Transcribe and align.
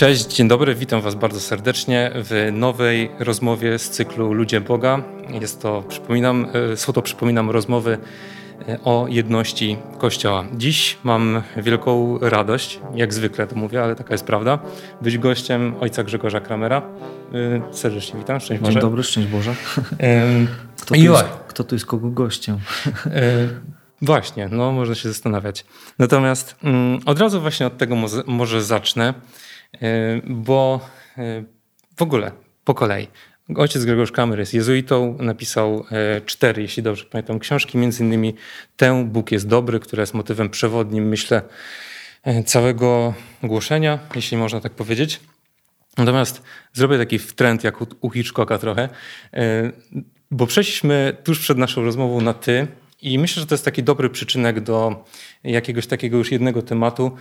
Cześć, 0.00 0.26
dzień 0.26 0.48
dobry, 0.48 0.74
witam 0.74 1.00
Was 1.00 1.14
bardzo 1.14 1.40
serdecznie 1.40 2.10
w 2.14 2.50
nowej 2.52 3.10
rozmowie 3.18 3.78
z 3.78 3.90
cyklu 3.90 4.32
Ludzie 4.32 4.60
Boga. 4.60 5.02
Jest 5.40 5.62
to, 5.62 5.82
przypominam, 5.88 6.46
e, 6.72 6.76
są 6.76 6.92
to, 6.92 7.02
przypominam, 7.02 7.50
rozmowy 7.50 7.98
e, 8.68 8.78
o 8.84 9.06
jedności 9.08 9.76
Kościoła. 9.98 10.44
Dziś 10.56 10.98
mam 11.04 11.42
wielką 11.56 12.18
radość, 12.18 12.80
jak 12.94 13.14
zwykle 13.14 13.46
to 13.46 13.56
mówię, 13.56 13.82
ale 13.82 13.96
taka 13.96 14.14
jest 14.14 14.24
prawda, 14.24 14.58
być 15.02 15.18
gościem 15.18 15.74
ojca 15.80 16.04
Grzegorza 16.04 16.40
Kramera. 16.40 16.82
E, 17.34 17.74
serdecznie 17.74 18.18
witam, 18.20 18.40
szczęść 18.40 18.60
Boże. 18.60 18.72
Dzień 18.72 18.80
dobry, 18.80 19.02
szczęść 19.02 19.28
Boże. 19.28 19.54
Kto 20.90 20.94
tu, 20.94 21.02
jest, 21.02 21.24
kto 21.48 21.64
tu 21.64 21.74
jest 21.74 21.86
kogo 21.86 22.10
gościem? 22.10 22.58
Właśnie, 24.02 24.48
no 24.48 24.72
można 24.72 24.94
się 24.94 25.08
zastanawiać. 25.08 25.64
Natomiast 25.98 26.56
mm, 26.62 27.00
od 27.06 27.18
razu 27.18 27.40
właśnie 27.40 27.66
od 27.66 27.78
tego 27.78 27.96
może, 27.96 28.22
może 28.26 28.62
zacznę. 28.62 29.14
E, 29.74 30.20
bo 30.26 30.80
e, 31.18 31.44
w 31.96 32.02
ogóle 32.02 32.32
po 32.64 32.74
kolei. 32.74 33.08
Ojciec 33.56 33.84
Grzegorz 33.84 34.12
Kamer 34.12 34.38
jest 34.38 34.54
jezuitą, 34.54 35.16
napisał 35.20 35.84
e, 35.90 36.20
cztery, 36.20 36.62
jeśli 36.62 36.82
dobrze 36.82 37.04
pamiętam, 37.04 37.38
książki, 37.38 37.78
między 37.78 38.04
innymi 38.04 38.34
tę 38.76 39.04
Bóg 39.04 39.32
jest 39.32 39.48
dobry, 39.48 39.80
która 39.80 40.00
jest 40.00 40.14
motywem 40.14 40.50
przewodnim, 40.50 41.08
myślę, 41.08 41.42
całego 42.46 43.14
głoszenia, 43.42 43.98
jeśli 44.14 44.36
można 44.36 44.60
tak 44.60 44.72
powiedzieć. 44.72 45.20
Natomiast 45.98 46.42
zrobię 46.72 46.98
taki 46.98 47.18
trend 47.18 47.64
jak 47.64 47.76
u 48.00 48.10
Hitchcocka 48.10 48.58
trochę, 48.58 48.88
bo 50.30 50.46
przeszliśmy 50.46 51.16
tuż 51.24 51.38
przed 51.38 51.58
naszą 51.58 51.82
rozmową 51.82 52.20
na 52.20 52.34
ty 52.34 52.66
i 53.02 53.18
myślę, 53.18 53.40
że 53.40 53.46
to 53.46 53.54
jest 53.54 53.64
taki 53.64 53.82
dobry 53.82 54.10
przyczynek 54.10 54.60
do 54.60 55.04
jakiegoś 55.44 55.86
takiego 55.86 56.18
już 56.18 56.32
jednego 56.32 56.62
tematu, 56.62 57.16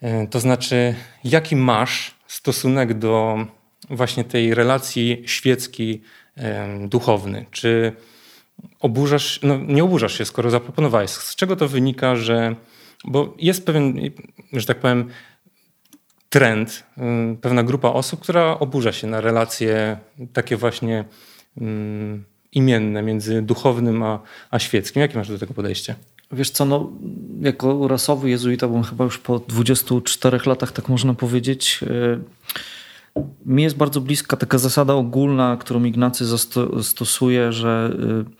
E, 0.00 0.26
to 0.26 0.40
znaczy, 0.40 0.94
jaki 1.24 1.56
masz 1.56 2.14
stosunek 2.26 2.98
do 2.98 3.46
właśnie 3.90 4.24
tej 4.24 4.54
relacji 4.54 5.22
świeckiej, 5.26 6.02
e, 6.36 6.88
duchowny? 6.88 7.46
Czy 7.50 7.92
oburzasz, 8.80 9.40
no 9.42 9.58
nie 9.58 9.84
oburzasz 9.84 10.18
się, 10.18 10.24
skoro 10.24 10.50
zaproponowałeś. 10.50 11.10
Z 11.10 11.36
czego 11.36 11.56
to 11.56 11.68
wynika, 11.68 12.16
że, 12.16 12.56
bo 13.04 13.34
jest 13.38 13.66
pewien, 13.66 14.00
że 14.52 14.66
tak 14.66 14.78
powiem, 14.78 15.10
trend, 16.28 16.86
e, 16.98 17.36
pewna 17.40 17.62
grupa 17.62 17.88
osób, 17.88 18.20
która 18.20 18.58
oburza 18.58 18.92
się 18.92 19.06
na 19.06 19.20
relacje 19.20 19.98
takie 20.32 20.56
właśnie 20.56 21.04
um, 21.60 22.24
imienne 22.52 23.02
między 23.02 23.42
duchownym 23.42 24.02
a, 24.02 24.20
a 24.50 24.58
świeckim. 24.58 25.02
Jakie 25.02 25.18
masz 25.18 25.28
do 25.28 25.38
tego 25.38 25.54
podejście? 25.54 25.94
Wiesz 26.32 26.50
co, 26.50 26.64
no, 26.64 26.90
jako 27.40 27.88
rasowy 27.88 28.30
jezuita, 28.30 28.68
bo 28.68 28.82
chyba 28.82 29.04
już 29.04 29.18
po 29.18 29.38
24 29.38 30.38
latach, 30.46 30.72
tak 30.72 30.88
można 30.88 31.14
powiedzieć, 31.14 31.80
e, 33.16 33.20
mi 33.46 33.62
jest 33.62 33.76
bardzo 33.76 34.00
bliska 34.00 34.36
taka 34.36 34.58
zasada 34.58 34.94
ogólna, 34.94 35.56
którą 35.60 35.84
Ignacy 35.84 36.24
stosuje, 36.82 37.52
że 37.52 37.96
e, 38.26 38.30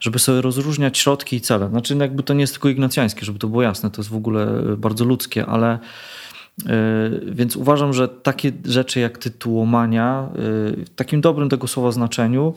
żeby 0.00 0.18
sobie 0.18 0.40
rozróżniać 0.40 0.98
środki 0.98 1.36
i 1.36 1.40
cele. 1.40 1.68
Znaczy 1.68 1.94
no, 1.94 2.04
jakby 2.04 2.22
to 2.22 2.34
nie 2.34 2.40
jest 2.40 2.52
tylko 2.52 2.68
ignacjańskie, 2.68 3.26
żeby 3.26 3.38
to 3.38 3.48
było 3.48 3.62
jasne, 3.62 3.90
to 3.90 4.00
jest 4.00 4.10
w 4.10 4.16
ogóle 4.16 4.62
bardzo 4.76 5.04
ludzkie, 5.04 5.46
ale 5.46 5.72
e, 5.72 5.78
więc 7.26 7.56
uważam, 7.56 7.92
że 7.92 8.08
takie 8.08 8.52
rzeczy 8.64 9.00
jak 9.00 9.18
tytułomania 9.18 10.28
w 10.34 10.86
takim 10.96 11.20
dobrym 11.20 11.48
tego 11.48 11.66
słowa 11.66 11.92
znaczeniu 11.92 12.54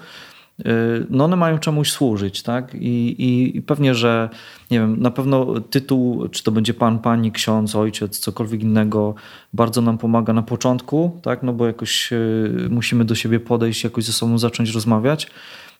no 1.10 1.26
one 1.26 1.36
mają 1.36 1.58
czemuś 1.58 1.92
służyć, 1.92 2.44
tak? 2.44 2.76
I, 2.76 3.22
i, 3.24 3.58
I, 3.58 3.62
pewnie, 3.62 3.96
że 3.96 4.30
nie 4.72 4.80
wiem, 4.80 5.02
na 5.02 5.12
pewno 5.12 5.60
tytuł, 5.62 6.30
czy 6.30 6.44
to 6.44 6.52
będzie 6.52 6.74
pan, 6.74 7.00
pani, 7.00 7.32
ksiądz, 7.32 7.76
ojciec, 7.76 8.20
cokolwiek 8.20 8.62
innego, 8.62 9.16
bardzo 9.54 9.82
nam 9.82 9.98
pomaga 9.98 10.34
na 10.34 10.42
początku, 10.42 11.20
tak? 11.22 11.44
No 11.44 11.54
bo 11.54 11.68
jakoś 11.68 12.14
y, 12.14 12.68
musimy 12.70 13.06
do 13.06 13.16
siebie 13.16 13.40
podejść, 13.40 13.84
jakoś 13.84 14.04
ze 14.04 14.14
sobą 14.14 14.38
zacząć 14.38 14.70
rozmawiać. 14.70 15.28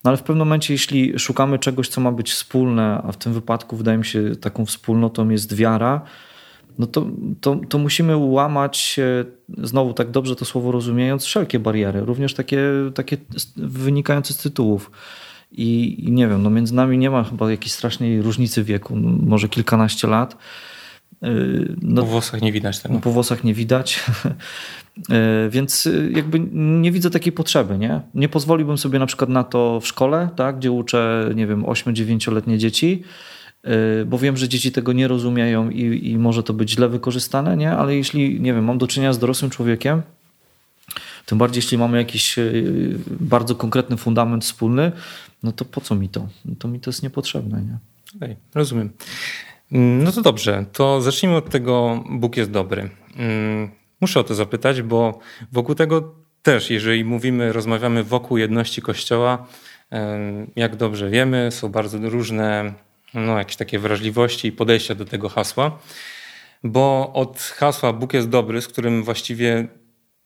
No 0.04 0.10
ale 0.10 0.18
w 0.18 0.24
pewnym 0.24 0.48
momencie, 0.48 0.74
jeśli 0.74 1.20
szukamy 1.20 1.60
czegoś, 1.60 1.88
co 1.88 2.02
ma 2.02 2.12
być 2.12 2.32
wspólne, 2.32 3.02
a 3.08 3.12
w 3.12 3.18
tym 3.18 3.34
wypadku 3.34 3.78
wydaje 3.78 3.98
mi 3.98 4.06
się 4.06 4.36
taką 4.36 4.66
wspólnotą 4.66 5.30
jest 5.30 5.56
wiara, 5.56 6.02
no 6.80 6.88
to, 6.88 7.06
to, 7.42 7.56
to 7.70 7.78
musimy 7.78 8.18
łamać, 8.18 9.00
znowu 9.58 9.94
tak 9.94 10.12
dobrze 10.12 10.36
to 10.36 10.46
słowo 10.46 10.72
rozumiejąc, 10.72 11.26
wszelkie 11.26 11.60
bariery, 11.60 12.02
również 12.02 12.34
takie, 12.34 12.62
takie 12.96 13.18
wynikające 13.56 14.34
z 14.34 14.38
tytułów. 14.38 14.92
I, 15.52 15.96
I, 16.08 16.12
nie 16.12 16.28
wiem, 16.28 16.44
no 16.44 16.50
między 16.50 16.76
nami 16.76 16.98
nie 16.98 17.10
ma 17.10 17.24
chyba 17.24 17.52
jakiejś 17.52 17.72
strasznej 17.72 18.22
różnicy 18.22 18.64
wieku, 18.64 18.96
no 18.96 19.10
może 19.10 19.50
kilkanaście 19.50 20.08
lat. 20.08 20.38
Y, 21.24 21.76
no, 21.82 22.02
po 22.02 22.08
włosach 22.08 22.42
nie 22.42 22.52
widać 22.52 22.80
tego. 22.80 22.96
No, 22.96 23.02
po 23.02 23.12
włosach 23.12 23.44
nie 23.44 23.54
widać. 23.54 24.00
Y, 25.00 25.50
więc 25.50 25.90
jakby 26.12 26.40
nie 26.54 26.92
widzę 26.92 27.10
takiej 27.10 27.34
potrzeby. 27.34 27.78
Nie? 27.78 28.02
nie 28.14 28.30
pozwoliłbym 28.30 28.78
sobie 28.78 29.00
na 29.00 29.06
przykład 29.06 29.30
na 29.30 29.44
to 29.44 29.80
w 29.80 29.88
szkole, 29.88 30.30
tak, 30.36 30.58
gdzie 30.58 30.72
uczę, 30.72 31.32
nie 31.36 31.48
wiem, 31.48 31.64
8-9-letnie 31.64 32.58
dzieci 32.58 33.04
Y, 33.04 33.39
bo 34.06 34.18
wiem, 34.18 34.38
że 34.38 34.50
dzieci 34.50 34.72
tego 34.72 34.94
nie 34.94 35.08
rozumieją 35.08 35.70
i, 35.70 36.10
i 36.10 36.18
może 36.18 36.44
to 36.44 36.54
być 36.54 36.72
źle 36.72 36.90
wykorzystane, 36.90 37.58
nie? 37.58 37.72
ale 37.72 37.96
jeśli, 37.96 38.42
nie 38.42 38.54
wiem, 38.54 38.66
mam 38.66 38.78
do 38.78 38.88
czynienia 38.88 39.14
z 39.14 39.20
dorosłym 39.20 39.52
człowiekiem, 39.52 40.02
tym 41.26 41.38
bardziej 41.38 41.58
jeśli 41.60 41.78
mamy 41.78 41.98
jakiś 41.98 42.38
y, 42.38 42.96
bardzo 43.08 43.56
konkretny 43.56 43.98
fundament 43.98 44.44
wspólny, 44.44 44.92
no 45.44 45.52
to 45.52 45.66
po 45.66 45.82
co 45.82 45.96
mi 45.96 46.10
to? 46.10 46.28
To 46.60 46.68
mi 46.68 46.80
to 46.80 46.90
jest 46.90 47.04
niepotrzebne. 47.04 47.62
Nie? 47.62 47.78
Okay, 48.16 48.36
rozumiem. 48.56 48.90
No 49.72 50.12
to 50.12 50.22
dobrze, 50.22 50.66
to 50.74 51.02
zacznijmy 51.02 51.38
od 51.38 51.50
tego, 51.50 52.04
Bóg 52.10 52.38
jest 52.38 52.52
dobry. 52.52 52.90
Mm, 53.16 53.70
muszę 54.02 54.20
o 54.20 54.24
to 54.24 54.36
zapytać, 54.36 54.82
bo 54.82 55.20
wokół 55.52 55.76
tego 55.76 56.16
też, 56.44 56.70
jeżeli 56.70 57.06
mówimy, 57.06 57.54
rozmawiamy 57.54 58.04
wokół 58.04 58.38
jedności 58.38 58.82
Kościoła, 58.82 59.48
jak 60.56 60.76
dobrze 60.76 61.10
wiemy, 61.10 61.52
są 61.52 61.70
bardzo 61.70 62.10
różne 62.10 62.74
no, 63.14 63.38
jakieś 63.38 63.56
takie 63.56 63.80
wrażliwości 63.80 64.48
i 64.48 64.52
podejścia 64.52 64.96
do 64.96 65.06
tego 65.06 65.30
hasła, 65.30 65.80
bo 66.64 67.12
od 67.14 67.40
hasła 67.40 67.94
Bóg 67.94 68.14
jest 68.14 68.30
dobry, 68.30 68.62
z 68.62 68.68
którym 68.68 69.04
właściwie 69.04 69.68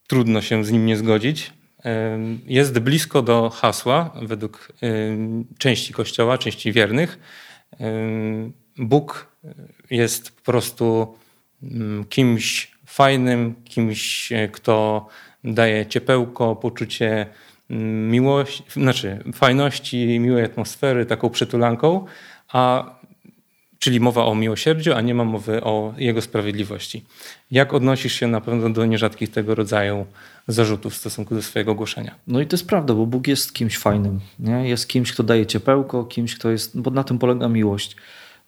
trudno 0.07 0.41
się 0.41 0.65
z 0.65 0.71
nim 0.71 0.85
nie 0.85 0.97
zgodzić, 0.97 1.53
jest 2.45 2.79
blisko 2.79 3.21
do 3.21 3.49
hasła 3.49 4.11
według 4.21 4.73
części 5.57 5.93
Kościoła, 5.93 6.37
części 6.37 6.71
wiernych. 6.71 7.19
Bóg 8.77 9.27
jest 9.89 10.35
po 10.35 10.41
prostu 10.41 11.15
mm, 11.63 12.05
kimś 12.05 12.71
fajnym, 12.85 13.55
kimś, 13.63 14.31
e, 14.31 14.47
kto 14.47 15.07
daje 15.43 15.85
ciepełko, 15.85 16.55
poczucie 16.55 17.27
mm, 17.69 18.11
miłości, 18.11 18.63
znaczy 18.67 19.23
fajności, 19.33 20.19
miłej 20.19 20.45
atmosfery, 20.45 21.05
taką 21.05 21.29
przytulanką, 21.29 22.05
a, 22.53 22.95
czyli 23.79 23.99
mowa 23.99 24.25
o 24.25 24.35
miłosierdziu, 24.35 24.93
a 24.93 25.01
nie 25.01 25.15
ma 25.15 25.23
mowy 25.23 25.63
o 25.63 25.93
jego 25.97 26.21
sprawiedliwości. 26.21 27.05
Jak 27.51 27.73
odnosisz 27.73 28.13
się 28.13 28.27
na 28.27 28.41
pewno 28.41 28.69
do 28.69 28.85
nierzadkich 28.85 29.31
tego 29.31 29.55
rodzaju 29.55 30.05
zarzutów 30.47 30.93
w 30.93 30.97
stosunku 30.97 31.35
do 31.35 31.41
swojego 31.41 31.75
głoszenia? 31.75 32.15
No 32.27 32.41
i 32.41 32.47
to 32.47 32.55
jest 32.55 32.67
prawda, 32.67 32.93
bo 32.93 33.05
Bóg 33.05 33.27
jest 33.27 33.53
kimś 33.53 33.77
fajnym. 33.77 34.19
Nie? 34.39 34.69
Jest 34.69 34.87
kimś, 34.87 35.13
kto 35.13 35.23
daje 35.23 35.45
ciepełko, 35.45 36.03
kimś, 36.03 36.35
kto 36.35 36.51
jest, 36.51 36.81
bo 36.81 36.91
na 36.91 37.03
tym 37.03 37.19
polega 37.19 37.49
miłość, 37.49 37.95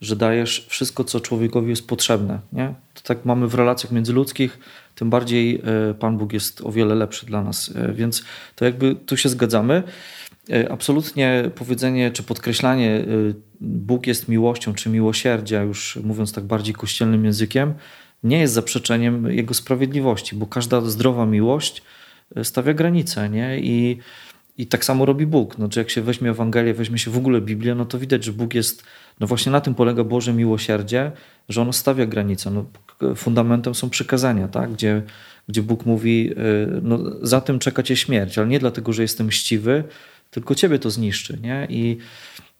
że 0.02 0.16
dajesz 0.16 0.66
wszystko, 0.70 1.04
co 1.04 1.20
człowiekowi 1.20 1.70
jest 1.70 1.88
potrzebne. 1.88 2.40
Nie? 2.54 2.74
To 2.94 3.02
tak 3.04 3.26
mamy 3.26 3.48
w 3.48 3.56
relacjach 3.56 3.92
międzyludzkich, 3.92 4.60
tym 4.96 5.10
bardziej 5.10 5.62
e, 5.90 5.94
Pan 5.94 6.18
Bóg 6.18 6.34
jest 6.34 6.62
o 6.62 6.72
wiele 6.72 6.96
lepszy 6.96 7.26
dla 7.26 7.44
nas. 7.44 7.72
E, 7.76 7.94
więc 7.94 8.24
to 8.56 8.66
jakby 8.66 8.96
tu 8.96 9.18
się 9.18 9.30
zgadzamy. 9.30 9.84
E, 10.53 10.72
absolutnie 10.72 11.51
powiedzenie 11.56 12.11
czy 12.11 12.23
podkreślanie 12.23 12.91
e, 12.91 13.06
Bóg 13.61 14.07
jest 14.07 14.28
miłością 14.28 14.73
czy 14.73 14.89
miłosierdzia, 14.89 15.61
już 15.61 16.00
mówiąc 16.03 16.33
tak 16.33 16.44
bardziej 16.44 16.74
kościelnym 16.74 17.25
językiem, 17.25 17.74
nie 18.24 18.39
jest 18.39 18.53
zaprzeczeniem 18.53 19.31
Jego 19.31 19.53
sprawiedliwości, 19.53 20.36
bo 20.36 20.45
każda 20.45 20.81
zdrowa 20.81 21.25
miłość 21.25 21.81
e, 22.36 22.44
stawia 22.44 22.74
granice. 22.74 23.30
Nie? 23.30 23.59
I, 23.59 24.00
I 24.57 24.68
tak 24.68 24.86
samo 24.86 25.06
robi 25.06 25.25
Bóg. 25.25 25.56
Znaczy, 25.56 25.80
jak 25.80 25.89
się 25.89 26.01
weźmie 26.01 26.30
Ewangelię, 26.30 26.74
weźmie 26.74 26.98
się 26.98 27.12
w 27.12 27.18
ogóle 27.18 27.41
Biblię, 27.41 27.75
no 27.75 27.86
to 27.86 28.00
widać, 28.00 28.24
że 28.24 28.33
Bóg 28.33 28.53
jest, 28.53 28.83
no 29.19 29.27
właśnie 29.27 29.51
na 29.51 29.62
tym 29.62 29.75
polega 29.75 30.03
Boże 30.03 30.33
miłosierdzie, 30.33 31.12
że 31.50 31.62
ono 31.62 31.74
stawia 31.74 32.06
granice. 32.06 32.51
No, 32.51 32.65
fundamentem 33.15 33.75
są 33.75 33.89
przykazania, 33.89 34.48
tak? 34.48 34.74
gdzie, 34.74 35.01
gdzie 35.48 35.63
Bóg 35.63 35.86
mówi, 35.86 36.31
no, 36.81 37.00
za 37.21 37.41
tym 37.41 37.59
czeka 37.59 37.83
cię 37.83 37.95
śmierć, 37.95 38.38
ale 38.38 38.48
nie 38.48 38.59
dlatego, 38.59 38.94
że 38.94 39.01
jestem 39.01 39.27
mściwy, 39.27 39.83
tylko 40.31 40.56
ciebie 40.56 40.80
to 40.80 40.89
zniszczy. 40.89 41.38
Nie? 41.42 41.68
I, 41.69 41.98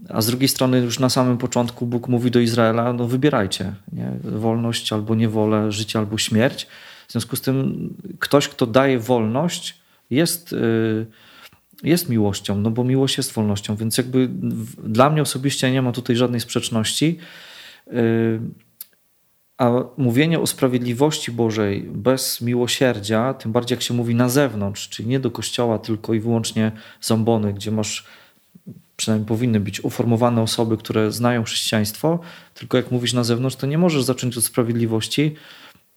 a 0.10 0.22
z 0.22 0.28
drugiej 0.28 0.48
strony 0.48 0.80
już 0.80 1.00
na 1.00 1.10
samym 1.10 1.38
początku 1.38 1.86
Bóg 1.86 2.08
mówi 2.08 2.32
do 2.32 2.40
Izraela, 2.40 2.94
no 2.94 3.08
wybierajcie, 3.08 3.74
nie? 3.94 4.12
wolność 4.24 4.94
albo 4.94 5.16
niewolę, 5.16 5.72
życie 5.72 6.00
albo 6.00 6.18
śmierć. 6.18 6.68
W 7.08 7.12
związku 7.12 7.36
z 7.36 7.42
tym 7.42 7.90
ktoś, 8.20 8.48
kto 8.48 8.66
daje 8.68 9.00
wolność, 9.00 9.80
jest, 10.10 10.54
y, 10.54 11.06
jest 11.84 12.10
miłością, 12.10 12.58
no 12.58 12.72
bo 12.72 12.84
miłość 12.84 13.18
jest 13.18 13.34
wolnością, 13.34 13.76
więc 13.76 13.98
jakby 13.98 14.30
dla 14.84 15.10
mnie 15.10 15.22
osobiście 15.22 15.72
nie 15.72 15.82
ma 15.82 15.92
tutaj 15.92 16.16
żadnej 16.16 16.40
sprzeczności. 16.40 17.18
A 19.58 19.72
mówienie 19.98 20.40
o 20.40 20.48
sprawiedliwości 20.48 21.32
Bożej 21.32 21.82
bez 21.82 22.42
miłosierdzia, 22.42 23.34
tym 23.34 23.52
bardziej 23.52 23.76
jak 23.76 23.84
się 23.84 23.94
mówi 23.94 24.16
na 24.16 24.30
zewnątrz, 24.30 24.90
czyli 24.90 25.10
nie 25.10 25.20
do 25.20 25.32
kościoła, 25.32 25.80
tylko 25.80 26.14
i 26.14 26.20
wyłącznie 26.20 26.72
zambony, 27.02 27.54
gdzie 27.54 27.72
masz, 27.72 28.06
przynajmniej 28.98 29.28
powinny 29.28 29.60
być 29.60 29.84
uformowane 29.84 30.42
osoby, 30.42 30.78
które 30.78 31.12
znają 31.12 31.44
chrześcijaństwo, 31.44 32.20
tylko 32.54 32.78
jak 32.78 32.92
mówisz 32.92 33.14
na 33.14 33.24
zewnątrz, 33.24 33.56
to 33.56 33.68
nie 33.68 33.78
możesz 33.78 34.04
zacząć 34.04 34.38
od 34.38 34.44
sprawiedliwości, 34.44 35.36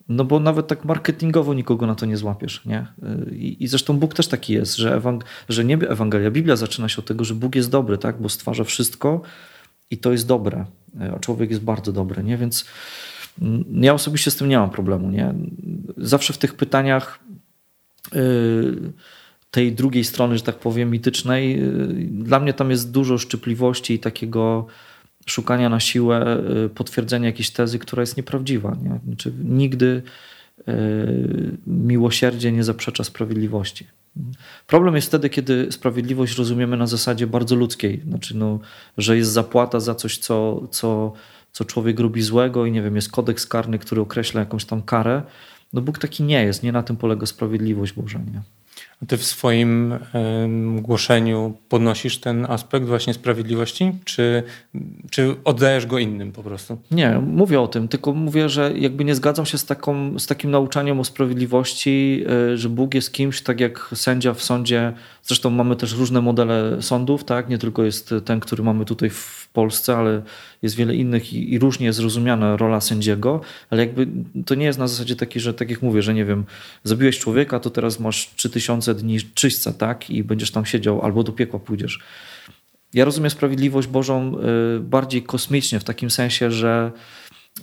no 0.08 0.24
bo 0.24 0.40
nawet 0.40 0.66
tak 0.66 0.84
marketingowo 0.84 1.54
nikogo 1.54 1.86
na 1.86 1.94
to 1.94 2.06
nie 2.06 2.16
złapiesz. 2.16 2.64
Nie? 2.66 2.86
I, 3.32 3.56
i 3.60 3.68
zresztą 3.68 3.98
Bóg 3.98 4.14
też 4.14 4.28
taki 4.28 4.52
jest, 4.52 4.76
że, 4.76 5.00
ewang- 5.00 5.22
że 5.48 5.64
nie 5.64 5.74
Ewangelia, 5.74 6.30
Biblia 6.30 6.56
zaczyna 6.56 6.88
się 6.88 6.98
od 6.98 7.06
tego, 7.06 7.24
że 7.24 7.34
Bóg 7.34 7.54
jest 7.54 7.70
dobry, 7.70 7.98
tak? 7.98 8.22
bo 8.22 8.28
stwarza 8.28 8.64
wszystko 8.64 9.20
i 9.90 9.98
to 9.98 10.12
jest 10.12 10.26
dobre, 10.26 10.64
a 11.16 11.18
człowiek 11.18 11.50
jest 11.50 11.62
bardzo 11.62 11.92
dobry. 11.92 12.24
Nie? 12.24 12.36
Więc 12.36 12.64
ja 13.72 13.94
osobiście 13.94 14.30
z 14.30 14.36
tym 14.36 14.48
nie 14.48 14.58
mam 14.58 14.70
problemu. 14.70 15.10
Nie? 15.10 15.34
Zawsze 15.96 16.32
w 16.32 16.38
tych 16.38 16.54
pytaniach 16.54 17.18
yy, 18.12 18.92
tej 19.50 19.72
drugiej 19.72 20.04
strony, 20.04 20.38
że 20.38 20.44
tak 20.44 20.58
powiem, 20.58 20.90
mitycznej, 20.90 21.60
yy, 21.60 22.08
dla 22.10 22.40
mnie 22.40 22.52
tam 22.52 22.70
jest 22.70 22.90
dużo 22.90 23.18
szczypliwości 23.18 23.94
i 23.94 23.98
takiego 23.98 24.66
szukania 25.30 25.68
na 25.68 25.80
siłę 25.80 26.38
y, 26.66 26.68
potwierdzenia 26.68 27.26
jakiejś 27.26 27.50
tezy, 27.50 27.78
która 27.78 28.00
jest 28.00 28.16
nieprawdziwa. 28.16 28.76
Nie? 28.82 29.00
Znaczy, 29.06 29.32
nigdy 29.44 30.02
y, 30.68 31.56
miłosierdzie 31.66 32.52
nie 32.52 32.64
zaprzecza 32.64 33.04
sprawiedliwości. 33.04 33.86
Problem 34.66 34.96
jest 34.96 35.08
wtedy, 35.08 35.30
kiedy 35.30 35.72
sprawiedliwość 35.72 36.38
rozumiemy 36.38 36.76
na 36.76 36.86
zasadzie 36.86 37.26
bardzo 37.26 37.56
ludzkiej, 37.56 38.02
znaczy, 38.08 38.36
no, 38.36 38.58
że 38.98 39.16
jest 39.16 39.30
zapłata 39.30 39.80
za 39.80 39.94
coś, 39.94 40.18
co, 40.18 40.68
co, 40.70 41.12
co 41.58 41.64
człowiek 41.64 42.00
robi 42.00 42.22
złego 42.22 42.66
i 42.66 42.72
nie 42.72 42.82
wiem, 42.82 42.96
jest 42.96 43.12
kodeks 43.12 43.46
karny, 43.46 43.78
który 43.78 44.00
określa 44.00 44.40
jakąś 44.40 44.64
tam 44.64 44.82
karę. 44.82 45.22
No 45.72 45.80
Bóg 45.80 45.98
taki 45.98 46.22
nie 46.22 46.44
jest, 46.44 46.62
nie 46.62 46.72
na 46.72 46.82
tym 46.82 46.96
polega 46.96 47.26
sprawiedliwość 47.26 47.92
Boża. 47.92 48.18
Nie? 48.18 48.42
Ty 49.06 49.16
w 49.16 49.24
swoim 49.24 49.94
głoszeniu 50.80 51.54
podnosisz 51.68 52.18
ten 52.18 52.46
aspekt 52.48 52.86
właśnie 52.86 53.14
sprawiedliwości, 53.14 53.92
czy, 54.04 54.42
czy 55.10 55.34
oddajesz 55.44 55.86
go 55.86 55.98
innym 55.98 56.32
po 56.32 56.42
prostu? 56.42 56.78
Nie, 56.90 57.18
mówię 57.26 57.60
o 57.60 57.68
tym, 57.68 57.88
tylko 57.88 58.12
mówię, 58.12 58.48
że 58.48 58.72
jakby 58.76 59.04
nie 59.04 59.14
zgadzam 59.14 59.46
się 59.46 59.58
z, 59.58 59.66
taką, 59.66 60.18
z 60.18 60.26
takim 60.26 60.50
nauczaniem 60.50 61.00
o 61.00 61.04
sprawiedliwości, 61.04 62.24
e, 62.52 62.56
że 62.56 62.68
Bóg 62.68 62.94
jest 62.94 63.12
kimś, 63.12 63.42
tak 63.42 63.60
jak 63.60 63.90
sędzia 63.94 64.34
w 64.34 64.42
sądzie. 64.42 64.92
Zresztą 65.22 65.50
mamy 65.50 65.76
też 65.76 65.94
różne 65.94 66.20
modele 66.20 66.82
sądów, 66.82 67.24
tak? 67.24 67.48
Nie 67.48 67.58
tylko 67.58 67.84
jest 67.84 68.14
ten, 68.24 68.40
który 68.40 68.62
mamy 68.62 68.84
tutaj 68.84 69.10
w 69.10 69.48
Polsce, 69.52 69.96
ale 69.96 70.22
jest 70.62 70.76
wiele 70.76 70.94
innych 70.94 71.32
i, 71.32 71.52
i 71.52 71.58
różnie 71.58 71.86
jest 71.86 72.00
rozumiana 72.00 72.56
rola 72.56 72.80
sędziego, 72.80 73.40
ale 73.70 73.86
jakby 73.86 74.08
to 74.46 74.54
nie 74.54 74.66
jest 74.66 74.78
na 74.78 74.88
zasadzie 74.88 75.16
takiej, 75.16 75.42
że 75.42 75.54
tak 75.54 75.70
jak 75.70 75.82
mówię, 75.82 76.02
że 76.02 76.14
nie 76.14 76.24
wiem, 76.24 76.44
zabiłeś 76.84 77.18
człowieka, 77.18 77.60
to 77.60 77.70
teraz 77.70 78.00
masz 78.00 78.30
3000 78.36 78.87
dni 78.94 79.18
czyśćca, 79.34 79.72
tak? 79.72 80.10
I 80.10 80.24
będziesz 80.24 80.50
tam 80.50 80.66
siedział 80.66 81.02
albo 81.02 81.22
do 81.22 81.32
piekła 81.32 81.60
pójdziesz. 81.60 81.98
Ja 82.94 83.04
rozumiem 83.04 83.30
sprawiedliwość 83.30 83.88
Bożą 83.88 84.34
y, 84.76 84.80
bardziej 84.80 85.22
kosmicznie, 85.22 85.80
w 85.80 85.84
takim 85.84 86.10
sensie, 86.10 86.50
że, 86.50 86.92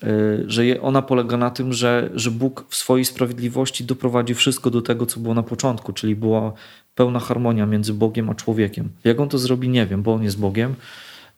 y, 0.03 0.43
że 0.47 0.81
ona 0.81 1.01
polega 1.01 1.37
na 1.37 1.49
tym, 1.49 1.73
że, 1.73 2.09
że 2.13 2.31
Bóg 2.31 2.65
w 2.69 2.75
swojej 2.75 3.05
sprawiedliwości 3.05 3.83
doprowadzi 3.83 4.33
wszystko 4.33 4.69
do 4.69 4.81
tego, 4.81 5.05
co 5.05 5.19
było 5.19 5.33
na 5.33 5.43
początku, 5.43 5.93
czyli 5.93 6.15
była 6.15 6.53
pełna 6.95 7.19
harmonia 7.19 7.65
między 7.65 7.93
Bogiem 7.93 8.29
a 8.29 8.35
człowiekiem. 8.35 8.89
Jak 9.03 9.19
on 9.19 9.29
to 9.29 9.37
zrobi, 9.37 9.69
nie 9.69 9.85
wiem, 9.85 10.03
bo 10.03 10.13
on 10.13 10.23
jest 10.23 10.39
Bogiem, 10.39 10.75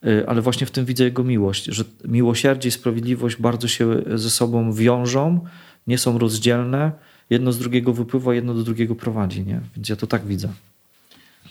y, 0.06 0.28
ale 0.28 0.42
właśnie 0.42 0.68
w 0.68 0.72
tym 0.72 0.86
widzę 0.86 1.04
jego 1.04 1.24
miłość, 1.24 1.66
że 1.66 1.84
miłosierdzie 2.06 2.70
i 2.70 2.72
sprawiedliwość 2.72 3.36
bardzo 3.36 3.68
się 3.68 4.02
ze 4.16 4.30
sobą 4.30 4.74
wiążą, 4.74 5.40
nie 5.88 5.98
są 5.98 6.18
rozdzielne 6.18 6.92
jedno 7.30 7.52
z 7.52 7.60
drugiego 7.60 7.94
wypływa, 7.94 8.34
jedno 8.34 8.54
do 8.54 8.64
drugiego 8.64 8.96
prowadzi. 8.96 9.42
Nie? 9.42 9.62
Więc 9.76 9.90
ja 9.90 9.96
to 9.96 10.08
tak 10.08 10.26
widzę. 10.26 10.50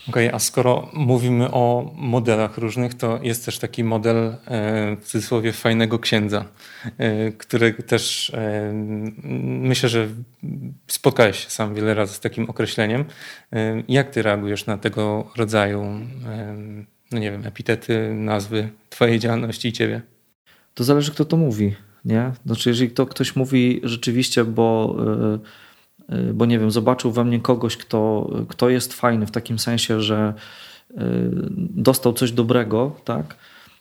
Okej, 0.09 0.27
okay, 0.27 0.35
a 0.35 0.39
skoro 0.39 0.91
mówimy 0.93 1.51
o 1.51 1.93
modelach 1.97 2.59
różnych, 2.59 2.95
to 2.95 3.21
jest 3.23 3.45
też 3.45 3.59
taki 3.59 3.85
model 3.85 4.17
e, 4.17 4.97
w 5.01 5.05
cudzysłowie 5.05 5.53
fajnego 5.53 5.99
księdza, 5.99 6.45
e, 6.99 7.33
który 7.33 7.75
też 7.75 8.31
e, 8.31 8.73
myślę, 9.43 9.89
że 9.89 10.09
spotkałeś 10.87 11.45
się 11.45 11.51
sam 11.51 11.75
wiele 11.75 11.95
razy 11.95 12.15
z 12.15 12.21
takim 12.21 12.51
określeniem. 12.51 13.05
Jak 13.89 14.11
ty 14.11 14.23
reagujesz 14.23 14.67
na 14.67 14.79
tego 14.79 15.31
rodzaju, 15.37 15.85
no 17.13 17.19
nie 17.19 17.31
wiem, 17.31 17.47
epitety, 17.47 18.15
nazwy 18.15 18.69
twojej 18.91 19.19
działalności 19.19 19.69
i 19.69 19.73
ciebie? 19.73 20.03
To 20.75 20.85
zależy, 20.85 21.13
kto 21.13 21.25
to 21.25 21.37
mówi. 21.37 21.75
Nie? 22.05 22.33
Znaczy, 22.47 22.69
jeżeli 22.69 22.91
to 22.91 23.07
ktoś 23.07 23.37
mówi 23.37 23.81
rzeczywiście, 23.85 24.45
bo 24.45 24.97
Y, 25.35 25.66
bo 26.35 26.47
nie 26.47 26.59
wiem, 26.59 26.71
zobaczył 26.71 27.11
we 27.11 27.25
mnie 27.25 27.41
kogoś, 27.41 27.77
kto, 27.77 28.31
kto 28.49 28.69
jest 28.69 28.95
fajny 28.95 29.27
w 29.27 29.31
takim 29.31 29.59
sensie, 29.59 30.01
że 30.01 30.35
y, 30.91 30.97
dostał 31.71 32.13
coś 32.13 32.33
dobrego, 32.33 32.97
tak? 33.05 33.37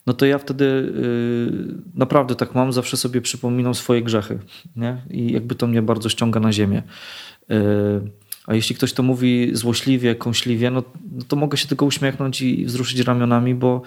No 0.07 0.13
to 0.13 0.25
ja 0.25 0.37
wtedy 0.37 0.65
y, 0.65 1.99
naprawdę 1.99 2.35
tak 2.35 2.55
mam, 2.55 2.73
zawsze 2.73 2.97
sobie 2.97 3.21
przypominam 3.21 3.75
swoje 3.75 4.01
grzechy, 4.01 4.39
nie? 4.75 5.01
I 5.09 5.31
jakby 5.31 5.55
to 5.55 5.67
mnie 5.67 5.81
bardzo 5.81 6.09
ściąga 6.09 6.39
na 6.39 6.51
ziemię. 6.51 6.83
A 8.47 8.55
jeśli 8.55 8.75
ktoś 8.75 8.93
to 8.93 9.03
mówi 9.03 9.49
złośliwie, 9.53 10.15
kąśliwie, 10.15 10.71
no, 10.71 10.83
no 11.11 11.23
to 11.27 11.35
mogę 11.35 11.57
się 11.57 11.67
tylko 11.67 11.85
uśmiechnąć 11.85 12.41
i 12.41 12.65
wzruszyć 12.65 12.99
ramionami, 12.99 13.55
bo 13.55 13.81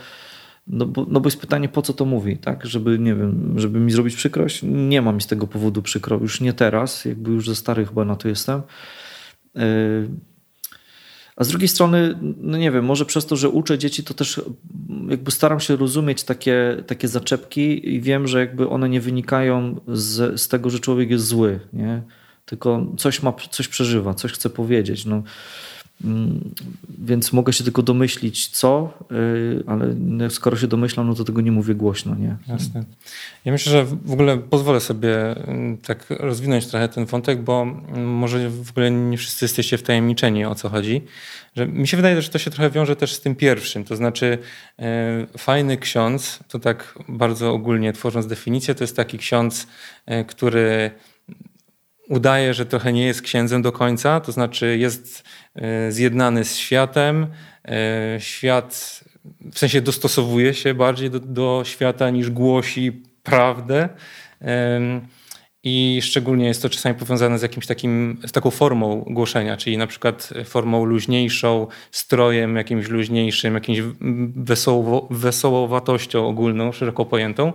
no 0.68 0.86
bo, 0.86 1.06
no 1.08 1.20
bo 1.20 1.26
jest 1.26 1.40
pytanie, 1.40 1.68
po 1.68 1.82
co 1.82 1.92
to 1.92 2.04
mówi, 2.04 2.36
tak? 2.36 2.66
Żeby, 2.66 2.98
nie 2.98 3.14
wiem, 3.14 3.54
żeby 3.56 3.80
mi 3.80 3.92
zrobić 3.92 4.16
przykrość? 4.16 4.60
Nie 4.62 5.02
mam 5.02 5.14
mi 5.14 5.22
z 5.22 5.26
tego 5.26 5.46
powodu 5.46 5.82
przykro, 5.82 6.18
już 6.18 6.40
nie 6.40 6.52
teraz, 6.52 7.04
jakby 7.04 7.30
już 7.30 7.48
ze 7.48 7.54
stary 7.54 7.86
chyba 7.86 8.04
na 8.04 8.16
to 8.16 8.28
jestem. 8.28 8.62
Yy, 9.54 9.62
a 11.36 11.44
z 11.44 11.48
drugiej 11.48 11.68
strony, 11.68 12.18
no 12.40 12.58
nie 12.58 12.70
wiem, 12.70 12.84
może 12.84 13.04
przez 13.04 13.26
to, 13.26 13.36
że 13.36 13.48
uczę 13.48 13.78
dzieci, 13.78 14.04
to 14.04 14.14
też 14.14 14.40
jakby 15.08 15.30
staram 15.30 15.60
się 15.60 15.76
rozumieć 15.76 16.24
takie, 16.24 16.82
takie 16.86 17.08
zaczepki 17.08 17.94
i 17.94 18.00
wiem, 18.00 18.26
że 18.26 18.40
jakby 18.40 18.68
one 18.68 18.88
nie 18.88 19.00
wynikają 19.00 19.80
z, 19.88 20.40
z 20.40 20.48
tego, 20.48 20.70
że 20.70 20.78
człowiek 20.78 21.10
jest 21.10 21.26
zły, 21.26 21.60
nie? 21.72 22.02
Tylko 22.44 22.86
coś 22.96 23.22
ma, 23.22 23.32
coś 23.50 23.68
przeżywa, 23.68 24.14
coś 24.14 24.32
chce 24.32 24.50
powiedzieć. 24.50 25.04
No 25.04 25.22
więc 26.98 27.32
mogę 27.32 27.52
się 27.52 27.64
tylko 27.64 27.82
domyślić, 27.82 28.48
co, 28.48 28.92
y, 29.12 29.62
ale 29.66 29.94
skoro 30.30 30.56
się 30.56 30.66
domyślam, 30.66 31.06
no 31.06 31.14
to 31.14 31.24
tego 31.24 31.40
nie 31.40 31.52
mówię 31.52 31.74
głośno. 31.74 32.14
Nie? 32.14 32.36
Jasne. 32.48 32.84
Ja 33.44 33.52
myślę, 33.52 33.72
że 33.72 33.84
w 33.84 34.12
ogóle 34.12 34.38
pozwolę 34.38 34.80
sobie 34.80 35.36
mm, 35.36 35.76
tak 35.76 36.06
rozwinąć 36.10 36.66
trochę 36.66 36.88
ten 36.88 37.06
wątek, 37.06 37.42
bo 37.42 37.64
może 37.96 38.50
w 38.50 38.70
ogóle 38.70 38.90
nie 38.90 39.16
wszyscy 39.16 39.44
jesteście 39.44 39.78
wtajemniczeni 39.78 40.44
o 40.44 40.54
co 40.54 40.68
chodzi. 40.68 41.02
Że 41.56 41.66
mi 41.66 41.88
się 41.88 41.96
wydaje, 41.96 42.22
że 42.22 42.28
to 42.28 42.38
się 42.38 42.50
trochę 42.50 42.70
wiąże 42.70 42.96
też 42.96 43.12
z 43.12 43.20
tym 43.20 43.34
pierwszym. 43.34 43.84
To 43.84 43.96
znaczy, 43.96 44.38
y, 45.34 45.38
fajny 45.38 45.76
ksiądz, 45.76 46.38
to 46.48 46.58
tak 46.58 46.98
bardzo 47.08 47.52
ogólnie 47.52 47.92
tworząc 47.92 48.26
definicję, 48.26 48.74
to 48.74 48.84
jest 48.84 48.96
taki 48.96 49.18
ksiądz, 49.18 49.66
y, 50.10 50.24
który 50.24 50.90
udaje, 52.08 52.54
że 52.54 52.66
trochę 52.66 52.92
nie 52.92 53.06
jest 53.06 53.22
księdzem 53.22 53.62
do 53.62 53.72
końca, 53.72 54.20
to 54.20 54.32
znaczy 54.32 54.78
jest 54.78 55.24
zjednany 55.88 56.44
z 56.44 56.56
światem. 56.56 57.26
E, 57.68 58.20
świat 58.20 59.00
w 59.52 59.58
sensie 59.58 59.80
dostosowuje 59.80 60.54
się 60.54 60.74
bardziej 60.74 61.10
do, 61.10 61.20
do 61.20 61.62
świata 61.64 62.10
niż 62.10 62.30
głosi 62.30 63.02
prawdę. 63.22 63.88
I 65.62 66.00
szczególnie 66.02 66.46
jest 66.46 66.62
to 66.62 66.68
czasami 66.68 66.94
powiązane 66.94 67.38
z 67.38 67.42
jakimś 67.42 67.66
takim, 67.66 68.18
z 68.26 68.32
taką 68.32 68.50
formą 68.50 69.04
głoszenia, 69.10 69.56
czyli 69.56 69.78
na 69.78 69.86
przykład 69.86 70.30
formą 70.44 70.84
luźniejszą, 70.84 71.66
strojem 71.90 72.56
jakimś 72.56 72.88
luźniejszym, 72.88 73.54
jakimś 73.54 73.78
wesoło, 74.36 75.08
wesołowatością 75.10 76.26
ogólną, 76.26 76.72
szeroko 76.72 77.04
pojętą. 77.04 77.52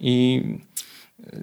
I 0.00 0.42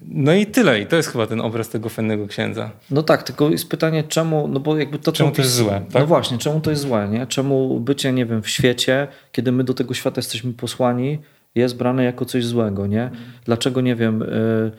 no 0.05 0.33
i 0.33 0.45
tyle. 0.45 0.81
I 0.81 0.85
to 0.85 0.95
jest 0.95 1.09
chyba 1.09 1.27
ten 1.27 1.41
obraz 1.41 1.69
tego 1.69 1.89
fajnego 1.89 2.27
księdza. 2.27 2.71
No 2.91 3.03
tak, 3.03 3.23
tylko 3.23 3.49
jest 3.49 3.69
pytanie, 3.69 4.03
czemu, 4.03 4.47
no 4.47 4.59
bo 4.59 4.77
jakby 4.77 4.99
to... 4.99 5.11
Czemu 5.11 5.31
to 5.31 5.41
jest 5.41 5.55
złe, 5.55 5.81
tak? 5.91 6.01
No 6.01 6.07
właśnie, 6.07 6.37
czemu 6.37 6.59
to 6.59 6.69
jest 6.69 6.81
złe, 6.81 7.07
nie? 7.11 7.27
Czemu 7.27 7.79
bycie, 7.79 8.13
nie 8.13 8.25
wiem, 8.25 8.41
w 8.41 8.49
świecie, 8.49 9.07
kiedy 9.31 9.51
my 9.51 9.63
do 9.63 9.73
tego 9.73 9.93
świata 9.93 10.19
jesteśmy 10.19 10.53
posłani, 10.53 11.19
jest 11.55 11.77
brane 11.77 12.03
jako 12.03 12.25
coś 12.25 12.45
złego, 12.45 12.87
nie? 12.87 13.11
Dlaczego, 13.45 13.81
nie 13.81 13.95
wiem, 13.95 14.19
yy, 14.19 14.71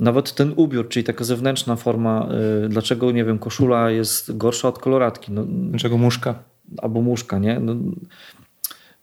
nawet 0.00 0.34
ten 0.34 0.52
ubiór, 0.56 0.88
czyli 0.88 1.04
taka 1.04 1.24
zewnętrzna 1.24 1.76
forma, 1.76 2.28
yy, 2.62 2.68
dlaczego, 2.68 3.10
nie 3.10 3.24
wiem, 3.24 3.38
koszula 3.38 3.90
jest 3.90 4.36
gorsza 4.36 4.68
od 4.68 4.78
koloratki? 4.78 5.32
No, 5.32 5.44
dlaczego 5.48 5.98
muszka? 5.98 6.34
Albo 6.82 7.02
muszka, 7.02 7.38
nie? 7.38 7.60
No, 7.60 7.74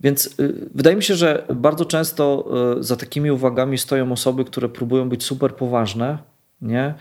więc 0.04 0.40
y, 0.40 0.70
wydaje 0.76 0.96
mi 0.96 1.04
się, 1.04 1.16
że 1.16 1.46
bardzo 1.56 1.86
często 1.86 2.46
y, 2.80 2.84
za 2.84 2.96
takimi 2.96 3.32
uwagami 3.32 3.78
stoją 3.78 4.12
osoby, 4.12 4.46
które 4.46 4.70
próbują 4.70 5.10
być 5.10 5.24
super 5.24 5.56
poważne, 5.56 6.18
nie? 6.62 6.94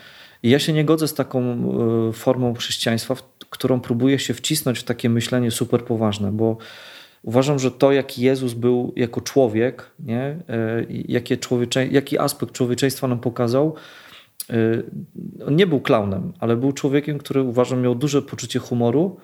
I 0.42 0.50
ja 0.50 0.58
się 0.58 0.72
nie 0.72 0.84
godzę 0.84 1.08
z 1.08 1.14
taką 1.14 1.68
y, 2.10 2.12
formą 2.12 2.54
chrześcijaństwa, 2.54 3.16
którą 3.50 3.80
próbuje 3.80 4.18
się 4.18 4.34
wcisnąć 4.34 4.78
w 4.78 4.84
takie 4.84 5.08
myślenie 5.08 5.50
super 5.50 5.84
poważne, 5.84 6.32
bo 6.32 6.56
uważam, 7.22 7.58
że 7.58 7.70
to, 7.70 7.92
jaki 7.92 8.22
Jezus 8.22 8.54
był 8.54 8.92
jako 8.96 9.20
człowiek, 9.20 9.90
nie? 9.98 10.36
Jakie 10.88 11.36
człowiecze, 11.36 11.86
jaki 11.86 12.18
aspekt 12.18 12.52
człowieczeństwa 12.52 13.08
nam 13.08 13.18
pokazał, 13.18 13.74
on 15.46 15.56
nie 15.56 15.66
był 15.66 15.80
klaunem, 15.80 16.32
ale 16.40 16.56
był 16.56 16.72
człowiekiem, 16.72 17.18
który 17.18 17.42
uważam 17.42 17.82
miał 17.82 17.94
duże 17.94 18.22
poczucie 18.22 18.58
humoru 18.58 19.16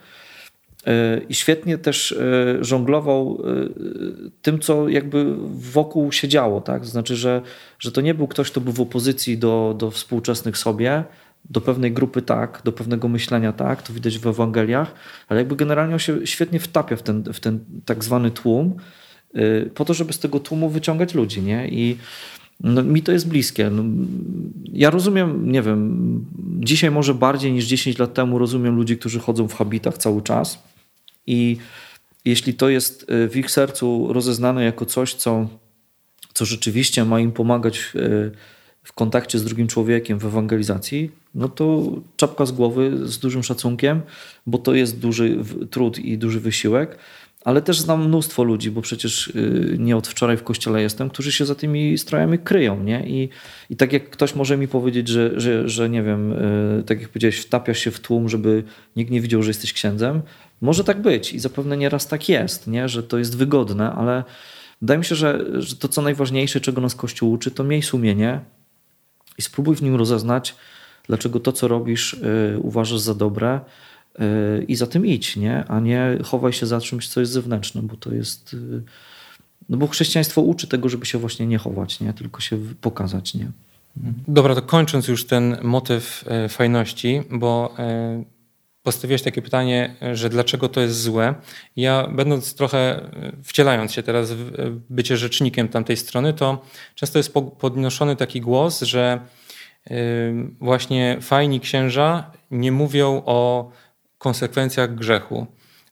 i 1.28 1.34
świetnie 1.34 1.78
też 1.78 2.18
żonglował 2.60 3.42
tym, 4.42 4.58
co 4.58 4.88
jakby 4.88 5.36
wokół 5.72 6.12
się 6.12 6.28
działo. 6.28 6.60
Tak? 6.60 6.86
Znaczy, 6.86 7.16
że, 7.16 7.42
że 7.78 7.92
to 7.92 8.00
nie 8.00 8.14
był 8.14 8.28
ktoś, 8.28 8.50
kto 8.50 8.60
był 8.60 8.72
w 8.72 8.80
opozycji 8.80 9.38
do, 9.38 9.74
do 9.78 9.90
współczesnych 9.90 10.58
sobie, 10.58 11.04
do 11.50 11.60
pewnej 11.60 11.92
grupy 11.92 12.22
tak, 12.22 12.60
do 12.64 12.72
pewnego 12.72 13.08
myślenia 13.08 13.52
tak, 13.52 13.82
to 13.82 13.92
widać 13.92 14.18
w 14.18 14.26
Ewangeliach, 14.26 14.94
ale 15.28 15.40
jakby 15.40 15.56
generalnie 15.56 15.94
on 15.94 15.98
się 15.98 16.26
świetnie 16.26 16.60
wtapia 16.60 16.96
w 16.96 17.02
ten, 17.02 17.22
w 17.32 17.40
ten 17.40 17.64
tak 17.84 18.04
zwany 18.04 18.30
tłum, 18.30 18.76
po 19.74 19.84
to, 19.84 19.94
żeby 19.94 20.12
z 20.12 20.18
tego 20.18 20.40
tłumu 20.40 20.68
wyciągać 20.68 21.14
ludzi, 21.14 21.42
nie? 21.42 21.68
I 21.68 21.96
no, 22.60 22.82
mi 22.82 23.02
to 23.02 23.12
jest 23.12 23.28
bliskie. 23.28 23.70
No, 23.70 23.84
ja 24.72 24.90
rozumiem, 24.90 25.52
nie 25.52 25.62
wiem, 25.62 26.24
dzisiaj 26.60 26.90
może 26.90 27.14
bardziej 27.14 27.52
niż 27.52 27.64
10 27.64 27.98
lat 27.98 28.14
temu 28.14 28.38
rozumiem 28.38 28.76
ludzi, 28.76 28.98
którzy 28.98 29.18
chodzą 29.20 29.48
w 29.48 29.54
habitach 29.54 29.98
cały 29.98 30.22
czas 30.22 30.62
i 31.26 31.56
jeśli 32.24 32.54
to 32.54 32.68
jest 32.68 33.10
y, 33.10 33.28
w 33.28 33.36
ich 33.36 33.50
sercu 33.50 34.12
rozeznane 34.12 34.64
jako 34.64 34.86
coś, 34.86 35.14
co, 35.14 35.48
co 36.34 36.44
rzeczywiście 36.44 37.04
ma 37.04 37.20
im 37.20 37.32
pomagać 37.32 37.92
y, 37.94 38.30
w 38.82 38.92
kontakcie 38.92 39.38
z 39.38 39.44
drugim 39.44 39.68
człowiekiem, 39.68 40.18
w 40.18 40.26
ewangelizacji, 40.26 41.10
no 41.34 41.48
to 41.48 41.92
czapka 42.16 42.46
z 42.46 42.52
głowy 42.52 43.08
z 43.08 43.18
dużym 43.18 43.42
szacunkiem, 43.42 44.00
bo 44.46 44.58
to 44.58 44.74
jest 44.74 44.98
duży 44.98 45.38
trud 45.70 45.98
i 45.98 46.18
duży 46.18 46.40
wysiłek, 46.40 46.98
ale 47.44 47.62
też 47.62 47.80
znam 47.80 48.04
mnóstwo 48.08 48.44
ludzi, 48.44 48.70
bo 48.70 48.82
przecież 48.82 49.28
y, 49.28 49.76
nie 49.78 49.96
od 49.96 50.08
wczoraj 50.08 50.36
w 50.36 50.42
kościele 50.42 50.82
jestem, 50.82 51.10
którzy 51.10 51.32
się 51.32 51.46
za 51.46 51.54
tymi 51.54 51.98
strojami 51.98 52.38
kryją. 52.38 52.82
Nie? 52.82 53.06
I, 53.06 53.28
i 53.70 53.76
tak 53.76 53.92
jak 53.92 54.10
ktoś 54.10 54.34
może 54.34 54.56
mi 54.56 54.68
powiedzieć, 54.68 55.08
że, 55.08 55.40
że, 55.40 55.68
że 55.68 55.90
nie 55.90 56.02
wiem, 56.02 56.32
y, 56.32 56.84
tak 56.86 57.00
jak 57.00 57.10
powiedziałeś, 57.10 57.38
wtapiasz 57.38 57.78
się 57.78 57.90
w 57.90 58.00
tłum, 58.00 58.28
żeby 58.28 58.64
nikt 58.96 59.10
nie 59.10 59.20
widział, 59.20 59.42
że 59.42 59.50
jesteś 59.50 59.72
księdzem, 59.72 60.22
może 60.60 60.84
tak 60.84 61.02
być 61.02 61.32
i 61.32 61.38
zapewne 61.38 61.76
nieraz 61.76 62.06
tak 62.06 62.28
jest, 62.28 62.66
nie? 62.66 62.88
że 62.88 63.02
to 63.02 63.18
jest 63.18 63.36
wygodne, 63.36 63.92
ale 63.92 64.24
wydaje 64.80 64.98
mi 64.98 65.04
się, 65.04 65.14
że, 65.14 65.44
że 65.62 65.76
to 65.76 65.88
co 65.88 66.02
najważniejsze, 66.02 66.60
czego 66.60 66.80
nas 66.80 66.94
Kościół 66.94 67.32
uczy, 67.32 67.50
to 67.50 67.64
miej 67.64 67.82
sumienie 67.82 68.40
i 69.38 69.42
spróbuj 69.42 69.76
w 69.76 69.82
nim 69.82 69.94
rozeznać, 69.94 70.54
dlaczego 71.06 71.40
to, 71.40 71.52
co 71.52 71.68
robisz, 71.68 72.12
y, 72.12 72.58
uważasz 72.62 73.00
za 73.00 73.14
dobre 73.14 73.60
i 74.68 74.76
za 74.76 74.86
tym 74.86 75.06
idź, 75.06 75.36
nie? 75.36 75.64
a 75.68 75.80
nie 75.80 76.18
chowaj 76.24 76.52
się 76.52 76.66
za 76.66 76.80
czymś, 76.80 77.08
co 77.08 77.20
jest 77.20 77.32
zewnętrzne, 77.32 77.82
bo 77.82 77.96
to 77.96 78.14
jest. 78.14 78.54
Y, 78.54 78.82
no 79.68 79.76
bo 79.76 79.86
chrześcijaństwo 79.86 80.42
uczy 80.42 80.66
tego, 80.66 80.88
żeby 80.88 81.06
się 81.06 81.18
właśnie 81.18 81.46
nie 81.46 81.58
chować, 81.58 82.00
nie? 82.00 82.12
tylko 82.12 82.40
się 82.40 82.58
pokazać. 82.80 83.34
Nie? 83.34 83.50
Dobra, 84.28 84.54
to 84.54 84.62
kończąc 84.62 85.08
już 85.08 85.26
ten 85.26 85.56
motyw 85.62 86.24
fajności, 86.48 87.22
bo 87.30 87.74
postawiłeś 88.82 89.22
takie 89.22 89.42
pytanie, 89.42 89.96
że 90.12 90.28
dlaczego 90.28 90.68
to 90.68 90.80
jest 90.80 91.00
złe. 91.00 91.34
Ja 91.76 92.06
będąc 92.06 92.54
trochę, 92.54 93.10
wcielając 93.44 93.92
się 93.92 94.02
teraz 94.02 94.32
w 94.32 94.80
bycie 94.90 95.16
rzecznikiem 95.16 95.68
tamtej 95.68 95.96
strony, 95.96 96.32
to 96.32 96.64
często 96.94 97.18
jest 97.18 97.34
podnoszony 97.58 98.16
taki 98.16 98.40
głos, 98.40 98.82
że 98.82 99.20
właśnie 100.60 101.18
fajni 101.20 101.60
księża 101.60 102.30
nie 102.50 102.72
mówią 102.72 103.22
o 103.26 103.70
konsekwencjach 104.18 104.94
grzechu. 104.94 105.46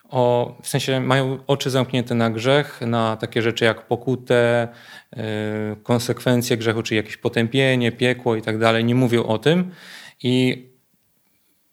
O, 0.08 0.56
w 0.62 0.68
sensie 0.68 1.00
mają 1.00 1.38
oczy 1.46 1.70
zamknięte 1.70 2.14
na 2.14 2.30
grzech, 2.30 2.80
na 2.80 3.16
takie 3.16 3.42
rzeczy 3.42 3.64
jak 3.64 3.86
pokutę, 3.86 4.68
y, 5.12 5.18
konsekwencje 5.82 6.56
grzechu, 6.56 6.82
czy 6.82 6.94
jakieś 6.94 7.16
potępienie, 7.16 7.92
piekło 7.92 8.36
i 8.36 8.42
tak 8.42 8.58
dalej. 8.58 8.84
Nie 8.84 8.94
mówią 8.94 9.24
o 9.24 9.38
tym. 9.38 9.70
I 10.22 10.64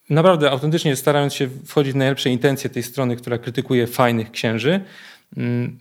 naprawdę 0.10 0.52
autentycznie 0.52 0.96
starając 0.96 1.34
się 1.34 1.50
wchodzić 1.66 1.94
w 1.94 1.96
najlepsze 1.96 2.30
intencje 2.30 2.70
tej 2.70 2.84
strony, 2.84 3.16
która 3.16 3.38
krytykuje 3.38 3.88
fajnych 3.88 4.32
księży, 4.32 4.82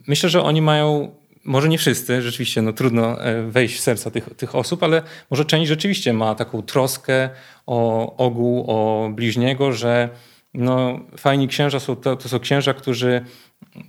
myślę, 0.07 0.29
że 0.29 0.43
oni 0.43 0.61
mają 0.61 1.11
może 1.45 1.69
nie 1.69 1.77
wszyscy, 1.77 2.21
rzeczywiście 2.21 2.61
no, 2.61 2.73
trudno 2.73 3.23
e, 3.23 3.43
wejść 3.43 3.75
w 3.75 3.79
serca 3.79 4.11
tych, 4.11 4.29
tych 4.37 4.55
osób, 4.55 4.83
ale 4.83 5.01
może 5.31 5.45
część 5.45 5.67
rzeczywiście 5.67 6.13
ma 6.13 6.35
taką 6.35 6.61
troskę 6.61 7.29
o 7.65 8.15
ogół, 8.17 8.65
o 8.67 9.09
bliźniego, 9.09 9.71
że 9.71 10.09
no, 10.53 10.99
fajni 11.17 11.47
księża 11.47 11.79
są 11.79 11.95
to, 11.95 12.15
to 12.15 12.29
są 12.29 12.39
księża, 12.39 12.73
którzy 12.73 13.21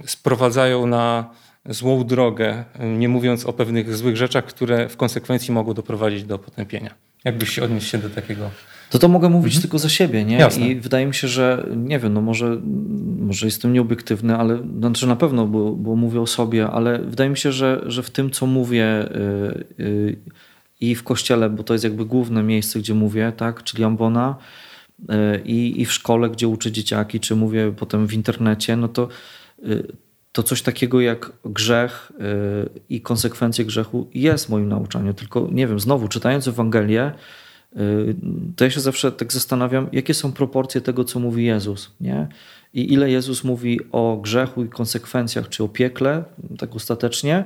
sprowadzają 0.07 0.87
na 0.87 1.31
złą 1.69 2.05
drogę, 2.05 2.65
nie 2.99 3.09
mówiąc 3.09 3.47
o 3.47 3.53
pewnych 3.53 3.97
złych 3.97 4.17
rzeczach, 4.17 4.45
które 4.45 4.89
w 4.89 4.97
konsekwencji 4.97 5.55
mogą 5.55 5.75
doprowadzić 5.75 6.25
do 6.25 6.39
potępienia. 6.39 6.95
Jakbyś 7.25 7.51
się 7.51 7.63
odnieść 7.63 7.91
się 7.91 7.99
do 7.99 8.11
takiego? 8.11 8.51
To 8.91 8.99
to 8.99 9.09
mogę 9.09 9.29
mówić 9.29 9.55
mhm. 9.55 9.63
tylko 9.63 9.79
za 9.79 9.89
siebie, 9.89 10.25
nie? 10.25 10.37
Jasne. 10.37 10.69
I 10.69 10.77
wydaje 10.77 11.07
mi 11.07 11.15
się, 11.15 11.29
że 11.29 11.67
nie 11.77 11.99
wiem, 11.99 12.15
no 12.15 12.21
może, 12.21 12.61
może 13.19 13.47
jestem 13.47 13.73
nieobiektywny, 13.73 14.37
ale 14.37 14.59
znaczy 14.79 15.07
na 15.07 15.17
pewno, 15.17 15.47
bo, 15.47 15.73
bo 15.73 15.97
mówię 15.97 16.21
o 16.21 16.27
sobie, 16.27 16.67
ale 16.67 16.99
wydaje 16.99 17.31
mi 17.31 17.37
się, 17.37 17.53
że, 17.53 17.83
że 17.87 18.03
w 18.03 18.11
tym, 18.11 18.31
co 18.31 18.47
mówię 18.47 19.09
yy, 19.79 19.87
yy, 19.87 20.17
i 20.81 20.95
w 20.95 21.03
kościele, 21.03 21.51
bo 21.51 21.63
to 21.63 21.75
jest 21.75 21.85
jakby 21.85 22.05
główne 22.05 22.43
miejsce, 22.43 22.79
gdzie 22.79 22.95
mówię, 22.95 23.33
tak, 23.37 23.63
czyli 23.63 23.85
Ambona, 23.85 24.37
yy, 24.99 25.43
i 25.45 25.85
w 25.85 25.93
szkole, 25.93 26.31
gdzie 26.31 26.49
uczę 26.49 26.73
dzieciaki, 26.73 27.21
czy 27.21 27.37
mówię 27.37 27.73
potem 27.77 28.07
w 28.07 28.13
internecie, 28.13 28.77
no 28.77 28.89
to 28.89 29.09
y, 29.67 29.87
to 30.33 30.43
coś 30.43 30.63
takiego 30.63 31.01
jak 31.01 31.33
grzech 31.45 32.13
y, 32.67 32.81
i 32.89 33.01
konsekwencje 33.01 33.65
grzechu 33.65 34.09
jest 34.15 34.47
w 34.47 34.49
moim 34.49 34.69
nauczaniu. 34.69 35.15
Tylko 35.15 35.49
nie 35.53 35.67
wiem, 35.67 35.81
znowu 35.81 36.09
czytając 36.09 36.49
Ewangelię, 36.49 37.13
to 38.57 38.65
ja 38.65 38.71
się 38.71 38.81
zawsze 38.81 39.13
tak 39.13 39.33
zastanawiam, 39.33 39.89
jakie 39.93 40.15
są 40.15 40.33
proporcje 40.33 40.81
tego, 40.81 41.05
co 41.05 41.21
mówi 41.21 41.45
Jezus. 41.45 41.91
Nie? 42.01 42.29
I 42.75 42.93
ile 42.93 43.11
Jezus 43.11 43.45
mówi 43.45 43.81
o 43.93 44.19
grzechu 44.23 44.65
i 44.65 44.69
konsekwencjach, 44.69 45.49
czy 45.49 45.65
o 45.65 45.69
piekle, 45.69 46.25
tak 46.59 46.77
ostatecznie, 46.77 47.45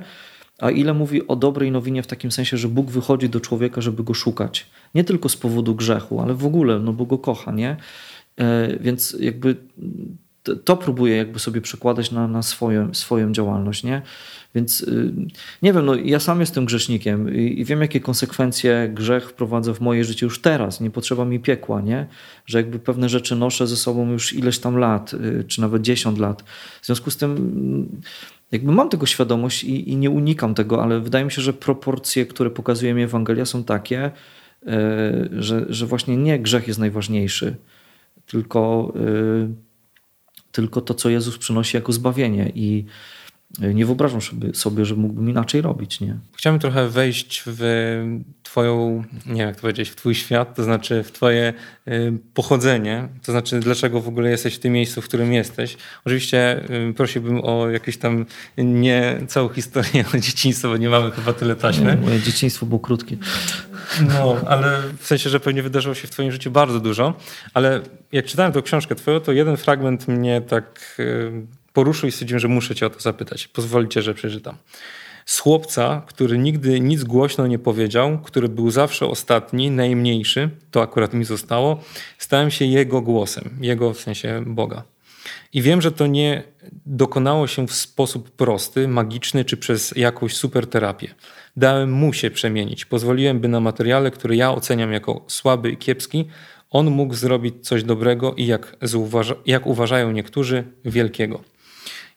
a 0.59 0.71
ile 0.71 0.93
mówi 0.93 1.27
o 1.27 1.35
dobrej 1.35 1.71
nowinie 1.71 2.03
w 2.03 2.07
takim 2.07 2.31
sensie, 2.31 2.57
że 2.57 2.67
Bóg 2.67 2.91
wychodzi 2.91 3.29
do 3.29 3.39
człowieka, 3.39 3.81
żeby 3.81 4.03
go 4.03 4.13
szukać. 4.13 4.67
Nie 4.95 5.03
tylko 5.03 5.29
z 5.29 5.37
powodu 5.37 5.75
grzechu, 5.75 6.21
ale 6.21 6.33
w 6.33 6.45
ogóle, 6.45 6.79
no 6.79 6.93
bo 6.93 7.05
go 7.05 7.17
kocha, 7.17 7.51
nie? 7.51 7.77
E, 8.37 8.77
więc 8.79 9.17
jakby 9.19 9.55
to 10.65 10.77
próbuję 10.77 11.15
jakby 11.15 11.39
sobie 11.39 11.61
przekładać 11.61 12.11
na, 12.11 12.27
na 12.27 12.41
swoją, 12.41 12.93
swoją 12.93 13.31
działalność, 13.31 13.83
nie? 13.83 14.01
Więc 14.55 14.81
y, 14.81 15.13
nie 15.61 15.73
wiem, 15.73 15.85
no 15.85 15.95
ja 15.95 16.19
sam 16.19 16.39
jestem 16.39 16.65
grzesznikiem 16.65 17.35
i, 17.35 17.65
wiem, 17.65 17.81
jakie 17.81 17.99
konsekwencje 17.99 18.91
grzech 18.93 19.29
wprowadza 19.29 19.73
w 19.73 19.79
moje 19.79 20.03
życie 20.03 20.25
już 20.25 20.41
teraz. 20.41 20.81
Nie 20.81 20.89
potrzeba 20.89 21.25
mi 21.25 21.39
piekła, 21.39 21.81
nie? 21.81 22.07
Że 22.45 22.57
jakby 22.57 22.79
pewne 22.79 23.09
rzeczy 23.09 23.35
noszę 23.35 23.67
ze 23.67 23.77
sobą 23.77 24.11
już 24.11 24.33
ileś 24.33 24.59
tam 24.59 24.77
lat, 24.77 25.13
y, 25.13 25.43
czy 25.47 25.61
nawet 25.61 25.81
10 25.81 26.19
lat. 26.19 26.43
W 26.81 26.85
związku 26.85 27.11
z 27.11 27.17
tym 27.17 27.31
mm, 27.31 28.01
jakby 28.51 28.71
mam 28.71 28.89
tego 28.89 29.05
świadomość 29.05 29.63
i, 29.63 29.89
i 29.89 29.95
nie 29.95 30.09
unikam 30.09 30.55
tego, 30.55 30.83
ale 30.83 30.99
wydaje 30.99 31.25
mi 31.25 31.31
się, 31.31 31.41
że 31.41 31.53
proporcje, 31.53 32.25
które 32.25 32.49
pokazuje 32.49 32.93
mi 32.93 33.03
Ewangelia 33.03 33.45
są 33.45 33.63
takie, 33.63 34.05
y, 34.05 34.69
że, 35.31 35.65
że 35.69 35.85
właśnie 35.85 36.17
nie 36.17 36.39
grzech 36.39 36.67
jest 36.67 36.79
najważniejszy, 36.79 37.55
tylko 38.25 38.93
tylko 40.51 40.81
to, 40.81 40.93
co 40.93 41.09
Jezus 41.09 41.37
przynosi 41.37 41.77
jako 41.77 41.93
zbawienie. 41.93 42.51
I 42.55 42.85
nie 43.59 43.85
wyobrażam 43.85 44.19
sobie, 44.53 44.85
że 44.85 44.95
mógłbym 44.95 45.29
inaczej 45.29 45.61
robić. 45.61 45.99
Nie? 45.99 46.17
Chciałbym 46.37 46.59
trochę 46.59 46.89
wejść 46.89 47.43
w 47.45 47.61
Twoją, 48.43 49.03
nie 49.25 49.35
wiem 49.35 49.47
jak 49.47 49.55
to 49.55 49.61
powiedzieć, 49.61 49.89
w 49.89 49.95
Twój 49.95 50.15
świat, 50.15 50.55
to 50.55 50.63
znaczy 50.63 51.03
w 51.03 51.11
Twoje 51.11 51.53
y, 51.87 52.13
pochodzenie, 52.33 53.07
to 53.23 53.31
znaczy 53.31 53.59
dlaczego 53.59 54.01
w 54.01 54.07
ogóle 54.07 54.29
jesteś 54.29 54.55
w 54.55 54.59
tym 54.59 54.73
miejscu, 54.73 55.01
w 55.01 55.05
którym 55.05 55.33
jesteś. 55.33 55.77
Oczywiście 56.05 56.63
y, 56.89 56.93
prosiłbym 56.93 57.41
o 57.43 57.69
jakieś 57.69 57.97
tam 57.97 58.25
nie 58.57 59.21
całą 59.27 59.49
historię 59.49 60.05
o 60.13 60.17
dzieciństwo, 60.17 60.67
bo 60.69 60.77
nie 60.77 60.89
mamy 60.89 61.11
chyba 61.11 61.33
tyle 61.33 61.55
taśmy. 61.55 61.97
Moje 61.97 62.19
dzieciństwo 62.19 62.65
było 62.65 62.79
krótkie. 62.79 63.17
No, 64.07 64.37
ale 64.47 64.77
w 64.97 65.07
sensie, 65.07 65.29
że 65.29 65.39
pewnie 65.39 65.63
wydarzyło 65.63 65.95
się 65.95 66.07
w 66.07 66.11
Twoim 66.11 66.31
życiu 66.31 66.51
bardzo 66.51 66.79
dużo, 66.79 67.13
ale 67.53 67.81
jak 68.11 68.25
czytałem 68.25 68.51
tę 68.51 68.61
książkę 68.61 68.95
Twoją, 68.95 69.19
to 69.19 69.31
jeden 69.31 69.57
fragment 69.57 70.07
mnie 70.07 70.41
tak 70.41 70.95
y, 70.99 71.31
poruszył 71.79 72.09
i 72.09 72.11
stwierdziłem, 72.11 72.39
że 72.39 72.47
muszę 72.47 72.75
Cię 72.75 72.85
o 72.85 72.89
to 72.89 72.99
zapytać. 72.99 73.47
Pozwolicie, 73.47 74.01
że 74.01 74.13
przeczytam. 74.13 74.55
Z 75.25 75.39
chłopca, 75.39 76.01
który 76.07 76.37
nigdy 76.37 76.79
nic 76.79 77.03
głośno 77.03 77.47
nie 77.47 77.59
powiedział, 77.59 78.19
który 78.23 78.49
był 78.49 78.71
zawsze 78.71 79.05
ostatni, 79.05 79.71
najmniejszy, 79.71 80.49
to 80.71 80.81
akurat 80.81 81.13
mi 81.13 81.25
zostało, 81.25 81.83
stałem 82.17 82.51
się 82.51 82.65
jego 82.65 83.01
głosem, 83.01 83.57
jego 83.61 83.93
w 83.93 83.99
sensie 83.99 84.43
Boga. 84.45 84.83
I 85.53 85.61
wiem, 85.61 85.81
że 85.81 85.91
to 85.91 86.07
nie 86.07 86.43
dokonało 86.85 87.47
się 87.47 87.67
w 87.67 87.73
sposób 87.73 88.31
prosty, 88.31 88.87
magiczny 88.87 89.45
czy 89.45 89.57
przez 89.57 89.93
jakąś 89.95 90.35
super 90.35 90.67
terapię. 90.67 91.15
Dałem 91.57 91.91
mu 91.91 92.13
się 92.13 92.31
przemienić. 92.31 92.85
Pozwoliłem, 92.85 93.39
by 93.39 93.47
na 93.47 93.59
materiale, 93.59 94.11
który 94.11 94.35
ja 94.35 94.51
oceniam 94.51 94.91
jako 94.91 95.25
słaby 95.27 95.71
i 95.71 95.77
kiepski, 95.77 96.25
on 96.69 96.89
mógł 96.89 97.13
zrobić 97.13 97.55
coś 97.61 97.83
dobrego 97.83 98.33
i 98.33 98.45
jak, 98.45 98.75
jak 99.45 99.67
uważają 99.67 100.11
niektórzy, 100.11 100.63
wielkiego. 100.85 101.41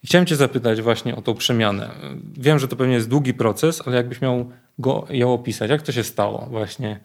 Chciałem 0.04 0.26
Cię 0.26 0.36
zapytać 0.36 0.82
właśnie 0.82 1.16
o 1.16 1.22
tą 1.22 1.34
przemianę. 1.34 1.90
Wiem, 2.38 2.58
że 2.58 2.68
to 2.68 2.76
pewnie 2.76 2.94
jest 2.94 3.08
długi 3.08 3.34
proces, 3.34 3.82
ale 3.86 3.96
jakbyś 3.96 4.20
miał 4.20 4.50
go, 4.78 5.06
ją 5.10 5.32
opisać, 5.32 5.70
jak 5.70 5.82
to 5.82 5.92
się 5.92 6.04
stało 6.04 6.46
właśnie? 6.50 7.00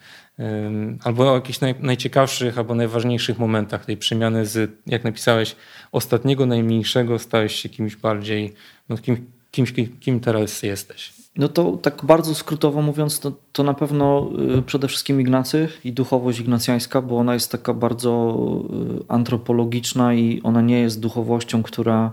Albo 1.04 1.32
o 1.32 1.36
jakichś 1.36 1.60
naj, 1.60 1.75
najciekawszych 1.80 2.58
albo 2.58 2.75
najważniejszych 2.75 3.39
momentach 3.39 3.86
tej 3.86 3.98
przemiany 3.98 4.46
z, 4.46 4.72
jak 4.88 5.04
napisałeś, 5.04 5.56
ostatniego, 5.92 6.46
najmniejszego 6.46 7.20
stałeś 7.20 7.56
się 7.56 7.70
kimś 7.70 7.96
bardziej, 7.96 8.54
no, 8.89 8.98
kim, 8.98 9.25
kimś, 9.51 9.74
kim 10.00 10.20
teraz 10.20 10.63
jesteś. 10.63 11.13
No 11.36 11.48
to 11.48 11.72
tak 11.72 12.06
bardzo 12.06 12.36
skrótowo 12.36 12.82
mówiąc, 12.82 13.20
to, 13.20 13.32
to 13.51 13.63
na 13.63 13.74
pewno 13.74 14.30
y, 14.58 14.62
przede 14.62 14.88
wszystkim 14.88 15.22
Ignacy 15.22 15.70
i 15.84 15.94
duchowość 15.94 16.39
ignacjańska, 16.39 17.01
bo 17.01 17.18
ona 17.18 17.34
jest 17.34 17.51
taka 17.51 17.74
bardzo 17.74 18.36
y, 19.01 19.04
antropologiczna 19.08 20.13
i 20.13 20.42
ona 20.44 20.62
nie 20.62 20.80
jest 20.80 21.00
duchowością, 21.00 21.63
która 21.63 22.12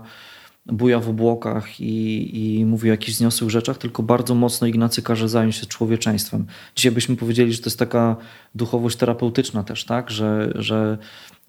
buja 0.65 0.99
w 0.99 1.09
obłokach 1.09 1.81
i, 1.81 2.59
i 2.59 2.65
mówi 2.65 2.89
o 2.89 2.91
jakichś 2.91 3.17
zniosłych 3.17 3.49
rzeczach, 3.49 3.77
tylko 3.77 4.03
bardzo 4.03 4.35
mocno 4.35 4.67
Ignacy 4.67 5.01
każe 5.01 5.29
zająć 5.29 5.55
się 5.55 5.65
człowieczeństwem. 5.65 6.45
Dzisiaj 6.75 6.91
byśmy 6.91 7.15
powiedzieli, 7.15 7.53
że 7.53 7.59
to 7.59 7.65
jest 7.65 7.79
taka 7.79 8.15
duchowość 8.55 8.97
terapeutyczna 8.97 9.63
też, 9.63 9.85
tak? 9.85 10.09
że, 10.11 10.51
że 10.55 10.97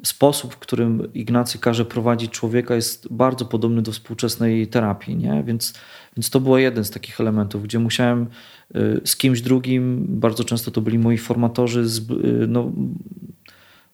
sposób, 0.05 0.55
w 0.55 0.59
którym 0.59 1.13
Ignacy 1.15 1.59
każe 1.59 1.85
prowadzić 1.85 2.31
człowieka 2.31 2.75
jest 2.75 3.13
bardzo 3.13 3.45
podobny 3.45 3.83
do 3.83 3.93
współczesnej 3.93 4.67
terapii. 4.67 5.17
Nie? 5.17 5.43
Więc, 5.47 5.75
więc 6.17 6.31
to 6.31 6.41
był 6.41 6.57
jeden 6.57 6.85
z 6.85 6.91
takich 6.91 7.21
elementów, 7.21 7.63
gdzie 7.63 7.79
musiałem 7.79 8.27
y, 8.77 9.01
z 9.05 9.17
kimś 9.17 9.41
drugim, 9.41 10.07
bardzo 10.09 10.45
często 10.45 10.71
to 10.71 10.81
byli 10.81 10.99
moi 10.99 11.19
formatorzy, 11.19 11.81
y, 11.81 12.47
no, 12.49 12.73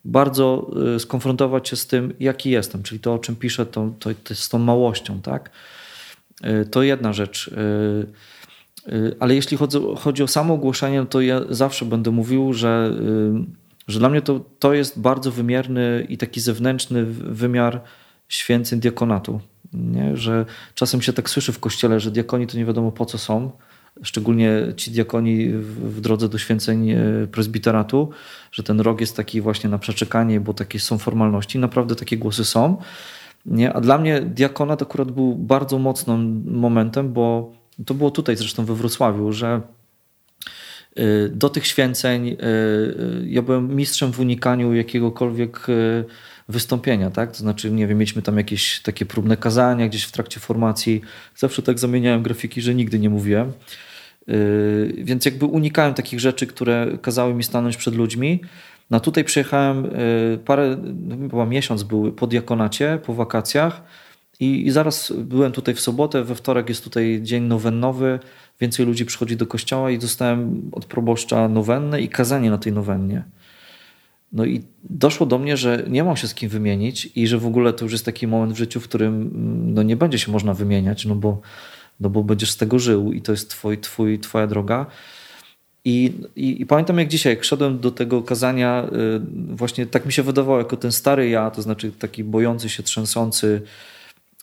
bardzo 0.04 0.70
y, 0.96 1.00
skonfrontować 1.00 1.68
się 1.68 1.76
z 1.76 1.86
tym, 1.86 2.14
jaki 2.20 2.50
jestem, 2.50 2.82
czyli 2.82 3.00
to, 3.00 3.14
o 3.14 3.18
czym 3.18 3.36
piszę, 3.36 3.66
to, 3.66 3.92
to, 3.98 4.10
to 4.24 4.34
z 4.34 4.48
tą 4.48 4.58
małością. 4.58 5.20
Tak? 5.20 5.50
To 6.70 6.82
jedna 6.82 7.12
rzecz. 7.12 7.50
Ale 9.20 9.34
jeśli 9.34 9.56
chodzi, 9.56 9.78
chodzi 9.98 10.22
o 10.22 10.28
samo 10.28 10.54
ogłoszenie, 10.54 11.06
to 11.06 11.20
ja 11.20 11.40
zawsze 11.50 11.84
będę 11.84 12.10
mówił, 12.10 12.52
że 12.52 12.94
że 13.88 13.98
dla 13.98 14.08
mnie 14.08 14.22
to, 14.22 14.40
to 14.58 14.74
jest 14.74 15.00
bardzo 15.00 15.30
wymierny 15.30 16.06
i 16.08 16.18
taki 16.18 16.40
zewnętrzny 16.40 17.04
wymiar 17.04 17.80
święceń 18.28 18.80
diakonatu. 18.80 19.40
Nie? 19.72 20.16
Że 20.16 20.46
czasem 20.74 21.02
się 21.02 21.12
tak 21.12 21.30
słyszy 21.30 21.52
w 21.52 21.60
kościele, 21.60 22.00
że 22.00 22.10
diakoni 22.10 22.46
to 22.46 22.56
nie 22.56 22.64
wiadomo 22.64 22.92
po 22.92 23.06
co 23.06 23.18
są, 23.18 23.50
szczególnie 24.02 24.50
ci 24.76 24.90
diakoni 24.90 25.48
w, 25.48 26.00
drodze 26.00 26.28
do 26.28 26.38
święceń 26.38 26.90
e, 26.90 26.98
prezbiteratu, 27.32 28.10
że 28.52 28.62
ten 28.62 28.80
rok 28.80 29.00
jest 29.00 29.16
taki 29.16 29.40
właśnie 29.40 29.70
na 29.70 29.78
przeczekanie, 29.78 30.40
bo 30.40 30.54
takie 30.54 30.80
są 30.80 30.98
formalności. 30.98 31.58
Naprawdę 31.58 31.94
takie 31.96 32.18
głosy 32.18 32.44
są. 32.44 32.76
Nie? 33.46 33.72
A 33.72 33.80
dla 33.80 33.98
mnie 33.98 34.20
diakonat 34.20 34.82
akurat 34.82 35.10
był 35.10 35.34
bardzo 35.34 35.78
mocnym 35.78 36.44
momentem, 36.46 37.12
bo 37.12 37.52
to 37.86 37.94
było 37.94 38.10
tutaj 38.10 38.36
zresztą 38.36 38.64
we 38.64 38.74
Wrocławiu, 38.74 39.32
że 39.32 39.60
Y, 40.98 41.28
do 41.34 41.48
tych 41.48 41.66
święceń 41.66 42.28
y, 42.28 42.36
ja 43.26 43.42
byłem 43.42 43.76
mistrzem 43.76 44.12
w 44.12 44.20
unikaniu 44.20 44.74
jakiegokolwiek 44.74 45.66
wystąpienia, 46.48 47.10
tak? 47.10 47.32
To 47.32 47.38
znaczy, 47.38 47.70
nie 47.70 47.86
wiem, 47.86 47.98
mieliśmy 47.98 48.22
tam 48.22 48.36
jakieś 48.36 48.80
takie 48.80 49.06
próbne 49.06 49.36
kazania 49.36 49.88
gdzieś 49.88 50.04
w 50.04 50.12
trakcie 50.12 50.40
formacji. 50.40 51.00
Zawsze 51.36 51.62
tak 51.62 51.78
zamieniałem 51.78 52.22
grafiki, 52.22 52.60
że 52.60 52.74
nigdy 52.74 52.98
nie 52.98 53.10
mówiłem. 53.10 53.52
Więc 54.98 55.24
jakby 55.24 55.46
unikałem 55.46 55.94
takich 55.94 56.20
rzeczy, 56.20 56.46
które 56.46 56.98
kazały 57.02 57.34
mi 57.34 57.44
stanąć 57.44 57.76
przed 57.76 57.94
ludźmi. 57.94 58.40
No 58.90 59.00
tutaj 59.00 59.24
przyjechałem 59.24 59.90
parę, 60.44 60.76
no 60.94 61.16
chyba 61.16 61.46
miesiąc 61.46 61.82
był 61.82 62.12
po 62.12 62.26
diakonacie, 62.26 62.98
po 63.06 63.14
wakacjach 63.14 63.82
i, 64.40 64.66
i 64.66 64.70
zaraz 64.70 65.12
byłem 65.16 65.52
tutaj 65.52 65.74
w 65.74 65.80
sobotę, 65.80 66.24
we 66.24 66.34
wtorek 66.34 66.68
jest 66.68 66.84
tutaj 66.84 67.20
dzień 67.22 67.44
nowennowy, 67.44 68.18
więcej 68.60 68.86
ludzi 68.86 69.04
przychodzi 69.04 69.36
do 69.36 69.46
kościoła 69.46 69.90
i 69.90 69.98
dostałem 69.98 70.70
od 70.72 70.84
proboszcza 70.84 71.48
nowennę 71.48 72.00
i 72.00 72.08
kazanie 72.08 72.50
na 72.50 72.58
tej 72.58 72.72
nowennie. 72.72 73.22
No 74.32 74.44
i 74.44 74.62
doszło 74.90 75.26
do 75.26 75.38
mnie, 75.38 75.56
że 75.56 75.84
nie 75.88 76.04
mam 76.04 76.16
się 76.16 76.28
z 76.28 76.34
kim 76.34 76.48
wymienić 76.48 77.08
i 77.14 77.26
że 77.26 77.38
w 77.38 77.46
ogóle 77.46 77.72
to 77.72 77.84
już 77.84 77.92
jest 77.92 78.04
taki 78.04 78.26
moment 78.26 78.52
w 78.52 78.56
życiu, 78.56 78.80
w 78.80 78.84
którym 78.84 79.14
mm, 79.14 79.74
no 79.74 79.82
nie 79.82 79.96
będzie 79.96 80.18
się 80.18 80.32
można 80.32 80.54
wymieniać, 80.54 81.04
no 81.04 81.14
bo, 81.14 81.40
no 82.00 82.10
bo 82.10 82.24
będziesz 82.24 82.50
z 82.50 82.56
tego 82.56 82.78
żył 82.78 83.12
i 83.12 83.22
to 83.22 83.32
jest 83.32 83.50
twój, 83.50 83.78
twój, 83.78 84.18
twoja 84.18 84.46
droga. 84.46 84.86
I, 85.84 86.12
i, 86.36 86.62
I, 86.62 86.66
pamiętam 86.66 86.98
jak 86.98 87.08
dzisiaj, 87.08 87.32
jak 87.32 87.44
szedłem 87.44 87.78
do 87.78 87.90
tego 87.90 88.22
kazania, 88.22 88.88
y, 88.92 89.56
właśnie 89.56 89.86
tak 89.86 90.06
mi 90.06 90.12
się 90.12 90.22
wydawało, 90.22 90.58
jako 90.58 90.76
ten 90.76 90.92
stary 90.92 91.28
ja, 91.28 91.50
to 91.50 91.62
znaczy 91.62 91.92
taki 91.92 92.24
bojący 92.24 92.68
się, 92.68 92.82
trzęsący. 92.82 93.62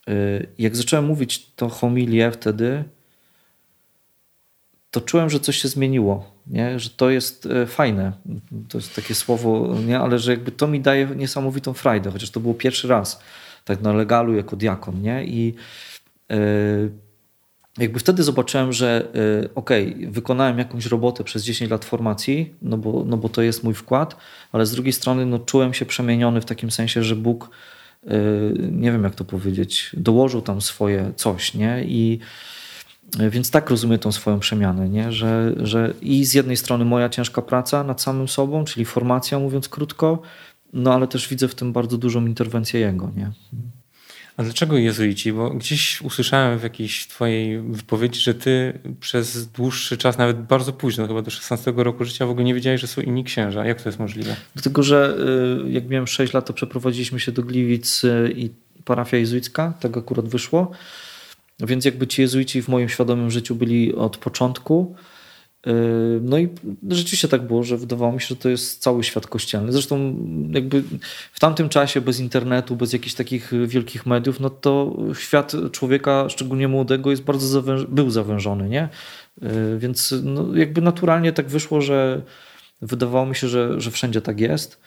Y, 0.09 0.47
jak 0.57 0.75
zacząłem 0.75 1.05
mówić 1.05 1.51
to 1.55 1.69
homilię 1.69 2.31
wtedy, 2.31 2.83
to 4.91 5.01
czułem, 5.01 5.29
że 5.29 5.39
coś 5.39 5.57
się 5.57 5.67
zmieniło, 5.67 6.31
nie? 6.49 6.79
że 6.79 6.89
to 6.89 7.09
jest 7.09 7.45
e, 7.45 7.65
fajne. 7.65 8.11
To 8.69 8.77
jest 8.77 8.95
takie 8.95 9.15
słowo, 9.15 9.75
nie? 9.87 9.99
ale 9.99 10.19
że 10.19 10.31
jakby 10.31 10.51
to 10.51 10.67
mi 10.67 10.79
daje 10.79 11.07
niesamowitą 11.15 11.73
frajdę, 11.73 12.11
chociaż 12.11 12.29
to 12.29 12.39
było 12.39 12.53
pierwszy 12.53 12.87
raz 12.87 13.19
tak 13.65 13.81
na 13.81 13.93
legalu 13.93 14.35
jako 14.35 14.55
diakon. 14.55 15.01
Nie? 15.01 15.25
I 15.25 15.53
yy, 16.29 16.91
jakby 17.77 17.99
wtedy 17.99 18.23
zobaczyłem, 18.23 18.73
że 18.73 19.07
yy, 19.13 19.49
okej, 19.55 19.95
okay, 19.95 20.11
wykonałem 20.11 20.57
jakąś 20.57 20.85
robotę 20.85 21.23
przez 21.23 21.43
10 21.43 21.71
lat 21.71 21.85
formacji, 21.85 22.53
no 22.61 22.77
bo, 22.77 23.03
no 23.07 23.17
bo 23.17 23.29
to 23.29 23.41
jest 23.41 23.63
mój 23.63 23.73
wkład, 23.73 24.15
ale 24.51 24.65
z 24.65 24.71
drugiej 24.71 24.93
strony 24.93 25.25
no, 25.25 25.39
czułem 25.39 25.73
się 25.73 25.85
przemieniony 25.85 26.41
w 26.41 26.45
takim 26.45 26.71
sensie, 26.71 27.03
że 27.03 27.15
Bóg, 27.15 27.49
nie 28.71 28.91
wiem 28.91 29.03
jak 29.03 29.15
to 29.15 29.25
powiedzieć, 29.25 29.91
dołożył 29.93 30.41
tam 30.41 30.61
swoje 30.61 31.11
coś. 31.15 31.53
Nie? 31.53 31.83
I 31.83 32.19
więc 33.29 33.51
tak 33.51 33.69
rozumiem 33.69 33.99
tą 33.99 34.11
swoją 34.11 34.39
przemianę, 34.39 34.89
nie? 34.89 35.11
Że, 35.11 35.53
że 35.57 35.93
i 36.01 36.25
z 36.25 36.33
jednej 36.33 36.57
strony 36.57 36.85
moja 36.85 37.09
ciężka 37.09 37.41
praca 37.41 37.83
nad 37.83 38.01
samym 38.01 38.27
sobą, 38.27 38.65
czyli 38.65 38.85
formacja, 38.85 39.39
mówiąc 39.39 39.69
krótko, 39.69 40.21
no 40.73 40.93
ale 40.93 41.07
też 41.07 41.27
widzę 41.27 41.47
w 41.47 41.55
tym 41.55 41.73
bardzo 41.73 41.97
dużą 41.97 42.25
interwencję 42.25 42.79
jego. 42.79 43.11
Nie? 43.15 43.31
A 44.37 44.43
dlaczego 44.43 44.77
jezuici? 44.77 45.33
Bo 45.33 45.49
gdzieś 45.49 46.01
usłyszałem 46.01 46.59
w 46.59 46.63
jakiejś 46.63 47.07
twojej 47.07 47.61
wypowiedzi, 47.61 48.19
że 48.19 48.33
ty 48.33 48.79
przez 48.99 49.47
dłuższy 49.47 49.97
czas, 49.97 50.17
nawet 50.17 50.41
bardzo 50.41 50.73
późno, 50.73 51.07
chyba 51.07 51.21
do 51.21 51.31
16 51.31 51.73
roku 51.75 52.05
życia, 52.05 52.25
w 52.25 52.29
ogóle 52.29 52.45
nie 52.45 52.53
wiedziałeś, 52.53 52.81
że 52.81 52.87
są 52.87 53.01
inni 53.01 53.23
księża. 53.23 53.65
Jak 53.65 53.81
to 53.81 53.89
jest 53.89 53.99
możliwe? 53.99 54.35
Dlatego, 54.53 54.83
że 54.83 55.17
y, 55.67 55.71
jak 55.71 55.89
miałem 55.89 56.07
6 56.07 56.33
lat, 56.33 56.45
to 56.45 56.53
przeprowadziliśmy 56.53 57.19
się 57.19 57.31
do 57.31 57.43
Gliwic 57.43 58.03
y, 58.03 58.33
i 58.35 58.49
parafia 58.85 59.17
jezuicka, 59.17 59.73
tak 59.79 59.97
akurat 59.97 60.27
wyszło. 60.27 60.71
Więc 61.59 61.85
jakby 61.85 62.07
ci 62.07 62.21
jezuici 62.21 62.61
w 62.61 62.67
moim 62.67 62.89
świadomym 62.89 63.31
życiu 63.31 63.55
byli 63.55 63.95
od 63.95 64.17
początku. 64.17 64.95
Yy, 65.65 65.73
no 66.23 66.37
i 66.37 66.49
rzeczywiście 66.89 67.27
tak 67.27 67.47
było, 67.47 67.63
że 67.63 67.77
wydawało 67.77 68.11
mi 68.11 68.21
się, 68.21 68.27
że 68.27 68.35
to 68.35 68.49
jest 68.49 68.81
cały 68.81 69.03
świat 69.03 69.27
kościelny. 69.27 69.71
Zresztą 69.71 70.15
jakby 70.51 70.83
w 71.33 71.39
tamtym 71.39 71.69
czasie 71.69 72.01
bez 72.01 72.19
internetu, 72.19 72.75
bez 72.75 72.93
jakichś 72.93 73.15
takich 73.15 73.51
wielkich 73.67 74.05
mediów, 74.05 74.39
no 74.39 74.49
to 74.49 74.97
świat 75.13 75.53
człowieka, 75.71 76.29
szczególnie 76.29 76.67
młodego, 76.67 77.11
jest 77.11 77.23
bardzo 77.23 77.47
zawęż 77.47 77.85
był 77.85 78.09
zawężony, 78.09 78.69
nie? 78.69 78.89
Yy, 79.41 79.79
więc 79.79 80.13
no 80.23 80.55
jakby 80.55 80.81
naturalnie 80.81 81.33
tak 81.33 81.47
wyszło, 81.47 81.81
że 81.81 82.21
wydawało 82.81 83.25
mi 83.25 83.35
się, 83.35 83.47
że, 83.47 83.81
że 83.81 83.91
wszędzie 83.91 84.21
tak 84.21 84.39
jest. 84.39 84.79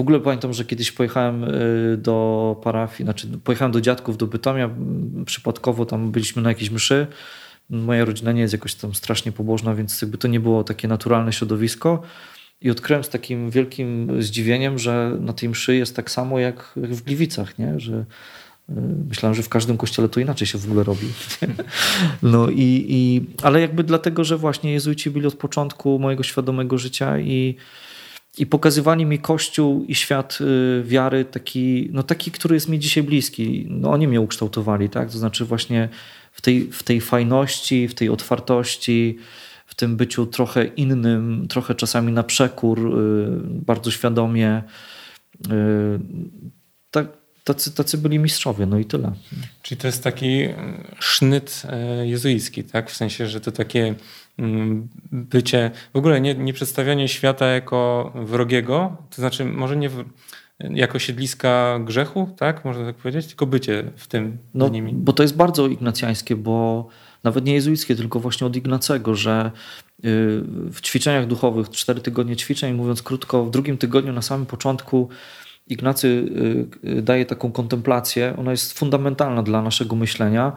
W 0.00 0.02
ogóle 0.02 0.20
pamiętam, 0.20 0.52
że 0.52 0.64
kiedyś 0.64 0.92
pojechałem 0.92 1.44
y, 1.44 1.96
do 1.96 2.56
parafii, 2.64 3.04
znaczy 3.04 3.28
pojechałem 3.44 3.72
do 3.72 3.80
dziadków 3.80 4.16
do 4.16 4.26
Bytomia, 4.26 4.70
przypadkowo 5.26 5.86
tam 5.86 6.10
byliśmy 6.10 6.42
na 6.42 6.48
jakiejś 6.48 6.70
mszy. 6.70 7.06
Moja 7.70 8.04
rodzina 8.04 8.32
nie 8.32 8.40
jest 8.40 8.52
jakoś 8.52 8.74
tam 8.74 8.94
strasznie 8.94 9.32
pobożna, 9.32 9.74
więc 9.74 10.02
jakby 10.02 10.18
to 10.18 10.28
nie 10.28 10.40
było 10.40 10.64
takie 10.64 10.88
naturalne 10.88 11.32
środowisko. 11.32 12.02
I 12.60 12.70
odkryłem 12.70 13.04
z 13.04 13.08
takim 13.08 13.50
wielkim 13.50 14.22
zdziwieniem, 14.22 14.78
że 14.78 15.16
na 15.20 15.32
tej 15.32 15.48
mszy 15.48 15.76
jest 15.76 15.96
tak 15.96 16.10
samo 16.10 16.38
jak 16.38 16.72
w 16.76 17.02
Gliwicach, 17.02 17.58
nie? 17.58 17.80
że 17.80 18.04
y, 18.68 18.74
Myślałem, 19.08 19.34
że 19.34 19.42
w 19.42 19.48
każdym 19.48 19.76
kościele 19.76 20.08
to 20.08 20.20
inaczej 20.20 20.46
się 20.46 20.58
w 20.58 20.64
ogóle 20.64 20.84
robi. 20.84 21.06
No 22.22 22.50
i, 22.50 22.86
i, 22.88 23.26
ale 23.42 23.60
jakby 23.60 23.84
dlatego, 23.84 24.24
że 24.24 24.36
właśnie 24.36 24.72
jezuici 24.72 25.10
byli 25.10 25.26
od 25.26 25.34
początku 25.34 25.98
mojego 25.98 26.22
świadomego 26.22 26.78
życia 26.78 27.18
i, 27.18 27.56
i 28.38 28.46
pokazywali 28.46 29.06
mi 29.06 29.18
Kościół 29.18 29.84
i 29.84 29.94
świat 29.94 30.38
y, 30.40 30.82
wiary 30.84 31.24
taki, 31.24 31.88
no 31.92 32.02
taki, 32.02 32.30
który 32.30 32.54
jest 32.54 32.68
mi 32.68 32.78
dzisiaj 32.78 33.02
bliski. 33.02 33.66
No 33.70 33.90
oni 33.90 34.08
mnie 34.08 34.20
ukształtowali, 34.20 34.88
tak? 34.88 35.10
To 35.10 35.18
znaczy 35.18 35.44
właśnie 35.44 35.88
w 36.32 36.40
tej, 36.40 36.72
w 36.72 36.82
tej 36.82 37.00
fajności, 37.00 37.88
w 37.88 37.94
tej 37.94 38.08
otwartości, 38.08 39.18
w 39.66 39.74
tym 39.74 39.96
byciu 39.96 40.26
trochę 40.26 40.64
innym, 40.64 41.46
trochę 41.48 41.74
czasami 41.74 42.12
na 42.12 42.22
przekór, 42.22 42.78
y, 42.78 43.40
bardzo 43.44 43.90
świadomie. 43.90 44.62
Y, 45.46 45.50
tak, 46.90 47.06
tacy, 47.44 47.74
tacy 47.74 47.98
byli 47.98 48.18
mistrzowie, 48.18 48.66
no 48.66 48.78
i 48.78 48.84
tyle. 48.84 49.12
Czyli 49.62 49.80
to 49.80 49.86
jest 49.86 50.04
taki 50.04 50.48
sznyt 50.98 51.62
jezuicki, 52.02 52.64
tak? 52.64 52.90
W 52.90 52.96
sensie, 52.96 53.26
że 53.26 53.40
to 53.40 53.52
takie 53.52 53.94
bycie, 55.12 55.70
w 55.94 55.96
ogóle 55.96 56.20
nie, 56.20 56.34
nie 56.34 56.52
przedstawianie 56.52 57.08
świata 57.08 57.46
jako 57.46 58.12
wrogiego, 58.14 58.96
to 59.10 59.16
znaczy 59.16 59.44
może 59.44 59.76
nie 59.76 59.88
w, 59.88 60.04
jako 60.60 60.98
siedliska 60.98 61.78
grzechu, 61.84 62.34
tak? 62.36 62.64
Można 62.64 62.84
tak 62.84 62.96
powiedzieć, 62.96 63.26
tylko 63.26 63.46
bycie 63.46 63.84
w 63.96 64.06
tym 64.06 64.38
no, 64.54 64.68
nimi. 64.68 64.92
Bo 64.94 65.12
to 65.12 65.22
jest 65.22 65.36
bardzo 65.36 65.66
ignacjańskie, 65.66 66.36
bo 66.36 66.88
nawet 67.24 67.44
nie 67.44 67.54
jezuickie, 67.54 67.96
tylko 67.96 68.20
właśnie 68.20 68.46
od 68.46 68.56
Ignacego, 68.56 69.14
że 69.14 69.50
y, 69.98 70.00
w 70.72 70.80
ćwiczeniach 70.80 71.26
duchowych, 71.26 71.70
cztery 71.70 72.00
tygodnie 72.00 72.36
ćwiczeń, 72.36 72.74
mówiąc 72.74 73.02
krótko, 73.02 73.44
w 73.44 73.50
drugim 73.50 73.78
tygodniu 73.78 74.12
na 74.12 74.22
samym 74.22 74.46
początku 74.46 75.08
Ignacy 75.66 76.08
y, 76.84 76.88
y, 76.88 77.02
daje 77.02 77.26
taką 77.26 77.52
kontemplację, 77.52 78.34
ona 78.38 78.50
jest 78.50 78.78
fundamentalna 78.78 79.42
dla 79.42 79.62
naszego 79.62 79.96
myślenia. 79.96 80.52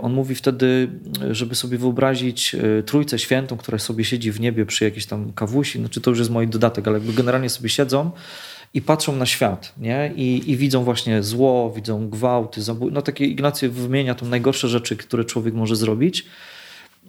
On 0.00 0.12
mówi 0.12 0.34
wtedy, 0.34 0.88
żeby 1.30 1.54
sobie 1.54 1.78
wyobrazić 1.78 2.56
Trójcę 2.86 3.18
Świętą, 3.18 3.56
która 3.56 3.78
sobie 3.78 4.04
siedzi 4.04 4.32
w 4.32 4.40
niebie 4.40 4.66
przy 4.66 4.84
jakiejś 4.84 5.06
tam 5.06 5.32
kawusi, 5.32 5.78
znaczy 5.78 6.00
to 6.00 6.10
już 6.10 6.18
jest 6.18 6.30
mój 6.30 6.48
dodatek, 6.48 6.88
ale 6.88 6.98
jakby 6.98 7.12
generalnie 7.12 7.48
sobie 7.48 7.68
siedzą 7.68 8.10
i 8.74 8.82
patrzą 8.82 9.16
na 9.16 9.26
świat 9.26 9.72
nie? 9.78 10.12
I, 10.16 10.50
i 10.50 10.56
widzą 10.56 10.84
właśnie 10.84 11.22
zło, 11.22 11.72
widzą 11.76 12.10
gwałty, 12.10 12.62
zabój... 12.62 12.92
no 12.92 13.02
takie 13.02 13.26
Ignacy 13.26 13.68
wymienia 13.68 14.14
tam 14.14 14.30
najgorsze 14.30 14.68
rzeczy, 14.68 14.96
które 14.96 15.24
człowiek 15.24 15.54
może 15.54 15.76
zrobić. 15.76 16.26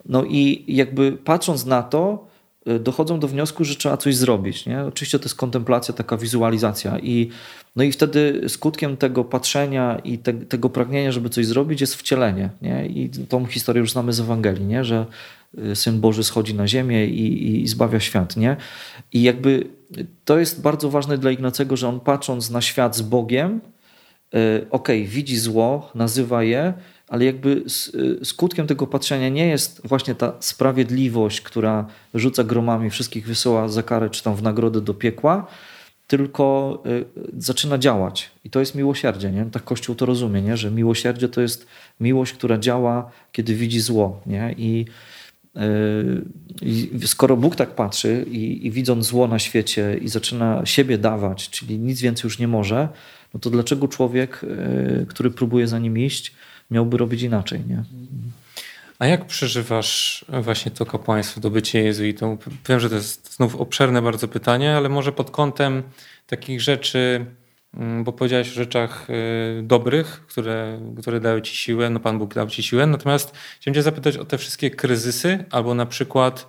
No 0.06 0.24
i 0.26 0.64
jakby 0.68 1.12
patrząc 1.12 1.66
na 1.66 1.84
to, 1.84 2.28
y, 2.28 2.31
dochodzą 2.80 3.20
do 3.20 3.28
wniosku, 3.28 3.64
że 3.64 3.76
trzeba 3.76 3.98
coś 3.98 4.16
zrobić. 4.16 4.66
Nie? 4.66 4.84
Oczywiście 4.84 5.20
to 5.20 5.26
jest 5.26 5.36
kontemplacja, 5.36 5.94
taka 5.94 6.18
wizualizacja. 6.18 7.00
I, 7.00 7.30
no 7.76 7.84
i 7.84 7.92
wtedy 7.92 8.42
skutkiem 8.48 8.98
tego 8.98 9.24
patrzenia 9.24 10.02
i 10.04 10.18
te, 10.18 10.34
tego 10.34 10.70
pragnienia, 10.70 11.12
żeby 11.12 11.30
coś 11.30 11.46
zrobić, 11.46 11.82
jest 11.82 11.96
wcielenie. 11.96 12.50
Nie? 12.62 12.86
I 12.86 13.10
tą 13.10 13.46
historię 13.46 13.80
już 13.80 13.92
znamy 13.92 14.14
z 14.14 14.20
Ewangelii, 14.20 14.66
nie? 14.66 14.84
że 14.84 15.06
y, 15.58 15.76
Syn 15.76 16.00
Boży 16.00 16.24
schodzi 16.24 16.54
na 16.54 16.68
ziemię 16.68 17.06
i, 17.06 17.62
i 17.62 17.68
zbawia 17.68 18.00
świat. 18.00 18.38
Nie? 18.38 18.58
I 19.14 19.22
jakby 19.22 19.68
to 20.26 20.40
jest 20.40 20.62
bardzo 20.62 20.90
ważne 20.90 21.18
dla 21.18 21.32
Ignacego, 21.32 21.78
że 21.78 21.88
on 21.88 22.00
patrząc 22.00 22.50
na 22.50 22.62
świat 22.62 22.96
z 22.96 23.02
Bogiem, 23.02 23.62
y, 24.36 24.66
ok, 24.72 24.88
widzi 25.06 25.38
zło, 25.38 25.92
nazywa 25.96 26.44
je, 26.44 26.74
ale 27.12 27.26
jakby 27.26 27.64
y, 28.22 28.26
skutkiem 28.26 28.68
tego 28.68 28.88
patrzenia 28.88 29.30
nie 29.30 29.48
jest 29.48 29.82
właśnie 29.84 30.16
ta 30.16 30.34
sprawiedliwość, 30.40 31.42
która 31.42 31.86
rzuca 32.14 32.44
gromami, 32.44 32.90
wszystkich 32.90 33.28
wysyła 33.28 33.68
za 33.68 33.84
karę 33.84 34.10
czy 34.10 34.24
tam 34.24 34.36
w 34.36 34.42
nagrodę 34.42 34.82
do 34.82 34.94
piekła, 34.94 35.48
tylko 36.08 36.84
y, 36.86 37.06
zaczyna 37.38 37.78
działać. 37.78 38.32
I 38.44 38.50
to 38.50 38.60
jest 38.60 38.76
miłosierdzie. 38.76 39.32
Nie? 39.32 39.46
Tak 39.46 39.64
Kościół 39.64 39.96
to 39.96 40.06
rozumie, 40.06 40.42
nie? 40.42 40.58
że 40.58 40.72
miłosierdzie 40.72 41.30
to 41.30 41.42
jest 41.42 41.68
miłość, 42.00 42.34
która 42.34 42.58
działa, 42.58 43.12
kiedy 43.32 43.56
widzi 43.56 43.80
zło. 43.80 44.22
Nie? 44.26 44.56
I 44.58 44.86
i 46.62 46.90
skoro 47.06 47.38
Bóg 47.38 47.56
tak 47.56 47.76
patrzy 47.76 48.26
i, 48.32 48.68
i, 48.68 48.72
widząc 48.72 49.06
zło 49.06 49.28
na 49.28 49.40
świecie 49.40 49.98
i 50.02 50.10
zaczyna 50.10 50.66
siebie 50.66 50.98
dawać, 50.98 51.50
czyli 51.50 51.80
nic 51.80 52.02
więcej 52.02 52.24
już 52.24 52.40
nie 52.40 52.48
może, 52.48 52.90
no 53.34 53.40
to 53.40 53.50
dlaczego 53.50 53.88
człowiek, 53.88 54.42
który 55.08 55.32
próbuje 55.32 55.68
za 55.68 55.80
nim 55.80 55.98
iść, 55.98 56.34
miałby 56.72 56.98
robić 56.98 57.22
inaczej? 57.22 57.60
Nie? 57.68 57.84
A 59.00 59.08
jak 59.08 59.26
przeżywasz 59.26 60.26
właśnie 60.42 60.72
to 60.72 60.86
kapłaństwo, 60.86 61.42
dobycie 61.42 61.84
jezuitą? 61.84 62.38
Wiem, 62.70 62.80
że 62.80 62.90
to 62.90 62.96
jest 62.96 63.36
znów 63.36 63.56
obszerne 63.56 64.02
bardzo 64.02 64.28
pytanie, 64.28 64.78
ale 64.78 64.90
może 64.90 65.12
pod 65.12 65.32
kątem 65.32 65.84
takich 66.28 66.62
rzeczy 66.62 67.26
Mm, 67.74 68.04
bo 68.04 68.14
powiedziałeś 68.14 68.52
o 68.52 68.54
rzeczach 68.54 69.08
y, 69.10 69.64
dobrych, 69.64 70.26
które, 70.28 70.80
które 71.02 71.20
dały 71.20 71.42
ci 71.42 71.56
siłę, 71.56 71.90
no 71.90 72.00
Pan 72.00 72.20
Bóg 72.20 72.34
dał 72.34 72.48
ci 72.48 72.64
siłę, 72.64 72.88
natomiast 72.88 73.38
chciałem 73.60 73.76
cię 73.76 73.82
zapytać 73.82 74.18
o 74.18 74.26
te 74.26 74.38
wszystkie 74.38 74.72
kryzysy, 74.72 75.46
albo 75.52 75.74
na 75.74 75.86
przykład 75.86 76.48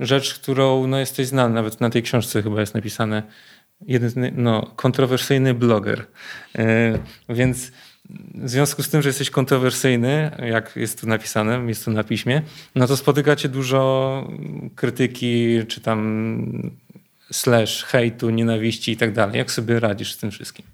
rzecz, 0.00 0.34
którą 0.34 0.86
no, 0.86 0.98
jesteś 0.98 1.26
znany, 1.26 1.54
nawet 1.54 1.80
na 1.80 1.90
tej 1.90 2.02
książce 2.02 2.42
chyba 2.42 2.60
jest 2.60 2.74
napisane, 2.74 3.22
jeden, 3.86 4.32
no, 4.36 4.72
kontrowersyjny 4.76 5.54
bloger. 5.54 6.06
Y, 6.58 6.62
więc 7.28 7.72
w 8.34 8.48
związku 8.50 8.82
z 8.82 8.88
tym, 8.88 9.02
że 9.02 9.08
jesteś 9.08 9.30
kontrowersyjny, 9.30 10.30
jak 10.46 10.76
jest 10.76 11.00
tu 11.00 11.06
napisane, 11.06 11.68
jest 11.68 11.84
tu 11.84 11.90
na 11.90 12.04
piśmie, 12.04 12.42
no 12.74 12.86
to 12.86 12.96
spotykacie 12.96 13.48
dużo 13.48 14.28
krytyki, 14.76 15.66
czy 15.68 15.80
tam 15.80 16.70
slash 17.32 17.84
hejtu, 17.84 18.30
nienawiści 18.30 18.92
i 18.92 18.96
tak 18.96 19.12
dalej. 19.12 19.38
Jak 19.38 19.50
sobie 19.50 19.80
radzisz 19.80 20.12
z 20.12 20.16
tym 20.16 20.30
wszystkim? 20.30 20.64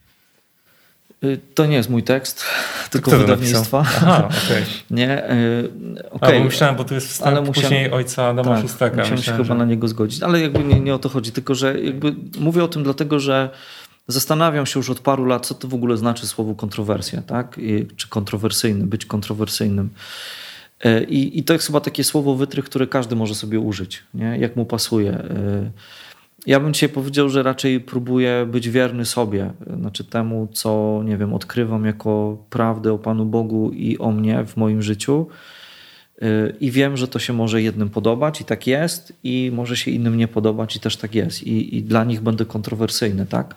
Y, 1.24 1.38
to 1.54 1.66
nie 1.66 1.76
jest 1.76 1.90
mój 1.90 2.02
tekst, 2.02 2.44
tylko 2.90 3.10
Kto 3.10 3.20
wydawnictwa. 3.20 3.78
Aha, 3.78 4.28
okay. 4.28 4.62
Nie, 4.90 5.30
y, 5.32 5.70
okay. 6.10 6.40
A, 6.40 6.44
myślałem, 6.44 6.76
bo 6.76 6.84
tu 6.84 6.94
jest 6.94 7.08
wstęp 7.08 7.26
ale 7.26 7.40
musiałem, 7.40 7.70
później 7.70 7.90
ojca 7.90 8.28
Adama 8.28 8.54
tak, 8.54 8.62
Szóstaka. 8.62 8.96
Musiałem 8.96 9.22
się 9.22 9.32
chyba 9.32 9.44
że... 9.44 9.54
na 9.54 9.64
niego 9.64 9.88
zgodzić, 9.88 10.22
ale 10.22 10.40
jakby 10.40 10.64
nie, 10.64 10.80
nie 10.80 10.94
o 10.94 10.98
to 10.98 11.08
chodzi, 11.08 11.32
tylko 11.32 11.54
że 11.54 11.80
jakby 11.80 12.14
mówię 12.38 12.64
o 12.64 12.68
tym 12.68 12.82
dlatego, 12.82 13.20
że 13.20 13.50
zastanawiam 14.06 14.66
się 14.66 14.80
już 14.80 14.90
od 14.90 15.00
paru 15.00 15.24
lat, 15.24 15.46
co 15.46 15.54
to 15.54 15.68
w 15.68 15.74
ogóle 15.74 15.96
znaczy 15.96 16.26
słowo 16.26 16.54
kontrowersja, 16.54 17.22
tak? 17.22 17.58
I, 17.58 17.86
czy 17.96 18.08
kontrowersyjny, 18.08 18.86
być 18.86 19.06
kontrowersyjnym. 19.06 19.90
Y, 20.86 21.04
I, 21.04 21.38
I 21.38 21.44
to 21.44 21.52
jest 21.52 21.66
chyba 21.66 21.80
takie 21.80 22.04
słowo 22.04 22.34
wytrych, 22.34 22.64
które 22.64 22.86
każdy 22.86 23.16
może 23.16 23.34
sobie 23.34 23.60
użyć, 23.60 24.02
nie? 24.14 24.38
jak 24.38 24.56
mu 24.56 24.64
pasuje. 24.66 25.22
Ja 26.46 26.60
bym 26.60 26.74
dzisiaj 26.74 26.88
powiedział, 26.88 27.28
że 27.28 27.42
raczej 27.42 27.80
próbuję 27.80 28.46
być 28.50 28.68
wierny 28.68 29.04
sobie, 29.04 29.52
znaczy 29.80 30.04
temu, 30.04 30.48
co 30.52 31.00
nie 31.04 31.16
wiem, 31.16 31.34
odkrywam 31.34 31.84
jako 31.84 32.38
prawdę 32.50 32.92
o 32.92 32.98
Panu 32.98 33.26
Bogu 33.26 33.70
i 33.70 33.98
o 33.98 34.10
mnie 34.10 34.44
w 34.46 34.56
moim 34.56 34.82
życiu. 34.82 35.26
Y, 36.22 36.54
I 36.60 36.70
wiem, 36.70 36.96
że 36.96 37.08
to 37.08 37.18
się 37.18 37.32
może 37.32 37.62
jednym 37.62 37.90
podobać 37.90 38.40
i 38.40 38.44
tak 38.44 38.66
jest, 38.66 39.12
i 39.24 39.50
może 39.54 39.76
się 39.76 39.90
innym 39.90 40.16
nie 40.16 40.28
podobać 40.28 40.76
i 40.76 40.80
też 40.80 40.96
tak 40.96 41.14
jest. 41.14 41.42
I, 41.42 41.76
i 41.76 41.82
dla 41.82 42.04
nich 42.04 42.20
będę 42.20 42.44
kontrowersyjny, 42.44 43.26
tak? 43.26 43.54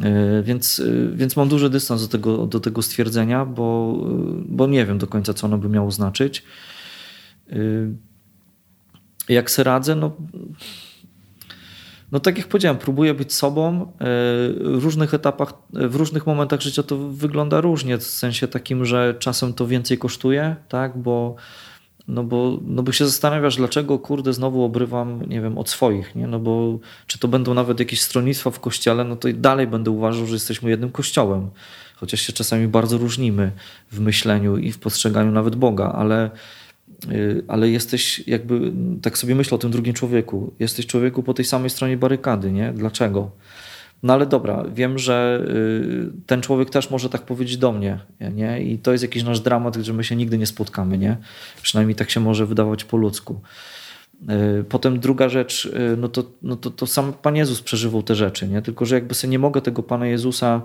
Y, 0.00 0.42
więc, 0.42 0.78
y, 0.78 1.10
więc 1.14 1.36
mam 1.36 1.48
duży 1.48 1.70
dystans 1.70 2.02
do 2.02 2.08
tego, 2.08 2.46
do 2.46 2.60
tego 2.60 2.82
stwierdzenia, 2.82 3.44
bo, 3.44 3.98
bo 4.46 4.66
nie 4.66 4.86
wiem 4.86 4.98
do 4.98 5.06
końca, 5.06 5.34
co 5.34 5.46
ono 5.46 5.58
by 5.58 5.68
miało 5.68 5.90
znaczyć. 5.90 6.42
Jak 9.28 9.50
se 9.50 9.64
radzę? 9.64 9.96
No 9.96 10.16
no 12.14 12.20
tak 12.20 12.38
jak 12.38 12.48
powiedziałem, 12.48 12.78
próbuję 12.78 13.14
być 13.14 13.32
sobą. 13.32 13.82
E, 13.82 13.86
w 14.60 14.84
różnych 14.84 15.14
etapach, 15.14 15.52
w 15.72 15.94
różnych 15.94 16.26
momentach 16.26 16.60
życia 16.60 16.82
to 16.82 16.98
wygląda 16.98 17.60
różnie, 17.60 17.98
w 17.98 18.02
sensie 18.02 18.48
takim, 18.48 18.84
że 18.84 19.14
czasem 19.18 19.52
to 19.52 19.66
więcej 19.66 19.98
kosztuje, 19.98 20.56
tak, 20.68 20.98
bo 20.98 21.36
no 22.08 22.24
bo, 22.24 22.58
no 22.66 22.82
bo 22.82 22.92
się 22.92 23.06
zastanawiasz, 23.06 23.56
dlaczego 23.56 23.98
kurde 23.98 24.32
znowu 24.32 24.64
obrywam, 24.64 25.22
nie 25.28 25.40
wiem, 25.40 25.58
od 25.58 25.70
swoich, 25.70 26.14
nie? 26.14 26.26
No 26.26 26.38
bo 26.38 26.78
czy 27.06 27.18
to 27.18 27.28
będą 27.28 27.54
nawet 27.54 27.78
jakieś 27.80 28.00
stronnictwa 28.00 28.50
w 28.50 28.60
kościele, 28.60 29.04
no 29.04 29.16
to 29.16 29.28
i 29.28 29.34
dalej 29.34 29.66
będę 29.66 29.90
uważał, 29.90 30.26
że 30.26 30.34
jesteśmy 30.34 30.70
jednym 30.70 30.90
kościołem. 30.90 31.50
Chociaż 31.96 32.20
się 32.20 32.32
czasami 32.32 32.68
bardzo 32.68 32.98
różnimy 32.98 33.52
w 33.92 34.00
myśleniu 34.00 34.56
i 34.56 34.72
w 34.72 34.78
postrzeganiu 34.78 35.32
nawet 35.32 35.56
Boga, 35.56 35.92
ale 35.92 36.30
Y, 37.12 37.44
ale 37.48 37.70
jesteś 37.70 38.22
jakby, 38.26 38.72
tak 39.02 39.18
sobie 39.18 39.34
myślę 39.34 39.54
o 39.54 39.58
tym 39.58 39.70
drugim 39.70 39.94
człowieku, 39.94 40.52
jesteś 40.58 40.86
człowieku 40.86 41.22
po 41.22 41.34
tej 41.34 41.44
samej 41.44 41.70
stronie 41.70 41.96
barykady, 41.96 42.52
nie? 42.52 42.72
Dlaczego? 42.72 43.30
No 44.04 44.12
ale 44.12 44.26
dobra, 44.26 44.64
wiem, 44.74 44.98
że 44.98 45.46
y, 45.48 46.26
ten 46.26 46.40
człowiek 46.40 46.70
też 46.70 46.90
może 46.90 47.08
tak 47.08 47.22
powiedzieć 47.22 47.56
do 47.56 47.72
mnie, 47.72 47.98
nie? 48.34 48.62
I 48.62 48.78
to 48.78 48.92
jest 48.92 49.04
jakiś 49.04 49.24
nasz 49.24 49.40
dramat, 49.40 49.76
że 49.76 49.92
my 49.92 50.04
się 50.04 50.16
nigdy 50.16 50.38
nie 50.38 50.46
spotkamy, 50.46 50.98
nie? 50.98 51.16
Przynajmniej 51.62 51.94
tak 51.94 52.10
się 52.10 52.20
może 52.20 52.46
wydawać 52.46 52.84
po 52.84 52.96
ludzku. 52.96 53.40
Y, 54.60 54.64
potem 54.64 55.00
druga 55.00 55.28
rzecz, 55.28 55.72
no 55.96 56.08
to, 56.08 56.24
no 56.42 56.56
to, 56.56 56.70
to 56.70 56.86
sam 56.86 57.12
Pan 57.12 57.36
Jezus 57.36 57.62
przeżywał 57.62 58.02
te 58.02 58.14
rzeczy, 58.14 58.48
nie? 58.48 58.62
Tylko, 58.62 58.84
że 58.84 58.94
jakby 58.94 59.14
sobie 59.14 59.30
nie 59.30 59.38
mogę 59.38 59.60
tego 59.60 59.82
Pana 59.82 60.06
Jezusa 60.06 60.62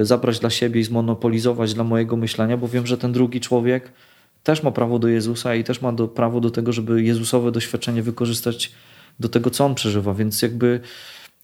zabrać 0.00 0.38
dla 0.38 0.50
siebie 0.50 0.80
i 0.80 0.84
zmonopolizować 0.84 1.74
dla 1.74 1.84
mojego 1.84 2.16
myślenia, 2.16 2.56
bo 2.56 2.68
wiem, 2.68 2.86
że 2.86 2.98
ten 2.98 3.12
drugi 3.12 3.40
człowiek 3.40 3.92
też 4.42 4.62
ma 4.62 4.70
prawo 4.70 4.98
do 4.98 5.08
Jezusa 5.08 5.54
i 5.54 5.64
też 5.64 5.80
ma 5.80 5.92
do, 5.92 6.08
prawo 6.08 6.40
do 6.40 6.50
tego, 6.50 6.72
żeby 6.72 7.02
Jezusowe 7.02 7.52
doświadczenie 7.52 8.02
wykorzystać 8.02 8.72
do 9.20 9.28
tego, 9.28 9.50
co 9.50 9.64
on 9.64 9.74
przeżywa. 9.74 10.14
Więc 10.14 10.42
jakby 10.42 10.80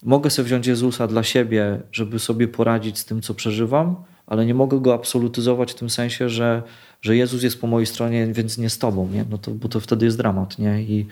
mogę 0.02 0.30
sobie 0.30 0.46
wziąć 0.46 0.66
Jezusa 0.66 1.06
dla 1.06 1.22
siebie, 1.22 1.80
żeby 1.92 2.18
sobie 2.18 2.48
poradzić 2.48 2.98
z 2.98 3.04
tym, 3.04 3.22
co 3.22 3.34
przeżywam, 3.34 3.96
ale 4.26 4.46
nie 4.46 4.54
mogę 4.54 4.80
go 4.80 4.94
absolutyzować 4.94 5.72
w 5.72 5.74
tym 5.74 5.90
sensie, 5.90 6.28
że, 6.28 6.62
że 7.02 7.16
Jezus 7.16 7.42
jest 7.42 7.60
po 7.60 7.66
mojej 7.66 7.86
stronie, 7.86 8.26
więc 8.32 8.58
nie 8.58 8.70
z 8.70 8.78
tobą, 8.78 9.08
nie? 9.08 9.24
No 9.30 9.38
to, 9.38 9.50
bo 9.50 9.68
to 9.68 9.80
wtedy 9.80 10.04
jest 10.04 10.16
dramat, 10.16 10.58
nie? 10.58 10.82
I 10.82 11.06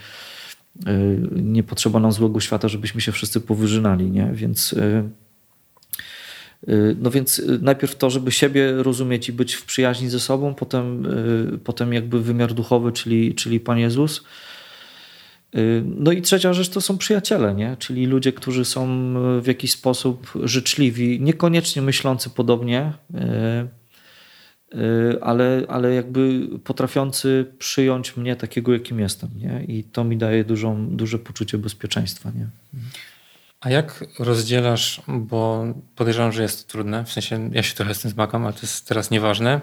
yy, 0.86 1.20
nie 1.42 1.62
potrzeba 1.62 2.00
nam 2.00 2.12
złego 2.12 2.40
świata, 2.40 2.68
żebyśmy 2.68 3.00
się 3.00 3.12
wszyscy 3.12 3.40
powyżynali, 3.40 4.10
nie? 4.10 4.30
Więc 4.32 4.72
yy, 4.72 5.04
Y, 6.68 6.96
no 7.00 7.10
więc 7.10 7.38
y, 7.38 7.58
najpierw 7.62 7.96
to, 7.96 8.10
żeby 8.10 8.32
siebie 8.32 8.72
rozumieć 8.82 9.28
i 9.28 9.32
być 9.32 9.54
w 9.54 9.64
przyjaźni 9.64 10.08
ze 10.08 10.20
sobą, 10.20 10.54
potem, 10.54 11.06
y, 11.54 11.58
potem 11.58 11.92
jakby 11.92 12.20
wymiar 12.22 12.54
duchowy, 12.54 12.92
czyli, 12.92 13.34
czyli 13.34 13.60
Pan 13.60 13.78
Jezus. 13.78 14.24
No 15.84 16.12
i 16.12 16.22
trzecia 16.22 16.52
rzecz 16.52 16.68
to 16.68 16.80
są 16.80 16.98
przyjaciele, 16.98 17.54
nie? 17.54 17.76
czyli 17.78 18.06
ludzie, 18.06 18.32
którzy 18.32 18.64
są 18.64 19.14
w 19.40 19.46
jakiś 19.46 19.72
sposób 19.72 20.32
życzliwi, 20.44 21.20
niekoniecznie 21.20 21.82
myślący 21.82 22.30
podobnie, 22.30 22.92
ale, 25.20 25.62
ale 25.68 25.94
jakby 25.94 26.48
potrafiący 26.64 27.46
przyjąć 27.58 28.16
mnie 28.16 28.36
takiego, 28.36 28.72
jakim 28.72 29.00
jestem. 29.00 29.30
Nie? 29.36 29.64
I 29.68 29.84
to 29.84 30.04
mi 30.04 30.16
daje 30.16 30.44
dużą, 30.44 30.96
duże 30.96 31.18
poczucie 31.18 31.58
bezpieczeństwa. 31.58 32.30
Nie? 32.30 32.46
A 33.60 33.70
jak 33.70 34.04
rozdzielasz, 34.18 35.02
bo 35.08 35.64
podejrzewam, 35.96 36.32
że 36.32 36.42
jest 36.42 36.66
to 36.66 36.72
trudne, 36.72 37.04
w 37.04 37.12
sensie 37.12 37.50
ja 37.52 37.62
się 37.62 37.74
trochę 37.74 37.94
z 37.94 38.00
tym 38.00 38.10
zmagam, 38.10 38.44
ale 38.44 38.52
to 38.52 38.60
jest 38.62 38.88
teraz 38.88 39.10
nieważne, 39.10 39.60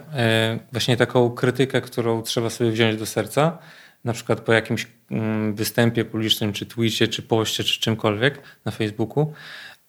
właśnie 0.71 0.97
taką 0.97 1.31
krytykę, 1.31 1.81
którą 1.81 2.21
trzeba 2.21 2.49
sobie 2.49 2.71
wziąć 2.71 2.99
do 2.99 3.05
serca, 3.05 3.57
na 4.05 4.13
przykład 4.13 4.41
po 4.41 4.53
jakimś 4.53 4.87
mm, 5.11 5.55
występie 5.55 6.05
publicznym, 6.05 6.53
czy 6.53 6.65
tweetie, 6.65 7.07
czy 7.07 7.21
poście, 7.21 7.63
czy 7.63 7.79
czymkolwiek 7.79 8.41
na 8.65 8.71
Facebooku, 8.71 9.33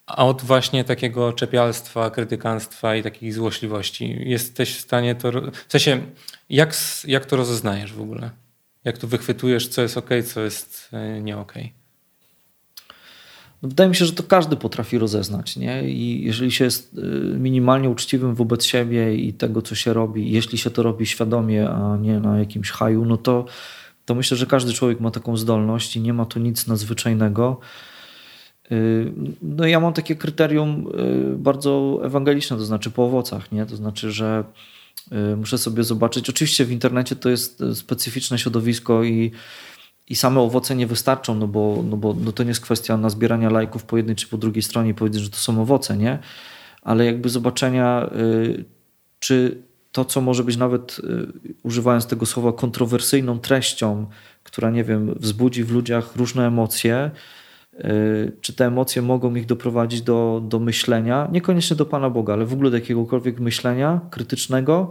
a 0.07 0.27
od 0.27 0.43
właśnie 0.43 0.85
takiego 0.85 1.33
czepialstwa, 1.33 2.11
krytykanstwa 2.11 2.97
i 2.97 3.03
takich 3.03 3.35
złośliwości. 3.35 4.17
Jesteś 4.21 4.77
w 4.77 4.81
stanie 4.81 5.15
to. 5.15 5.31
W 5.69 5.73
sensie, 5.73 6.01
jak, 6.51 6.75
jak 7.05 7.27
to 7.27 7.37
rozeznajesz 7.37 7.93
w 7.93 8.01
ogóle? 8.01 8.31
Jak 8.85 8.99
to 8.99 9.07
wychwytujesz, 9.07 9.69
co 9.69 9.83
jest 9.83 9.97
ok, 9.97 10.11
co 10.25 10.41
jest 10.41 10.89
e, 10.93 11.21
nie 11.21 11.37
ok? 11.39 11.55
No, 13.63 13.69
wydaje 13.69 13.89
mi 13.89 13.97
się, 13.97 14.05
że 14.05 14.13
to 14.13 14.23
każdy 14.23 14.57
potrafi 14.57 14.99
rozeznać. 14.99 15.57
Nie? 15.57 15.89
I 15.89 16.25
jeżeli 16.25 16.53
się 16.53 16.65
jest 16.65 16.99
y, 16.99 17.01
minimalnie 17.39 17.91
uczciwym 17.91 18.35
wobec 18.35 18.65
siebie 18.65 19.15
i 19.15 19.33
tego, 19.33 19.63
co 19.63 19.75
się 19.75 19.93
robi, 19.93 20.31
jeśli 20.33 20.59
się 20.59 20.71
to 20.71 20.83
robi 20.83 21.07
świadomie, 21.07 21.69
a 21.69 21.97
nie 21.97 22.21
na 22.21 22.39
jakimś 22.39 22.71
haju, 22.71 23.05
no 23.05 23.17
to, 23.17 23.45
to 24.07 24.15
myślę, 24.15 24.37
że 24.37 24.47
każdy 24.47 24.73
człowiek 24.73 25.01
ma 25.01 25.11
taką 25.11 25.37
zdolność 25.37 25.97
i 25.97 26.01
nie 26.01 26.13
ma 26.13 26.25
tu 26.25 26.41
nic 26.41 26.67
nadzwyczajnego. 26.67 27.61
Y, 28.73 29.13
no 29.43 29.67
ja 29.67 29.81
mam 29.81 29.93
takie 29.93 30.17
kryterium 30.17 30.87
y, 31.35 31.39
bardzo 31.39 32.01
ewangeliczne, 32.05 32.57
to 32.57 32.65
znaczy 32.65 32.91
po 32.91 33.05
owocach, 33.05 33.53
nie? 33.53 33.67
To 33.67 33.77
znaczy, 33.77 34.13
że 34.13 34.45
muszę 35.37 35.59
sobie 35.59 35.85
zobaczyć. 35.85 36.31
Oczywiście 36.31 36.65
w 36.65 36.73
internecie 36.73 37.17
to 37.17 37.29
jest 37.29 37.63
specyficzne 37.75 38.39
środowisko 38.39 39.05
i 39.05 39.33
i 40.09 40.17
same 40.17 40.41
owoce 40.41 40.77
nie 40.77 40.87
wystarczą, 40.87 41.35
no 41.35 41.49
bo, 41.49 41.85
no 41.91 41.97
bo 41.97 42.15
no 42.15 42.33
to 42.33 42.43
nie 42.43 42.49
jest 42.49 42.61
kwestia 42.61 42.97
nazbierania 42.97 43.51
lajków 43.51 43.85
po 43.85 43.97
jednej 43.97 44.17
czy 44.17 44.29
po 44.29 44.39
drugiej 44.39 44.63
stronie 44.63 44.91
i 44.91 44.95
powiedzieć, 44.95 45.23
że 45.23 45.31
to 45.31 45.37
są 45.37 45.63
owoce, 45.63 45.97
nie? 45.97 46.19
Ale 46.83 47.07
jakby 47.07 47.29
zobaczenia, 47.29 48.11
y, 48.17 48.65
czy 49.19 49.63
to, 49.97 50.05
co 50.05 50.21
może 50.21 50.45
być 50.45 50.57
nawet, 50.57 50.99
y, 50.99 51.55
używając 51.63 52.07
tego 52.07 52.27
słowa, 52.27 52.53
kontrowersyjną 52.53 53.39
treścią, 53.39 54.07
która, 54.43 54.71
nie 54.71 54.85
wiem, 54.85 55.15
wzbudzi 55.21 55.65
w 55.65 55.73
ludziach 55.73 56.17
różne 56.17 56.47
emocje, 56.47 57.11
y, 57.75 58.33
czy 58.41 58.53
te 58.53 58.67
emocje 58.67 59.03
mogą 59.03 59.35
ich 59.35 59.47
doprowadzić 59.47 60.03
do, 60.03 60.43
do 60.49 60.59
myślenia, 60.59 61.29
niekoniecznie 61.33 61.77
do 61.77 61.87
Pana 61.87 62.11
Boga, 62.11 62.33
ale 62.33 62.47
w 62.47 62.53
ogóle 62.53 62.71
do 62.71 62.77
jakiegokolwiek 62.77 63.41
myślenia 63.41 64.01
krytycznego, 64.11 64.91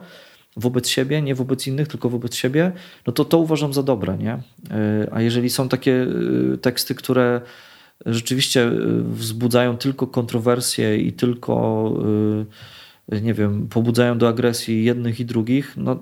wobec 0.57 0.87
siebie, 0.87 1.21
nie 1.21 1.35
wobec 1.35 1.67
innych, 1.67 1.87
tylko 1.87 2.09
wobec 2.09 2.35
siebie, 2.35 2.71
no 3.07 3.13
to 3.13 3.25
to 3.25 3.37
uważam 3.37 3.73
za 3.73 3.83
dobre. 3.83 4.17
Nie? 4.17 4.33
E, 4.33 4.41
a 5.11 5.21
jeżeli 5.21 5.49
są 5.49 5.69
takie 5.69 6.07
teksty, 6.61 6.95
które 6.95 7.41
rzeczywiście 8.05 8.71
wzbudzają 9.09 9.77
tylko 9.77 10.07
kontrowersje 10.07 10.97
i 10.97 11.13
tylko, 11.13 11.93
nie 13.11 13.33
wiem, 13.33 13.67
pobudzają 13.67 14.17
do 14.17 14.27
agresji 14.27 14.83
jednych 14.83 15.19
i 15.19 15.25
drugich, 15.25 15.73
no, 15.77 15.99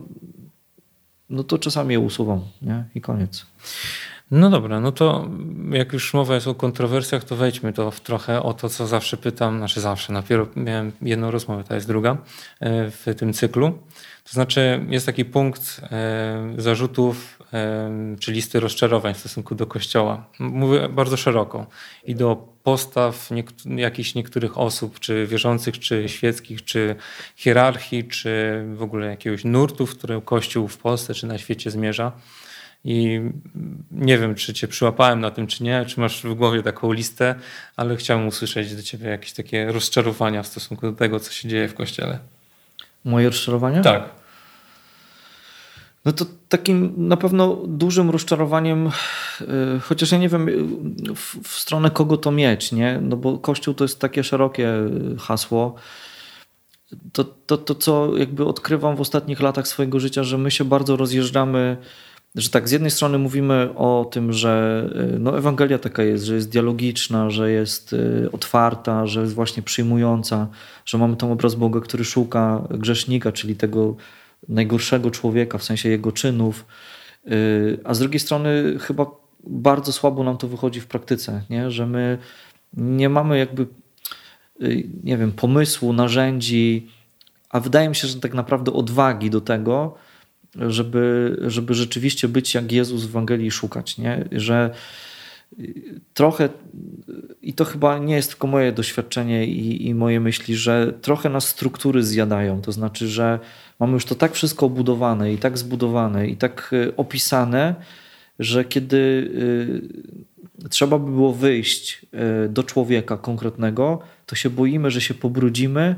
no 1.29 1.43
to 1.43 1.57
czasami 1.57 1.93
je 1.93 1.99
usuwam 1.99 2.41
nie? 2.61 2.83
i 2.95 3.01
koniec. 3.01 3.45
No 4.31 4.49
dobra, 4.49 4.79
no 4.79 4.91
to 4.91 5.29
jak 5.71 5.93
już 5.93 6.13
mowa 6.13 6.35
jest 6.35 6.47
o 6.47 6.55
kontrowersjach, 6.55 7.23
to 7.23 7.35
wejdźmy 7.35 7.73
to 7.73 7.91
w 7.91 8.01
trochę 8.01 8.43
o 8.43 8.53
to, 8.53 8.69
co 8.69 8.87
zawsze 8.87 9.17
pytam, 9.17 9.57
znaczy 9.57 9.81
zawsze, 9.81 10.13
dopiero 10.13 10.47
miałem 10.55 10.91
jedną 11.01 11.31
rozmowę, 11.31 11.63
ta 11.63 11.75
jest 11.75 11.87
druga 11.87 12.17
w 12.91 13.15
tym 13.17 13.33
cyklu. 13.33 13.79
To 14.23 14.33
znaczy, 14.33 14.85
jest 14.89 15.05
taki 15.05 15.25
punkt 15.25 15.81
e, 15.91 16.53
zarzutów 16.57 17.39
e, 17.53 18.15
czy 18.19 18.31
listy 18.31 18.59
rozczarowań 18.59 19.13
w 19.13 19.17
stosunku 19.17 19.55
do 19.55 19.67
Kościoła. 19.67 20.25
Mówię 20.39 20.89
bardzo 20.89 21.17
szeroko 21.17 21.67
i 22.03 22.15
do 22.15 22.53
postaw 22.63 23.29
jakichś 23.65 24.15
niektórych 24.15 24.57
osób, 24.57 24.99
czy 24.99 25.27
wierzących, 25.27 25.79
czy 25.79 26.09
świeckich, 26.09 26.63
czy 26.63 26.95
hierarchii, 27.35 28.03
czy 28.03 28.63
w 28.75 28.81
ogóle 28.81 29.07
jakiegoś 29.07 29.43
nurtu, 29.43 29.87
w 29.87 29.97
którym 29.97 30.21
Kościół 30.21 30.67
w 30.67 30.77
Polsce 30.77 31.13
czy 31.13 31.27
na 31.27 31.37
świecie 31.37 31.71
zmierza. 31.71 32.11
I 32.85 33.21
nie 33.91 34.17
wiem, 34.17 34.35
czy 34.35 34.53
cię 34.53 34.67
przyłapałem 34.67 35.19
na 35.19 35.31
tym, 35.31 35.47
czy 35.47 35.63
nie, 35.63 35.85
czy 35.85 35.99
masz 35.99 36.23
w 36.23 36.33
głowie 36.33 36.63
taką 36.63 36.91
listę, 36.91 37.35
ale 37.75 37.95
chciałbym 37.95 38.27
usłyszeć 38.27 38.75
do 38.75 38.83
ciebie 38.83 39.09
jakieś 39.09 39.33
takie 39.33 39.71
rozczarowania 39.71 40.43
w 40.43 40.47
stosunku 40.47 40.91
do 40.91 40.97
tego, 40.97 41.19
co 41.19 41.31
się 41.31 41.49
dzieje 41.49 41.67
w 41.67 41.73
Kościele. 41.73 42.19
Moje 43.05 43.29
rozczarowania? 43.29 43.81
Tak. 43.81 44.09
No 46.05 46.11
to 46.11 46.25
takim 46.49 46.93
na 46.97 47.17
pewno 47.17 47.55
dużym 47.67 48.09
rozczarowaniem, 48.09 48.87
y, 48.87 49.79
chociaż 49.79 50.11
ja 50.11 50.17
nie 50.17 50.29
wiem 50.29 50.49
w, 51.15 51.49
w, 51.49 51.59
stronę 51.59 51.91
kogo 51.91 52.17
to 52.17 52.31
mieć, 52.31 52.71
nie? 52.71 52.99
No 53.01 53.17
bo 53.17 53.37
Kościół 53.37 53.73
to 53.73 53.83
jest 53.83 53.99
takie 53.99 54.23
szerokie 54.23 54.69
y, 54.69 55.17
hasło. 55.19 55.75
To, 57.13 57.23
to, 57.23 57.57
to, 57.57 57.75
co 57.75 58.17
jakby 58.17 58.45
odkrywam 58.45 58.95
w 58.95 59.01
ostatnich 59.01 59.39
latach 59.39 59.67
swojego 59.67 59.99
życia, 59.99 60.23
że 60.23 60.37
my 60.37 60.51
się 60.51 60.65
bardzo 60.65 60.95
rozjeżdżamy, 60.95 61.77
że 62.35 62.49
tak, 62.49 62.69
z 62.69 62.71
jednej 62.71 62.91
strony 62.91 63.17
mówimy 63.17 63.69
o 63.75 64.09
tym, 64.11 64.33
że 64.33 64.83
y, 65.15 65.19
no 65.19 65.37
Ewangelia 65.37 65.79
taka 65.79 66.03
jest, 66.03 66.23
że 66.23 66.35
jest 66.35 66.49
dialogiczna, 66.49 67.29
że 67.29 67.51
jest 67.51 67.95
otwarta, 68.31 69.07
że 69.07 69.21
jest 69.21 69.33
właśnie 69.33 69.63
przyjmująca, 69.63 70.47
że 70.85 70.97
mamy 70.97 71.15
tam 71.15 71.31
obraz 71.31 71.55
Boga, 71.55 71.79
który 71.79 72.05
szuka 72.05 72.67
grzesznika, 72.69 73.31
czyli 73.31 73.55
tego 73.55 73.95
najgorszego 74.49 75.11
człowieka, 75.11 75.57
w 75.57 75.63
sensie 75.63 75.89
jego 75.89 76.11
czynów, 76.11 76.65
y, 77.27 77.79
a 77.83 77.93
z 77.93 77.99
drugiej 77.99 78.19
strony 78.19 78.79
chyba 78.79 79.05
bardzo 79.47 79.91
słabo 79.91 80.23
nam 80.23 80.37
to 80.37 80.47
wychodzi 80.47 80.81
w 80.81 80.87
praktyce, 80.87 81.41
nie? 81.49 81.71
że 81.71 81.87
my 81.87 82.17
nie 82.73 83.09
mamy 83.09 83.37
jakby, 83.37 83.67
y, 84.61 84.89
nie 85.03 85.17
wiem, 85.17 85.31
pomysłu, 85.31 85.93
narzędzi, 85.93 86.87
a 87.49 87.59
wydaje 87.59 87.89
mi 87.89 87.95
się, 87.95 88.07
że 88.07 88.19
tak 88.19 88.33
naprawdę 88.33 88.73
odwagi 88.73 89.29
do 89.29 89.41
tego, 89.41 89.95
żeby, 90.55 91.37
żeby 91.47 91.73
rzeczywiście 91.73 92.27
być 92.27 92.53
jak 92.53 92.71
Jezus 92.71 93.05
w 93.05 93.09
Ewangelii 93.09 93.51
szukać, 93.51 93.97
nie? 93.97 94.25
że 94.31 94.69
trochę, 96.13 96.49
i 97.41 97.53
to 97.53 97.65
chyba 97.65 97.97
nie 97.97 98.15
jest 98.15 98.29
tylko 98.29 98.47
moje 98.47 98.71
doświadczenie 98.71 99.47
i, 99.47 99.87
i, 99.87 99.95
moje 99.95 100.19
myśli, 100.19 100.55
że 100.55 100.93
trochę 101.01 101.29
nas 101.29 101.47
struktury 101.47 102.03
zjadają. 102.03 102.61
To 102.61 102.71
znaczy, 102.71 103.07
że 103.07 103.39
mamy 103.79 103.93
już 103.93 104.05
to 104.05 104.15
tak 104.15 104.33
wszystko 104.33 104.65
obudowane 104.65 105.33
i 105.33 105.37
tak 105.37 105.57
zbudowane 105.57 106.27
i 106.27 106.37
tak 106.37 106.71
e, 106.73 106.95
opisane, 106.95 107.75
że 108.39 108.65
kiedy 108.65 108.97
y, 110.65 110.69
trzeba 110.69 110.99
by 110.99 111.11
było 111.11 111.33
wyjść 111.33 112.05
y, 112.45 112.49
do 112.49 112.63
człowieka 112.63 113.17
konkretnego, 113.17 113.99
to 114.25 114.35
się 114.35 114.49
boimy, 114.49 114.91
że 114.91 115.01
się 115.01 115.13
pobrudzimy 115.13 115.95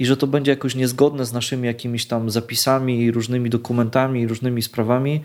i 0.00 0.06
że 0.06 0.16
to 0.16 0.26
będzie 0.26 0.50
jakoś 0.50 0.74
niezgodne 0.74 1.26
z 1.26 1.32
naszymi 1.32 1.66
jakimiś 1.66 2.06
tam 2.06 2.30
zapisami, 2.30 3.10
różnymi 3.10 3.50
dokumentami, 3.50 4.26
różnymi 4.26 4.62
sprawami, 4.62 5.20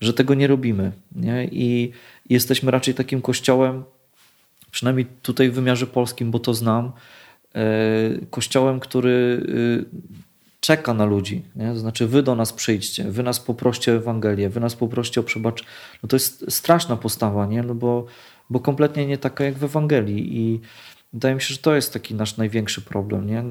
że 0.00 0.14
tego 0.14 0.34
nie 0.34 0.46
robimy. 0.46 0.92
Nie? 1.12 1.48
I 1.52 1.92
jesteśmy 2.30 2.70
raczej 2.70 2.94
takim 2.94 3.22
kościołem, 3.22 3.84
przynajmniej 4.70 5.06
tutaj 5.22 5.50
w 5.50 5.54
wymiarze 5.54 5.86
polskim, 5.86 6.30
bo 6.30 6.38
to 6.38 6.54
znam, 6.54 6.92
e, 7.54 7.62
kościołem, 8.30 8.80
który 8.80 9.10
y, 9.10 9.84
czeka 10.60 10.94
na 10.94 11.04
ludzi. 11.04 11.42
Nie? 11.56 11.72
To 11.72 11.78
znaczy, 11.78 12.06
wy 12.06 12.22
do 12.22 12.34
nas 12.34 12.52
przyjdźcie, 12.52 13.04
wy 13.04 13.22
nas 13.22 13.40
poproście 13.40 13.92
o 13.92 13.96
Ewangelię, 13.96 14.48
wy 14.48 14.60
nas 14.60 14.76
poproście 14.76 15.20
o 15.20 15.24
przebacz. 15.24 15.64
No 16.02 16.08
to 16.08 16.16
jest 16.16 16.44
straszna 16.48 16.96
postawa, 16.96 17.46
nie? 17.46 17.62
No 17.62 17.74
bo, 17.74 18.06
bo 18.50 18.60
kompletnie 18.60 19.06
nie 19.06 19.18
taka 19.18 19.44
jak 19.44 19.54
w 19.54 19.64
Ewangelii. 19.64 20.38
I 20.38 20.60
wydaje 21.12 21.34
mi 21.34 21.40
się, 21.40 21.54
że 21.54 21.58
to 21.58 21.74
jest 21.74 21.92
taki 21.92 22.14
nasz 22.14 22.36
największy 22.36 22.80
problem. 22.80 23.26
Nie? 23.26 23.44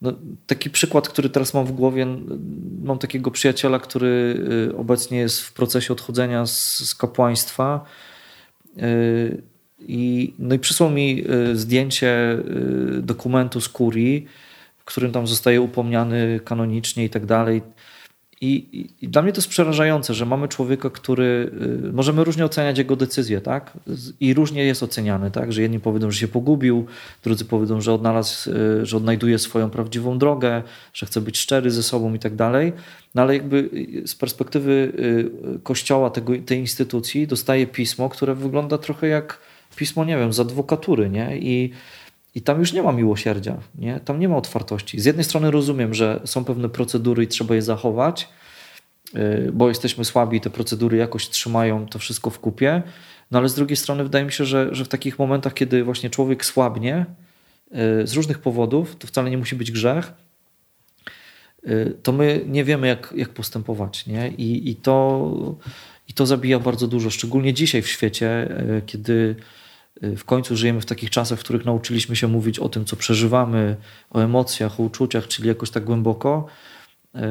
No, 0.00 0.12
taki 0.46 0.70
przykład, 0.70 1.08
który 1.08 1.30
teraz 1.30 1.54
mam 1.54 1.66
w 1.66 1.72
głowie, 1.72 2.06
mam 2.82 2.98
takiego 2.98 3.30
przyjaciela, 3.30 3.78
który 3.78 4.36
y, 4.70 4.76
obecnie 4.76 5.18
jest 5.18 5.42
w 5.42 5.52
procesie 5.52 5.92
odchodzenia 5.92 6.46
z, 6.46 6.78
z 6.88 6.94
kapłaństwa. 6.94 7.84
Y, 8.78 9.42
I, 9.78 10.34
no 10.38 10.54
i 10.54 10.58
przysłał 10.58 10.90
mi 10.90 11.24
y, 11.30 11.56
zdjęcie 11.56 12.38
dokumentu 13.02 13.60
z 13.60 13.68
kurii, 13.68 14.26
w 14.78 14.84
którym 14.84 15.12
tam 15.12 15.26
zostaje 15.26 15.60
upomniany 15.60 16.40
kanonicznie 16.44 17.04
i 17.04 17.10
tak 17.10 17.26
dalej. 17.26 17.62
I, 18.42 18.88
I, 19.02 19.08
dla 19.08 19.22
mnie 19.22 19.32
to 19.32 19.38
jest 19.38 19.48
przerażające, 19.48 20.14
że 20.14 20.26
mamy 20.26 20.48
człowieka, 20.48 20.90
który. 20.90 21.50
Y, 21.88 21.92
możemy 21.92 22.24
różnie 22.24 22.44
oceniać 22.44 22.78
jego 22.78 22.96
decyzje, 22.96 23.40
tak? 23.40 23.72
I 24.20 24.34
różnie 24.34 24.64
jest 24.64 24.82
oceniany, 24.82 25.30
tak? 25.30 25.52
Że 25.52 25.62
jedni 25.62 25.80
powiedzą, 25.80 26.10
że 26.10 26.18
się 26.18 26.28
pogubił, 26.28 26.86
drudzy 27.24 27.44
powiedzą, 27.44 27.80
że 27.80 27.92
odnalazł, 27.92 28.50
y, 28.50 28.86
że 28.86 28.96
odnajduje 28.96 29.38
swoją 29.38 29.70
prawdziwą 29.70 30.18
drogę, 30.18 30.62
że 30.94 31.06
chce 31.06 31.20
być 31.20 31.38
szczery 31.38 31.70
ze 31.70 31.82
sobą 31.82 32.14
i 32.14 32.18
tak 32.18 32.34
dalej. 32.34 32.72
No 33.14 33.22
ale 33.22 33.34
jakby 33.34 33.70
y, 34.04 34.08
z 34.08 34.14
perspektywy 34.14 34.92
kościoła, 35.62 36.10
tego, 36.10 36.32
tej 36.46 36.58
instytucji, 36.58 37.26
dostaje 37.26 37.66
pismo, 37.66 38.08
które 38.08 38.34
wygląda 38.34 38.78
trochę 38.78 39.06
jak 39.08 39.38
pismo, 39.76 40.04
nie 40.04 40.16
wiem, 40.16 40.32
z 40.32 40.40
adwokatury, 40.40 41.10
nie? 41.10 41.38
I 41.38 41.70
I 42.34 42.42
tam 42.42 42.60
już 42.60 42.72
nie 42.72 42.82
ma 42.82 42.92
miłosierdzia, 42.92 43.58
nie? 43.74 44.00
tam 44.00 44.20
nie 44.20 44.28
ma 44.28 44.36
otwartości. 44.36 45.00
Z 45.00 45.04
jednej 45.04 45.24
strony 45.24 45.50
rozumiem, 45.50 45.94
że 45.94 46.20
są 46.24 46.44
pewne 46.44 46.68
procedury 46.68 47.24
i 47.24 47.26
trzeba 47.26 47.54
je 47.54 47.62
zachować, 47.62 48.28
y, 49.14 49.50
bo 49.52 49.68
jesteśmy 49.68 50.04
słabi 50.04 50.36
i 50.36 50.40
te 50.40 50.50
procedury 50.50 50.96
jakoś 50.96 51.28
trzymają 51.28 51.86
to 51.86 51.98
wszystko 51.98 52.30
w 52.30 52.38
kupie. 52.38 52.82
No 53.30 53.38
ale 53.38 53.48
z 53.48 53.54
drugiej 53.54 53.76
strony 53.76 54.02
wydaje 54.02 54.24
mi 54.24 54.32
się, 54.32 54.44
że, 54.44 54.68
że 54.72 54.84
w 54.84 54.88
takich 54.88 55.18
momentach, 55.18 55.54
kiedy 55.54 55.84
właśnie 55.84 56.10
człowiek 56.10 56.44
słabnie 56.44 57.06
y, 58.02 58.06
z 58.06 58.12
różnych 58.12 58.38
powodów, 58.38 58.96
to 58.96 59.06
wcale 59.06 59.30
nie 59.30 59.38
musi 59.38 59.56
być 59.56 59.70
grzech, 59.70 60.12
y, 61.68 61.94
to 62.02 62.12
my 62.12 62.44
nie 62.46 62.64
wiemy, 62.64 62.86
jak, 62.86 63.14
jak 63.16 63.28
postępować. 63.28 64.06
Nie? 64.06 64.28
I, 64.28 64.70
i, 64.70 64.76
to, 64.76 65.56
I 66.08 66.12
to 66.12 66.26
zabija 66.26 66.58
bardzo 66.58 66.88
dużo, 66.88 67.10
szczególnie 67.10 67.54
dzisiaj 67.54 67.82
w 67.82 67.88
świecie, 67.88 68.48
kiedy 68.86 69.36
w 70.02 70.24
końcu 70.24 70.56
żyjemy 70.56 70.80
w 70.80 70.86
takich 70.86 71.10
czasach, 71.10 71.38
w 71.38 71.42
których 71.42 71.64
nauczyliśmy 71.64 72.16
się 72.16 72.28
mówić 72.28 72.58
o 72.58 72.68
tym, 72.68 72.84
co 72.84 72.96
przeżywamy, 72.96 73.76
o 74.10 74.20
emocjach, 74.20 74.80
o 74.80 74.82
uczuciach, 74.82 75.28
czyli 75.28 75.48
jakoś 75.48 75.70
tak 75.70 75.84
głęboko, 75.84 76.46
e, 77.14 77.28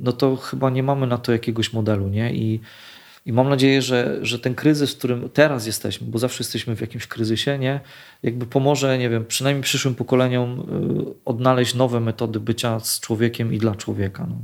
no 0.00 0.12
to 0.12 0.36
chyba 0.36 0.70
nie 0.70 0.82
mamy 0.82 1.06
na 1.06 1.18
to 1.18 1.32
jakiegoś 1.32 1.72
modelu, 1.72 2.08
nie? 2.08 2.34
I, 2.34 2.60
i 3.26 3.32
mam 3.32 3.48
nadzieję, 3.48 3.82
że, 3.82 4.18
że 4.22 4.38
ten 4.38 4.54
kryzys, 4.54 4.94
w 4.94 4.98
którym 4.98 5.28
teraz 5.30 5.66
jesteśmy, 5.66 6.06
bo 6.06 6.18
zawsze 6.18 6.40
jesteśmy 6.40 6.76
w 6.76 6.80
jakimś 6.80 7.06
kryzysie, 7.06 7.58
nie? 7.58 7.80
Jakby 8.22 8.46
pomoże, 8.46 8.98
nie 8.98 9.10
wiem, 9.10 9.24
przynajmniej 9.24 9.62
przyszłym 9.62 9.94
pokoleniom 9.94 10.60
e, 10.60 10.64
odnaleźć 11.24 11.74
nowe 11.74 12.00
metody 12.00 12.40
bycia 12.40 12.80
z 12.80 13.00
człowiekiem 13.00 13.52
i 13.52 13.58
dla 13.58 13.74
człowieka. 13.74 14.26
No. 14.28 14.36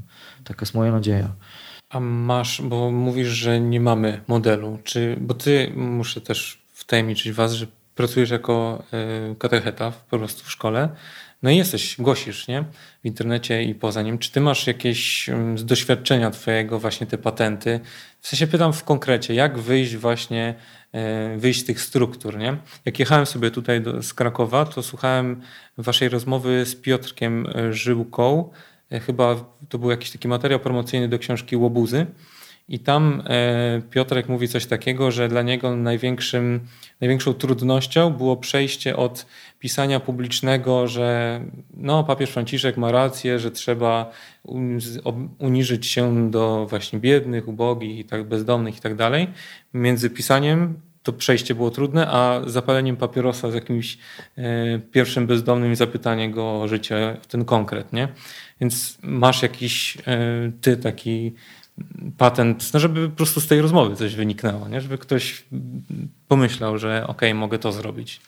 Taka 0.45 0.63
jest 0.63 0.75
moja 0.75 0.93
nadzieja. 0.93 1.33
A 1.91 2.01
masz, 2.01 2.63
bo 2.63 2.91
mówisz, 2.91 3.29
że 3.29 3.61
nie 3.61 3.81
mamy 3.81 4.21
modelu, 4.29 4.79
czy, 4.85 5.17
bo 5.21 5.35
ty 5.35 5.73
muszę 5.77 6.21
też 6.21 6.64
wtajemniczyć 6.85 7.33
was, 7.33 7.53
że 7.53 7.67
pracujesz 7.95 8.31
jako 8.31 8.83
e, 8.93 9.35
katecheta 9.35 9.93
po 10.11 10.19
prostu 10.19 10.45
w 10.45 10.51
szkole, 10.51 10.89
no 11.43 11.51
i 11.51 11.57
jesteś, 11.57 11.97
głosisz, 11.99 12.49
nie? 12.49 12.65
W 13.03 13.07
internecie 13.07 13.63
i 13.63 13.75
poza 13.75 14.03
nim. 14.03 14.19
Czy 14.19 14.33
ty 14.33 14.41
masz 14.41 14.67
jakieś 14.67 15.29
mm, 15.29 15.59
z 15.59 15.65
doświadczenia 15.65 16.31
twojego 16.31 16.79
właśnie 16.79 17.07
te 17.07 17.19
patenty? 17.19 17.81
W 18.21 18.29
sensie 18.29 18.47
pytam 18.47 18.73
w 18.73 18.85
konkrecie, 18.85 19.35
jak 19.35 19.59
wyjść 19.59 19.97
właśnie, 19.97 20.55
e, 20.93 21.37
wyjść 21.39 21.61
z 21.61 21.65
tych 21.65 21.81
struktur, 21.81 22.39
nie? 22.39 22.57
Jak 22.85 22.99
jechałem 22.99 23.27
sobie 23.27 23.51
tutaj 23.51 23.81
do, 23.81 24.03
z 24.03 24.15
Krakowa, 24.15 24.65
to 24.65 24.83
słuchałem 24.83 25.41
waszej 25.79 26.09
rozmowy 26.09 26.67
z 26.67 26.75
Piotrkiem 26.77 27.47
e, 27.55 27.73
Żyłką, 27.73 28.51
chyba 29.07 29.45
to 29.69 29.79
był 29.79 29.91
jakiś 29.91 30.11
taki 30.11 30.29
materiał 30.29 30.61
promocyjny 30.61 31.09
do 31.09 31.19
książki 31.19 31.57
Łobuzy 31.57 32.07
i 32.69 32.79
tam 32.79 33.23
e, 33.27 33.83
Piotrek 33.91 34.29
mówi 34.29 34.49
coś 34.49 34.67
takiego, 34.67 35.11
że 35.11 35.29
dla 35.29 35.43
niego 35.43 35.77
największym, 35.77 36.61
największą 37.01 37.35
trudnością 37.35 38.11
było 38.11 38.37
przejście 38.37 38.97
od 38.97 39.27
pisania 39.59 40.01
publicznego, 40.01 40.89
że 40.89 41.41
no, 41.77 42.05
papież 42.05 42.31
Franciszek 42.31 42.77
ma 42.77 42.93
rację, 42.93 43.39
że 43.39 43.51
trzeba 43.51 44.11
uniżyć 45.39 45.87
się 45.87 46.31
do 46.31 46.67
właśnie 46.71 46.99
biednych, 46.99 47.49
ubogich, 47.49 47.99
i 47.99 48.05
tak, 48.05 48.25
bezdomnych 48.29 48.77
i 48.77 48.81
tak 48.81 48.95
dalej. 48.95 49.29
Między 49.75 50.11
pisaniem 50.11 50.81
to 51.03 51.13
przejście 51.13 51.55
było 51.55 51.71
trudne, 51.71 52.07
a 52.11 52.41
zapaleniem 52.47 52.97
papierosa 52.97 53.51
z 53.51 53.55
jakimś 53.55 53.99
e, 54.37 54.79
pierwszym 54.79 55.27
bezdomnym 55.27 55.73
i 55.73 55.77
zapytanie 55.77 56.31
go 56.31 56.61
o 56.61 56.69
życie, 56.69 57.17
ten 57.29 57.45
konkret, 57.45 57.93
nie? 57.93 58.09
Więc 58.61 58.99
masz 59.03 59.43
jakiś 59.43 59.99
e, 60.07 60.53
ty 60.61 60.77
taki 60.77 61.35
patent, 62.19 62.75
no 62.75 62.81
żeby 62.81 63.09
po 63.09 63.17
prostu 63.17 63.41
z 63.41 63.47
tej 63.47 63.61
rozmowy 63.61 63.97
coś 63.97 64.15
wyniknęło, 64.15 64.69
nie? 64.69 64.81
żeby 64.81 64.99
ktoś 64.99 65.45
pomyślał, 66.29 66.79
że 66.79 67.03
okej, 67.07 67.31
okay, 67.31 67.35
mogę 67.35 67.59
to 67.59 67.73
zrobić. 67.73 68.21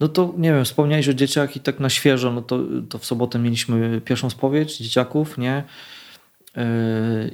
No 0.00 0.08
to 0.08 0.34
nie 0.36 0.52
wiem, 0.52 0.64
wspomniałeś 0.64 1.08
o 1.08 1.14
dzieciach 1.14 1.56
i 1.56 1.60
tak 1.60 1.80
na 1.80 1.90
świeżo, 1.90 2.32
no 2.32 2.42
to, 2.42 2.60
to 2.88 2.98
w 2.98 3.04
sobotę 3.04 3.38
mieliśmy 3.38 4.00
pierwszą 4.04 4.30
spowiedź 4.30 4.78
dzieciaków, 4.78 5.38
nie? 5.38 5.64
Yy, 6.56 6.62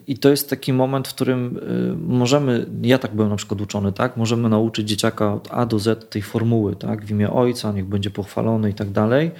I 0.07 0.19
to 0.19 0.31
jest 0.31 0.51
taki 0.51 0.73
moment, 0.73 1.09
w 1.09 1.15
którym 1.15 1.55
yy, 1.55 1.97
możemy, 1.97 2.67
ja 2.83 2.99
tak 2.99 3.15
byłem 3.15 3.31
na 3.31 3.37
przykład 3.37 3.61
uczony, 3.61 3.93
tak? 3.93 4.17
Możemy 4.17 4.49
nauczyć 4.49 4.89
dzieciaka 4.89 5.35
od 5.35 5.49
A 5.51 5.67
do 5.67 5.79
Z 5.79 6.11
tej 6.11 6.23
formuły, 6.23 6.77
tak? 6.77 7.05
W 7.05 7.11
imię 7.11 7.31
ojca, 7.31 7.73
niech 7.73 7.85
będzie 7.85 8.11
pochwalony 8.11 8.71
i 8.71 8.75
tak 8.75 8.91
dalej. 8.91 9.31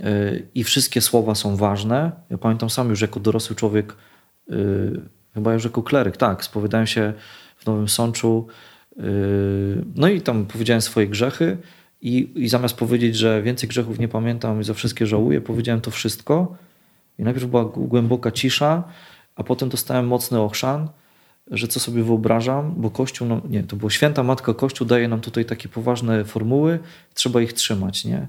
Yy, 0.00 0.48
I 0.54 0.64
wszystkie 0.64 1.00
słowa 1.00 1.34
są 1.34 1.56
ważne. 1.56 2.12
Ja 2.30 2.38
pamiętam 2.38 2.70
sam 2.70 2.90
już 2.90 3.00
jako 3.00 3.20
dorosły 3.20 3.56
człowiek 3.56 3.96
chyba 5.34 5.54
już 5.54 5.64
jako 5.64 5.82
kleryk, 5.82 6.16
tak, 6.16 6.44
spowiadałem 6.44 6.86
się 6.86 7.12
w 7.56 7.66
Nowym 7.66 7.88
Sączu, 7.88 8.46
yy, 8.96 9.04
no 9.94 10.08
i 10.08 10.20
tam 10.20 10.46
powiedziałem 10.46 10.80
swoje 10.80 11.08
grzechy 11.08 11.56
i, 12.02 12.30
i 12.34 12.48
zamiast 12.48 12.76
powiedzieć, 12.76 13.16
że 13.16 13.42
więcej 13.42 13.68
grzechów 13.68 13.98
nie 13.98 14.08
pamiętam 14.08 14.60
i 14.60 14.64
za 14.64 14.74
wszystkie 14.74 15.06
żałuję, 15.06 15.40
powiedziałem 15.40 15.80
to 15.80 15.90
wszystko 15.90 16.56
i 17.18 17.22
najpierw 17.22 17.46
była 17.46 17.64
głęboka 17.64 18.30
cisza, 18.30 18.84
a 19.36 19.44
potem 19.44 19.68
dostałem 19.68 20.06
mocny 20.06 20.40
ochrzan, 20.40 20.88
że 21.50 21.68
co 21.68 21.80
sobie 21.80 22.02
wyobrażam, 22.02 22.74
bo 22.76 22.90
Kościół, 22.90 23.28
no, 23.28 23.40
nie, 23.48 23.62
to 23.62 23.76
było 23.76 23.90
święta 23.90 24.22
Matka 24.22 24.54
Kościół 24.54 24.86
daje 24.86 25.08
nam 25.08 25.20
tutaj 25.20 25.44
takie 25.44 25.68
poważne 25.68 26.24
formuły, 26.24 26.78
trzeba 27.14 27.40
ich 27.40 27.52
trzymać, 27.52 28.04
nie? 28.04 28.26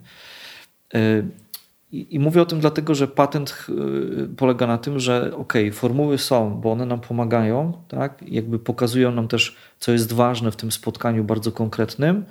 I, 1.94 2.16
I, 2.16 2.20
mówię 2.20 2.42
o 2.42 2.46
tym 2.46 2.60
dlatego, 2.60 2.96
że 2.96 3.08
patent 3.08 3.66
y, 3.70 4.28
polega 4.38 4.68
na 4.68 4.78
tym, 4.78 5.00
że 5.00 5.36
ok, 5.38 5.54
formuły 5.74 6.18
są, 6.18 6.62
bo 6.62 6.72
one 6.72 6.86
nam 6.86 7.00
pomagają, 7.00 7.74
tak? 7.88 8.24
jakby 8.28 8.60
pokazują 8.60 9.12
nam 9.12 9.28
też, 9.28 9.56
co 9.80 9.92
jest 9.92 10.14
ważne 10.14 10.52
w 10.52 10.56
tym 10.56 10.72
spotkaniu 10.72 11.24
bardzo 11.24 11.52
konkretnym. 11.52 12.26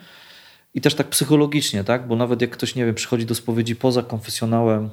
I 0.75 0.81
też 0.81 0.95
tak 0.95 1.09
psychologicznie, 1.09 1.85
tak? 1.85 2.09
bo 2.09 2.17
nawet 2.17 2.41
jak 2.41 2.51
ktoś, 2.51 2.75
nie 2.75 2.87
wiem, 2.87 2.95
przychodzi 2.95 3.27
do 3.27 3.35
spowiedzi 3.35 3.77
poza 3.77 4.03
konfesjonałem 4.03 4.91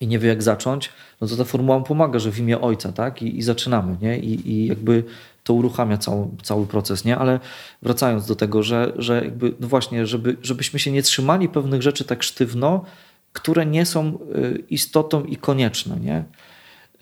i 0.00 0.06
nie 0.06 0.18
wie, 0.18 0.28
jak 0.28 0.42
zacząć, 0.42 0.90
no 1.20 1.26
to 1.26 1.36
ta 1.36 1.44
formuła 1.44 1.78
mu 1.78 1.84
pomaga, 1.84 2.18
że 2.18 2.32
w 2.32 2.38
imię 2.38 2.60
ojca, 2.60 2.92
tak? 2.92 3.22
I, 3.22 3.38
i 3.38 3.42
zaczynamy, 3.42 3.96
nie? 4.02 4.18
I, 4.18 4.50
I 4.50 4.66
jakby 4.66 5.04
to 5.44 5.54
uruchamia 5.54 5.98
cały, 5.98 6.26
cały 6.42 6.66
proces, 6.66 7.04
nie? 7.04 7.18
Ale 7.18 7.40
wracając 7.82 8.26
do 8.26 8.36
tego, 8.36 8.62
że, 8.62 8.92
że 8.96 9.24
jakby, 9.24 9.54
no 9.60 9.68
właśnie, 9.68 10.06
żeby, 10.06 10.36
żebyśmy 10.42 10.78
się 10.78 10.92
nie 10.92 11.02
trzymali 11.02 11.48
pewnych 11.48 11.82
rzeczy 11.82 12.04
tak 12.04 12.22
sztywno, 12.22 12.84
które 13.32 13.66
nie 13.66 13.86
są 13.86 14.18
y, 14.36 14.64
istotą 14.70 15.24
i 15.24 15.36
konieczne. 15.36 15.96
Nie? 16.00 16.24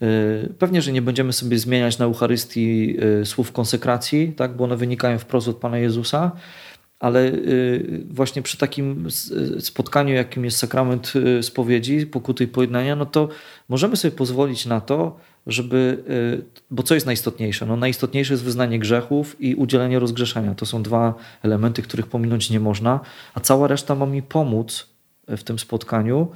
Y, 0.01 0.53
pewnie, 0.59 0.81
że 0.81 0.91
nie 0.91 1.01
będziemy 1.01 1.33
sobie 1.33 1.59
zmieniać 1.59 1.97
na 1.97 2.05
Eucharystii 2.05 2.97
y, 3.21 3.25
słów 3.25 3.51
konsekracji, 3.51 4.33
tak? 4.33 4.55
bo 4.55 4.63
one 4.63 4.77
wynikają 4.77 5.19
wprost 5.19 5.47
od 5.47 5.57
Pana 5.57 5.77
Jezusa, 5.77 6.31
ale 6.99 7.31
właśnie 8.09 8.41
przy 8.41 8.57
takim 8.57 9.07
spotkaniu, 9.59 10.13
jakim 10.13 10.45
jest 10.45 10.57
sakrament 10.57 11.13
spowiedzi, 11.41 12.07
pokuty 12.07 12.43
i 12.43 12.47
pojednania, 12.47 12.95
no 12.95 13.05
to 13.05 13.29
możemy 13.69 13.97
sobie 13.97 14.11
pozwolić 14.11 14.65
na 14.65 14.81
to, 14.81 15.19
żeby, 15.47 16.03
bo 16.71 16.83
co 16.83 16.93
jest 16.93 17.05
najistotniejsze? 17.05 17.65
No 17.65 17.77
najistotniejsze 17.77 18.33
jest 18.33 18.43
wyznanie 18.43 18.79
grzechów 18.79 19.41
i 19.41 19.55
udzielenie 19.55 19.99
rozgrzeszenia. 19.99 20.55
To 20.55 20.65
są 20.65 20.83
dwa 20.83 21.13
elementy, 21.43 21.81
których 21.81 22.07
pominąć 22.07 22.49
nie 22.49 22.59
można, 22.59 22.99
a 23.33 23.39
cała 23.39 23.67
reszta 23.67 23.95
ma 23.95 24.05
mi 24.05 24.21
pomóc 24.21 24.88
w 25.37 25.43
tym 25.43 25.59
spotkaniu. 25.59 26.27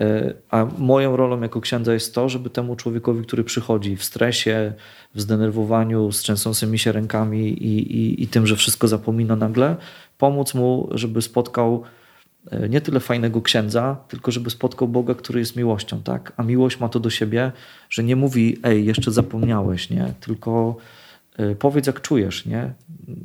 E, 0.00 0.34
a 0.50 0.66
moją 0.78 1.16
rolą 1.16 1.40
jako 1.40 1.60
księdza 1.60 1.94
jest 1.94 2.14
to, 2.14 2.28
żeby 2.28 2.50
temu 2.50 2.76
człowiekowi, 2.76 3.24
który 3.24 3.44
przychodzi 3.44 3.96
w 3.96 4.04
stresie, 4.04 4.72
w 5.14 5.20
zdenerwowaniu, 5.20 6.12
z 6.12 6.20
trzęsącymi 6.20 6.78
się 6.78 6.92
rękami 6.92 7.48
i, 7.48 7.96
i, 7.96 8.22
i 8.22 8.28
tym, 8.28 8.46
że 8.46 8.56
wszystko 8.56 8.88
zapomina 8.88 9.36
nagle, 9.36 9.76
pomóc 10.18 10.54
mu, 10.54 10.88
żeby 10.90 11.22
spotkał 11.22 11.82
e, 12.50 12.68
nie 12.68 12.80
tyle 12.80 13.00
fajnego 13.00 13.42
księdza, 13.42 13.96
tylko 14.08 14.30
żeby 14.30 14.50
spotkał 14.50 14.88
Boga, 14.88 15.14
który 15.14 15.40
jest 15.40 15.56
miłością, 15.56 16.02
tak? 16.02 16.32
A 16.36 16.42
miłość 16.42 16.80
ma 16.80 16.88
to 16.88 17.00
do 17.00 17.10
siebie, 17.10 17.52
że 17.90 18.04
nie 18.04 18.16
mówi, 18.16 18.58
ej, 18.62 18.86
jeszcze 18.86 19.10
zapomniałeś, 19.10 19.90
nie? 19.90 20.12
Tylko 20.20 20.76
e, 21.36 21.54
powiedz, 21.54 21.86
jak 21.86 22.00
czujesz, 22.00 22.46
nie? 22.46 22.72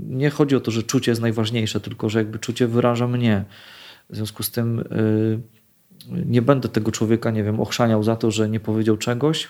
Nie 0.09 0.29
chodzi 0.29 0.55
o 0.55 0.59
to, 0.59 0.71
że 0.71 0.83
czucie 0.83 1.11
jest 1.11 1.21
najważniejsze, 1.21 1.79
tylko 1.79 2.09
że 2.09 2.19
jakby 2.19 2.39
czucie 2.39 2.67
wyraża 2.67 3.07
mnie. 3.07 3.43
W 4.09 4.15
związku 4.15 4.43
z 4.43 4.51
tym 4.51 4.79
y, 4.79 5.39
nie 6.25 6.41
będę 6.41 6.69
tego 6.69 6.91
człowieka, 6.91 7.31
nie 7.31 7.43
wiem, 7.43 7.59
ochrzaniał 7.59 8.03
za 8.03 8.15
to, 8.15 8.31
że 8.31 8.49
nie 8.49 8.59
powiedział 8.59 8.97
czegoś, 8.97 9.47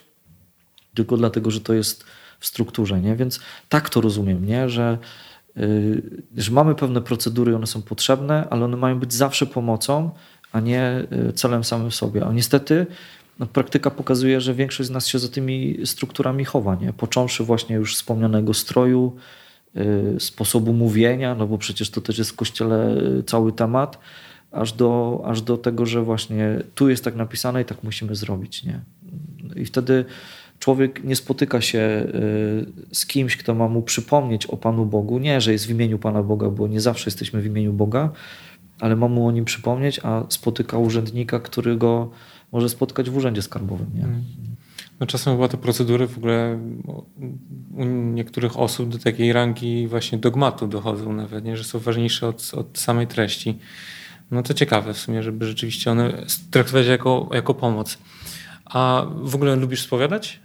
tylko 0.94 1.18
dlatego, 1.18 1.52
że 1.52 1.62
to 1.62 1.74
jest 1.74 2.06
w 2.40 2.46
strukturze, 2.46 3.02
nie? 3.02 3.16
Więc 3.16 3.40
tak 3.70 3.90
to 3.90 4.02
rozumiem, 4.02 4.46
nie? 4.46 4.70
Że, 4.70 4.98
y, 5.58 6.24
że 6.38 6.52
mamy 6.52 6.76
pewne 6.76 7.02
procedury, 7.02 7.56
one 7.56 7.68
są 7.68 7.82
potrzebne, 7.82 8.48
ale 8.50 8.66
one 8.66 8.78
mają 8.78 9.00
być 9.00 9.14
zawsze 9.14 9.46
pomocą, 9.46 10.10
a 10.52 10.60
nie 10.60 11.08
y, 11.30 11.34
celem 11.34 11.64
samym 11.64 11.92
sobie. 11.92 12.26
A 12.26 12.32
niestety 12.32 12.86
no, 13.40 13.46
praktyka 13.46 13.92
pokazuje, 13.92 14.42
że 14.42 14.54
większość 14.54 14.90
z 14.90 14.92
nas 14.92 15.08
się 15.08 15.20
za 15.20 15.28
tymi 15.28 15.78
strukturami 15.86 16.46
chowa, 16.46 16.76
nie? 16.76 16.94
Począwszy 16.94 17.44
właśnie 17.44 17.76
już 17.76 17.96
wspomnianego 17.96 18.54
stroju, 18.54 19.16
sposobu 20.20 20.74
mówienia, 20.74 21.36
no 21.36 21.48
bo 21.48 21.58
przecież 21.58 21.90
to 21.90 22.02
też 22.02 22.18
jest 22.18 22.32
w 22.32 22.36
kościele 22.36 22.96
cały 23.26 23.52
temat, 23.52 24.00
aż 24.52 24.74
do, 24.74 25.22
aż 25.26 25.42
do 25.42 25.58
tego, 25.58 25.86
że 25.86 26.02
właśnie 26.02 26.62
tu 26.76 26.90
jest 26.90 27.04
tak 27.04 27.16
napisane 27.16 27.62
i 27.62 27.66
tak 27.66 27.84
musimy 27.84 28.16
zrobić. 28.16 28.64
Nie? 28.64 28.80
I 29.56 29.66
wtedy 29.66 30.06
człowiek 30.60 31.04
nie 31.04 31.16
spotyka 31.16 31.62
się 31.62 31.80
y, 31.80 32.96
z 32.96 33.06
kimś, 33.06 33.38
kto 33.38 33.56
ma 33.56 33.68
mu 33.68 33.82
przypomnieć 33.82 34.46
o 34.46 34.58
Panu 34.58 34.86
Bogu. 34.86 35.20
Nie, 35.20 35.42
że 35.42 35.52
jest 35.52 35.68
w 35.68 35.70
imieniu 35.70 36.00
Pana 36.00 36.24
Boga, 36.24 36.50
bo 36.50 36.68
nie 36.68 36.82
zawsze 36.82 37.08
jesteśmy 37.08 37.42
w 37.42 37.46
imieniu 37.46 37.74
Boga, 37.74 38.10
ale 38.80 38.96
ma 38.96 39.08
mu 39.08 39.28
o 39.28 39.32
nim 39.32 39.46
przypomnieć, 39.46 40.00
a 40.04 40.24
spotyka 40.30 40.78
urzędnika, 40.78 41.40
który 41.40 41.78
go 41.78 42.12
może 42.52 42.70
spotkać 42.70 43.10
w 43.10 43.18
urzędzie 43.18 43.42
skarbowym. 43.42 43.88
Nie? 43.96 44.04
Mm. 44.04 44.24
No 45.00 45.08
czasem 45.08 45.34
chyba 45.34 45.48
te 45.48 45.58
procedury 45.58 46.08
w 46.08 46.18
ogóle 46.18 46.60
u 47.76 47.86
niektórych 47.86 48.60
osób 48.60 48.90
do 48.90 48.98
takiej 48.98 49.34
rangi 49.34 49.88
właśnie 49.88 50.18
dogmatu 50.18 50.68
dochodzą 50.68 51.14
nawet, 51.14 51.46
nie? 51.46 51.58
że 51.58 51.64
są 51.64 51.80
ważniejsze 51.80 52.28
od, 52.28 52.52
od 52.54 52.78
samej 52.78 53.08
treści. 53.08 53.60
No 54.32 54.44
to 54.44 54.54
ciekawe 54.54 54.94
w 54.94 54.98
sumie, 54.98 55.24
żeby 55.24 55.48
rzeczywiście 55.48 55.92
one 55.92 56.26
traktować 56.52 56.88
jako, 56.88 57.30
jako 57.34 57.54
pomoc. 57.54 57.98
A 58.66 59.06
w 59.22 59.36
ogóle 59.36 59.56
lubisz 59.56 59.82
spowiadać? 59.82 60.40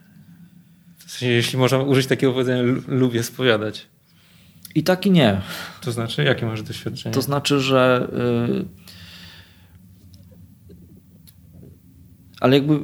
W 0.98 1.10
sensie, 1.10 1.26
jeśli 1.26 1.58
można 1.58 1.78
użyć 1.78 2.06
takiego 2.06 2.32
powiedzenia, 2.32 2.62
lubię 2.88 3.22
spowiadać. 3.22 3.86
I 4.74 4.82
tak 4.82 5.06
i 5.06 5.10
nie. 5.10 5.40
To 5.80 5.92
znaczy, 5.92 6.24
jakie 6.24 6.46
masz 6.46 6.62
doświadczenie? 6.62 7.14
To 7.14 7.22
znaczy, 7.22 7.60
że... 7.60 8.08
ale 12.40 12.56
jakby 12.56 12.80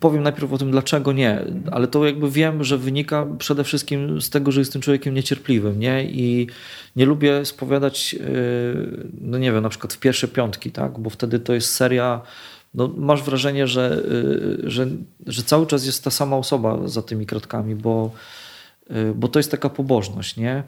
powiem 0.00 0.22
najpierw 0.22 0.52
o 0.52 0.58
tym, 0.58 0.70
dlaczego 0.70 1.12
nie, 1.12 1.44
ale 1.72 1.86
to 1.86 2.06
jakby 2.06 2.30
wiem, 2.30 2.64
że 2.64 2.78
wynika 2.78 3.26
przede 3.38 3.64
wszystkim 3.64 4.20
z 4.20 4.30
tego, 4.30 4.52
że 4.52 4.60
jestem 4.60 4.82
człowiekiem 4.82 5.14
niecierpliwym, 5.14 5.80
nie? 5.80 6.04
I 6.04 6.46
nie 6.96 7.06
lubię 7.06 7.44
spowiadać, 7.44 8.14
e, 8.14 8.26
no 9.20 9.38
nie 9.38 9.52
wiem, 9.52 9.62
na 9.62 9.68
przykład 9.68 9.92
w 9.92 9.98
pierwsze 9.98 10.28
piątki, 10.28 10.70
tak? 10.70 10.98
Bo 10.98 11.10
wtedy 11.10 11.38
to 11.38 11.54
jest 11.54 11.74
seria, 11.74 12.20
no 12.74 12.90
masz 12.96 13.22
wrażenie, 13.22 13.66
że, 13.66 14.02
e, 14.64 14.70
że, 14.70 14.86
że 15.26 15.42
cały 15.42 15.66
czas 15.66 15.86
jest 15.86 16.04
ta 16.04 16.10
sama 16.10 16.36
osoba 16.36 16.88
za 16.88 17.02
tymi 17.02 17.26
kratkami, 17.26 17.74
bo, 17.74 18.10
e, 18.90 19.12
bo 19.14 19.28
to 19.28 19.38
jest 19.38 19.50
taka 19.50 19.70
pobożność, 19.70 20.36
nie? 20.36 20.62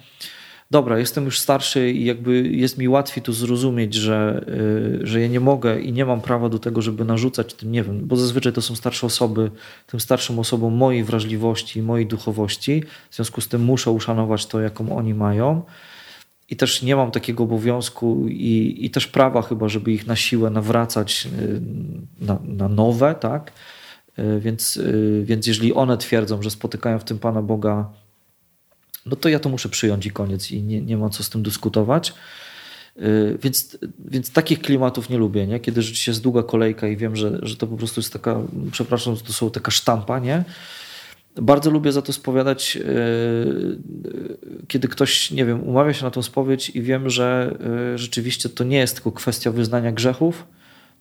Dobra, 0.71 0.99
jestem 0.99 1.25
już 1.25 1.41
starszy 1.41 1.91
i 1.91 2.05
jakby 2.05 2.49
jest 2.49 2.79
mi 2.79 2.89
łatwiej 2.89 3.23
tu 3.23 3.33
zrozumieć, 3.33 3.95
że, 3.95 4.45
y, 5.03 5.07
że 5.07 5.21
ja 5.21 5.29
nie 5.29 5.41
mogę 5.41 5.81
i 5.81 5.93
nie 5.93 6.05
mam 6.05 6.21
prawa 6.21 6.49
do 6.49 6.59
tego, 6.59 6.83
żeby 6.83 7.05
narzucać 7.05 7.55
tym, 7.55 7.73
nie 7.73 7.83
wiem, 7.83 8.07
bo 8.07 8.17
zazwyczaj 8.17 8.53
to 8.53 8.62
są 8.62 8.77
starsze 8.77 9.07
osoby, 9.07 9.51
tym 9.87 10.01
starszym 10.01 10.39
osobom 10.39 10.75
mojej 10.75 11.05
wrażliwości, 11.05 11.83
mojej 11.83 12.07
duchowości, 12.07 12.83
w 13.11 13.17
związku 13.17 13.41
z 13.41 13.49
tym 13.49 13.64
muszę 13.64 13.91
uszanować 13.91 14.47
to, 14.47 14.61
jaką 14.61 14.97
oni 14.97 15.14
mają. 15.14 15.62
I 16.49 16.57
też 16.57 16.83
nie 16.83 16.97
mam 16.97 17.11
takiego 17.11 17.45
obowiązku 17.45 18.29
i, 18.29 18.77
i 18.81 18.91
też 18.91 19.07
prawa 19.07 19.43
chyba, 19.43 19.69
żeby 19.69 19.93
ich 19.93 20.07
na 20.07 20.17
siłę 20.17 20.51
nawracać 20.51 21.29
y, 21.41 21.61
na, 22.21 22.39
na 22.45 22.69
nowe, 22.69 23.14
tak? 23.14 23.53
Y, 24.19 24.41
więc, 24.41 24.81
więc 25.23 25.47
jeżeli 25.47 25.75
one 25.75 25.97
twierdzą, 25.97 26.43
że 26.43 26.51
spotykają 26.51 26.99
w 26.99 27.05
tym 27.05 27.19
Pana 27.19 27.43
Boga 27.43 27.91
no 29.07 29.17
to 29.17 29.29
ja 29.29 29.39
to 29.39 29.49
muszę 29.49 29.69
przyjąć 29.69 30.07
i 30.07 30.11
koniec 30.11 30.51
i 30.51 30.63
nie, 30.63 30.81
nie 30.81 30.97
ma 30.97 31.11
co 31.11 31.23
z 31.23 31.31
tym 31.31 31.43
dyskutować. 31.43 32.15
Y, 32.99 33.39
więc, 33.43 33.79
więc 33.99 34.33
takich 34.33 34.61
klimatów 34.61 35.11
nie 35.11 35.19
lubię, 35.19 35.47
nie? 35.47 35.61
kiedy 35.61 35.83
rzeczywiście 35.83 36.11
jest 36.11 36.23
długa 36.23 36.43
kolejka 36.43 36.89
i 36.89 36.97
wiem, 36.97 37.17
że, 37.17 37.39
że 37.43 37.57
to 37.57 37.67
po 37.67 37.77
prostu 37.77 38.01
jest 38.01 38.13
taka, 38.13 38.41
przepraszam, 38.73 39.17
to 39.17 39.33
są 39.33 39.51
taka 39.51 39.71
sztampa, 39.71 40.19
nie? 40.19 40.45
Bardzo 41.43 41.71
lubię 41.71 41.93
za 41.93 42.03
to 42.03 42.13
spowiadać, 42.13 42.77
yy, 42.77 43.79
kiedy 44.69 44.89
ktoś, 44.89 45.31
nie 45.31 45.45
wiem, 45.45 45.63
umawia 45.63 45.93
się 45.93 46.05
na 46.05 46.11
tą 46.11 46.23
spowiedź 46.23 46.71
i 46.71 46.83
wiem, 46.83 47.11
że 47.11 47.59
rzeczywiście 47.95 48.49
to 48.49 48.65
nie 48.65 48.79
jest 48.79 48.95
tylko 48.95 49.13
kwestia 49.13 49.51
wyznania 49.51 49.93
grzechów, 49.93 50.47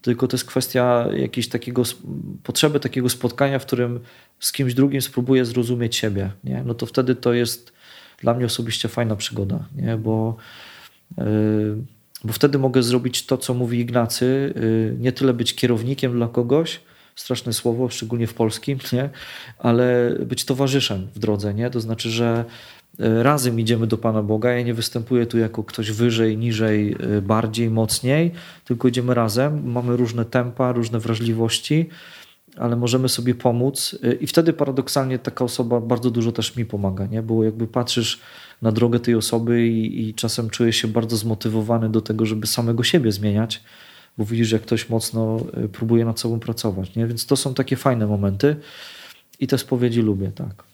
tylko 0.02 0.28
to 0.28 0.34
jest 0.34 0.44
kwestia 0.44 1.08
jakiejś 1.16 1.48
takiego, 1.48 1.82
potrzeby 2.42 2.80
takiego 2.80 3.08
spotkania, 3.08 3.58
w 3.58 3.66
którym 3.66 4.00
z 4.40 4.52
kimś 4.52 4.74
drugim 4.74 5.02
spróbuję 5.02 5.44
zrozumieć 5.44 5.96
siebie. 5.96 6.30
Nie? 6.44 6.62
No 6.66 6.74
to 6.74 6.86
wtedy 6.86 7.14
to 7.14 7.32
jest 7.32 7.72
dla 8.18 8.34
mnie 8.34 8.46
osobiście 8.46 8.88
fajna 8.88 9.16
przygoda, 9.16 9.64
nie? 9.76 9.96
Bo, 9.96 10.36
yy, 11.18 11.24
bo 12.24 12.32
wtedy 12.32 12.58
mogę 12.58 12.82
zrobić 12.82 13.26
to, 13.26 13.38
co 13.38 13.54
mówi 13.54 13.80
Ignacy, 13.80 14.54
yy, 14.56 14.96
nie 14.98 15.12
tyle 15.12 15.34
być 15.34 15.54
kierownikiem 15.54 16.12
dla 16.12 16.28
kogoś, 16.28 16.80
straszne 17.14 17.52
słowo, 17.52 17.88
szczególnie 17.88 18.26
w 18.26 18.34
polskim, 18.34 18.78
nie? 18.92 19.10
ale 19.58 20.16
być 20.26 20.44
towarzyszem 20.44 21.06
w 21.14 21.18
drodze. 21.18 21.54
Nie? 21.54 21.70
To 21.70 21.80
znaczy, 21.80 22.10
że 22.10 22.44
yy, 22.98 23.22
razem 23.22 23.60
idziemy 23.60 23.86
do 23.86 23.98
Pana 23.98 24.22
Boga. 24.22 24.50
Ja 24.50 24.62
nie 24.62 24.74
występuję 24.74 25.26
tu 25.26 25.38
jako 25.38 25.64
ktoś 25.64 25.90
wyżej, 25.90 26.38
niżej, 26.38 26.96
bardziej, 27.22 27.70
mocniej, 27.70 28.32
tylko 28.64 28.88
idziemy 28.88 29.14
razem. 29.14 29.70
Mamy 29.72 29.96
różne 29.96 30.24
tempa, 30.24 30.72
różne 30.72 30.98
wrażliwości 30.98 31.88
ale 32.56 32.76
możemy 32.76 33.08
sobie 33.08 33.34
pomóc 33.34 33.96
y, 34.04 34.12
i 34.12 34.26
wtedy 34.26 34.52
paradoksalnie 34.52 35.18
taka 35.18 35.44
osoba 35.44 35.80
bardzo 35.80 36.10
dużo 36.10 36.32
też 36.32 36.56
mi 36.56 36.64
pomaga, 36.64 37.06
nie? 37.06 37.22
bo 37.22 37.44
jakby 37.44 37.66
patrzysz 37.66 38.20
na 38.62 38.72
drogę 38.72 39.00
tej 39.00 39.14
osoby 39.14 39.66
i, 39.66 40.08
i 40.08 40.14
czasem 40.14 40.50
czujesz 40.50 40.76
się 40.76 40.88
bardzo 40.88 41.16
zmotywowany 41.16 41.88
do 41.88 42.00
tego, 42.00 42.26
żeby 42.26 42.46
samego 42.46 42.82
siebie 42.82 43.12
zmieniać, 43.12 43.62
bo 44.18 44.24
widzisz, 44.24 44.52
jak 44.52 44.62
ktoś 44.62 44.88
mocno 44.88 45.40
y, 45.64 45.68
próbuje 45.68 46.04
nad 46.04 46.20
sobą 46.20 46.40
pracować. 46.40 46.94
Nie? 46.94 47.06
Więc 47.06 47.26
to 47.26 47.36
są 47.36 47.54
takie 47.54 47.76
fajne 47.76 48.06
momenty 48.06 48.56
i 49.40 49.46
te 49.46 49.58
spowiedzi 49.58 50.02
lubię, 50.02 50.32
tak. 50.34 50.64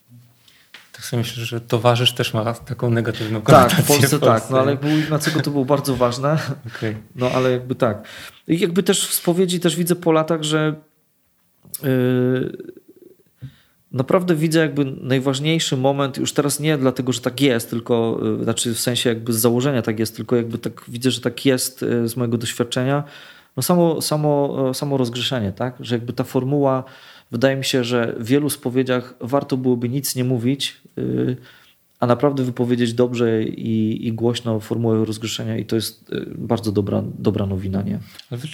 Tak 0.92 1.04
sobie 1.04 1.22
myślę, 1.22 1.44
że 1.44 1.60
towarzysz 1.60 2.12
też 2.12 2.34
ma 2.34 2.54
taką 2.54 2.90
negatywną 2.90 3.42
konotację. 3.42 3.76
Tak, 3.76 3.84
w 3.84 3.88
Polsce, 3.88 4.16
w 4.16 4.20
Polsce. 4.20 4.40
tak, 4.40 4.50
no 4.50 4.58
ale 4.58 4.70
jakby 4.70 4.94
u 4.94 4.98
Ignacego 4.98 5.40
to 5.40 5.50
było 5.50 5.64
bardzo 5.64 5.96
ważne. 5.96 6.38
Okay. 6.76 6.96
No 7.16 7.30
ale 7.30 7.50
jakby 7.50 7.74
tak. 7.74 8.08
I 8.48 8.58
jakby 8.58 8.82
też 8.82 9.08
w 9.08 9.14
spowiedzi 9.14 9.60
też 9.60 9.76
widzę 9.76 9.96
po 9.96 10.12
latach, 10.12 10.42
że 10.42 10.74
naprawdę 13.92 14.34
widzę 14.34 14.60
jakby 14.60 14.84
najważniejszy 14.84 15.76
moment, 15.76 16.16
już 16.16 16.32
teraz 16.32 16.60
nie 16.60 16.78
dlatego, 16.78 17.12
że 17.12 17.20
tak 17.20 17.40
jest, 17.40 17.70
tylko 17.70 18.20
yy, 18.38 18.44
znaczy 18.44 18.74
w 18.74 18.80
sensie 18.80 19.08
jakby 19.08 19.32
z 19.32 19.36
założenia 19.36 19.82
tak 19.82 19.98
jest, 19.98 20.16
tylko 20.16 20.36
jakby 20.36 20.58
tak 20.58 20.84
widzę, 20.88 21.10
że 21.10 21.20
tak 21.20 21.46
jest 21.46 21.82
yy, 21.82 22.08
z 22.08 22.16
mojego 22.16 22.38
doświadczenia, 22.38 23.04
no 23.56 23.62
samo, 23.62 24.00
samo, 24.00 24.74
samo 24.74 24.96
rozgrzeszenie, 24.96 25.52
tak? 25.52 25.76
Że 25.80 25.94
jakby 25.94 26.12
ta 26.12 26.24
formuła, 26.24 26.84
wydaje 27.30 27.56
mi 27.56 27.64
się, 27.64 27.84
że 27.84 28.14
w 28.18 28.26
wielu 28.26 28.50
spowiedziach 28.50 29.14
warto 29.20 29.56
byłoby 29.56 29.88
nic 29.88 30.16
nie 30.16 30.24
mówić, 30.24 30.80
a 32.02 32.06
naprawdę 32.06 32.44
wypowiedzieć 32.44 32.94
dobrze 32.94 33.42
i, 33.42 34.06
i 34.06 34.12
głośno 34.12 34.60
formułę 34.60 35.04
rozgrzeszenia 35.04 35.56
i 35.56 35.64
to 35.64 35.76
jest 35.76 36.12
y, 36.12 36.26
bardzo 36.38 36.72
dobra, 36.72 37.02
dobra 37.18 37.46
nowina, 37.46 37.82
nie? 37.82 37.98
Wy, 38.30 38.48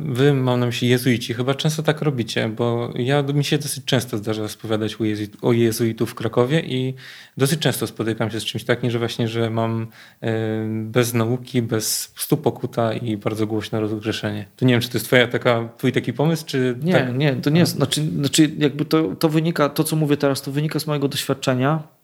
wy, 0.00 0.34
mam 0.34 0.60
na 0.60 0.66
myśli 0.66 0.88
jezuici, 0.88 1.34
chyba 1.34 1.54
często 1.54 1.82
tak 1.82 2.02
robicie, 2.02 2.48
bo 2.48 2.92
ja 2.96 3.22
mi 3.22 3.44
się 3.44 3.58
dosyć 3.58 3.84
często 3.84 4.18
zdarza 4.18 4.48
spowiadać 4.48 4.96
o 5.42 5.52
jezuitów 5.52 6.10
w 6.10 6.14
Krakowie 6.14 6.60
i 6.60 6.94
dosyć 7.36 7.60
często 7.60 7.86
spotykam 7.86 8.30
się 8.30 8.40
z 8.40 8.44
czymś 8.44 8.64
takim, 8.64 8.90
że 8.90 8.98
właśnie, 8.98 9.28
że 9.28 9.50
mam 9.50 9.82
y, 9.82 10.26
bez 10.84 11.14
nauki, 11.14 11.62
bez 11.62 12.12
stu 12.16 12.36
pokuta 12.36 12.92
i 12.92 13.16
bardzo 13.16 13.46
głośne 13.46 13.80
rozgrzeszenie. 13.80 14.46
To 14.56 14.64
nie 14.64 14.74
wiem, 14.74 14.80
czy 14.80 14.88
to 14.88 14.98
jest 14.98 15.06
twoja 15.06 15.26
taka, 15.26 15.68
twój 15.76 15.92
taki 15.92 16.12
pomysł, 16.12 16.46
czy... 16.46 16.78
Nie, 16.82 16.92
tak? 16.92 17.18
nie, 17.18 17.36
to 17.36 17.50
nie 17.50 17.60
jest, 17.60 17.76
znaczy, 17.76 18.02
znaczy 18.16 18.50
jakby 18.58 18.84
to, 18.84 19.14
to 19.16 19.28
wynika, 19.28 19.68
to 19.68 19.84
co 19.84 19.96
mówię 19.96 20.16
teraz, 20.16 20.42
to 20.42 20.52
wynika 20.52 20.80
z 20.80 20.86
mojego 20.86 21.08
doświadczenia, 21.08 21.97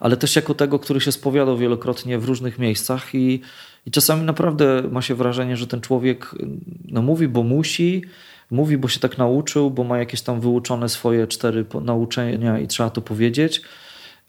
ale 0.00 0.16
też 0.16 0.36
jako 0.36 0.54
tego, 0.54 0.78
który 0.78 1.00
się 1.00 1.12
spowiadał 1.12 1.56
wielokrotnie 1.56 2.18
w 2.18 2.24
różnych 2.24 2.58
miejscach 2.58 3.14
i, 3.14 3.40
i 3.86 3.90
czasami 3.90 4.22
naprawdę 4.22 4.82
ma 4.90 5.02
się 5.02 5.14
wrażenie, 5.14 5.56
że 5.56 5.66
ten 5.66 5.80
człowiek 5.80 6.34
no, 6.84 7.02
mówi, 7.02 7.28
bo 7.28 7.42
musi, 7.42 8.02
mówi, 8.50 8.78
bo 8.78 8.88
się 8.88 9.00
tak 9.00 9.18
nauczył, 9.18 9.70
bo 9.70 9.84
ma 9.84 9.98
jakieś 9.98 10.22
tam 10.22 10.40
wyuczone 10.40 10.88
swoje 10.88 11.26
cztery 11.26 11.64
nauczenia 11.82 12.58
i 12.58 12.66
trzeba 12.66 12.90
to 12.90 13.02
powiedzieć, 13.02 13.62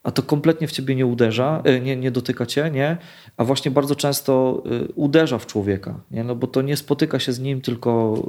a 0.03 0.11
to 0.11 0.23
kompletnie 0.23 0.67
w 0.67 0.71
ciebie 0.71 0.95
nie 0.95 1.05
uderza, 1.05 1.61
e, 1.63 1.79
nie, 1.79 1.95
nie 1.95 2.11
dotyka 2.11 2.45
cię, 2.45 2.71
nie? 2.73 2.97
a 3.37 3.43
właśnie 3.43 3.71
bardzo 3.71 3.95
często 3.95 4.63
e, 4.65 4.87
uderza 4.95 5.37
w 5.37 5.45
człowieka, 5.45 5.99
nie? 6.11 6.23
No 6.23 6.35
bo 6.35 6.47
to 6.47 6.61
nie 6.61 6.77
spotyka 6.77 7.19
się 7.19 7.33
z 7.33 7.39
nim, 7.39 7.61
tylko 7.61 8.23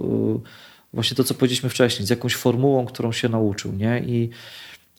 e, 0.45 0.49
właśnie 0.93 1.17
to, 1.17 1.25
co 1.25 1.35
powiedzieliśmy 1.35 1.69
wcześniej, 1.69 2.07
z 2.07 2.11
jakąś 2.11 2.35
formułą, 2.35 2.87
którą 2.87 3.13
się 3.13 3.29
nauczył. 3.29 3.73
Nie? 3.73 4.03
I, 4.07 4.31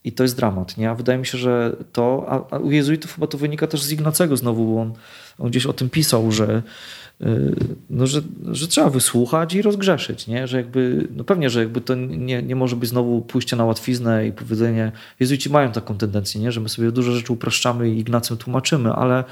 i 0.08 0.12
to 0.12 0.24
jest 0.24 0.38
dramat, 0.38 0.78
nie? 0.78 0.90
A 0.90 0.96
wydaje 0.96 1.20
mi 1.20 1.26
się, 1.26 1.38
że 1.38 1.76
to, 1.94 2.26
a, 2.30 2.56
a 2.56 2.60
u 2.60 2.72
jezuitów 2.72 3.16
chyba 3.16 3.28
to 3.28 3.38
wynika 3.38 3.68
też 3.68 3.84
z 3.84 3.92
Ignacego 3.92 4.38
znowu, 4.38 4.76
bo 4.76 4.82
on, 4.82 4.94
on 5.40 5.50
gdzieś 5.50 5.66
o 5.66 5.74
tym 5.74 5.90
pisał, 5.90 6.32
że, 6.32 6.64
yy, 7.20 7.56
no, 7.90 8.08
że, 8.08 8.22
że 8.52 8.68
trzeba 8.68 8.90
wysłuchać 8.90 9.54
i 9.54 9.62
rozgrzeszyć, 9.62 10.28
nie? 10.28 10.48
Że 10.48 10.58
jakby, 10.58 11.08
no 11.16 11.24
pewnie, 11.24 11.50
że 11.50 11.60
jakby 11.60 11.82
to 11.82 11.96
nie, 11.96 12.44
nie 12.44 12.56
może 12.56 12.76
być 12.76 12.90
znowu 12.90 13.22
pójście 13.22 13.56
na 13.56 13.66
łatwiznę 13.66 14.28
i 14.28 14.32
powiedzenie, 14.32 14.92
jezuici 15.20 15.50
mają 15.50 15.72
taką 15.72 15.98
tendencję, 15.98 16.42
nie? 16.42 16.52
Że 16.52 16.62
my 16.62 16.70
sobie 16.70 16.92
dużo 16.92 17.12
rzeczy 17.12 17.34
upraszczamy 17.34 17.90
i 17.90 18.00
Ignacym 18.00 18.38
tłumaczymy, 18.38 18.94
ale 18.94 19.24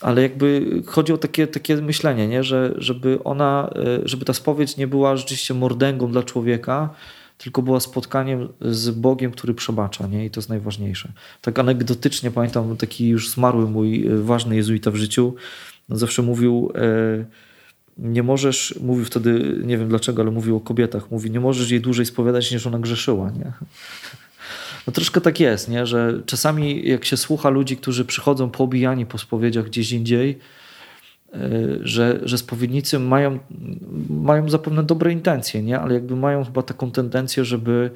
ale 0.00 0.22
jakby 0.22 0.70
chodzi 0.86 1.12
o 1.12 1.18
takie, 1.18 1.46
takie 1.46 1.76
myślenie, 1.76 2.28
nie? 2.28 2.44
Że, 2.44 2.74
żeby 2.78 3.18
ona, 3.24 3.70
y, 4.04 4.08
żeby 4.08 4.24
ta 4.24 4.32
spowiedź 4.32 4.76
nie 4.76 4.86
była 4.86 5.16
rzeczywiście 5.16 5.54
mordęgą 5.54 6.10
dla 6.12 6.22
człowieka, 6.22 6.90
tylko 7.38 7.62
była 7.62 7.80
spotkaniem 7.80 8.48
z 8.60 8.90
Bogiem, 8.90 9.30
który 9.30 9.54
przebacza, 9.54 10.06
nie? 10.06 10.26
I 10.26 10.30
to 10.30 10.40
jest 10.40 10.48
najważniejsze. 10.48 11.12
Tak 11.40 11.58
anegdotycznie 11.58 12.30
pamiętam 12.30 12.76
taki 12.76 13.08
już 13.08 13.30
zmarły 13.30 13.70
mój 13.70 14.06
e, 14.06 14.16
ważny 14.16 14.56
jezuita 14.56 14.90
w 14.90 14.96
życiu, 14.96 15.34
no 15.88 15.96
zawsze 15.96 16.22
mówił, 16.22 16.72
e, 16.74 17.24
nie 17.98 18.22
możesz, 18.22 18.78
mówił 18.82 19.04
wtedy, 19.04 19.60
nie 19.64 19.78
wiem 19.78 19.88
dlaczego, 19.88 20.22
ale 20.22 20.30
mówił 20.30 20.56
o 20.56 20.60
kobietach, 20.60 21.10
mówi, 21.10 21.30
nie 21.30 21.40
możesz 21.40 21.70
jej 21.70 21.80
dłużej 21.80 22.06
spowiadać, 22.06 22.52
niż 22.52 22.66
ona 22.66 22.78
grzeszyła, 22.78 23.30
nie? 23.30 23.52
No 24.86 24.92
troszkę 24.92 25.20
tak 25.20 25.40
jest, 25.40 25.68
nie? 25.68 25.86
że 25.86 26.22
czasami 26.26 26.88
jak 26.88 27.04
się 27.04 27.16
słucha 27.16 27.50
ludzi, 27.50 27.76
którzy 27.76 28.04
przychodzą 28.04 28.50
poobijani 28.50 29.06
po 29.06 29.18
spowiedziach 29.18 29.64
gdzieś 29.64 29.92
indziej, 29.92 30.38
że, 31.80 32.20
że 32.22 32.38
spowiednicy 32.38 32.98
mają, 32.98 33.38
mają 34.10 34.48
zapewne 34.48 34.82
dobre 34.82 35.12
intencje, 35.12 35.62
nie? 35.62 35.80
ale 35.80 35.94
jakby 35.94 36.16
mają 36.16 36.44
chyba 36.44 36.62
taką 36.62 36.90
tendencję, 36.90 37.44
żeby, 37.44 37.90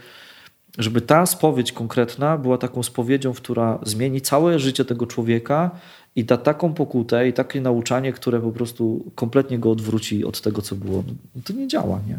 żeby 0.78 1.01
ta 1.01 1.26
spowiedź 1.26 1.72
konkretna 1.72 2.39
była 2.39 2.59
taką 2.59 2.83
spowiedzią, 2.83 3.33
która 3.33 3.78
zmieni 3.83 4.20
całe 4.20 4.59
życie 4.59 4.85
tego 4.85 5.07
człowieka 5.07 5.70
i 6.16 6.24
da 6.24 6.37
taką 6.37 6.74
pokutę 6.74 7.28
i 7.28 7.33
takie 7.33 7.61
nauczanie, 7.61 8.12
które 8.12 8.41
po 8.41 8.53
prostu 8.53 9.12
kompletnie 9.14 9.59
go 9.59 9.70
odwróci 9.70 10.24
od 10.24 10.41
tego, 10.41 10.62
co 10.62 10.76
było. 10.76 11.05
No 11.37 11.43
to 11.45 11.53
nie 11.53 11.68
działa, 11.68 12.01
nie? 12.09 12.18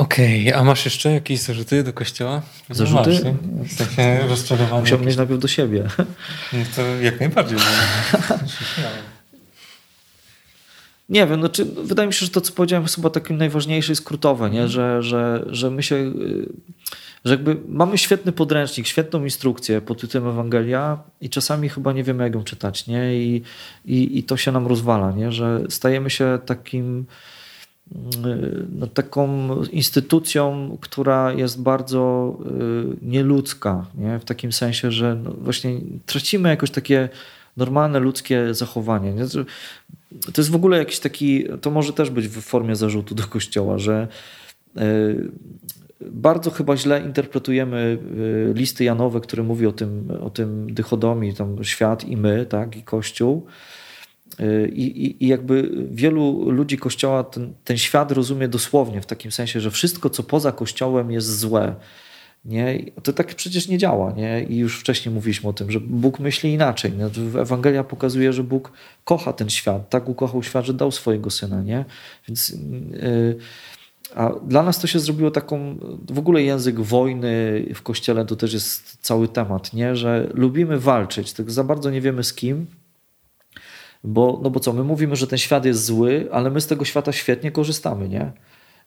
Okej, 0.00 0.48
okay, 0.48 0.60
a 0.60 0.64
masz 0.64 0.84
jeszcze 0.84 1.12
jakieś 1.12 1.40
zarzuty 1.40 1.82
do 1.82 1.92
kościoła? 1.92 2.42
Zarzuty? 2.70 3.20
No 3.24 3.34
masz, 3.58 3.68
w 3.70 3.72
sensie 3.72 4.18
rozczarowanie. 4.28 4.80
Musiałbym 4.80 5.06
mieć 5.06 5.16
najpierw 5.16 5.40
do 5.40 5.48
siebie. 5.48 5.84
No 6.52 6.58
to 6.76 6.82
jak 6.82 7.20
najbardziej. 7.20 7.58
Nie 11.08 11.26
wiem, 11.26 11.40
znaczy, 11.40 11.64
wydaje 11.64 12.06
mi 12.06 12.12
się, 12.14 12.26
że 12.26 12.32
to, 12.32 12.40
co 12.40 12.52
powiedziałem, 12.52 12.82
jest 12.82 12.94
chyba 12.94 13.10
takim 13.10 13.36
najważniejsze 13.36 13.92
i 13.92 13.96
skrótowe, 13.96 14.50
nie? 14.50 14.68
Że, 14.68 15.02
że, 15.02 15.44
że 15.46 15.70
my 15.70 15.82
się, 15.82 15.96
y, 15.96 16.48
że 17.24 17.34
jakby 17.34 17.56
mamy 17.68 17.98
świetny 17.98 18.32
podręcznik, 18.32 18.86
świetną 18.86 19.24
instrukcję 19.24 19.80
pod 19.80 20.00
tytułem 20.00 20.28
Ewangelia 20.28 20.98
i 21.20 21.30
czasami 21.30 21.68
chyba 21.68 21.92
nie 21.92 22.04
wiemy, 22.04 22.24
jak 22.24 22.34
ją 22.34 22.44
czytać, 22.44 22.86
nie? 22.86 23.14
I, 23.14 23.42
i, 23.84 24.18
i 24.18 24.22
to 24.22 24.36
się 24.36 24.52
nam 24.52 24.66
rozwala, 24.66 25.12
nie? 25.12 25.32
Że 25.32 25.64
stajemy 25.68 26.10
się 26.10 26.38
takim 26.46 27.06
no, 28.72 28.86
taką 28.86 29.48
instytucją, 29.62 30.76
która 30.80 31.32
jest 31.32 31.62
bardzo 31.62 32.36
y, 32.46 33.06
nieludzka, 33.06 33.86
nie? 33.94 34.18
w 34.18 34.24
takim 34.24 34.52
sensie, 34.52 34.90
że 34.90 35.14
no 35.24 35.30
właśnie 35.40 35.80
tracimy 36.06 36.48
jakoś 36.48 36.70
takie 36.70 37.08
normalne 37.56 37.98
ludzkie 37.98 38.54
zachowanie. 38.54 39.12
Nie? 39.12 39.24
To 40.32 40.40
jest 40.40 40.50
w 40.50 40.54
ogóle 40.54 40.78
jakiś 40.78 40.98
taki, 40.98 41.44
to 41.60 41.70
może 41.70 41.92
też 41.92 42.10
być 42.10 42.28
w 42.28 42.40
formie 42.40 42.76
zarzutu 42.76 43.14
do 43.14 43.22
kościoła, 43.22 43.78
że 43.78 44.08
y, 44.76 45.30
bardzo 46.00 46.50
chyba 46.50 46.76
źle 46.76 47.00
interpretujemy 47.00 47.98
y, 48.50 48.52
listy 48.54 48.84
Janowe, 48.84 49.20
które 49.20 49.42
mówi 49.42 49.66
o 49.66 49.72
tym, 49.72 50.08
o 50.22 50.30
tym 50.30 50.74
dychodomii, 50.74 51.34
tam 51.34 51.64
świat 51.64 52.04
i 52.04 52.16
my, 52.16 52.46
tak, 52.46 52.76
i 52.76 52.82
Kościół. 52.82 53.46
I, 54.72 54.82
i, 54.82 55.24
I, 55.24 55.28
jakby 55.28 55.70
wielu 55.90 56.50
ludzi 56.50 56.78
Kościoła 56.78 57.24
ten, 57.24 57.52
ten 57.64 57.78
świat 57.78 58.12
rozumie 58.12 58.48
dosłownie, 58.48 59.00
w 59.00 59.06
takim 59.06 59.32
sensie, 59.32 59.60
że 59.60 59.70
wszystko, 59.70 60.10
co 60.10 60.22
poza 60.22 60.52
Kościołem 60.52 61.10
jest 61.10 61.38
złe. 61.38 61.74
Nie? 62.44 62.78
To 63.02 63.12
tak 63.12 63.34
przecież 63.34 63.68
nie 63.68 63.78
działa. 63.78 64.12
Nie? 64.12 64.44
I 64.48 64.56
już 64.56 64.80
wcześniej 64.80 65.14
mówiliśmy 65.14 65.48
o 65.48 65.52
tym, 65.52 65.70
że 65.70 65.80
Bóg 65.80 66.18
myśli 66.18 66.52
inaczej. 66.52 66.92
Ewangelia 67.38 67.84
pokazuje, 67.84 68.32
że 68.32 68.44
Bóg 68.44 68.72
kocha 69.04 69.32
ten 69.32 69.50
świat. 69.50 69.90
Tak 69.90 70.08
ukochał 70.08 70.42
świat, 70.42 70.64
że 70.64 70.74
dał 70.74 70.90
swojego 70.90 71.30
syna. 71.30 71.62
Nie? 71.62 71.84
Więc, 72.28 72.48
yy, 72.92 73.36
a 74.14 74.30
dla 74.46 74.62
nas 74.62 74.80
to 74.80 74.86
się 74.86 74.98
zrobiło 74.98 75.30
taką, 75.30 75.78
w 76.10 76.18
ogóle 76.18 76.42
język 76.42 76.80
wojny 76.80 77.64
w 77.74 77.82
kościele 77.82 78.24
to 78.24 78.36
też 78.36 78.52
jest 78.52 78.98
cały 79.00 79.28
temat, 79.28 79.72
nie? 79.72 79.96
że 79.96 80.30
lubimy 80.34 80.78
walczyć, 80.78 81.32
tylko 81.32 81.52
za 81.52 81.64
bardzo 81.64 81.90
nie 81.90 82.00
wiemy 82.00 82.24
z 82.24 82.34
kim, 82.34 82.66
bo, 84.04 84.40
no 84.42 84.50
bo 84.50 84.60
co, 84.60 84.72
my 84.72 84.84
mówimy, 84.84 85.16
że 85.16 85.26
ten 85.26 85.38
świat 85.38 85.64
jest 85.64 85.84
zły, 85.84 86.28
ale 86.32 86.50
my 86.50 86.60
z 86.60 86.66
tego 86.66 86.84
świata 86.84 87.12
świetnie 87.12 87.50
korzystamy, 87.50 88.08
nie? 88.08 88.32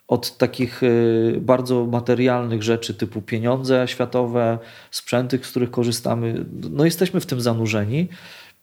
Od 0.07 0.37
takich 0.37 0.83
y, 0.83 1.37
bardzo 1.41 1.85
materialnych 1.85 2.63
rzeczy 2.63 2.93
typu 2.93 3.21
pieniądze 3.21 3.87
światowe, 3.87 4.59
sprzęty, 4.91 5.37
z 5.37 5.47
których 5.47 5.71
korzystamy, 5.71 6.45
no 6.71 6.85
jesteśmy 6.85 7.19
w 7.19 7.25
tym 7.25 7.41
zanurzeni, 7.41 8.07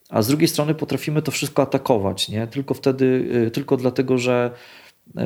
a 0.08 0.22
z 0.22 0.28
drugiej 0.28 0.48
strony 0.48 0.74
potrafimy 0.74 1.22
to 1.22 1.30
wszystko 1.30 1.62
atakować, 1.62 2.28
nie? 2.28 2.46
Tylko 2.46 2.74
wtedy, 2.74 3.04
y, 3.46 3.50
tylko 3.50 3.76
dlatego, 3.76 4.18
że 4.18 4.50
y, 5.08 5.20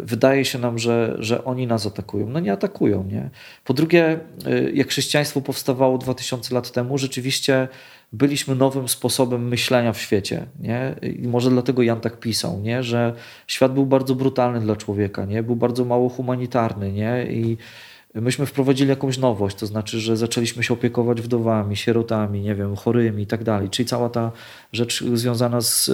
wydaje 0.00 0.44
się 0.44 0.58
nam, 0.58 0.78
że, 0.78 1.16
że 1.18 1.44
oni 1.44 1.66
nas 1.66 1.86
atakują. 1.86 2.28
No 2.28 2.40
nie 2.40 2.52
atakują, 2.52 3.04
nie? 3.04 3.30
Po 3.64 3.74
drugie, 3.74 4.20
jak 4.74 4.88
chrześcijaństwo 4.88 5.40
powstawało 5.40 5.98
2000 5.98 6.54
lat 6.54 6.70
temu, 6.70 6.98
rzeczywiście 6.98 7.68
byliśmy 8.12 8.54
nowym 8.54 8.88
sposobem 8.88 9.48
myślenia 9.48 9.92
w 9.92 10.00
świecie. 10.00 10.46
Nie? 10.60 10.94
I 11.02 11.28
może 11.28 11.50
dlatego 11.50 11.82
Jan 11.82 12.00
tak 12.00 12.20
pisał, 12.20 12.60
nie? 12.60 12.82
że 12.82 13.14
świat 13.46 13.74
był 13.74 13.86
bardzo 13.86 14.14
brutalny 14.14 14.60
dla 14.60 14.76
człowieka, 14.76 15.24
nie? 15.24 15.42
był 15.42 15.56
bardzo 15.56 15.84
mało 15.84 16.08
humanitarny. 16.08 16.92
Nie? 16.92 17.26
I 17.30 17.56
myśmy 18.14 18.46
wprowadzili 18.46 18.90
jakąś 18.90 19.18
nowość, 19.18 19.56
to 19.56 19.66
znaczy, 19.66 20.00
że 20.00 20.16
zaczęliśmy 20.16 20.62
się 20.62 20.74
opiekować 20.74 21.20
wdowami, 21.20 21.76
sierotami, 21.76 22.40
nie 22.40 22.54
wiem, 22.54 22.76
chorymi 22.76 23.22
i 23.22 23.26
tak 23.26 23.44
dalej. 23.44 23.70
Czyli 23.70 23.86
cała 23.86 24.08
ta 24.08 24.32
rzecz 24.72 25.04
związana 25.04 25.60
z, 25.60 25.84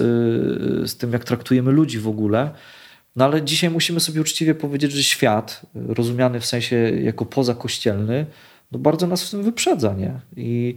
z 0.89 0.97
tym, 0.97 1.13
jak 1.13 1.23
traktujemy 1.23 1.71
ludzi 1.71 1.99
w 1.99 2.07
ogóle. 2.07 2.51
No 3.15 3.25
ale 3.25 3.41
dzisiaj 3.41 3.69
musimy 3.69 3.99
sobie 3.99 4.21
uczciwie 4.21 4.55
powiedzieć, 4.55 4.91
że 4.91 5.03
świat, 5.03 5.61
rozumiany 5.75 6.39
w 6.39 6.45
sensie 6.45 6.75
jako 7.01 7.25
pozakościelny, 7.25 8.25
no 8.71 8.79
bardzo 8.79 9.07
nas 9.07 9.23
w 9.23 9.31
tym 9.31 9.43
wyprzedza. 9.43 9.93
Nie? 9.93 10.19
I 10.35 10.75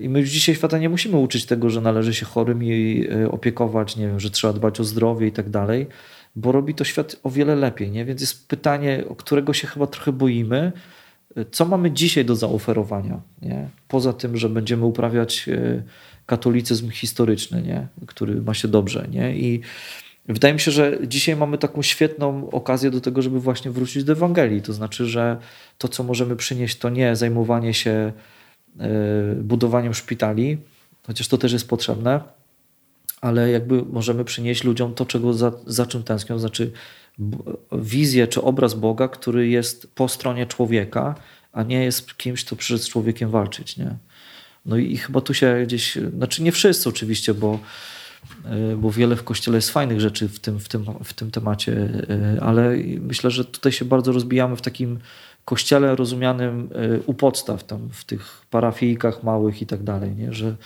I 0.00 0.08
my 0.08 0.20
już 0.20 0.30
dzisiaj 0.30 0.54
świata 0.54 0.78
nie 0.78 0.88
musimy 0.88 1.16
uczyć 1.16 1.46
tego, 1.46 1.70
że 1.70 1.80
należy 1.80 2.14
się 2.14 2.26
chorym 2.26 2.64
i 2.64 3.08
e, 3.10 3.30
opiekować, 3.30 3.96
nie 3.96 4.06
wiem, 4.06 4.20
że 4.20 4.30
trzeba 4.30 4.52
dbać 4.52 4.80
o 4.80 4.84
zdrowie 4.84 5.26
i 5.26 5.32
tak 5.32 5.50
dalej, 5.50 5.86
bo 6.36 6.52
robi 6.52 6.74
to 6.74 6.84
świat 6.84 7.16
o 7.22 7.30
wiele 7.30 7.54
lepiej. 7.54 7.90
Nie? 7.90 8.04
Więc 8.04 8.20
jest 8.20 8.48
pytanie, 8.48 9.04
o 9.08 9.14
którego 9.14 9.52
się 9.52 9.66
chyba 9.66 9.86
trochę 9.86 10.12
boimy. 10.12 10.72
E, 11.36 11.44
co 11.50 11.64
mamy 11.64 11.90
dzisiaj 11.90 12.24
do 12.24 12.36
zaoferowania? 12.36 13.20
Nie? 13.42 13.68
Poza 13.88 14.12
tym, 14.12 14.36
że 14.36 14.48
będziemy 14.48 14.84
uprawiać 14.84 15.46
katolicyzm 16.26 16.90
historyczny, 16.90 17.62
nie? 17.62 17.86
który 18.06 18.42
ma 18.42 18.54
się 18.54 18.68
dobrze. 18.68 19.06
Nie? 19.10 19.36
I 19.36 19.60
wydaje 20.28 20.54
mi 20.54 20.60
się, 20.60 20.70
że 20.70 20.98
dzisiaj 21.06 21.36
mamy 21.36 21.58
taką 21.58 21.82
świetną 21.82 22.50
okazję 22.50 22.90
do 22.90 23.00
tego, 23.00 23.22
żeby 23.22 23.40
właśnie 23.40 23.70
wrócić 23.70 24.04
do 24.04 24.12
Ewangelii. 24.12 24.62
To 24.62 24.72
znaczy, 24.72 25.06
że 25.06 25.36
to, 25.78 25.88
co 25.88 26.04
możemy 26.04 26.36
przynieść, 26.36 26.78
to 26.78 26.88
nie 26.88 27.16
zajmowanie 27.16 27.74
się 27.74 28.12
budowaniem 29.36 29.94
szpitali, 29.94 30.58
chociaż 31.06 31.28
to 31.28 31.38
też 31.38 31.52
jest 31.52 31.68
potrzebne, 31.68 32.20
ale 33.20 33.50
jakby 33.50 33.82
możemy 33.82 34.24
przynieść 34.24 34.64
ludziom 34.64 34.94
to, 34.94 35.06
czego 35.06 35.34
za, 35.34 35.52
za 35.66 35.86
czym 35.86 36.02
tęsknią, 36.02 36.38
znaczy 36.38 36.72
wizję 37.72 38.28
czy 38.28 38.42
obraz 38.42 38.74
Boga, 38.74 39.08
który 39.08 39.48
jest 39.48 39.94
po 39.94 40.08
stronie 40.08 40.46
człowieka, 40.46 41.14
a 41.52 41.62
nie 41.62 41.84
jest 41.84 42.16
kimś, 42.16 42.44
kto 42.44 42.56
przyszedł 42.56 42.82
z 42.82 42.88
człowiekiem 42.88 43.30
walczyć. 43.30 43.76
Nie? 43.76 43.96
No 44.66 44.76
i, 44.76 44.92
i 44.92 44.96
chyba 44.96 45.20
tu 45.20 45.34
się 45.34 45.62
gdzieś, 45.66 45.98
znaczy 46.16 46.42
nie 46.42 46.52
wszyscy 46.52 46.88
oczywiście, 46.88 47.34
bo, 47.34 47.58
y, 48.72 48.76
bo 48.76 48.90
wiele 48.90 49.16
w 49.16 49.24
Kościele 49.24 49.58
jest 49.58 49.70
fajnych 49.70 50.00
rzeczy 50.00 50.28
w 50.28 50.38
tym, 50.40 50.60
w 50.60 50.68
tym, 50.68 50.84
w 51.04 51.12
tym 51.12 51.30
temacie, 51.30 51.72
y, 52.36 52.40
ale 52.40 52.76
myślę, 53.00 53.30
że 53.30 53.44
tutaj 53.44 53.72
się 53.72 53.84
bardzo 53.84 54.12
rozbijamy 54.12 54.56
w 54.56 54.62
takim 54.62 54.98
kościele 55.46 55.96
rozumianym 55.96 56.68
y, 56.96 57.02
u 57.06 57.14
podstaw, 57.14 57.64
tam 57.64 57.88
w 57.92 58.04
tych 58.04 58.46
parafijkach 58.50 59.22
małych 59.22 59.62
i 59.62 59.66
tak 59.66 59.82
dalej, 59.82 60.16
nie? 60.16 60.32
Że, 60.32 60.56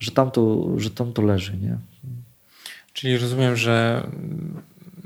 że, 0.00 0.10
tam 0.10 0.30
to, 0.30 0.66
że 0.76 0.90
tam 0.90 1.12
to 1.12 1.22
leży. 1.22 1.56
Nie? 1.56 1.78
Czyli 2.92 3.18
rozumiem, 3.18 3.56
że 3.56 4.06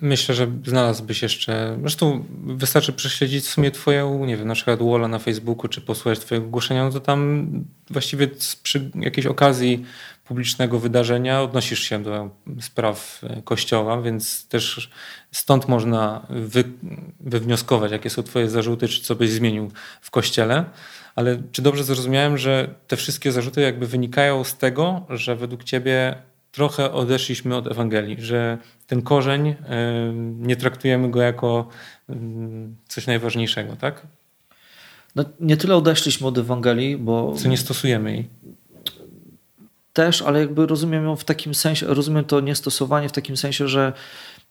myślę, 0.03 0.35
że 0.35 0.47
znalazłbyś 0.65 1.23
jeszcze. 1.23 1.79
Zresztą 1.81 2.25
wystarczy 2.47 2.93
prześledzić 2.93 3.45
w 3.45 3.49
sumie 3.49 3.71
Twoją, 3.71 4.27
nie 4.27 4.37
wiem, 4.37 4.49
na 4.49 4.55
przykład 4.55 4.83
Walla 4.83 5.09
na 5.09 5.19
Facebooku, 5.19 5.69
czy 5.69 5.81
posłuchać 5.81 6.19
Twojego 6.19 6.47
ogłoszenia, 6.47 6.85
no 6.85 6.91
to 6.91 7.01
tam 7.01 7.49
właściwie 7.91 8.29
przy 8.63 8.91
jakiejś 8.95 9.27
okazji 9.27 9.85
publicznego 10.29 10.79
wydarzenia 10.79 11.43
odnosisz 11.43 11.81
się 11.81 12.03
do 12.03 12.31
spraw 12.61 13.23
Kościoła, 13.45 14.03
więc 14.03 14.49
też 14.49 14.91
stąd 15.33 15.69
można 15.69 16.27
wy, 16.31 16.65
wywnioskować, 17.21 17.93
jakie 17.93 18.11
są 18.11 18.23
Twoje 18.23 18.49
zarzuty, 18.51 18.89
czy 18.89 19.03
co 19.03 19.15
byś 19.15 19.31
zmienił 19.31 19.71
w 20.01 20.11
Kościele. 20.11 20.65
Ale 21.15 21.43
czy 21.53 21.63
dobrze 21.63 21.85
zrozumiałem, 21.85 22.39
że 22.39 22.75
te 22.87 22.97
wszystkie 22.97 23.33
zarzuty 23.33 23.61
jakby 23.61 23.87
wynikają 23.87 24.45
z 24.45 24.57
tego, 24.57 25.07
że 25.09 25.37
według 25.37 25.65
Ciebie 25.65 26.15
trochę 26.53 26.93
odeszliśmy 26.93 27.57
od 27.57 27.67
Ewangelii, 27.67 28.17
że 28.21 28.59
ten 28.87 29.03
korzeń 29.03 29.55
nie 30.39 30.57
traktujemy 30.57 31.11
go 31.11 31.23
jako 31.23 31.69
coś 32.89 33.07
najważniejszego, 33.07 33.77
tak? 33.77 34.07
No, 35.17 35.25
nie 35.41 35.57
tyle 35.57 35.77
odeszliśmy 35.77 36.27
od 36.27 36.39
Ewangelii, 36.39 36.97
bo. 36.97 37.35
Co 37.37 37.49
nie 37.49 37.57
stosujemy 37.57 38.13
jej. 38.13 38.29
Też, 39.99 40.23
ale 40.23 40.41
jakby 40.41 40.67
rozumiem 40.67 41.05
ją 41.05 41.17
w 41.17 41.25
takim 41.25 41.55
sensie, 41.55 41.87
rozumiem 41.87 42.25
to 42.25 42.41
niestosowanie 42.41 43.09
w 43.09 43.13
takim 43.13 43.37
sensie, 43.37 43.69
że 43.69 43.93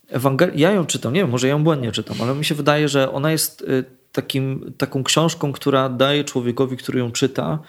Ewangelia, 0.09 0.69
ja 0.69 0.71
ją 0.71 0.85
czytam, 0.85 1.13
nie 1.13 1.21
wiem, 1.21 1.29
może 1.29 1.47
ja 1.47 1.53
ją 1.53 1.63
błędnie 1.63 1.91
czytam, 1.91 2.17
ale 2.21 2.35
mi 2.35 2.45
się 2.45 2.55
wydaje, 2.55 2.89
że 2.89 3.11
ona 3.11 3.31
jest 3.31 3.61
y, 3.61 3.83
takim, 4.11 4.73
taką 4.77 5.03
książką, 5.03 5.51
która 5.51 5.89
daje 5.89 6.23
człowiekowi, 6.23 6.77
który 6.77 6.99
ją 6.99 7.11
czyta, 7.11 7.59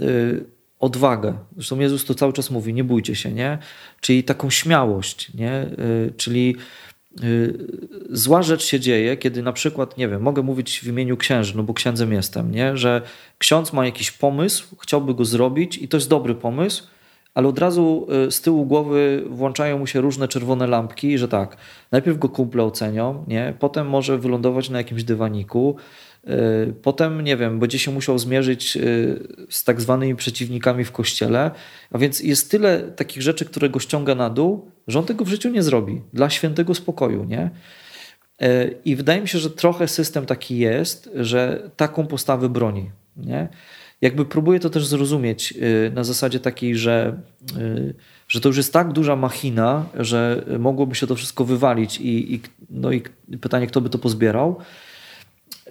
y, 0.00 0.44
odwagę. 0.80 1.38
Zresztą 1.56 1.78
Jezus 1.78 2.04
to 2.04 2.14
cały 2.14 2.32
czas 2.32 2.50
mówi, 2.50 2.74
nie 2.74 2.84
bójcie 2.84 3.14
się, 3.14 3.32
nie? 3.32 3.58
Czyli 4.00 4.24
taką 4.24 4.50
śmiałość, 4.50 5.34
nie? 5.34 5.62
Y, 5.62 6.12
czyli 6.16 6.56
zła 8.10 8.42
rzecz 8.42 8.64
się 8.64 8.80
dzieje, 8.80 9.16
kiedy 9.16 9.42
na 9.42 9.52
przykład, 9.52 9.98
nie 9.98 10.08
wiem, 10.08 10.22
mogę 10.22 10.42
mówić 10.42 10.80
w 10.80 10.86
imieniu 10.86 11.16
księży, 11.16 11.56
no 11.56 11.62
bo 11.62 11.74
księdzem 11.74 12.12
jestem, 12.12 12.50
nie? 12.50 12.76
Że 12.76 13.02
ksiądz 13.38 13.72
ma 13.72 13.86
jakiś 13.86 14.10
pomysł, 14.10 14.76
chciałby 14.82 15.14
go 15.14 15.24
zrobić 15.24 15.78
i 15.78 15.88
to 15.88 15.96
jest 15.96 16.08
dobry 16.08 16.34
pomysł, 16.34 16.93
ale 17.34 17.48
od 17.48 17.58
razu 17.58 18.06
y, 18.26 18.30
z 18.30 18.40
tyłu 18.40 18.66
głowy 18.66 19.24
włączają 19.30 19.78
mu 19.78 19.86
się 19.86 20.00
różne 20.00 20.28
czerwone 20.28 20.66
lampki, 20.66 21.18
że 21.18 21.28
tak, 21.28 21.56
najpierw 21.92 22.18
go 22.18 22.28
kumple 22.28 22.64
ocenią, 22.64 23.24
nie? 23.28 23.54
potem 23.58 23.88
może 23.88 24.18
wylądować 24.18 24.70
na 24.70 24.78
jakimś 24.78 25.04
dywaniku, 25.04 25.76
y, 26.24 26.74
potem, 26.82 27.20
nie 27.20 27.36
wiem, 27.36 27.60
będzie 27.60 27.78
się 27.78 27.90
musiał 27.90 28.18
zmierzyć 28.18 28.76
y, 28.76 29.46
z 29.48 29.64
tak 29.64 29.80
zwanymi 29.80 30.16
przeciwnikami 30.16 30.84
w 30.84 30.92
kościele, 30.92 31.50
a 31.90 31.98
więc 31.98 32.20
jest 32.20 32.50
tyle 32.50 32.80
takich 32.80 33.22
rzeczy, 33.22 33.44
które 33.44 33.68
go 33.68 33.80
ściąga 33.80 34.14
na 34.14 34.30
dół, 34.30 34.70
że 34.88 34.98
on 34.98 35.04
tego 35.04 35.24
w 35.24 35.28
życiu 35.28 35.50
nie 35.50 35.62
zrobi, 35.62 36.00
dla 36.12 36.30
świętego 36.30 36.74
spokoju, 36.74 37.24
nie? 37.24 37.50
I 38.84 38.96
wydaje 38.96 39.20
mi 39.20 39.28
się, 39.28 39.38
że 39.38 39.50
trochę 39.50 39.88
system 39.88 40.26
taki 40.26 40.58
jest, 40.58 41.10
że 41.14 41.70
taką 41.76 42.06
postawę 42.06 42.48
broni, 42.48 42.90
nie? 43.16 43.48
Jakby 44.04 44.24
próbuję 44.24 44.60
to 44.60 44.70
też 44.70 44.86
zrozumieć 44.86 45.54
y, 45.86 45.92
na 45.94 46.04
zasadzie 46.04 46.40
takiej, 46.40 46.76
że, 46.76 47.20
y, 47.58 47.94
że 48.28 48.40
to 48.40 48.48
już 48.48 48.56
jest 48.56 48.72
tak 48.72 48.92
duża 48.92 49.16
machina, 49.16 49.86
że 49.98 50.44
mogłoby 50.58 50.94
się 50.94 51.06
to 51.06 51.14
wszystko 51.14 51.44
wywalić 51.44 52.00
i, 52.00 52.34
i, 52.34 52.40
no 52.70 52.92
i 52.92 53.02
pytanie, 53.40 53.66
kto 53.66 53.80
by 53.80 53.90
to 53.90 53.98
pozbierał. 53.98 54.56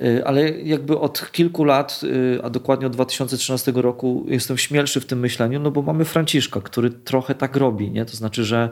Y, 0.01 0.25
ale 0.25 0.51
jakby 0.51 0.99
od 0.99 1.31
kilku 1.31 1.63
lat, 1.63 2.01
a 2.43 2.49
dokładnie 2.49 2.87
od 2.87 2.93
2013 2.93 3.71
roku, 3.75 4.25
jestem 4.27 4.57
śmielszy 4.57 4.99
w 5.01 5.05
tym 5.05 5.19
myśleniu, 5.19 5.59
no 5.59 5.71
bo 5.71 5.81
mamy 5.81 6.05
Franciszka, 6.05 6.61
który 6.61 6.89
trochę 6.89 7.35
tak 7.35 7.55
robi. 7.55 7.91
Nie? 7.91 8.05
To 8.05 8.15
znaczy, 8.15 8.43
że 8.43 8.69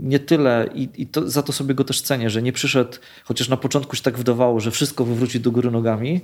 nie 0.00 0.18
tyle 0.18 0.68
i, 0.74 0.88
i 0.96 1.06
to, 1.06 1.30
za 1.30 1.42
to 1.42 1.52
sobie 1.52 1.74
go 1.74 1.84
też 1.84 2.00
cenię, 2.02 2.30
że 2.30 2.42
nie 2.42 2.52
przyszedł, 2.52 2.92
chociaż 3.24 3.48
na 3.48 3.56
początku 3.56 3.96
się 3.96 4.02
tak 4.02 4.18
wydawało, 4.18 4.60
że 4.60 4.70
wszystko 4.70 5.04
wywróci 5.04 5.40
do 5.40 5.50
góry 5.50 5.70
nogami, 5.70 6.20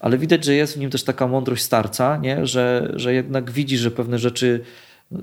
ale 0.00 0.18
widać, 0.18 0.44
że 0.44 0.54
jest 0.54 0.74
w 0.74 0.78
nim 0.78 0.90
też 0.90 1.04
taka 1.04 1.26
mądrość 1.26 1.62
starca, 1.62 2.16
nie? 2.16 2.46
Że, 2.46 2.92
że 2.96 3.14
jednak 3.14 3.50
widzi, 3.50 3.78
że 3.78 3.90
pewne 3.90 4.18
rzeczy 4.18 4.60
y, 5.12 5.16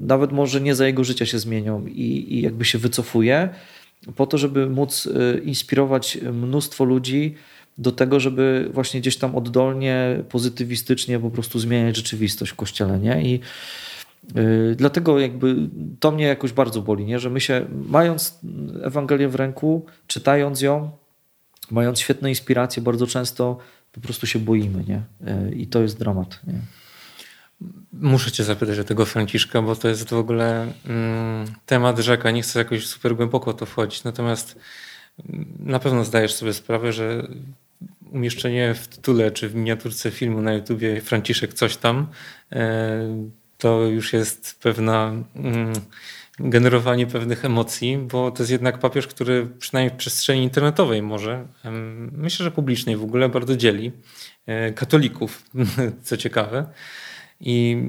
nawet 0.00 0.32
może 0.32 0.60
nie 0.60 0.74
za 0.74 0.86
jego 0.86 1.04
życia 1.04 1.26
się 1.26 1.38
zmienią 1.38 1.86
i, 1.86 2.34
i 2.34 2.42
jakby 2.42 2.64
się 2.64 2.78
wycofuje 2.78 3.48
po 4.16 4.26
to, 4.26 4.38
żeby 4.38 4.70
móc 4.70 5.06
y, 5.06 5.42
inspirować 5.44 6.18
mnóstwo 6.32 6.84
ludzi 6.84 7.34
do 7.78 7.92
tego, 7.92 8.20
żeby 8.20 8.70
właśnie 8.72 9.00
gdzieś 9.00 9.16
tam 9.16 9.36
oddolnie, 9.36 10.22
pozytywistycznie 10.28 11.18
po 11.18 11.30
prostu 11.30 11.58
zmieniać 11.58 11.96
rzeczywistość 11.96 12.52
w 12.52 12.56
kościele, 12.56 12.98
nie? 12.98 13.22
I 13.22 13.40
yy, 14.34 14.74
dlatego 14.76 15.18
jakby 15.18 15.56
to 16.00 16.10
mnie 16.10 16.24
jakoś 16.24 16.52
bardzo 16.52 16.82
boli, 16.82 17.04
nie? 17.04 17.18
Że 17.18 17.30
my 17.30 17.40
się, 17.40 17.66
mając 17.88 18.38
Ewangelię 18.82 19.28
w 19.28 19.34
ręku, 19.34 19.86
czytając 20.06 20.60
ją, 20.60 20.90
mając 21.70 22.00
świetne 22.00 22.28
inspiracje, 22.28 22.82
bardzo 22.82 23.06
często 23.06 23.58
po 23.92 24.00
prostu 24.00 24.26
się 24.26 24.38
boimy, 24.38 24.84
nie? 24.84 25.02
E, 25.26 25.52
I 25.52 25.66
to 25.66 25.82
jest 25.82 25.98
dramat, 25.98 26.40
nie? 26.46 26.60
Muszę 27.92 28.32
cię 28.32 28.44
zapytać 28.44 28.78
o 28.78 28.84
tego 28.84 29.06
Franciszka, 29.06 29.62
bo 29.62 29.76
to 29.76 29.88
jest 29.88 30.10
w 30.10 30.12
ogóle 30.12 30.72
mm, 30.86 31.46
temat 31.66 31.98
rzeka. 31.98 32.30
Nie 32.30 32.42
chcę 32.42 32.58
jakoś 32.58 32.86
super 32.86 33.16
głęboko 33.16 33.52
to 33.52 33.66
wchodzić, 33.66 34.04
natomiast 34.04 34.58
mm, 35.28 35.46
na 35.58 35.78
pewno 35.78 36.04
zdajesz 36.04 36.34
sobie 36.34 36.52
sprawę, 36.52 36.92
że 36.92 37.28
umieszczenie 38.12 38.74
w 38.74 38.88
tytule 38.88 39.30
czy 39.30 39.48
w 39.48 39.54
miniaturce 39.54 40.10
filmu 40.10 40.42
na 40.42 40.52
YouTubie 40.52 41.00
Franciszek 41.00 41.54
coś 41.54 41.76
tam, 41.76 42.06
e, 42.52 43.30
to 43.58 43.82
już 43.82 44.12
jest 44.12 44.58
pewna 44.62 45.12
mm, 45.36 45.72
generowanie 46.40 47.06
pewnych 47.06 47.44
emocji, 47.44 47.98
bo 47.98 48.30
to 48.30 48.42
jest 48.42 48.50
jednak 48.50 48.78
papież, 48.78 49.06
który 49.06 49.46
przynajmniej 49.46 49.94
w 49.94 49.98
przestrzeni 49.98 50.42
internetowej 50.42 51.02
może, 51.02 51.46
myślę, 52.12 52.44
że 52.44 52.50
publicznej 52.50 52.96
w 52.96 53.02
ogóle 53.02 53.28
bardzo 53.28 53.56
dzieli 53.56 53.92
e, 54.46 54.72
katolików, 54.72 55.44
co 56.02 56.16
ciekawe. 56.16 56.66
I 57.40 57.82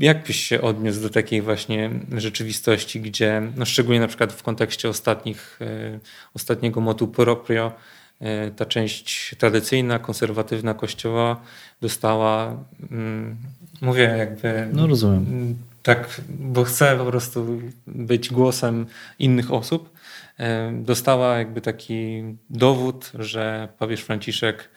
jak 0.00 0.26
byś 0.26 0.36
się 0.36 0.60
odniósł 0.60 1.02
do 1.02 1.10
takiej 1.10 1.42
właśnie 1.42 1.90
rzeczywistości, 2.16 3.00
gdzie, 3.00 3.42
no 3.56 3.64
szczególnie 3.64 4.00
na 4.00 4.08
przykład 4.08 4.32
w 4.32 4.42
kontekście 4.42 4.88
ostatnich, 4.88 5.58
e, 5.60 6.00
ostatniego 6.34 6.80
motu 6.80 7.08
proprio, 7.08 7.72
e, 8.20 8.50
ta 8.50 8.66
część 8.66 9.34
tradycyjna, 9.38 9.98
konserwatywna 9.98 10.74
kościoła 10.74 11.40
dostała, 11.80 12.64
mm, 12.90 13.36
mówię 13.80 14.14
jakby... 14.18 14.68
No 14.72 14.86
rozumiem 14.86 15.56
tak, 15.82 16.20
bo 16.28 16.64
chcę 16.64 16.96
po 16.96 17.04
prostu 17.04 17.60
być 17.86 18.30
głosem 18.30 18.86
innych 19.18 19.52
osób, 19.52 19.92
e, 20.38 20.72
dostała 20.72 21.38
jakby 21.38 21.60
taki 21.60 22.22
dowód, 22.50 23.12
że 23.14 23.68
papież 23.78 24.00
Franciszek 24.00 24.68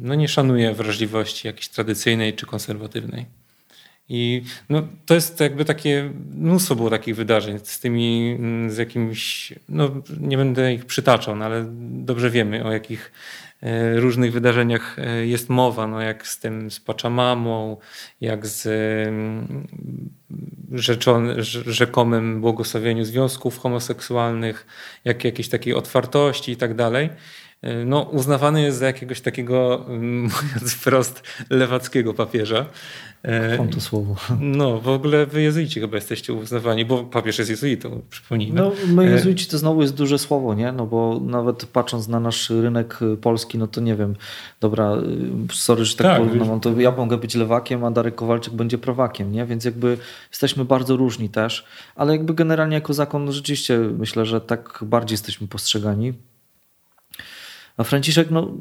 no 0.00 0.14
nie 0.14 0.28
szanuje 0.28 0.74
wrażliwości 0.74 1.46
jakiejś 1.46 1.68
tradycyjnej 1.68 2.34
czy 2.34 2.46
konserwatywnej. 2.46 3.26
I 4.08 4.42
no, 4.68 4.88
to 5.06 5.14
jest 5.14 5.40
jakby 5.40 5.64
takie, 5.64 6.10
mnóstwo 6.34 6.76
było 6.76 6.90
takich 6.90 7.16
wydarzeń 7.16 7.58
z 7.62 7.80
tymi, 7.80 8.38
z 8.68 8.76
jakimiś, 8.76 9.52
no 9.68 9.90
nie 10.20 10.36
będę 10.36 10.74
ich 10.74 10.86
przytaczał, 10.86 11.36
no, 11.36 11.44
ale 11.44 11.66
dobrze 11.80 12.30
wiemy 12.30 12.64
o 12.64 12.72
jakich 12.72 13.12
różnych 13.96 14.32
wydarzeniach 14.32 14.98
e, 14.98 15.26
jest 15.26 15.48
mowa, 15.48 15.86
no 15.86 16.00
jak 16.00 16.26
z 16.26 16.38
tym 16.38 16.70
z 16.70 16.80
Pachamamą, 16.80 17.76
jak 18.20 18.46
z 18.46 18.66
mm, 19.08 19.66
rzekomym 21.66 22.40
błogosławieniu 22.40 23.04
związków 23.04 23.58
homoseksualnych, 23.58 24.66
jak 25.04 25.24
jakiejś 25.24 25.48
takiej 25.48 25.74
otwartości 25.74 26.52
i 26.52 26.56
tak 26.56 26.74
dalej. 26.74 27.10
E, 27.62 27.84
no, 27.84 28.02
uznawany 28.02 28.62
jest 28.62 28.78
za 28.78 28.86
jakiegoś 28.86 29.20
takiego, 29.20 29.86
mówiąc 30.22 30.72
wprost, 30.74 31.22
lewackiego 31.50 32.14
papieża. 32.14 32.66
Mam 33.58 33.68
to 33.68 33.80
słowo. 33.80 34.16
No, 34.40 34.78
w 34.78 34.88
ogóle 34.88 35.26
wy 35.26 35.42
jezuici 35.42 35.80
chyba 35.80 35.96
jesteście 35.96 36.32
uznawani, 36.32 36.84
bo 36.84 37.04
papież 37.04 37.38
jest 37.38 37.50
jezuitą, 37.50 38.02
przypomnijmy. 38.10 38.60
No, 38.60 38.72
my 38.86 39.02
e, 39.02 39.10
jezuici 39.10 39.46
to 39.46 39.58
znowu 39.58 39.82
jest 39.82 39.94
duże 39.94 40.18
słowo, 40.18 40.54
nie? 40.54 40.72
No 40.72 40.86
bo 40.86 41.20
nawet 41.26 41.66
patrząc 41.66 42.08
na 42.08 42.20
nasz 42.20 42.50
rynek 42.50 42.98
polski, 43.20 43.58
no 43.58 43.66
to 43.66 43.80
nie 43.80 43.96
wiem, 43.96 44.14
dobra, 44.60 44.96
sorry, 45.52 45.84
że 45.84 45.96
tak, 45.96 46.06
tak 46.06 46.28
porównam, 46.28 46.60
to 46.60 46.80
ja 46.80 46.90
mogę 46.90 47.16
być 47.16 47.34
lewakiem, 47.34 47.84
a 47.84 47.90
Darek 47.90 48.14
Kowalczyk 48.14 48.54
będzie 48.54 48.78
prawakiem, 48.78 49.32
nie? 49.32 49.46
Więc 49.46 49.64
jakby 49.64 49.98
jesteśmy 50.30 50.64
bardzo 50.64 50.96
różni 50.96 51.28
też, 51.28 51.64
ale 51.96 52.12
jakby 52.12 52.34
generalnie 52.34 52.74
jako 52.74 52.94
zakon 52.94 53.32
rzeczywiście 53.32 53.78
myślę, 53.78 54.26
że 54.26 54.40
tak 54.40 54.78
bardziej 54.82 55.14
jesteśmy 55.14 55.48
postrzegani. 55.48 56.12
A 57.80 57.84
Franciszek, 57.84 58.30
no 58.30 58.56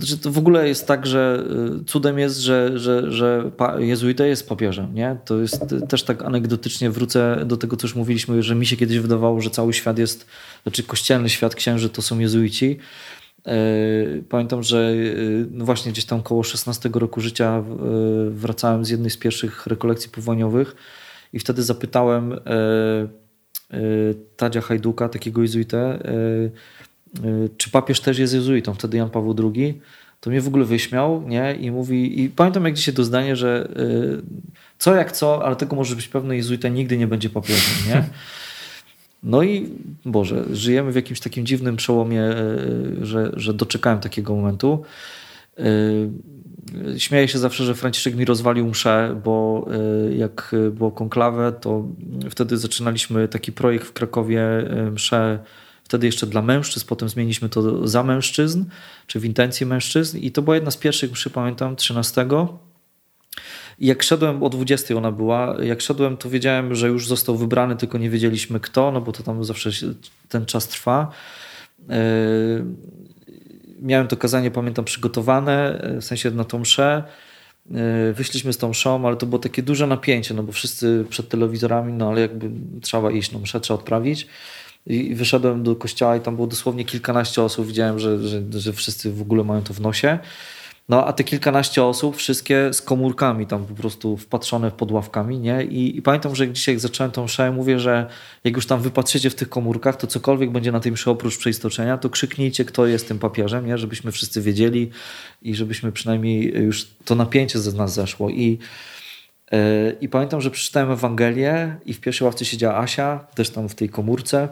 że 0.00 0.18
to 0.18 0.30
w 0.30 0.38
ogóle 0.38 0.68
jest 0.68 0.86
tak, 0.86 1.06
że 1.06 1.44
y, 1.80 1.84
cudem 1.84 2.18
jest, 2.18 2.38
że, 2.38 2.78
że, 2.78 3.12
że 3.12 3.50
jezuita 3.78 4.26
jest 4.26 4.48
papieżem. 4.48 4.94
Nie? 4.94 5.16
To 5.24 5.40
jest 5.40 5.72
y, 5.72 5.86
też 5.86 6.02
tak 6.02 6.22
anegdotycznie 6.22 6.90
wrócę 6.90 7.42
do 7.46 7.56
tego, 7.56 7.76
co 7.76 7.86
już 7.86 7.94
mówiliśmy, 7.94 8.42
że 8.42 8.54
mi 8.54 8.66
się 8.66 8.76
kiedyś 8.76 8.98
wydawało, 8.98 9.40
że 9.40 9.50
cały 9.50 9.72
świat 9.72 9.98
jest, 9.98 10.26
znaczy 10.62 10.82
kościelny 10.82 11.28
świat 11.28 11.54
księży 11.54 11.88
to 11.88 12.02
są 12.02 12.18
jezuici. 12.18 12.78
Y, 13.48 14.24
pamiętam, 14.28 14.62
że 14.62 14.94
no 15.50 15.64
właśnie 15.64 15.92
gdzieś 15.92 16.04
tam 16.04 16.22
koło 16.22 16.42
16 16.42 16.90
roku 16.94 17.20
życia 17.20 17.64
wracałem 18.30 18.84
z 18.84 18.90
jednej 18.90 19.10
z 19.10 19.16
pierwszych 19.16 19.66
rekolekcji 19.66 20.10
powolniowych 20.10 20.76
i 21.32 21.38
wtedy 21.38 21.62
zapytałem 21.62 22.40
Tadzia 24.36 24.60
Hajduka, 24.60 25.08
takiego 25.08 25.42
jezuitę, 25.42 25.98
czy 27.56 27.70
papież 27.70 28.00
też 28.00 28.18
jest 28.18 28.34
jezuitą, 28.34 28.74
wtedy 28.74 28.96
Jan 28.96 29.10
Paweł 29.10 29.52
II, 29.54 29.80
to 30.20 30.30
mnie 30.30 30.40
w 30.40 30.48
ogóle 30.48 30.64
wyśmiał, 30.64 31.22
nie? 31.28 31.54
I 31.60 31.70
mówi, 31.70 32.22
i 32.22 32.28
pamiętam 32.28 32.64
jak 32.64 32.74
dzisiaj 32.74 32.94
to 32.94 33.04
zdanie, 33.04 33.36
że 33.36 33.68
y, 33.76 34.22
co 34.78 34.94
jak 34.94 35.12
co, 35.12 35.46
ale 35.46 35.56
tego 35.56 35.76
może 35.76 35.96
być 35.96 36.08
pewne, 36.08 36.36
jezuita 36.36 36.68
nigdy 36.68 36.96
nie 36.96 37.06
będzie 37.06 37.30
papieżem, 37.30 37.88
nie? 37.88 38.04
No 39.26 39.42
i 39.42 39.68
Boże, 40.04 40.44
żyjemy 40.52 40.92
w 40.92 40.94
jakimś 40.96 41.20
takim 41.20 41.46
dziwnym 41.46 41.76
przełomie, 41.76 42.22
y, 42.22 43.06
że, 43.06 43.32
że 43.36 43.54
doczekałem 43.54 44.00
takiego 44.00 44.34
momentu. 44.36 44.82
Śmieję 46.98 47.28
się 47.28 47.38
zawsze, 47.38 47.64
że 47.64 47.74
Franciszek 47.74 48.16
mi 48.16 48.24
rozwalił 48.24 48.66
mszę, 48.68 49.20
bo 49.24 49.66
jak 50.16 50.54
było 50.72 50.90
konklawę, 50.90 51.52
to 51.60 51.84
wtedy 52.30 52.56
zaczynaliśmy 52.56 53.28
taki 53.28 53.52
projekt 53.52 53.86
w 53.86 53.92
Krakowie 53.92 54.46
mszę 54.92 55.38
wtedy 55.84 56.06
jeszcze 56.06 56.26
dla 56.26 56.42
mężczyzn, 56.42 56.86
potem 56.88 57.08
zmieniliśmy 57.08 57.48
to 57.48 57.88
za 57.88 58.02
mężczyzn, 58.02 58.64
czy 59.06 59.20
w 59.20 59.24
intencji 59.24 59.66
mężczyzn 59.66 60.18
i 60.18 60.32
to 60.32 60.42
była 60.42 60.56
jedna 60.56 60.70
z 60.70 60.76
pierwszych 60.76 61.12
mszy, 61.12 61.30
pamiętam, 61.30 61.76
13. 61.76 62.26
I 63.78 63.86
jak 63.86 64.02
szedłem, 64.02 64.42
o 64.42 64.50
20 64.50 64.94
ona 64.94 65.12
była, 65.12 65.56
jak 65.62 65.80
szedłem, 65.80 66.16
to 66.16 66.30
wiedziałem, 66.30 66.74
że 66.74 66.88
już 66.88 67.08
został 67.08 67.36
wybrany, 67.36 67.76
tylko 67.76 67.98
nie 67.98 68.10
wiedzieliśmy 68.10 68.60
kto, 68.60 68.92
no 68.92 69.00
bo 69.00 69.12
to 69.12 69.22
tam 69.22 69.44
zawsze 69.44 69.70
ten 70.28 70.46
czas 70.46 70.68
trwa. 70.68 71.10
E, 71.90 71.94
miałem 73.82 74.08
to 74.08 74.16
kazanie, 74.16 74.50
pamiętam, 74.50 74.84
przygotowane, 74.84 75.80
e, 75.80 76.00
w 76.00 76.04
sensie 76.04 76.30
na 76.30 76.44
tą 76.44 76.58
mszę. 76.58 77.02
E, 77.74 78.12
wyszliśmy 78.12 78.52
z 78.52 78.58
tą 78.58 78.68
mszą, 78.68 79.06
ale 79.06 79.16
to 79.16 79.26
było 79.26 79.38
takie 79.38 79.62
duże 79.62 79.86
napięcie, 79.86 80.34
no 80.34 80.42
bo 80.42 80.52
wszyscy 80.52 81.04
przed 81.10 81.28
telewizorami, 81.28 81.92
no 81.92 82.08
ale 82.08 82.20
jakby 82.20 82.50
trzeba 82.80 83.10
iść, 83.10 83.32
no 83.32 83.38
mszę 83.38 83.60
trzeba 83.60 83.80
odprawić. 83.80 84.26
I 84.86 85.14
wyszedłem 85.14 85.62
do 85.62 85.76
kościoła 85.76 86.16
i 86.16 86.20
tam 86.20 86.34
było 86.34 86.46
dosłownie 86.46 86.84
kilkanaście 86.84 87.42
osób. 87.42 87.66
Widziałem, 87.66 87.98
że, 87.98 88.28
że, 88.28 88.42
że 88.50 88.72
wszyscy 88.72 89.12
w 89.12 89.22
ogóle 89.22 89.44
mają 89.44 89.62
to 89.62 89.74
w 89.74 89.80
nosie. 89.80 90.18
No 90.88 91.06
a 91.06 91.12
te 91.12 91.24
kilkanaście 91.24 91.84
osób, 91.84 92.16
wszystkie 92.16 92.72
z 92.72 92.82
komórkami 92.82 93.46
tam 93.46 93.66
po 93.66 93.74
prostu 93.74 94.16
wpatrzone 94.16 94.70
pod 94.70 94.92
ławkami, 94.92 95.38
nie? 95.38 95.64
I, 95.64 95.96
i 95.96 96.02
pamiętam, 96.02 96.34
że 96.36 96.52
dzisiaj 96.52 96.74
jak 96.74 96.80
zacząłem 96.80 97.12
tą 97.12 97.24
mszę, 97.24 97.52
mówię, 97.52 97.80
że 97.80 98.06
jak 98.44 98.56
już 98.56 98.66
tam 98.66 98.80
wypatrzycie 98.80 99.30
w 99.30 99.34
tych 99.34 99.48
komórkach, 99.48 99.96
to 99.96 100.06
cokolwiek 100.06 100.50
będzie 100.50 100.72
na 100.72 100.80
tej 100.80 100.92
mszy 100.92 101.10
oprócz 101.10 101.38
przeistoczenia, 101.38 101.98
to 101.98 102.10
krzyknijcie, 102.10 102.64
kto 102.64 102.86
jest 102.86 103.08
tym 103.08 103.18
papieżem, 103.18 103.66
nie? 103.66 103.78
Żebyśmy 103.78 104.12
wszyscy 104.12 104.42
wiedzieli 104.42 104.90
i 105.42 105.54
żebyśmy 105.54 105.92
przynajmniej 105.92 106.54
już 106.54 106.86
to 107.04 107.14
napięcie 107.14 107.58
ze 107.58 107.72
nas 107.72 107.94
zeszło. 107.94 108.30
I, 108.30 108.58
yy, 109.52 109.58
i 110.00 110.08
pamiętam, 110.08 110.40
że 110.40 110.50
przeczytałem 110.50 110.90
Ewangelię 110.90 111.76
i 111.86 111.94
w 111.94 112.00
pierwszej 112.00 112.24
ławce 112.24 112.44
siedziała 112.44 112.78
Asia, 112.78 113.26
też 113.34 113.50
tam 113.50 113.68
w 113.68 113.74
tej 113.74 113.88
komórce 113.88 114.48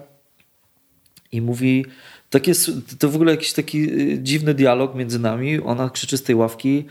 i 1.33 1.41
mówi 1.41 1.85
tak 2.33 2.47
jest, 2.47 2.71
to 2.99 3.11
w 3.11 3.15
ogóle 3.15 3.33
jakiś 3.33 3.53
taki 3.53 3.93
y, 3.93 4.19
dziwny 4.23 4.55
dialog 4.55 4.95
między 4.95 5.19
nami. 5.19 5.61
Ona 5.61 5.91
krzyczy 5.91 6.17
z 6.17 6.23
tej 6.23 6.37
ławki, 6.37 6.85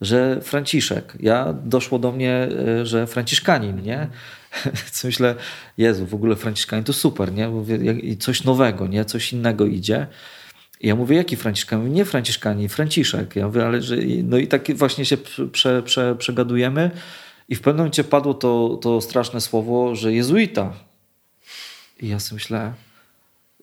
że 0.00 0.40
Franciszek. 0.42 1.16
Ja 1.20 1.52
doszło 1.52 1.98
do 1.98 2.12
mnie, 2.12 2.48
y, 2.80 2.86
że 2.86 3.06
Franciszkanin, 3.06 3.82
nie? 3.82 4.08
Co 4.92 5.08
myślę, 5.08 5.34
Jezu, 5.78 6.06
w 6.06 6.14
ogóle 6.14 6.36
Franciszkanin 6.36 6.84
to 6.84 6.92
super, 6.92 7.32
nie? 7.32 7.48
Mówię, 7.48 7.78
coś 8.18 8.44
nowego, 8.44 8.86
nie? 8.86 9.04
Coś 9.04 9.32
innego 9.32 9.66
idzie. 9.66 10.06
I 10.80 10.88
ja 10.88 10.96
mówię, 10.96 11.16
jaki 11.16 11.36
Franciszkanin? 11.36 11.92
Nie 11.92 12.04
Franciszkanin, 12.04 12.68
Franciszek. 12.68 13.36
Ja 13.36 13.46
mówię, 13.46 13.66
ale 13.66 13.82
że... 13.82 13.96
No 14.24 14.38
i 14.38 14.46
tak 14.46 14.76
właśnie 14.76 15.04
się 15.04 15.16
prze, 15.52 15.82
prze, 15.82 16.16
przegadujemy. 16.18 16.90
I 17.48 17.54
w 17.54 17.60
pewnym 17.60 17.78
momencie 17.78 18.04
padło 18.04 18.34
to, 18.34 18.78
to 18.82 19.00
straszne 19.00 19.40
słowo, 19.40 19.94
że 19.94 20.12
jezuita. 20.12 20.72
I 22.00 22.08
ja 22.08 22.20
sobie 22.20 22.36
myślę, 22.36 22.72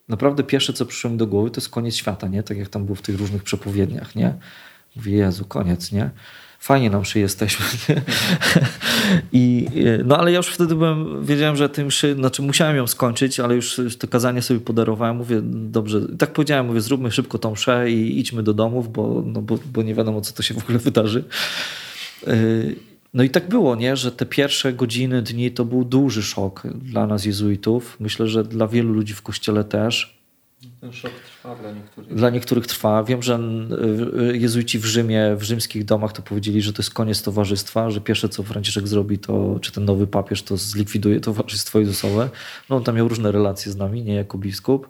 naprawdę 0.10 0.44
pierwsze, 0.44 0.74
co 0.74 0.86
przyszło 0.86 1.10
mi 1.12 1.18
do 1.18 1.28
głowy, 1.28 1.52
to 1.52 1.62
jest 1.62 1.70
koniec 1.70 1.96
świata, 1.96 2.28
nie? 2.28 2.44
Tak 2.44 2.58
jak 2.58 2.70
tam 2.70 2.86
było 2.86 2.96
w 2.96 3.02
tych 3.02 3.20
różnych 3.20 3.44
przepowiedniach, 3.44 4.16
nie? 4.16 4.34
Mówię, 4.96 5.12
Jezu, 5.12 5.46
koniec, 5.46 5.92
nie? 5.92 6.10
Fajnie 6.60 6.90
nam 6.90 7.02
przy 7.02 7.20
jesteśmy. 7.20 7.66
I, 9.32 9.68
no 10.06 10.18
ale 10.18 10.32
ja 10.32 10.38
już 10.38 10.48
wtedy 10.48 10.76
byłem, 10.76 11.26
wiedziałem, 11.26 11.56
że 11.56 11.70
tym 11.70 11.88
mszy, 11.88 12.16
znaczy 12.16 12.42
musiałem 12.42 12.76
ją 12.76 12.88
skończyć, 12.88 13.40
ale 13.40 13.56
już 13.56 13.82
to 14.00 14.08
kazanie 14.08 14.42
sobie 14.42 14.60
podarowałem. 14.60 15.16
Mówię, 15.16 15.42
dobrze, 15.44 16.02
tak 16.18 16.34
powiedziałem, 16.34 16.66
mówię, 16.66 16.82
zróbmy 16.82 17.12
szybko 17.12 17.40
tą 17.40 17.52
mszę 17.52 17.92
i 17.92 18.20
idźmy 18.20 18.44
do 18.44 18.54
domów, 18.54 18.92
bo, 18.92 19.24
no, 19.26 19.42
bo, 19.42 19.60
bo 19.66 19.84
nie 19.84 19.96
wiadomo, 19.96 20.22
co 20.22 20.34
to 20.34 20.44
się 20.44 20.54
w 20.54 20.58
ogóle 20.58 20.80
wydarzy. 20.80 21.24
Y, 23.14 23.18
no 23.18 23.24
i 23.24 23.30
tak 23.30 23.50
było, 23.50 23.76
nie? 23.76 23.96
że 23.98 24.12
te 24.12 24.26
pierwsze 24.26 24.74
godziny, 24.74 25.22
dni 25.22 25.52
to 25.52 25.66
był 25.66 25.86
duży 25.86 26.24
szok 26.24 26.68
dla 26.68 27.08
nas 27.08 27.26
jezuitów. 27.26 27.98
Myślę, 28.00 28.28
że 28.28 28.44
dla 28.44 28.68
wielu 28.68 28.94
ludzi 28.94 29.14
w 29.14 29.22
kościele 29.22 29.64
też. 29.64 30.24
Ten 30.82 30.94
szok 30.94 31.12
trwa 31.12 31.56
dla 31.56 31.72
niektórych. 31.72 32.16
Dla 32.16 32.30
niektórych 32.30 32.68
trwa. 32.68 33.04
Wiem, 33.04 33.24
że 33.24 33.40
y, 34.32 34.38
jezuici 34.38 34.80
w 34.80 34.86
Rzymie, 34.86 35.36
w 35.36 35.44
rzymskich 35.44 35.86
domach 35.86 36.14
to 36.14 36.22
powiedzieli, 36.22 36.62
że 36.62 36.74
to 36.74 36.82
jest 36.82 36.94
koniec 36.94 37.22
towarzystwa, 37.22 37.90
że 37.90 38.02
pierwsze 38.02 38.30
co 38.30 38.44
Franciszek 38.44 38.88
zrobi, 38.88 39.20
to 39.20 39.60
czy 39.62 39.72
ten 39.72 39.86
nowy 39.86 40.08
papież 40.08 40.44
to 40.44 40.58
zlikwiduje 40.58 41.20
towarzystwo 41.20 41.80
Jezusowe. 41.80 42.30
No 42.70 42.76
on 42.76 42.84
tam 42.84 42.96
miał 42.96 43.08
różne 43.08 43.32
relacje 43.32 43.72
z 43.72 43.76
nami, 43.76 44.04
nie 44.04 44.16
jako 44.16 44.38
biskup. 44.38 44.90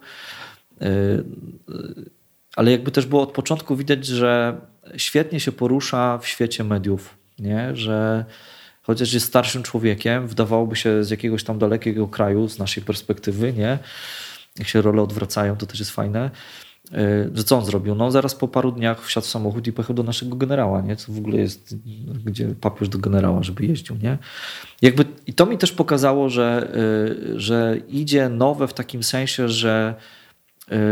Y, 0.82 0.86
y, 0.86 1.24
ale 2.56 2.72
jakby 2.72 2.92
też 2.92 3.06
było 3.06 3.22
od 3.22 3.32
początku 3.32 3.76
widać, 3.76 4.06
że 4.06 4.62
świetnie 4.98 5.40
się 5.40 5.52
porusza 5.52 6.18
w 6.18 6.28
świecie 6.28 6.64
mediów 6.64 7.23
nie? 7.40 7.76
że 7.76 8.26
chociaż 8.82 9.14
jest 9.14 9.26
starszym 9.26 9.64
człowiekiem, 9.64 10.28
wydawałoby 10.28 10.76
się 10.76 11.04
z 11.04 11.10
jakiegoś 11.10 11.44
tam 11.44 11.60
dalekiego 11.60 12.08
kraju, 12.08 12.50
z 12.50 12.60
naszej 12.60 12.84
perspektywy, 12.84 13.54
nie? 13.54 13.80
jak 14.60 14.68
się 14.68 14.82
role 14.82 15.02
odwracają, 15.02 15.58
to 15.58 15.66
też 15.66 15.80
jest 15.80 15.92
fajne. 15.92 16.32
E, 16.92 17.30
że 17.34 17.44
co 17.44 17.58
on 17.58 17.66
zrobił? 17.66 17.96
No 17.96 18.12
zaraz 18.12 18.36
po 18.36 18.48
paru 18.48 18.72
dniach 18.72 19.06
wsiadł 19.06 19.28
w 19.28 19.30
samochód 19.30 19.68
i 19.68 19.74
pojechał 19.74 19.96
do 19.96 20.04
naszego 20.04 20.36
generała, 20.36 20.82
nie? 20.82 20.96
co 20.96 21.12
w 21.12 21.18
ogóle 21.18 21.38
jest, 21.38 21.76
gdzie 22.26 22.48
papież 22.48 22.90
do 22.90 22.98
generała, 22.98 23.44
żeby 23.44 23.66
jeździł. 23.66 23.96
Nie? 23.96 24.18
Jakby, 24.82 25.06
I 25.28 25.34
to 25.34 25.46
mi 25.46 25.58
też 25.58 25.72
pokazało, 25.72 26.30
że, 26.30 26.74
e, 27.34 27.40
że 27.40 27.78
idzie 27.90 28.30
nowe 28.30 28.68
w 28.68 28.74
takim 28.74 29.04
sensie, 29.04 29.50
że, 29.50 29.96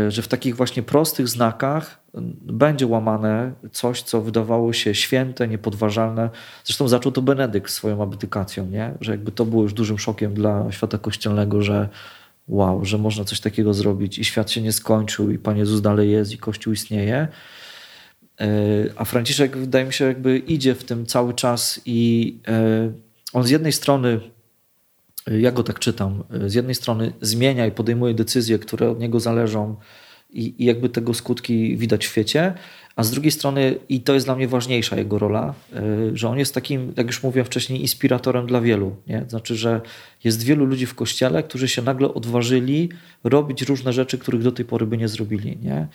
że 0.08 0.22
w 0.22 0.28
takich 0.28 0.56
właśnie 0.56 0.82
prostych 0.82 1.28
znakach 1.28 2.00
będzie 2.42 2.86
łamane 2.86 3.52
coś, 3.72 4.02
co 4.02 4.20
wydawało 4.20 4.72
się 4.72 4.94
święte, 4.94 5.48
niepodważalne. 5.48 6.30
Zresztą 6.64 6.88
zaczął 6.88 7.12
to 7.12 7.22
Benedykt 7.22 7.70
swoją 7.70 8.02
abdykacją, 8.02 8.66
nie? 8.66 8.94
że 9.00 9.12
jakby 9.12 9.32
to 9.32 9.44
było 9.44 9.62
już 9.62 9.72
dużym 9.72 9.98
szokiem 9.98 10.34
dla 10.34 10.72
świata 10.72 10.98
kościelnego, 10.98 11.62
że 11.62 11.88
wow, 12.48 12.84
że 12.84 12.98
można 12.98 13.24
coś 13.24 13.40
takiego 13.40 13.74
zrobić 13.74 14.18
i 14.18 14.24
świat 14.24 14.50
się 14.50 14.62
nie 14.62 14.72
skończył 14.72 15.30
i 15.30 15.38
Pan 15.38 15.56
Jezus 15.56 15.80
dalej 15.80 16.10
jest 16.10 16.32
i 16.32 16.38
Kościół 16.38 16.72
istnieje. 16.72 17.28
E, 18.40 18.48
a 18.96 19.04
Franciszek 19.04 19.56
wydaje 19.56 19.84
mi 19.84 19.92
się 19.92 20.04
jakby 20.04 20.38
idzie 20.38 20.74
w 20.74 20.84
tym 20.84 21.06
cały 21.06 21.34
czas 21.34 21.80
i 21.86 22.36
e, 22.48 22.92
on 23.32 23.44
z 23.44 23.50
jednej 23.50 23.72
strony 23.72 24.20
ja 25.26 25.52
go 25.52 25.62
tak 25.62 25.78
czytam, 25.78 26.24
z 26.46 26.54
jednej 26.54 26.74
strony 26.74 27.12
zmienia 27.20 27.66
i 27.66 27.70
podejmuje 27.70 28.14
decyzje, 28.14 28.58
które 28.58 28.90
od 28.90 29.00
niego 29.00 29.20
zależą, 29.20 29.76
i, 30.32 30.54
i 30.58 30.64
jakby 30.64 30.88
tego 30.88 31.14
skutki 31.14 31.76
widać 31.76 32.06
w 32.06 32.08
świecie. 32.08 32.54
A 32.96 33.02
z 33.02 33.10
drugiej 33.10 33.32
strony, 33.32 33.74
i 33.88 34.00
to 34.00 34.14
jest 34.14 34.26
dla 34.26 34.36
mnie 34.36 34.48
ważniejsza 34.48 34.96
jego 34.96 35.18
rola, 35.18 35.54
y, 35.76 36.16
że 36.16 36.28
on 36.28 36.38
jest 36.38 36.54
takim, 36.54 36.92
jak 36.96 37.06
już 37.06 37.22
mówiłem 37.22 37.46
wcześniej, 37.46 37.80
inspiratorem 37.80 38.46
dla 38.46 38.60
wielu. 38.60 38.96
Nie? 39.06 39.24
Znaczy, 39.28 39.56
że 39.56 39.80
jest 40.24 40.42
wielu 40.42 40.64
ludzi 40.64 40.86
w 40.86 40.94
kościele, 40.94 41.42
którzy 41.42 41.68
się 41.68 41.82
nagle 41.82 42.14
odważyli 42.14 42.88
robić 43.24 43.62
różne 43.62 43.92
rzeczy, 43.92 44.18
których 44.18 44.42
do 44.42 44.52
tej 44.52 44.64
pory 44.64 44.86
by 44.86 44.98
nie 44.98 45.08
zrobili. 45.08 45.58
Nie? 45.62 45.88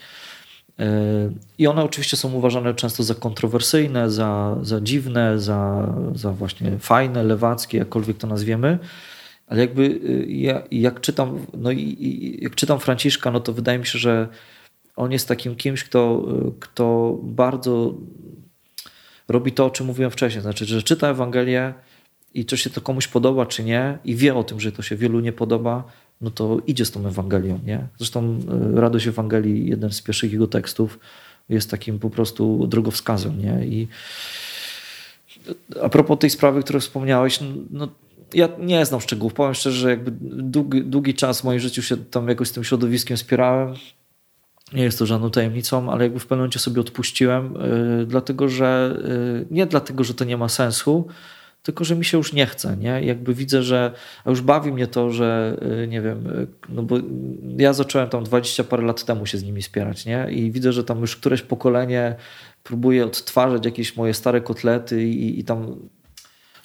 Y, 0.80 0.84
I 1.58 1.68
one 1.68 1.84
oczywiście 1.84 2.18
są 2.18 2.34
uważane 2.34 2.74
często 2.74 3.04
za 3.04 3.16
kontrowersyjne, 3.16 4.12
za, 4.12 4.58
za 4.62 4.82
dziwne, 4.82 5.40
za, 5.40 5.94
za 6.16 6.32
właśnie 6.32 6.80
fajne, 6.80 7.24
lewackie, 7.24 7.78
jakkolwiek 7.78 8.18
to 8.18 8.28
nazwiemy. 8.28 8.80
Ale 9.48 9.62
jakby 9.62 9.84
y, 9.84 10.26
ja, 10.30 10.64
jak 10.72 11.02
czytam, 11.02 11.46
no 11.58 11.72
i, 11.72 11.82
i, 11.82 12.44
jak 12.44 12.56
czytam 12.56 12.80
Franciszka, 12.80 13.32
no 13.32 13.40
to 13.40 13.54
wydaje 13.54 13.80
mi 13.80 13.86
się, 13.86 14.00
że 14.00 14.28
on 14.96 15.12
jest 15.12 15.28
takim 15.28 15.56
kimś, 15.56 15.84
kto, 15.84 16.26
y, 16.48 16.52
kto 16.60 17.18
bardzo 17.24 17.94
robi 19.28 19.52
to, 19.52 19.66
o 19.66 19.70
czym 19.70 19.86
mówiłem 19.86 20.12
wcześniej. 20.12 20.42
Znaczy, 20.42 20.66
że 20.66 20.84
czyta 20.84 21.10
Ewangelię 21.10 21.74
i 22.34 22.46
czy 22.46 22.58
się 22.58 22.70
to 22.70 22.82
komuś 22.82 23.08
podoba, 23.08 23.46
czy 23.46 23.64
nie, 23.64 23.98
i 24.06 24.16
wie 24.16 24.36
o 24.36 24.44
tym, 24.44 24.60
że 24.60 24.72
to 24.72 24.82
się 24.82 24.96
wielu 24.96 25.20
nie 25.20 25.32
podoba, 25.34 25.84
no 26.22 26.32
to 26.32 26.62
idzie 26.68 26.86
z 26.86 26.92
tą 26.92 27.08
Ewangelią. 27.08 27.60
Nie? 27.66 27.88
Zresztą 27.98 28.40
y, 28.76 28.82
Radość 28.82 29.08
Ewangelii, 29.08 29.70
jeden 29.70 29.92
z 29.92 30.02
pierwszych 30.02 30.32
jego 30.32 30.48
tekstów, 30.48 31.00
jest 31.50 31.72
takim 31.72 32.00
po 32.00 32.10
prostu 32.10 32.68
drogowskazem. 32.68 33.42
Nie? 33.42 33.66
I 33.66 33.88
a 35.82 35.90
propos 35.90 36.20
tej 36.20 36.30
sprawy, 36.30 36.64
którą 36.64 36.80
wspomniałeś, 36.80 37.40
no, 37.72 37.88
ja 38.34 38.50
nie 38.60 38.86
znam 38.86 39.02
szczegółów. 39.02 39.34
Powiem 39.34 39.54
szczerze, 39.54 39.78
że 39.80 39.90
jakby 39.90 40.12
długi, 40.22 40.84
długi 40.84 41.14
czas 41.14 41.42
w 41.42 41.44
moim 41.44 41.60
życiu 41.60 41.82
się 41.82 41.98
tam 41.98 42.28
jakoś 42.28 42.48
z 42.48 42.52
tym 42.52 42.64
środowiskiem 42.64 43.18
spierałem. 43.18 43.74
Nie 44.74 44.84
jest 44.84 45.00
to 45.00 45.06
żadną 45.06 45.32
tajemnicą, 45.32 45.92
ale 45.92 46.04
jakby 46.04 46.20
w 46.20 46.24
pewnym 46.24 46.40
momencie 46.40 46.60
sobie 46.60 46.82
odpuściłem, 46.82 47.54
yy, 48.00 48.06
dlatego 48.06 48.50
że 48.50 48.98
yy, 49.04 49.46
nie 49.52 49.66
dlatego, 49.66 50.04
że 50.04 50.14
to 50.14 50.26
nie 50.26 50.38
ma 50.38 50.50
sensu, 50.50 51.08
tylko 51.64 51.84
że 51.84 51.96
mi 51.96 52.06
się 52.06 52.18
już 52.18 52.34
nie 52.34 52.46
chce. 52.46 52.78
Nie? 52.78 53.02
Jakby 53.02 53.34
widzę, 53.34 53.64
że 53.64 53.92
a 54.26 54.30
już 54.30 54.42
bawi 54.42 54.72
mnie 54.72 54.88
to, 54.88 55.12
że 55.12 55.58
yy, 55.62 55.88
nie 55.88 56.02
wiem, 56.02 56.48
no 56.70 56.84
bo 56.84 56.96
ja 57.58 57.74
zacząłem 57.74 58.10
tam 58.10 58.24
20 58.24 58.64
parę 58.64 58.84
lat 58.84 59.06
temu 59.06 59.26
się 59.26 59.38
z 59.38 59.44
nimi 59.44 59.62
spierać, 59.62 60.06
nie? 60.06 60.28
I 60.32 60.52
widzę, 60.52 60.74
że 60.74 60.84
tam 60.84 61.02
już 61.02 61.16
któreś 61.16 61.42
pokolenie 61.42 62.16
próbuje 62.64 63.06
odtwarzać 63.06 63.66
jakieś 63.66 63.96
moje 63.96 64.14
stare 64.14 64.42
kotlety 64.42 65.08
i, 65.08 65.40
i 65.40 65.44
tam 65.44 65.76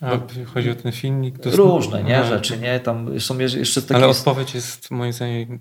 a, 0.02 0.18
chodzi 0.54 0.70
o 0.70 0.74
ten 0.74 0.92
filmik? 0.92 1.38
To 1.38 1.50
różne 1.50 2.02
nie, 2.04 2.24
rzeczy, 2.24 2.58
nie? 2.58 2.80
Tam 2.80 3.20
są 3.20 3.38
jeszcze 3.38 3.82
takie... 3.82 3.96
Ale 3.96 4.08
odpowiedź 4.08 4.54
jest 4.54 4.90
moim 4.90 5.12
zdaniem... 5.12 5.58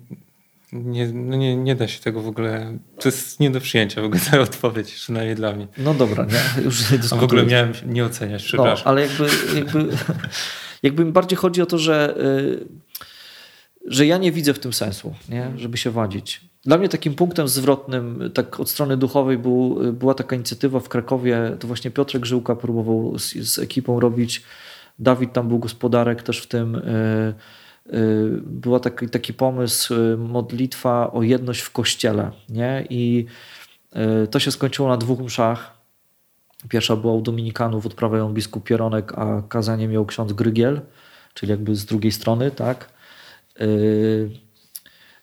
Nie, 0.72 1.06
no 1.12 1.36
nie, 1.36 1.56
nie 1.56 1.74
da 1.74 1.88
się 1.88 2.00
tego 2.00 2.20
w 2.20 2.28
ogóle. 2.28 2.78
To 3.00 3.08
jest 3.08 3.40
nie 3.40 3.50
do 3.50 3.60
przyjęcia 3.60 4.02
w 4.02 4.04
ogóle 4.04 4.20
ta 4.30 4.40
odpowiedź, 4.50 4.94
przynajmniej 4.94 5.36
dla 5.36 5.52
mnie. 5.52 5.68
No 5.78 5.94
dobra, 5.94 6.24
nie? 6.24 6.62
Już 6.64 6.82
A 7.12 7.16
w 7.16 7.24
ogóle 7.24 7.46
miałem 7.46 7.72
nie 7.86 8.04
oceniać, 8.04 8.44
przepraszam. 8.44 8.84
No, 8.84 8.90
ale 8.90 9.02
jakby, 9.02 9.26
jakby, 9.54 9.88
jakby 10.82 11.04
mi 11.04 11.12
bardziej 11.12 11.36
chodzi 11.36 11.62
o 11.62 11.66
to, 11.66 11.78
że, 11.78 12.14
y, 12.16 12.66
że 13.86 14.06
ja 14.06 14.18
nie 14.18 14.32
widzę 14.32 14.54
w 14.54 14.58
tym 14.58 14.72
sensu, 14.72 15.14
nie? 15.28 15.52
żeby 15.56 15.76
się 15.76 15.90
wadzić. 15.90 16.51
Dla 16.64 16.78
mnie 16.78 16.88
takim 16.88 17.14
punktem 17.14 17.48
zwrotnym, 17.48 18.30
tak 18.34 18.60
od 18.60 18.70
strony 18.70 18.96
duchowej, 18.96 19.38
był, 19.38 19.92
była 19.92 20.14
taka 20.14 20.36
inicjatywa 20.36 20.80
w 20.80 20.88
Krakowie. 20.88 21.56
To 21.58 21.66
właśnie 21.66 21.90
Piotrek 21.90 22.24
Żyłka 22.24 22.56
próbował 22.56 23.18
z, 23.18 23.32
z 23.32 23.58
ekipą 23.58 24.00
robić. 24.00 24.42
Dawid 24.98 25.32
tam 25.32 25.48
był 25.48 25.58
gospodarek 25.58 26.22
też 26.22 26.38
w 26.38 26.46
tym. 26.46 26.76
E, 26.76 26.80
e, 26.80 27.32
była 28.40 28.80
taki, 28.80 29.08
taki 29.08 29.34
pomysł, 29.34 29.94
e, 29.94 30.16
modlitwa 30.16 31.12
o 31.12 31.22
jedność 31.22 31.60
w 31.60 31.70
kościele. 31.70 32.30
Nie? 32.48 32.86
I 32.90 33.26
to 34.30 34.38
się 34.38 34.50
skończyło 34.50 34.88
na 34.88 34.96
dwóch 34.96 35.20
mszach. 35.20 35.78
Pierwsza 36.68 36.96
była 36.96 37.12
u 37.12 37.22
Dominikanów, 37.22 37.86
odprawiał 37.86 38.18
ją 38.18 38.32
biskup 38.32 38.64
Pieronek, 38.64 39.18
a 39.18 39.42
kazanie 39.48 39.88
miał 39.88 40.06
ksiądz 40.06 40.32
Grygiel, 40.32 40.80
czyli 41.34 41.50
jakby 41.50 41.76
z 41.76 41.84
drugiej 41.84 42.12
strony, 42.12 42.50
tak. 42.50 42.88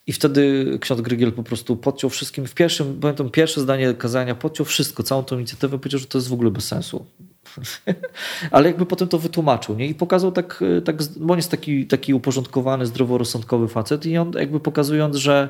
I 0.10 0.14
wtedy 0.14 0.66
ksiądz 0.82 1.02
Grygiel 1.02 1.32
po 1.32 1.44
prostu 1.44 1.76
podciął 1.76 2.10
wszystkim. 2.10 2.46
W 2.48 2.54
pierwszym, 2.54 3.00
pamiętam, 3.02 3.30
pierwsze 3.30 3.62
zdanie 3.62 3.94
kazania 3.94 4.36
podciął 4.36 4.66
wszystko, 4.66 5.04
całą 5.04 5.24
tą 5.24 5.38
inicjatywę, 5.38 5.80
powiedział, 5.80 6.00
że 6.00 6.06
to 6.06 6.18
jest 6.18 6.30
w 6.30 6.34
ogóle 6.34 6.52
bez 6.52 6.68
sensu. 6.68 7.06
Ale 8.52 8.68
jakby 8.68 8.86
potem 8.86 9.08
to 9.08 9.20
wytłumaczył 9.20 9.76
nie? 9.76 9.88
i 9.88 9.96
pokazał 9.96 10.32
tak, 10.32 10.64
tak, 10.86 10.96
bo 11.18 11.34
on 11.34 11.40
jest 11.40 11.52
taki, 11.52 11.88
taki 11.88 12.14
uporządkowany, 12.14 12.86
zdroworozsądkowy 12.86 13.68
facet 13.68 14.06
i 14.06 14.18
on 14.18 14.32
jakby 14.34 14.60
pokazując, 14.60 15.16
że 15.16 15.50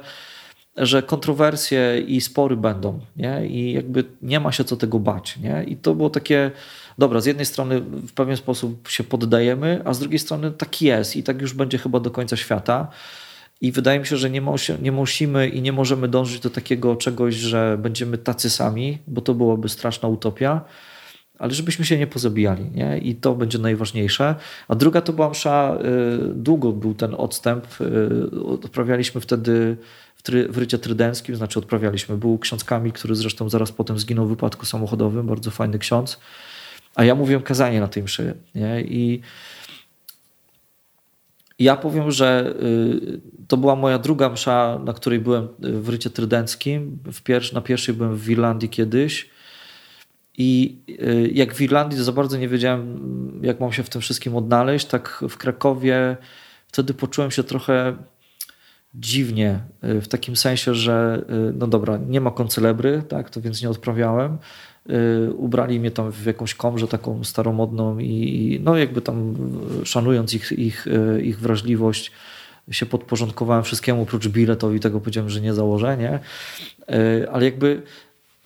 że 0.77 1.03
kontrowersje 1.03 2.03
i 2.07 2.21
spory 2.21 2.57
będą 2.57 2.99
nie? 3.15 3.47
i 3.47 3.73
jakby 3.73 4.03
nie 4.21 4.39
ma 4.39 4.51
się 4.51 4.63
co 4.63 4.77
tego 4.77 4.99
bać. 4.99 5.37
Nie? 5.37 5.63
I 5.67 5.75
to 5.75 5.95
było 5.95 6.09
takie, 6.09 6.51
dobra, 6.97 7.21
z 7.21 7.25
jednej 7.25 7.45
strony 7.45 7.81
w 7.81 8.13
pewien 8.13 8.37
sposób 8.37 8.87
się 8.87 9.03
poddajemy, 9.03 9.81
a 9.85 9.93
z 9.93 9.99
drugiej 9.99 10.19
strony 10.19 10.51
tak 10.51 10.81
jest 10.81 11.15
i 11.15 11.23
tak 11.23 11.41
już 11.41 11.53
będzie 11.53 11.77
chyba 11.77 11.99
do 11.99 12.11
końca 12.11 12.37
świata. 12.37 12.87
I 13.61 13.71
wydaje 13.71 13.99
mi 13.99 14.05
się, 14.05 14.17
że 14.17 14.29
nie, 14.29 14.41
nie 14.81 14.91
musimy 14.91 15.49
i 15.49 15.61
nie 15.61 15.71
możemy 15.71 16.07
dążyć 16.07 16.39
do 16.39 16.49
takiego 16.49 16.95
czegoś, 16.95 17.35
że 17.35 17.77
będziemy 17.81 18.17
tacy 18.17 18.49
sami, 18.49 18.97
bo 19.07 19.21
to 19.21 19.33
byłaby 19.33 19.69
straszna 19.69 20.09
utopia, 20.09 20.61
ale 21.39 21.53
żebyśmy 21.53 21.85
się 21.85 21.97
nie 21.97 22.07
pozabijali. 22.07 22.71
Nie? 22.71 22.97
I 22.97 23.15
to 23.15 23.35
będzie 23.35 23.59
najważniejsze. 23.59 24.35
A 24.67 24.75
druga 24.75 25.01
to 25.01 25.13
była 25.13 25.29
msza, 25.29 25.77
y, 26.31 26.33
długo 26.33 26.71
był 26.71 26.93
ten 26.93 27.15
odstęp. 27.17 27.65
Y, 27.81 28.43
odprawialiśmy 28.45 29.21
wtedy 29.21 29.77
w, 30.15 30.23
try, 30.23 30.47
w 30.47 30.57
rycie 30.57 30.77
trydenckim, 30.77 31.35
znaczy 31.35 31.59
odprawialiśmy. 31.59 32.17
Był 32.17 32.37
ksiądz 32.37 32.63
Kamil, 32.63 32.91
który 32.91 33.15
zresztą 33.15 33.49
zaraz 33.49 33.71
potem 33.71 33.99
zginął 33.99 34.25
w 34.25 34.29
wypadku 34.29 34.65
samochodowym, 34.65 35.27
bardzo 35.27 35.51
fajny 35.51 35.79
ksiądz. 35.79 36.19
A 36.95 37.03
ja 37.03 37.15
mówiłem 37.15 37.41
kazanie 37.41 37.79
na 37.79 37.87
tej 37.87 38.03
mszy. 38.03 38.33
Nie? 38.55 38.81
I 38.81 39.21
ja 41.59 41.75
powiem, 41.75 42.11
że 42.11 42.53
y, 42.61 43.21
to 43.47 43.57
była 43.57 43.75
moja 43.75 43.99
druga 43.99 44.29
msza, 44.29 44.79
na 44.85 44.93
której 44.93 45.19
byłem 45.19 45.47
w 45.59 45.89
rycie 45.89 46.09
trydenckim. 46.09 46.99
W 47.11 47.21
pierwszy, 47.21 47.55
na 47.55 47.61
pierwszej 47.61 47.95
byłem 47.95 48.15
w 48.15 48.29
Irlandii 48.29 48.69
kiedyś. 48.69 49.29
I 50.37 50.77
y, 50.89 51.31
jak 51.33 51.53
w 51.53 51.61
Irlandii 51.61 52.03
za 52.03 52.11
bardzo 52.11 52.37
nie 52.37 52.47
wiedziałem, 52.47 52.99
jak 53.43 53.59
mam 53.59 53.73
się 53.73 53.83
w 53.83 53.89
tym 53.89 54.01
wszystkim 54.01 54.35
odnaleźć, 54.35 54.85
tak 54.85 55.23
w 55.29 55.37
Krakowie 55.37 56.17
wtedy 56.67 56.93
poczułem 56.93 57.31
się 57.31 57.43
trochę 57.43 57.95
dziwnie, 58.93 59.59
y, 59.83 60.01
w 60.01 60.07
takim 60.07 60.35
sensie, 60.35 60.75
że 60.75 61.25
no 61.53 61.67
dobra, 61.67 61.99
nie 62.07 62.21
ma 62.21 62.31
koncelebry, 62.31 63.03
tak, 63.09 63.29
to 63.29 63.41
więc 63.41 63.61
nie 63.61 63.69
odprawiałem. 63.69 64.37
Ubrali 65.37 65.79
mnie 65.79 65.91
tam 65.91 66.11
w 66.11 66.25
jakąś 66.25 66.53
komrze 66.53 66.87
taką 66.87 67.23
staromodną 67.23 67.99
i 67.99 68.59
no 68.63 68.77
jakby 68.77 69.01
tam 69.01 69.35
szanując 69.83 70.33
ich, 70.33 70.51
ich, 70.51 70.87
ich 71.23 71.39
wrażliwość, 71.39 72.11
się 72.71 72.85
podporządkowałem 72.85 73.63
wszystkiemu 73.63 74.01
oprócz 74.01 74.27
biletowi, 74.27 74.79
tego 74.79 74.99
powiedziałem, 74.99 75.29
że 75.29 75.41
nie 75.41 75.53
założę, 75.53 75.97
nie? 75.97 76.19
Ale 77.31 77.45
jakby 77.45 77.81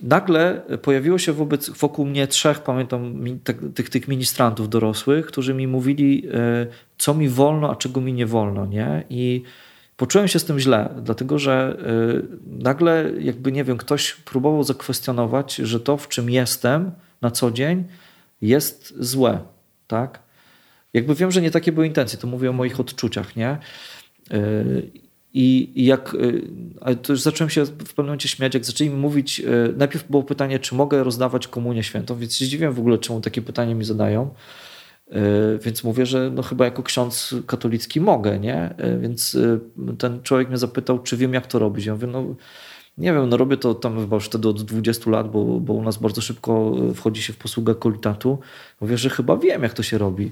nagle 0.02 0.62
pojawiło 0.82 1.18
się 1.18 1.34
wobec, 1.34 1.70
wokół 1.70 2.06
mnie 2.06 2.28
trzech, 2.28 2.60
pamiętam, 2.60 3.24
tak, 3.44 3.58
tych, 3.76 3.90
tych 3.90 4.08
ministrantów 4.08 4.70
dorosłych, 4.70 5.26
którzy 5.26 5.54
mi 5.54 5.68
mówili, 5.68 6.24
co 6.98 7.14
mi 7.14 7.30
wolno, 7.30 7.72
a 7.72 7.76
czego 7.76 8.02
mi 8.02 8.14
nie 8.14 8.26
wolno. 8.26 8.66
Nie? 8.66 9.04
I 9.10 9.44
poczułem 9.98 10.28
się 10.28 10.40
z 10.40 10.46
tym 10.46 10.60
źle, 10.60 10.90
dlatego 11.02 11.40
że 11.40 11.78
e, 11.80 12.64
nagle, 12.64 13.12
jakby 13.20 13.52
nie 13.52 13.64
wiem, 13.64 13.78
ktoś 13.78 14.14
próbował 14.14 14.64
zakwestionować, 14.64 15.56
że 15.56 15.80
to, 15.80 15.98
w 15.98 16.08
czym 16.08 16.30
jestem 16.30 16.92
na 17.22 17.32
co 17.32 17.52
dzień, 17.52 17.84
jest 18.42 18.94
złe. 19.00 19.40
Tak? 19.88 20.20
Jakby 20.94 21.16
wiem, 21.16 21.32
że 21.32 21.42
nie 21.42 21.52
takie 21.52 21.72
były 21.72 21.88
intencje, 21.88 22.20
to 22.20 22.28
mówię 22.28 22.50
o 22.50 22.54
moich 22.54 22.80
odczuciach, 22.80 23.36
nie? 23.36 23.58
E, 24.32 24.38
i, 25.34 25.72
jak, 25.86 26.14
y, 26.14 26.42
ale 26.82 26.96
to 26.96 27.14
już 27.14 27.22
zacząłem 27.22 27.50
się 27.50 27.64
w 27.64 27.72
pewnym 27.72 28.06
momencie 28.06 28.30
śmiać, 28.30 28.54
jak 28.54 28.66
zaczęli 28.66 28.90
mi 28.90 28.96
mówić, 28.96 29.40
y, 29.40 29.74
najpierw 29.78 30.10
było 30.10 30.24
pytanie, 30.24 30.60
czy 30.60 30.76
mogę 30.76 31.04
rozdawać 31.04 31.48
komunię 31.48 31.84
świętą, 31.84 32.16
więc 32.16 32.36
się 32.36 32.46
zdziwiłem 32.46 32.74
w 32.74 32.80
ogóle, 32.80 32.98
czemu 32.98 33.22
takie 33.22 33.42
pytanie 33.42 33.76
mi 33.76 33.86
zadają. 33.86 34.34
Y, 35.14 35.60
więc 35.64 35.84
mówię, 35.84 36.06
że 36.06 36.32
no 36.36 36.44
chyba 36.44 36.66
jako 36.66 36.84
ksiądz 36.84 37.36
katolicki 37.48 38.02
mogę, 38.02 38.40
nie? 38.40 38.76
Więc 39.02 39.38
ten 39.98 40.22
człowiek 40.22 40.48
mnie 40.50 40.58
zapytał, 40.58 41.00
czy 41.00 41.18
wiem, 41.18 41.34
jak 41.34 41.48
to 41.48 41.60
robić. 41.60 41.86
Ja 41.86 41.94
mówię, 41.94 42.08
no 42.08 42.36
nie 42.98 43.14
wiem, 43.14 43.30
no 43.30 43.38
robię 43.38 43.58
to 43.58 43.76
tam 43.76 44.00
chyba 44.00 44.16
już 44.16 44.26
wtedy 44.26 44.48
od 44.48 44.64
20 44.64 45.12
lat, 45.12 45.32
bo, 45.32 45.46
bo 45.60 45.74
u 45.74 45.84
nas 45.84 45.98
bardzo 45.98 46.22
szybko 46.22 46.76
wchodzi 46.96 47.22
się 47.22 47.34
w 47.34 47.38
posługę 47.38 47.76
kolitatu. 47.76 48.40
Mówię, 48.82 48.98
że 48.98 49.10
chyba 49.10 49.38
wiem, 49.38 49.64
jak 49.64 49.74
to 49.74 49.84
się 49.84 49.98
robi. 49.98 50.32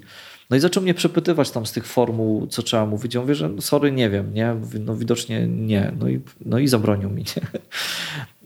No 0.49 0.57
i 0.57 0.59
zaczął 0.59 0.84
mnie 0.84 0.93
przepytywać 0.93 1.51
tam 1.51 1.65
z 1.65 1.71
tych 1.71 1.86
formuł, 1.86 2.47
co 2.47 2.63
trzeba 2.63 2.86
mówić. 2.86 3.15
Ja 3.15 3.21
mówię, 3.21 3.36
że 3.36 3.49
no 3.49 3.61
sorry, 3.61 3.91
nie 3.91 4.09
wiem, 4.09 4.34
nie? 4.34 4.55
No 4.79 4.95
widocznie 4.95 5.47
nie. 5.47 5.91
No 5.99 6.09
i, 6.09 6.19
no 6.45 6.59
i 6.59 6.67
zabronił 6.67 7.09
mi. 7.09 7.23
Nie? 7.38 7.59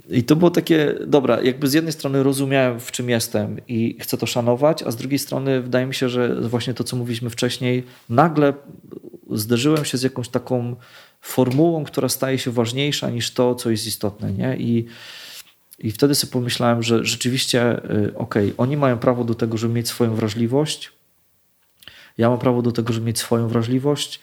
I 0.10 0.24
to 0.24 0.36
było 0.36 0.52
takie, 0.52 0.96
dobra, 1.08 1.42
jakby 1.42 1.68
z 1.68 1.74
jednej 1.74 1.94
strony 1.94 2.24
rozumiałem, 2.24 2.80
w 2.80 2.92
czym 2.92 3.10
jestem 3.10 3.58
i 3.68 3.98
chcę 4.02 4.18
to 4.18 4.26
szanować, 4.26 4.84
a 4.84 4.92
z 4.92 4.96
drugiej 4.96 5.20
strony 5.20 5.62
wydaje 5.62 5.86
mi 5.86 5.94
się, 5.94 6.10
że 6.10 6.42
właśnie 6.42 6.74
to, 6.74 6.84
co 6.84 6.96
mówiliśmy 6.96 7.30
wcześniej, 7.30 7.84
nagle 8.10 8.54
zderzyłem 9.32 9.86
się 9.86 9.98
z 9.98 10.04
jakąś 10.04 10.30
taką 10.30 10.76
formułą, 11.22 11.84
która 11.84 12.10
staje 12.10 12.40
się 12.40 12.52
ważniejsza 12.52 13.10
niż 13.10 13.32
to, 13.32 13.56
co 13.56 13.70
jest 13.72 13.88
istotne. 13.88 14.34
Nie? 14.34 14.58
I, 14.58 14.86
i 15.80 15.92
wtedy 15.92 16.16
sobie 16.16 16.34
pomyślałem, 16.34 16.84
że 16.84 17.06
rzeczywiście, 17.06 17.78
y, 17.92 18.16
okej, 18.16 18.46
okay, 18.46 18.54
oni 18.58 18.78
mają 18.78 18.98
prawo 18.98 19.24
do 19.24 19.36
tego, 19.36 19.58
żeby 19.58 19.74
mieć 19.74 19.88
swoją 19.88 20.16
wrażliwość, 20.16 20.92
ja 22.18 22.30
mam 22.30 22.40
prawo 22.40 22.62
do 22.62 22.72
tego, 22.72 22.94
żeby 22.94 23.06
mieć 23.06 23.20
swoją 23.20 23.48
wrażliwość 23.48 24.20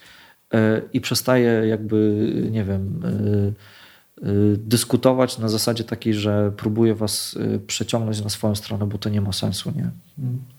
e, 0.53 0.81
i 0.93 1.01
przestaję 1.01 1.67
jakby, 1.67 2.27
nie 2.51 2.63
wiem, 2.63 3.01
e, 3.05 3.82
dyskutować 4.57 5.37
na 5.37 5.49
zasadzie 5.49 5.83
takiej, 5.83 6.13
że 6.13 6.51
próbuję 6.57 6.95
was 6.95 7.37
przeciągnąć 7.67 8.23
na 8.23 8.29
swoją 8.29 8.55
stronę, 8.55 8.87
bo 8.87 8.97
to 8.97 9.09
nie 9.09 9.21
ma 9.21 9.31
sensu, 9.31 9.73
nie? 9.75 9.89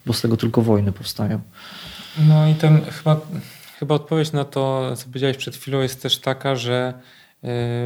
Bo 0.06 0.12
z 0.12 0.20
tego 0.20 0.36
tylko 0.36 0.62
wojny 0.62 0.92
powstają. 0.92 1.40
No 2.28 2.48
i 2.48 2.54
ten 2.54 2.80
chyba, 2.84 3.20
chyba 3.78 3.94
odpowiedź 3.94 4.32
na 4.32 4.44
to, 4.44 4.92
co 4.96 5.06
powiedziałeś 5.06 5.36
przed 5.36 5.56
chwilą, 5.56 5.80
jest 5.80 6.02
też 6.02 6.18
taka, 6.18 6.56
że 6.56 6.94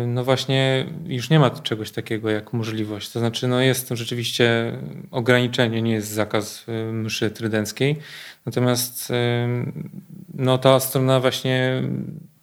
no 0.06 0.24
właśnie 0.24 0.86
już 1.06 1.30
nie 1.30 1.38
ma 1.38 1.50
czegoś 1.50 1.90
takiego 1.90 2.30
jak 2.30 2.52
możliwość. 2.52 3.10
To 3.10 3.18
znaczy, 3.18 3.48
no 3.48 3.60
jest 3.60 3.88
to 3.88 3.96
rzeczywiście 3.96 4.72
ograniczenie, 5.10 5.82
nie 5.82 5.92
jest 5.92 6.08
zakaz 6.08 6.64
mszy 6.92 7.30
trydenckiej. 7.30 7.96
Natomiast 8.46 9.12
no, 10.34 10.58
ta 10.58 10.80
strona 10.80 11.20
właśnie 11.20 11.82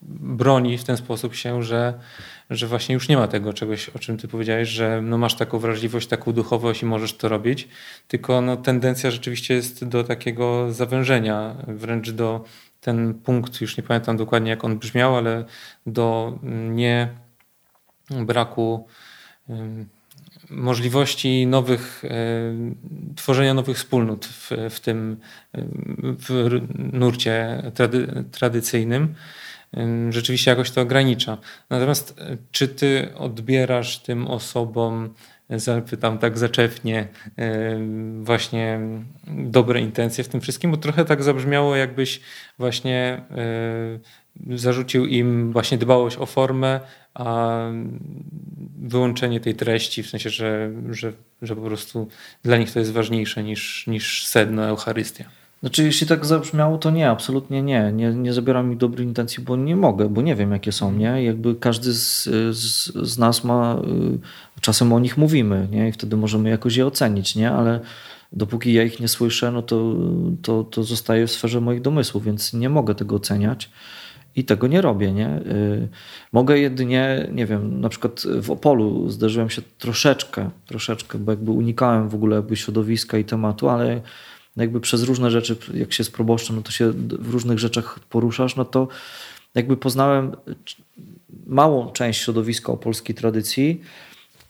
broni 0.10 0.78
w 0.78 0.84
ten 0.84 0.98
sposób 0.98 1.36
się, 1.36 1.64
że, 1.64 1.94
że 2.50 2.68
właśnie 2.68 2.94
już 2.94 3.10
nie 3.10 3.18
ma 3.18 3.28
tego 3.28 3.54
czegoś, 3.54 3.90
o 3.90 4.00
czym 4.00 4.18
ty 4.18 4.28
powiedziałeś, 4.28 4.70
że 4.70 5.02
no 5.02 5.18
masz 5.18 5.36
taką 5.36 5.60
wrażliwość, 5.60 6.08
taką 6.08 6.34
duchowość 6.34 6.82
i 6.82 6.86
możesz 6.86 7.18
to 7.18 7.30
robić, 7.30 7.68
tylko 8.08 8.42
no 8.42 8.58
tendencja 8.58 9.12
rzeczywiście 9.12 9.54
jest 9.54 9.86
do 9.86 10.04
takiego 10.04 10.74
zawężenia, 10.74 11.56
wręcz 11.68 12.10
do 12.12 12.46
ten 12.82 13.14
punkt, 13.14 13.62
już 13.62 13.78
nie 13.78 13.84
pamiętam 13.84 14.18
dokładnie 14.18 14.50
jak 14.50 14.64
on 14.64 14.80
brzmiał, 14.80 15.16
ale 15.16 15.46
do 15.86 16.40
nie 16.70 17.10
braku 18.10 18.88
możliwości 20.50 21.48
nowych, 21.48 22.04
tworzenia 23.16 23.54
nowych 23.54 23.78
wspólnot 23.78 24.26
w, 24.26 24.52
w 24.70 24.80
tym 24.80 25.18
w 26.02 26.62
nurcie 26.94 27.64
trady, 27.74 28.24
tradycyjnym 28.32 29.16
rzeczywiście 30.10 30.52
jakoś 30.52 30.72
to 30.72 30.82
ogranicza. 30.82 31.38
Natomiast 31.70 32.20
e, 32.20 32.38
czy 32.52 32.68
ty 32.68 33.10
odbierasz 33.16 34.00
tym 34.00 34.28
osobom, 34.28 35.14
zapytam 35.50 36.18
tak 36.18 36.38
zaczepnie, 36.38 37.08
właśnie 38.22 38.80
dobre 39.28 39.82
intencje 39.82 40.24
w 40.24 40.28
tym 40.28 40.42
wszystkim? 40.42 40.72
Bo 40.72 40.78
trochę 40.78 41.06
tak 41.06 41.24
zabrzmiało, 41.24 41.76
jakbyś 41.76 42.22
właśnie 42.60 43.22
e, 43.32 44.58
zarzucił 44.58 45.06
im 45.06 45.52
właśnie 45.52 45.78
dbałość 45.78 46.18
o 46.18 46.26
formę, 46.26 46.80
a 47.14 47.58
wyłączenie 48.78 49.40
tej 49.40 49.56
treści, 49.56 50.04
w 50.04 50.10
sensie, 50.10 50.30
że, 50.30 50.72
że, 50.90 51.14
że 51.42 51.56
po 51.56 51.62
prostu 51.62 52.08
dla 52.44 52.58
nich 52.58 52.72
to 52.72 52.80
jest 52.80 52.92
ważniejsze 52.92 53.44
niż, 53.44 53.88
niż 53.88 54.28
sedno 54.28 54.66
Eucharystia. 54.66 55.26
Znaczy, 55.66 55.84
jeśli 55.84 56.08
tak 56.08 56.26
zabrzmiało, 56.26 56.78
to 56.78 56.92
nie, 56.92 57.10
absolutnie 57.10 57.62
nie. 57.62 57.92
Nie, 57.94 58.14
nie 58.14 58.34
zabieram 58.34 58.70
mi 58.70 58.78
dobrej 58.78 59.08
intencji, 59.08 59.44
bo 59.44 59.56
nie 59.56 59.76
mogę, 59.76 60.10
bo 60.10 60.22
nie 60.22 60.36
wiem, 60.36 60.52
jakie 60.52 60.72
są, 60.72 60.92
nie? 60.92 61.24
Jakby 61.24 61.56
każdy 61.56 61.94
z, 61.94 62.24
z, 62.52 62.94
z 62.94 63.18
nas 63.18 63.44
ma, 63.44 63.82
y, 64.58 64.62
czasem 64.62 64.94
o 64.94 65.00
nich 65.00 65.18
mówimy, 65.18 65.68
nie? 65.72 65.90
I 65.90 65.92
wtedy 65.92 66.18
możemy 66.18 66.50
jakoś 66.50 66.76
je 66.76 66.86
ocenić, 66.86 67.36
nie? 67.36 67.52
Ale 67.52 67.80
dopóki 68.32 68.74
ja 68.74 68.84
ich 68.84 69.00
nie 69.00 69.08
słyszę, 69.08 69.52
no 69.52 69.62
to, 69.62 69.96
to, 70.42 70.64
to 70.64 70.84
zostaje 70.84 71.28
w 71.28 71.32
sferze 71.32 71.62
moich 71.62 71.82
domysłów, 71.82 72.24
więc 72.24 72.54
nie 72.54 72.70
mogę 72.70 72.96
tego 72.96 73.16
oceniać 73.16 73.70
i 74.36 74.44
tego 74.44 74.68
nie 74.68 74.82
robię. 74.82 75.12
Nie? 75.12 75.30
Y, 75.30 75.88
mogę 76.32 76.60
jedynie, 76.60 77.30
nie 77.32 77.46
wiem, 77.46 77.82
na 77.82 77.90
przykład 77.90 78.24
w 78.42 78.52
Opolu 78.52 79.10
zdarzyłem 79.10 79.50
się 79.50 79.62
troszeczkę, 79.78 80.50
troszeczkę, 80.66 81.18
bo 81.18 81.32
jakby 81.32 81.52
unikałem 81.52 82.10
w 82.10 82.16
ogóle 82.16 82.36
jakby 82.36 82.56
środowiska 82.56 83.18
i 83.18 83.24
tematu, 83.24 83.70
ale 83.70 84.02
jakby 84.58 84.82
przez 84.82 85.04
różne 85.04 85.32
rzeczy, 85.32 85.58
jak 85.74 85.94
się 85.94 86.04
z 86.04 86.10
proboszczem, 86.10 86.56
no 86.56 86.62
to 86.62 86.72
się 86.72 86.92
w 87.20 87.30
różnych 87.30 87.60
rzeczach 87.60 88.00
poruszasz, 88.00 88.56
no 88.56 88.66
to 88.66 88.88
jakby 89.56 89.78
poznałem 89.78 90.36
małą 91.48 91.92
część 91.92 92.22
środowiska 92.22 92.72
o 92.74 92.78
polskiej 92.78 93.16
tradycji 93.16 93.82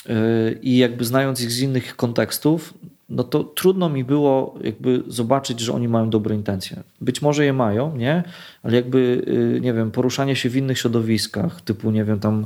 y, 0.09 0.59
i 0.61 0.77
jakby 0.77 1.05
znając 1.05 1.41
ich 1.41 1.51
z 1.51 1.59
innych 1.59 1.95
kontekstów, 1.95 2.73
no 3.09 3.23
to 3.23 3.43
trudno 3.43 3.89
mi 3.89 4.03
było 4.03 4.59
jakby 4.63 5.03
zobaczyć, 5.07 5.59
że 5.59 5.73
oni 5.73 5.87
mają 5.87 6.09
dobre 6.09 6.35
intencje. 6.35 6.83
Być 7.01 7.21
może 7.21 7.45
je 7.45 7.53
mają, 7.53 7.95
nie? 7.95 8.23
Ale 8.63 8.75
jakby, 8.75 9.25
y, 9.57 9.61
nie 9.61 9.73
wiem, 9.73 9.91
poruszanie 9.91 10.35
się 10.35 10.49
w 10.49 10.55
innych 10.55 10.79
środowiskach, 10.79 11.61
typu, 11.61 11.91
nie 11.91 12.03
wiem, 12.03 12.19
tam, 12.19 12.45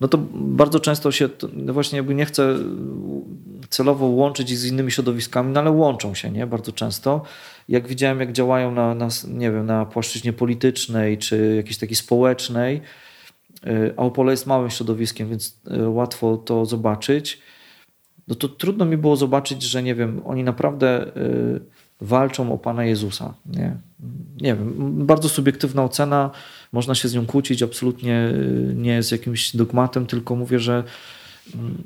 no 0.00 0.08
to 0.08 0.18
bardzo 0.32 0.80
często 0.80 1.12
się, 1.12 1.28
no 1.52 1.72
właśnie 1.72 1.96
jakby 1.96 2.14
nie 2.14 2.26
chcę 2.26 2.58
celowo 3.68 4.06
łączyć 4.06 4.58
z 4.58 4.64
innymi 4.64 4.90
środowiskami, 4.90 5.52
no 5.52 5.60
ale 5.60 5.70
łączą 5.70 6.14
się, 6.14 6.30
nie? 6.30 6.46
Bardzo 6.46 6.72
często. 6.72 7.22
Jak 7.68 7.88
widziałem, 7.88 8.20
jak 8.20 8.32
działają 8.32 8.74
na, 8.74 8.94
na 8.94 9.08
nie 9.28 9.50
wiem, 9.50 9.66
na 9.66 9.86
płaszczyźnie 9.86 10.32
politycznej, 10.32 11.18
czy 11.18 11.54
jakiejś 11.56 11.78
takiej 11.78 11.96
społecznej, 11.96 12.80
y, 13.66 13.94
a 13.96 14.02
Opole 14.02 14.32
jest 14.32 14.46
małym 14.46 14.70
środowiskiem, 14.70 15.28
więc 15.28 15.60
y, 15.70 15.88
łatwo 15.88 16.36
to 16.36 16.66
zobaczyć 16.66 17.42
no 18.30 18.36
to 18.36 18.48
trudno 18.48 18.84
mi 18.84 18.96
było 18.96 19.16
zobaczyć, 19.16 19.62
że 19.62 19.82
nie 19.82 19.94
wiem, 19.94 20.22
oni 20.24 20.44
naprawdę 20.44 21.16
y, 21.16 21.60
walczą 22.00 22.52
o 22.52 22.58
Pana 22.58 22.84
Jezusa. 22.84 23.34
Nie? 23.46 23.76
nie 24.40 24.54
wiem, 24.54 25.06
bardzo 25.06 25.28
subiektywna 25.28 25.84
ocena, 25.84 26.30
można 26.72 26.94
się 26.94 27.08
z 27.08 27.14
nią 27.14 27.26
kłócić, 27.26 27.62
absolutnie 27.62 28.28
y, 28.28 28.74
nie 28.76 28.92
jest 28.92 29.12
jakimś 29.12 29.56
dogmatem, 29.56 30.06
tylko 30.06 30.36
mówię, 30.36 30.58
że 30.58 30.84
mm, 31.54 31.82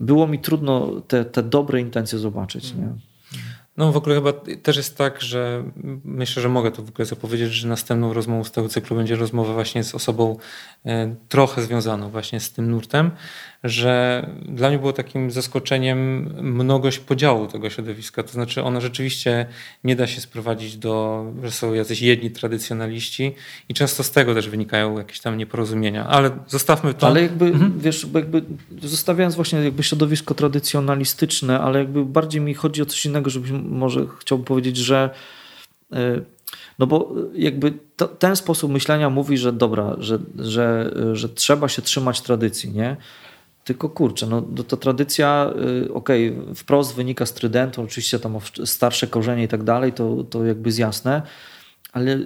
było 0.00 0.26
mi 0.26 0.38
trudno 0.38 1.00
te, 1.08 1.24
te 1.24 1.42
dobre 1.42 1.80
intencje 1.80 2.18
zobaczyć. 2.18 2.74
Nie? 2.74 2.88
No 3.76 3.92
w 3.92 3.96
ogóle 3.96 4.14
chyba 4.14 4.32
też 4.62 4.76
jest 4.76 4.98
tak, 4.98 5.22
że 5.22 5.64
myślę, 6.04 6.42
że 6.42 6.48
mogę 6.48 6.70
to 6.70 6.82
w 6.82 6.88
ogóle 6.88 7.06
zapowiedzieć, 7.06 7.52
że 7.52 7.68
następną 7.68 8.12
rozmową 8.12 8.44
z 8.44 8.52
tego 8.52 8.68
cyklu 8.68 8.96
będzie 8.96 9.16
rozmowa 9.16 9.52
właśnie 9.52 9.84
z 9.84 9.94
osobą 9.94 10.36
e, 10.86 11.14
trochę 11.28 11.62
związaną 11.62 12.10
właśnie 12.10 12.40
z 12.40 12.52
tym 12.52 12.70
nurtem, 12.70 13.10
że 13.64 14.26
dla 14.42 14.68
mnie 14.68 14.78
było 14.78 14.92
takim 14.92 15.30
zaskoczeniem 15.30 16.30
mnogość 16.40 16.98
podziału 16.98 17.46
tego 17.46 17.70
środowiska. 17.70 18.22
To 18.22 18.32
znaczy 18.32 18.62
ono 18.62 18.80
rzeczywiście 18.80 19.46
nie 19.84 19.96
da 19.96 20.06
się 20.06 20.20
sprowadzić 20.20 20.76
do, 20.76 21.24
że 21.42 21.50
są 21.50 21.74
jacyś 21.74 22.02
jedni 22.02 22.30
tradycjonaliści 22.30 23.34
i 23.68 23.74
często 23.74 24.02
z 24.02 24.10
tego 24.10 24.34
też 24.34 24.48
wynikają 24.48 24.98
jakieś 24.98 25.20
tam 25.20 25.38
nieporozumienia, 25.38 26.06
ale 26.06 26.30
zostawmy 26.46 26.94
to. 26.94 27.06
Ale 27.06 27.22
jakby, 27.22 27.46
mhm. 27.46 27.78
wiesz, 27.78 28.06
jakby 28.14 28.42
zostawiając 28.82 29.34
właśnie 29.34 29.58
jakby 29.58 29.82
środowisko 29.82 30.34
tradycjonalistyczne, 30.34 31.60
ale 31.60 31.78
jakby 31.78 32.04
bardziej 32.04 32.40
mi 32.40 32.54
chodzi 32.54 32.82
o 32.82 32.86
coś 32.86 33.06
innego, 33.06 33.30
żebyś 33.30 33.50
może 33.50 34.06
chciałbym 34.20 34.44
powiedzieć, 34.44 34.76
że 34.76 35.10
e, 35.92 36.20
no 36.78 36.86
bo 36.86 37.14
jakby 37.34 37.72
to, 37.96 38.08
ten 38.08 38.36
sposób 38.36 38.72
myślenia 38.72 39.10
mówi, 39.10 39.38
że 39.38 39.52
dobra, 39.52 39.96
że, 39.98 40.18
że, 40.38 40.94
że 41.12 41.28
trzeba 41.28 41.68
się 41.68 41.82
trzymać 41.82 42.20
tradycji, 42.20 42.70
nie? 42.70 42.96
Tylko 43.64 43.88
kurczę, 43.88 44.26
no 44.26 44.42
to 44.42 44.76
tradycja, 44.76 45.50
y, 45.86 45.94
okej, 45.94 46.38
okay, 46.38 46.54
wprost 46.54 46.94
wynika 46.94 47.26
z 47.26 47.34
trydentu, 47.34 47.82
oczywiście 47.82 48.18
tam 48.18 48.38
starsze 48.64 49.06
korzenie 49.06 49.44
i 49.44 49.48
tak 49.48 49.62
dalej, 49.62 49.92
to, 49.92 50.24
to 50.24 50.44
jakby 50.44 50.68
jest 50.68 50.78
jasne, 50.78 51.22
ale 51.92 52.18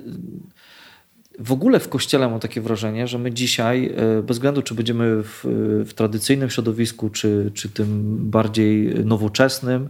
w 1.38 1.52
ogóle 1.52 1.80
w 1.80 1.88
kościele 1.88 2.28
mam 2.28 2.40
takie 2.40 2.60
wrażenie, 2.60 3.06
że 3.06 3.18
my 3.18 3.32
dzisiaj, 3.32 3.94
y, 4.18 4.22
bez 4.22 4.36
względu 4.36 4.62
czy 4.62 4.74
będziemy 4.74 5.22
w, 5.22 5.40
w 5.86 5.94
tradycyjnym 5.94 6.50
środowisku, 6.50 7.10
czy, 7.10 7.50
czy 7.54 7.68
tym 7.68 8.16
bardziej 8.30 8.94
nowoczesnym, 9.04 9.88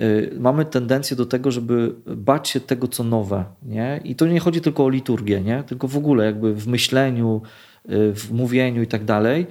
y, 0.00 0.34
mamy 0.38 0.64
tendencję 0.64 1.16
do 1.16 1.26
tego, 1.26 1.50
żeby 1.50 1.94
bać 2.06 2.48
się 2.48 2.60
tego, 2.60 2.88
co 2.88 3.04
nowe. 3.04 3.44
Nie? 3.62 4.00
I 4.04 4.14
to 4.14 4.26
nie 4.26 4.40
chodzi 4.40 4.60
tylko 4.60 4.84
o 4.84 4.88
liturgię, 4.88 5.40
nie? 5.40 5.62
tylko 5.66 5.88
w 5.88 5.96
ogóle 5.96 6.24
jakby 6.24 6.54
w 6.54 6.66
myśleniu, 6.68 7.42
w 7.88 8.28
mówieniu 8.32 8.82
i 8.82 8.86
tak 8.86 9.04
dalej. 9.04 9.46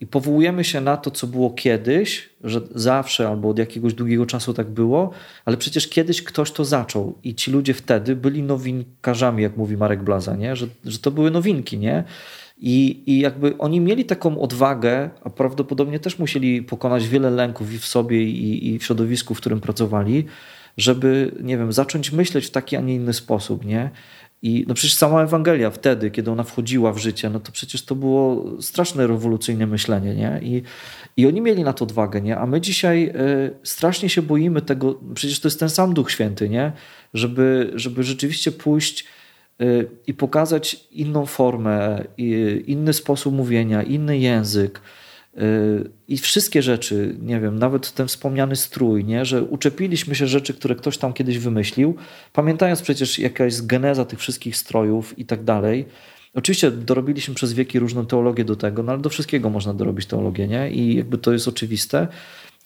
I 0.00 0.06
powołujemy 0.06 0.64
się 0.64 0.80
na 0.80 0.96
to, 0.96 1.10
co 1.10 1.26
było 1.26 1.50
kiedyś, 1.50 2.28
że 2.44 2.60
zawsze 2.74 3.28
albo 3.28 3.48
od 3.48 3.58
jakiegoś 3.58 3.94
długiego 3.94 4.26
czasu 4.26 4.54
tak 4.54 4.70
było, 4.70 5.10
ale 5.44 5.56
przecież 5.56 5.88
kiedyś 5.88 6.22
ktoś 6.22 6.52
to 6.52 6.64
zaczął 6.64 7.18
i 7.24 7.34
ci 7.34 7.50
ludzie 7.50 7.74
wtedy 7.74 8.16
byli 8.16 8.42
nowinkarzami, 8.42 9.42
jak 9.42 9.56
mówi 9.56 9.76
Marek 9.76 10.02
Blaza, 10.02 10.36
nie? 10.36 10.56
Że, 10.56 10.66
że 10.84 10.98
to 10.98 11.10
były 11.10 11.30
nowinki. 11.30 11.78
Nie? 11.78 12.04
I, 12.58 13.02
I 13.06 13.18
jakby 13.18 13.58
oni 13.58 13.80
mieli 13.80 14.04
taką 14.04 14.40
odwagę, 14.40 15.10
a 15.24 15.30
prawdopodobnie 15.30 15.98
też 15.98 16.18
musieli 16.18 16.62
pokonać 16.62 17.08
wiele 17.08 17.30
lęków 17.30 17.72
i 17.72 17.78
w 17.78 17.86
sobie, 17.86 18.22
i, 18.22 18.68
i 18.68 18.78
w 18.78 18.84
środowisku, 18.84 19.34
w 19.34 19.40
którym 19.40 19.60
pracowali, 19.60 20.24
żeby, 20.76 21.32
nie 21.40 21.58
wiem, 21.58 21.72
zacząć 21.72 22.12
myśleć 22.12 22.46
w 22.46 22.50
taki, 22.50 22.76
a 22.76 22.80
nie 22.80 22.94
inny 22.94 23.12
sposób, 23.12 23.64
nie? 23.64 23.90
I 24.42 24.64
no 24.68 24.74
przecież 24.74 24.94
sama 24.94 25.22
Ewangelia 25.22 25.70
wtedy, 25.70 26.10
kiedy 26.10 26.30
ona 26.30 26.42
wchodziła 26.42 26.92
w 26.92 26.98
życie, 26.98 27.30
no 27.30 27.40
to 27.40 27.52
przecież 27.52 27.84
to 27.84 27.94
było 27.94 28.44
straszne 28.62 29.06
rewolucyjne 29.06 29.66
myślenie, 29.66 30.14
nie? 30.14 30.40
I, 30.42 30.62
i 31.16 31.26
oni 31.26 31.40
mieli 31.40 31.64
na 31.64 31.72
to 31.72 31.84
odwagę, 31.84 32.20
nie? 32.20 32.38
A 32.38 32.46
my 32.46 32.60
dzisiaj 32.60 33.08
y, 33.08 33.50
strasznie 33.62 34.08
się 34.08 34.22
boimy 34.22 34.62
tego, 34.62 35.00
przecież 35.14 35.40
to 35.40 35.48
jest 35.48 35.60
ten 35.60 35.70
sam 35.70 35.94
Duch 35.94 36.10
Święty, 36.10 36.48
nie? 36.48 36.72
Żeby, 37.14 37.72
żeby 37.74 38.02
rzeczywiście 38.02 38.52
pójść 38.52 39.04
y, 39.60 39.88
i 40.06 40.14
pokazać 40.14 40.74
inną 40.90 41.26
formę, 41.26 42.04
y, 42.20 42.64
inny 42.66 42.92
sposób 42.92 43.34
mówienia, 43.34 43.82
inny 43.82 44.18
język, 44.18 44.80
i 46.08 46.18
wszystkie 46.18 46.62
rzeczy, 46.62 47.16
nie 47.22 47.40
wiem, 47.40 47.58
nawet 47.58 47.92
ten 47.92 48.08
wspomniany 48.08 48.56
strój, 48.56 49.04
nie? 49.04 49.24
że 49.24 49.42
uczepiliśmy 49.42 50.14
się 50.14 50.26
rzeczy, 50.26 50.54
które 50.54 50.74
ktoś 50.74 50.98
tam 50.98 51.12
kiedyś 51.12 51.38
wymyślił, 51.38 51.96
pamiętając 52.32 52.82
przecież 52.82 53.18
jakaś 53.18 53.62
geneza 53.62 54.04
tych 54.04 54.18
wszystkich 54.18 54.56
strojów 54.56 55.18
i 55.18 55.24
tak 55.24 55.44
dalej. 55.44 55.86
Oczywiście 56.34 56.70
dorobiliśmy 56.70 57.34
przez 57.34 57.52
wieki 57.52 57.78
różną 57.78 58.06
teologię 58.06 58.44
do 58.44 58.56
tego, 58.56 58.82
no 58.82 58.92
ale 58.92 59.00
do 59.00 59.10
wszystkiego 59.10 59.50
można 59.50 59.74
dorobić 59.74 60.06
teologię, 60.06 60.48
nie? 60.48 60.70
I 60.70 60.94
jakby 60.94 61.18
to 61.18 61.32
jest 61.32 61.48
oczywiste. 61.48 62.08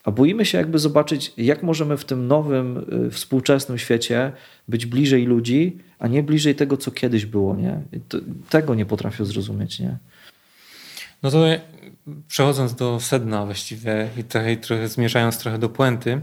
A 0.04 0.10
boimy 0.10 0.44
się 0.44 0.58
jakby 0.58 0.78
zobaczyć, 0.78 1.32
jak 1.36 1.62
możemy 1.62 1.96
w 1.96 2.04
tym 2.04 2.26
nowym, 2.26 2.84
y, 3.06 3.10
współczesnym 3.10 3.78
świecie 3.78 4.32
być 4.68 4.86
bliżej 4.86 5.24
ludzi, 5.24 5.78
a 5.98 6.08
nie 6.08 6.22
bliżej 6.22 6.54
tego, 6.54 6.76
co 6.76 6.90
kiedyś 6.90 7.26
było, 7.26 7.56
nie? 7.56 7.80
To, 8.08 8.18
tego 8.50 8.74
nie 8.74 8.86
potrafię 8.86 9.24
zrozumieć, 9.24 9.80
nie? 9.80 9.96
No 11.22 11.30
to 11.30 11.46
przechodząc 12.28 12.74
do 12.74 13.00
sedna 13.00 13.44
właściwie 13.44 14.08
i 14.16 14.24
trochę, 14.24 14.56
trochę 14.56 14.88
zmierzając 14.88 15.38
trochę 15.38 15.58
do 15.58 15.68
puenty, 15.68 16.20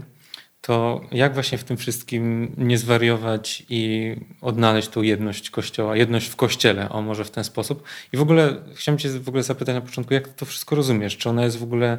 to 0.66 1.00
jak 1.12 1.34
właśnie 1.34 1.58
w 1.58 1.64
tym 1.64 1.76
wszystkim 1.76 2.54
nie 2.58 2.78
zwariować 2.78 3.62
i 3.68 4.14
odnaleźć 4.40 4.88
tą 4.88 5.02
jedność 5.02 5.50
Kościoła, 5.50 5.96
jedność 5.96 6.28
w 6.28 6.36
Kościele, 6.36 6.88
o 6.88 7.02
może 7.02 7.24
w 7.24 7.30
ten 7.30 7.44
sposób. 7.44 7.82
I 8.12 8.16
w 8.16 8.22
ogóle 8.22 8.56
chciałem 8.74 8.98
cię 8.98 9.08
w 9.08 9.28
ogóle 9.28 9.42
zapytać 9.42 9.74
na 9.74 9.80
początku, 9.80 10.14
jak 10.14 10.28
to 10.28 10.46
wszystko 10.46 10.76
rozumiesz? 10.76 11.16
Czy 11.16 11.28
ona 11.28 11.44
jest 11.44 11.58
w 11.58 11.62
ogóle 11.62 11.98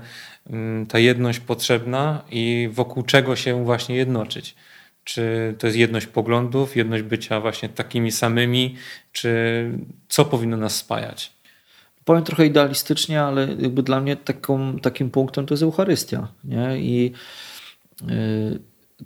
mm, 0.50 0.86
ta 0.86 1.00
jedność 1.00 1.40
potrzebna 1.40 2.22
i 2.32 2.70
wokół 2.72 3.04
czego 3.04 3.36
się 3.36 3.66
właśnie 3.66 3.96
jednoczyć? 3.96 4.56
Czy 5.04 5.56
to 5.60 5.68
jest 5.68 5.78
jedność 5.78 6.08
poglądów, 6.08 6.76
jedność 6.76 7.04
bycia 7.04 7.42
właśnie 7.42 7.70
takimi 7.70 8.12
samymi, 8.12 8.76
czy 9.12 9.72
co 10.08 10.26
powinno 10.26 10.58
nas 10.58 10.76
spajać? 10.76 11.35
Powiem 12.06 12.24
trochę 12.24 12.46
idealistycznie, 12.46 13.22
ale 13.22 13.48
jakby 13.60 13.84
dla 13.84 14.02
mnie 14.02 14.16
taką, 14.16 14.80
takim 14.80 15.10
punktem 15.10 15.46
to 15.46 15.54
jest 15.54 15.64
Eucharystia. 15.64 16.28
Nie? 16.44 16.80
I 16.80 17.12
y, 18.02 18.60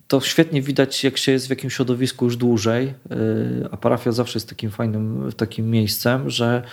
to 0.08 0.22
świetnie 0.22 0.62
widać, 0.62 1.04
jak 1.04 1.18
się 1.18 1.32
jest 1.32 1.48
w 1.48 1.50
jakimś 1.50 1.74
środowisku 1.74 2.26
już 2.26 2.38
dłużej, 2.38 2.94
y, 3.12 3.68
a 3.72 3.78
parafia 3.78 4.12
zawsze 4.12 4.38
jest 4.38 4.50
takim 4.50 4.72
fajnym 4.72 5.32
takim 5.38 5.72
miejscem, 5.72 6.30
że 6.30 6.64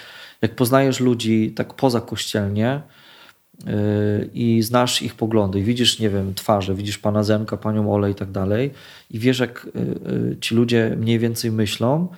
jak 0.42 0.54
poznajesz 0.54 1.00
ludzi 1.00 1.52
tak 1.56 1.74
poza 1.74 2.00
kościelnie 2.00 2.80
y, 3.60 4.30
i 4.34 4.62
znasz 4.62 5.02
ich 5.02 5.14
poglądy, 5.14 5.60
i 5.60 5.62
widzisz, 5.62 5.98
nie 5.98 6.10
wiem, 6.10 6.34
twarze, 6.34 6.74
widzisz 6.74 6.98
pana 6.98 7.22
Zemka, 7.22 7.56
panią 7.56 7.94
Ole 7.94 8.10
i 8.10 8.14
tak 8.14 8.30
dalej, 8.30 8.70
i 9.10 9.18
wiesz, 9.18 9.38
jak 9.38 9.68
ci 10.40 10.54
ludzie 10.54 10.96
mniej 10.98 11.18
więcej 11.18 11.52
myślą, 11.52 12.08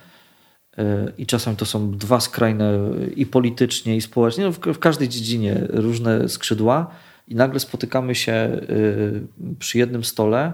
i 1.19 1.27
czasem 1.27 1.57
to 1.57 1.67
są 1.67 1.91
dwa 1.91 2.21
skrajne 2.21 2.79
i 3.17 3.27
politycznie, 3.27 3.97
i 3.97 4.01
społecznie, 4.01 4.45
no 4.45 4.53
w, 4.53 4.59
w 4.59 4.79
każdej 4.79 5.09
dziedzinie 5.09 5.67
różne 5.69 6.29
skrzydła 6.29 6.91
i 7.29 7.35
nagle 7.35 7.61
spotykamy 7.61 8.15
się 8.15 8.61
y, 8.71 9.27
przy 9.59 9.79
jednym 9.79 10.05
stole, 10.05 10.53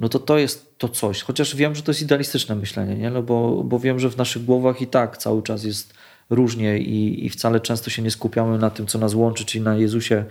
no 0.00 0.08
to 0.08 0.18
to 0.18 0.38
jest 0.38 0.78
to 0.78 0.88
coś. 0.88 1.22
Chociaż 1.22 1.56
wiem, 1.56 1.74
że 1.74 1.82
to 1.82 1.90
jest 1.90 2.02
idealistyczne 2.02 2.54
myślenie, 2.54 2.94
nie? 2.96 3.10
No 3.10 3.22
bo, 3.22 3.62
bo 3.64 3.78
wiem, 3.78 3.98
że 3.98 4.10
w 4.10 4.16
naszych 4.16 4.44
głowach 4.44 4.82
i 4.82 4.86
tak 4.86 5.18
cały 5.18 5.42
czas 5.42 5.64
jest 5.64 5.94
różnie 6.30 6.78
i, 6.78 7.26
i 7.26 7.30
wcale 7.30 7.60
często 7.60 7.90
się 7.90 8.02
nie 8.02 8.10
skupiamy 8.10 8.58
na 8.58 8.70
tym, 8.70 8.86
co 8.86 8.98
nas 8.98 9.14
łączy, 9.14 9.44
czyli 9.44 9.64
na 9.64 9.76
Jezusie, 9.76 10.24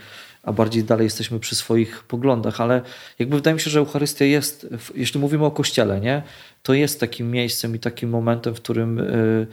a 0.43 0.53
bardziej 0.53 0.83
dalej 0.83 1.03
jesteśmy 1.03 1.39
przy 1.39 1.55
swoich 1.55 2.03
poglądach. 2.03 2.61
Ale 2.61 2.81
jakby 3.19 3.35
wydaje 3.35 3.53
mi 3.53 3.59
się, 3.59 3.69
że 3.69 3.79
Eucharystia 3.79 4.25
jest, 4.25 4.67
jeśli 4.95 5.19
mówimy 5.19 5.45
o 5.45 5.51
Kościele, 5.51 6.01
nie? 6.01 6.23
to 6.63 6.73
jest 6.73 6.99
takim 6.99 7.31
miejscem 7.31 7.75
i 7.75 7.79
takim 7.79 8.09
momentem, 8.09 8.55
w 8.55 8.57
którym 8.57 8.99
y, 8.99 9.47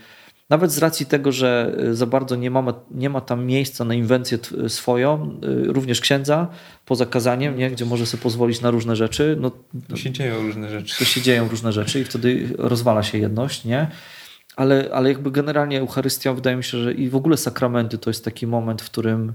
nawet 0.51 0.73
z 0.73 0.79
racji 0.79 1.07
tego, 1.07 1.33
że 1.33 1.77
za 1.93 2.07
bardzo 2.07 2.37
nie 2.37 2.51
ma, 2.51 2.75
nie 2.91 3.11
ma 3.11 3.21
tam 3.21 3.47
miejsca 3.47 3.85
na 3.85 3.95
inwencję 3.95 4.39
swoją, 4.69 5.39
y, 5.45 5.73
również 5.73 6.01
księdza, 6.01 6.49
poza 6.87 7.07
kazaniem, 7.07 7.57
nie? 7.57 7.71
gdzie 7.71 7.85
może 7.85 8.07
sobie 8.07 8.23
pozwolić 8.23 8.61
na 8.61 8.71
różne 8.71 8.97
rzeczy. 8.97 9.37
No, 9.41 9.51
to 9.89 9.97
się 9.97 10.11
dzieją 10.11 10.43
różne 10.43 10.71
rzeczy. 10.71 10.99
To 10.99 11.05
się 11.05 11.23
dzieją 11.23 11.49
różne 11.49 11.73
rzeczy 11.73 12.01
i 12.01 12.05
wtedy 12.05 12.49
rozwala 12.59 13.03
się 13.03 13.19
jedność. 13.19 13.65
Nie? 13.65 13.87
Ale, 14.57 14.89
ale 14.93 15.09
jakby 15.09 15.31
generalnie 15.31 15.79
Eucharystia 15.79 16.35
wydaje 16.35 16.57
mi 16.57 16.65
się, 16.65 16.79
że 16.79 16.93
i 16.93 17.09
w 17.09 17.17
ogóle 17.17 17.37
sakramenty 17.37 17.99
to 17.99 18.11
jest 18.11 18.25
taki 18.25 18.47
moment, 18.47 18.83
w 18.83 18.91
którym 18.91 19.33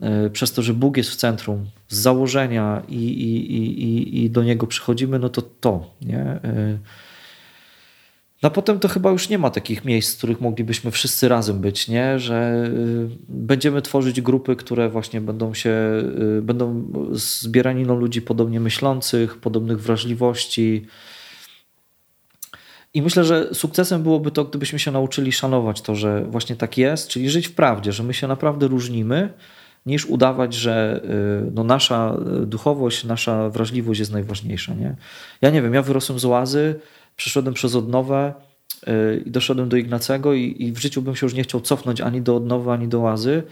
e, 0.00 0.30
przez 0.30 0.52
to, 0.52 0.62
że 0.62 0.74
Bóg 0.74 0.96
jest 0.96 1.10
w 1.10 1.16
centrum 1.16 1.66
z 1.88 1.98
założenia 1.98 2.82
i, 2.88 2.94
i, 2.94 3.52
i, 3.82 4.24
i 4.24 4.30
do 4.30 4.42
Niego 4.42 4.66
przychodzimy, 4.66 5.18
no 5.18 5.28
to 5.28 5.42
to, 5.42 5.94
nie? 6.02 6.20
E, 6.20 6.78
no 8.42 8.50
potem 8.50 8.78
to 8.78 8.88
chyba 8.88 9.10
już 9.10 9.28
nie 9.28 9.38
ma 9.38 9.50
takich 9.50 9.84
miejsc, 9.84 10.14
w 10.14 10.18
których 10.18 10.40
moglibyśmy 10.40 10.90
wszyscy 10.90 11.28
razem 11.28 11.60
być, 11.60 11.88
nie? 11.88 12.18
że 12.18 12.70
y, 12.74 13.08
będziemy 13.28 13.82
tworzyć 13.82 14.20
grupy, 14.20 14.56
które 14.56 14.88
właśnie 14.88 15.20
będą 15.20 15.54
się, 15.54 15.74
będą 16.42 16.84
zbieraniną 17.12 17.96
ludzi 17.96 18.22
podobnie 18.22 18.60
myślących, 18.60 19.36
podobnych 19.36 19.80
wrażliwości. 19.80 20.86
I 22.98 23.02
myślę, 23.02 23.24
że 23.24 23.54
sukcesem 23.54 24.02
byłoby 24.02 24.30
to, 24.30 24.44
gdybyśmy 24.44 24.78
się 24.78 24.90
nauczyli 24.90 25.32
szanować 25.32 25.82
to, 25.82 25.94
że 25.94 26.24
właśnie 26.24 26.56
tak 26.56 26.78
jest, 26.78 27.08
czyli 27.08 27.30
żyć 27.30 27.48
w 27.48 27.54
prawdzie, 27.54 27.92
że 27.92 28.02
my 28.02 28.14
się 28.14 28.28
naprawdę 28.28 28.66
różnimy, 28.66 29.32
niż 29.86 30.06
udawać, 30.06 30.54
że 30.54 31.00
y, 31.48 31.50
no, 31.54 31.64
nasza 31.64 32.16
duchowość, 32.46 33.04
nasza 33.04 33.50
wrażliwość 33.50 34.00
jest 34.00 34.12
najważniejsza. 34.12 34.74
Nie? 34.74 34.96
Ja 35.42 35.50
nie 35.50 35.62
wiem, 35.62 35.74
ja 35.74 35.82
wyrosłem 35.82 36.18
z 36.18 36.24
oazy, 36.24 36.80
przeszedłem 37.16 37.54
przez 37.54 37.74
odnowę 37.74 38.34
y, 38.88 39.22
i 39.26 39.30
doszedłem 39.30 39.68
do 39.68 39.76
Ignacego 39.76 40.34
i, 40.34 40.56
i, 40.58 40.72
w 40.72 40.78
życiu 40.78 41.02
bym 41.02 41.16
się 41.16 41.26
już 41.26 41.34
nie 41.34 41.42
chciał 41.42 41.60
cofnąć 41.60 42.00
ani 42.00 42.22
do 42.22 42.36
odnowy, 42.36 42.70
ani 42.70 42.88
do 42.88 43.00
łazy. 43.00 43.42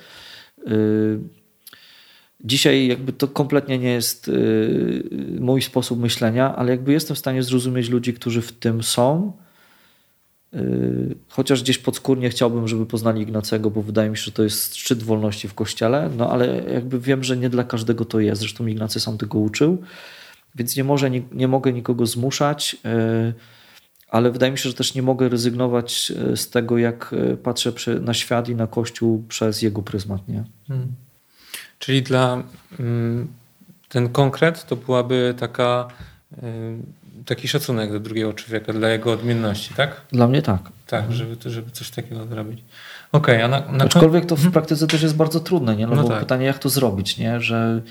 Y, 2.46 2.48
dzisiaj 2.48 2.86
jakby 2.86 3.12
to 3.12 3.28
kompletnie 3.28 3.78
nie 3.78 3.90
jest 3.90 4.28
y, 4.28 5.02
mój 5.40 5.62
sposób 5.62 6.00
myślenia, 6.00 6.56
ale 6.56 6.70
jakby 6.70 6.92
jestem 6.92 7.16
w 7.16 7.18
stanie 7.18 7.42
zrozumieć 7.42 7.88
ludzi, 7.88 8.14
którzy 8.14 8.42
w 8.42 8.52
tym 8.52 8.82
są. 8.82 9.32
Chociaż 11.28 11.62
gdzieś 11.62 11.78
podskórnie 11.78 12.30
chciałbym, 12.30 12.68
żeby 12.68 12.86
poznali 12.86 13.22
Ignacego, 13.22 13.70
bo 13.70 13.82
wydaje 13.82 14.10
mi 14.10 14.16
się, 14.16 14.22
że 14.22 14.32
to 14.32 14.42
jest 14.42 14.76
szczyt 14.76 15.02
wolności 15.02 15.48
w 15.48 15.54
kościele, 15.54 16.10
no 16.16 16.30
ale 16.30 16.62
jakby 16.72 17.00
wiem, 17.00 17.24
że 17.24 17.36
nie 17.36 17.50
dla 17.50 17.64
każdego 17.64 18.04
to 18.04 18.20
jest. 18.20 18.40
Zresztą 18.40 18.66
Ignacy 18.66 19.00
sam 19.00 19.18
tego 19.18 19.38
uczył, 19.38 19.78
więc 20.54 20.76
nie, 20.76 20.84
może, 20.84 21.10
nie, 21.10 21.22
nie 21.32 21.48
mogę 21.48 21.72
nikogo 21.72 22.06
zmuszać 22.06 22.76
ale 24.08 24.30
wydaje 24.30 24.52
mi 24.52 24.58
się, 24.58 24.68
że 24.68 24.74
też 24.74 24.94
nie 24.94 25.02
mogę 25.02 25.28
rezygnować 25.28 26.12
z 26.34 26.50
tego, 26.50 26.78
jak 26.78 27.14
patrzę 27.42 27.72
na 28.00 28.14
świat 28.14 28.48
i 28.48 28.54
na 28.54 28.66
Kościół 28.66 29.24
przez 29.28 29.62
jego 29.62 29.82
pryzmat. 29.82 30.28
Nie? 30.28 30.44
Hmm. 30.68 31.05
Czyli 31.78 32.02
dla 32.02 32.42
mm, 32.80 33.28
ten 33.88 34.08
konkret 34.08 34.66
to 34.66 34.76
byłaby 34.76 35.34
taka, 35.38 35.88
e, 36.32 36.42
taki 37.24 37.48
szacunek 37.48 37.92
do 37.92 38.00
drugiego 38.00 38.32
człowieka, 38.32 38.72
dla 38.72 38.88
jego 38.88 39.12
odmienności, 39.12 39.74
tak? 39.74 40.00
Dla 40.12 40.28
mnie 40.28 40.42
tak. 40.42 40.60
Tak, 40.86 41.00
mhm. 41.00 41.14
żeby, 41.14 41.50
żeby 41.50 41.70
coś 41.70 41.90
takiego 41.90 42.26
zrobić. 42.26 42.64
Okay, 43.12 43.44
a 43.44 43.48
na, 43.48 43.60
na... 43.60 43.84
Aczkolwiek 43.84 44.26
to 44.26 44.36
w 44.36 44.50
praktyce 44.50 44.86
też 44.86 45.02
jest 45.02 45.16
bardzo 45.16 45.40
trudne, 45.40 45.76
nie? 45.76 45.86
No, 45.86 45.96
no 45.96 46.02
bo 46.02 46.08
tak. 46.08 46.20
pytanie, 46.20 46.46
jak 46.46 46.58
to 46.58 46.68
zrobić, 46.68 47.18
nie? 47.18 47.40
że 47.40 47.82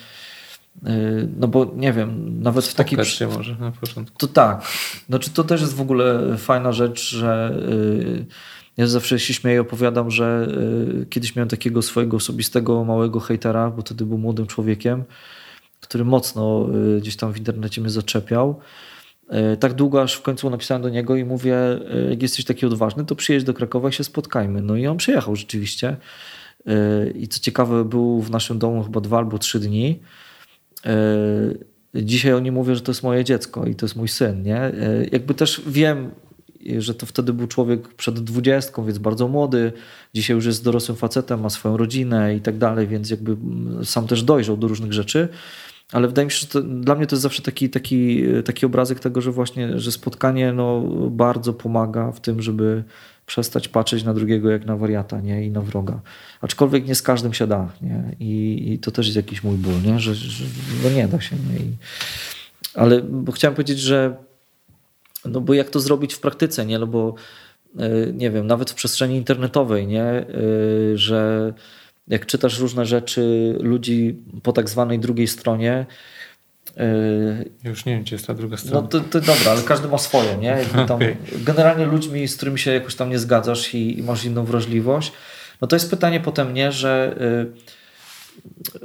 Y, 0.88 1.28
no 1.38 1.48
bo 1.48 1.72
nie 1.76 1.94
wiem, 1.94 2.42
nawet 2.44 2.66
w 2.66 2.74
takiej. 2.74 3.06
się 3.06 3.28
może 3.28 3.56
na 3.56 3.72
początku. 3.72 4.18
To 4.18 4.28
tak. 4.28 4.62
Znaczy, 5.10 5.30
to 5.30 5.44
też 5.44 5.62
jest 5.62 5.76
w 5.76 5.82
ogóle 5.82 6.38
fajna 6.38 6.72
rzecz, 6.72 7.10
że 7.10 7.58
y, 7.70 8.26
ja 8.78 8.88
zawsze 8.88 9.20
się 9.20 9.34
śmieję, 9.34 9.62
opowiadam, 9.62 10.12
że 10.12 10.48
y, 11.02 11.06
kiedyś 11.06 11.36
miałem 11.36 11.50
takiego 11.50 11.82
swojego 11.82 12.18
osobistego 12.18 12.84
małego 12.84 13.20
hejtera, 13.20 13.70
bo 13.70 13.82
wtedy 13.82 14.06
był 14.06 14.18
młodym 14.18 14.48
człowiekiem, 14.48 15.04
który 15.80 16.06
mocno 16.06 16.70
gdzieś 17.00 17.16
tam 17.16 17.34
w 17.34 17.38
internecie 17.38 17.82
mnie 17.82 17.90
zaczepiał. 17.90 18.60
Tak 19.60 19.74
długo, 19.74 20.02
aż 20.02 20.14
w 20.14 20.22
końcu 20.22 20.50
napisałem 20.50 20.84
do 20.84 20.90
niego 20.90 21.16
i 21.16 21.26
mówię, 21.26 21.56
jak 22.10 22.22
jesteś 22.22 22.46
taki 22.46 22.66
odważny, 22.66 23.06
to 23.06 23.16
przyjedź 23.16 23.44
do 23.44 23.54
Krakowa 23.54 23.90
i 23.90 23.94
się 23.94 24.04
spotkajmy. 24.04 24.62
No 24.62 24.76
i 24.76 24.88
on 24.88 24.98
przyjechał 24.98 25.36
rzeczywiście. 25.36 25.98
I 27.16 27.28
co 27.28 27.40
ciekawe, 27.40 27.86
był 27.86 28.22
w 28.22 28.32
naszym 28.32 28.60
domu 28.60 28.84
chyba 28.84 29.02
dwa 29.02 29.18
albo 29.18 29.38
trzy 29.38 29.60
dni. 29.60 30.00
Dzisiaj 31.96 32.34
oni 32.34 32.52
mówią, 32.52 32.76
że 32.76 32.82
to 32.82 32.92
jest 32.92 33.04
moje 33.04 33.24
dziecko 33.24 33.66
i 33.66 33.76
to 33.76 33.86
jest 33.86 33.96
mój 33.96 34.08
syn. 34.08 34.44
Nie? 34.44 34.72
Jakby 35.12 35.34
też 35.34 35.62
wiem, 35.68 36.12
że 36.78 36.94
to 36.94 37.06
wtedy 37.06 37.34
był 37.34 37.48
człowiek 37.48 37.88
przed 37.88 38.20
dwudziestką, 38.20 38.86
więc 38.86 38.98
bardzo 38.98 39.28
młody. 39.28 39.74
Dzisiaj 40.14 40.36
już 40.36 40.46
jest 40.46 40.64
dorosłym 40.64 40.98
facetem, 40.98 41.42
ma 41.42 41.50
swoją 41.50 41.78
rodzinę 41.78 42.36
i 42.36 42.42
tak 42.42 42.58
dalej, 42.58 42.88
więc 42.88 43.10
jakby 43.10 43.38
sam 43.84 44.08
też 44.08 44.24
dojrzał 44.24 44.58
do 44.58 44.68
różnych 44.68 44.94
rzeczy. 44.94 45.28
Ale 45.92 46.08
wydaje 46.08 46.26
mi 46.26 46.32
się, 46.32 46.38
że 46.38 46.48
to, 46.48 46.62
dla 46.62 46.96
mnie 46.96 47.08
to 47.08 47.16
jest 47.16 47.24
zawsze 47.24 47.42
taki, 47.42 47.70
taki, 47.70 48.24
taki 48.46 48.66
obrazek 48.66 49.00
tego, 49.00 49.22
że 49.22 49.32
właśnie, 49.32 49.80
że 49.80 49.92
spotkanie 49.92 50.54
no, 50.54 50.82
bardzo 51.10 51.54
pomaga 51.54 52.12
w 52.12 52.20
tym, 52.20 52.42
żeby 52.42 52.84
przestać 53.26 53.68
patrzeć 53.68 54.04
na 54.04 54.14
drugiego 54.14 54.50
jak 54.50 54.66
na 54.66 54.78
wariata 54.78 55.22
nie? 55.22 55.46
i 55.46 55.52
na 55.52 55.62
wroga. 55.62 56.00
Aczkolwiek 56.42 56.88
nie 56.88 56.96
z 56.96 57.02
każdym 57.02 57.34
się 57.34 57.48
da. 57.48 57.70
Nie? 57.82 58.16
I, 58.20 58.64
i 58.74 58.80
to 58.80 58.92
też 58.92 59.06
jest 59.06 59.16
jakiś 59.16 59.44
mój 59.44 59.58
ból, 59.58 59.82
nie? 59.86 60.00
że, 60.00 60.16
że 60.16 60.46
no 60.84 60.90
nie 60.90 61.08
da 61.08 61.22
się. 61.22 61.36
Nie? 61.36 61.60
I, 61.60 61.78
ale 62.74 63.02
chciałem 63.34 63.56
powiedzieć, 63.56 63.80
że 63.80 64.16
no 65.28 65.42
bo 65.42 65.54
jak 65.54 65.70
to 65.70 65.80
zrobić 65.80 66.14
w 66.14 66.20
praktyce, 66.20 66.66
nie? 66.66 66.80
No 66.80 66.88
bo 66.88 67.16
e, 67.80 67.90
nie 68.14 68.32
wiem, 68.32 68.48
nawet 68.48 68.72
w 68.72 68.74
przestrzeni 68.74 69.16
internetowej, 69.16 69.88
nie? 69.88 70.04
E, 70.04 70.26
że 70.96 71.54
jak 72.08 72.26
czytasz 72.26 72.60
różne 72.60 72.86
rzeczy 72.86 73.56
ludzi 73.60 74.16
po 74.44 74.54
tak 74.54 74.70
zwanej 74.70 75.00
drugiej 75.00 75.28
stronie, 75.28 75.86
ja 77.64 77.70
już 77.70 77.86
nie 77.86 77.94
wiem, 77.94 78.04
gdzie 78.04 78.16
jest 78.16 78.28
ta 78.28 78.34
druga 78.34 78.58
strona. 78.58 78.82
No 78.82 78.88
to, 78.88 79.00
to 79.00 79.22
dobra, 79.22 79.52
ale 79.52 79.62
każdy 79.62 79.88
ma 79.88 79.98
swoje, 79.98 80.38
nie? 80.38 80.58
Tam, 80.88 80.96
okay. 80.98 81.18
Generalnie 81.32 81.86
ludźmi, 81.86 82.28
z 82.28 82.36
którymi 82.36 82.60
się 82.60 82.72
jakoś 82.72 82.96
tam 82.96 83.10
nie 83.10 83.20
zgadzasz 83.20 83.74
i, 83.74 84.00
i, 84.00 84.04
masz 84.04 84.26
inną 84.26 84.46
wrażliwość, 84.46 85.12
no 85.62 85.68
to 85.68 85.76
jest 85.76 85.90
pytanie 85.90 86.20
potem 86.20 86.54
nie, 86.54 86.72
że 86.72 87.16
y, 87.22 87.85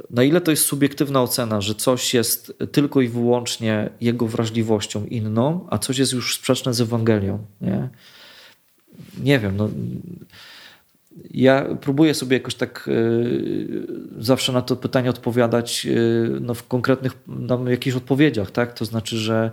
na 0.09 0.23
ile 0.23 0.41
to 0.41 0.51
jest 0.51 0.65
subiektywna 0.65 1.21
ocena, 1.21 1.61
że 1.61 1.75
coś 1.75 2.13
jest 2.13 2.53
tylko 2.71 3.01
i 3.01 3.07
wyłącznie 3.07 3.89
jego 4.01 4.27
wrażliwością 4.27 5.05
inną, 5.05 5.67
a 5.69 5.77
coś 5.77 5.97
jest 5.97 6.13
już 6.13 6.35
sprzeczne 6.35 6.73
z 6.73 6.81
Ewangelią, 6.81 7.39
nie? 7.61 7.89
Nie 9.23 9.39
wiem, 9.39 9.57
no 9.57 9.69
ja 11.31 11.65
próbuję 11.81 12.13
sobie 12.13 12.37
jakoś 12.37 12.55
tak 12.55 12.85
y, 12.87 13.87
zawsze 14.19 14.53
na 14.53 14.61
to 14.61 14.75
pytanie 14.75 15.09
odpowiadać 15.09 15.85
y, 15.85 16.37
no, 16.41 16.53
w 16.53 16.67
konkretnych 16.67 17.13
no, 17.27 17.69
jakichś 17.69 17.95
odpowiedziach, 17.95 18.51
tak? 18.51 18.73
To 18.73 18.85
znaczy, 18.85 19.17
że 19.17 19.51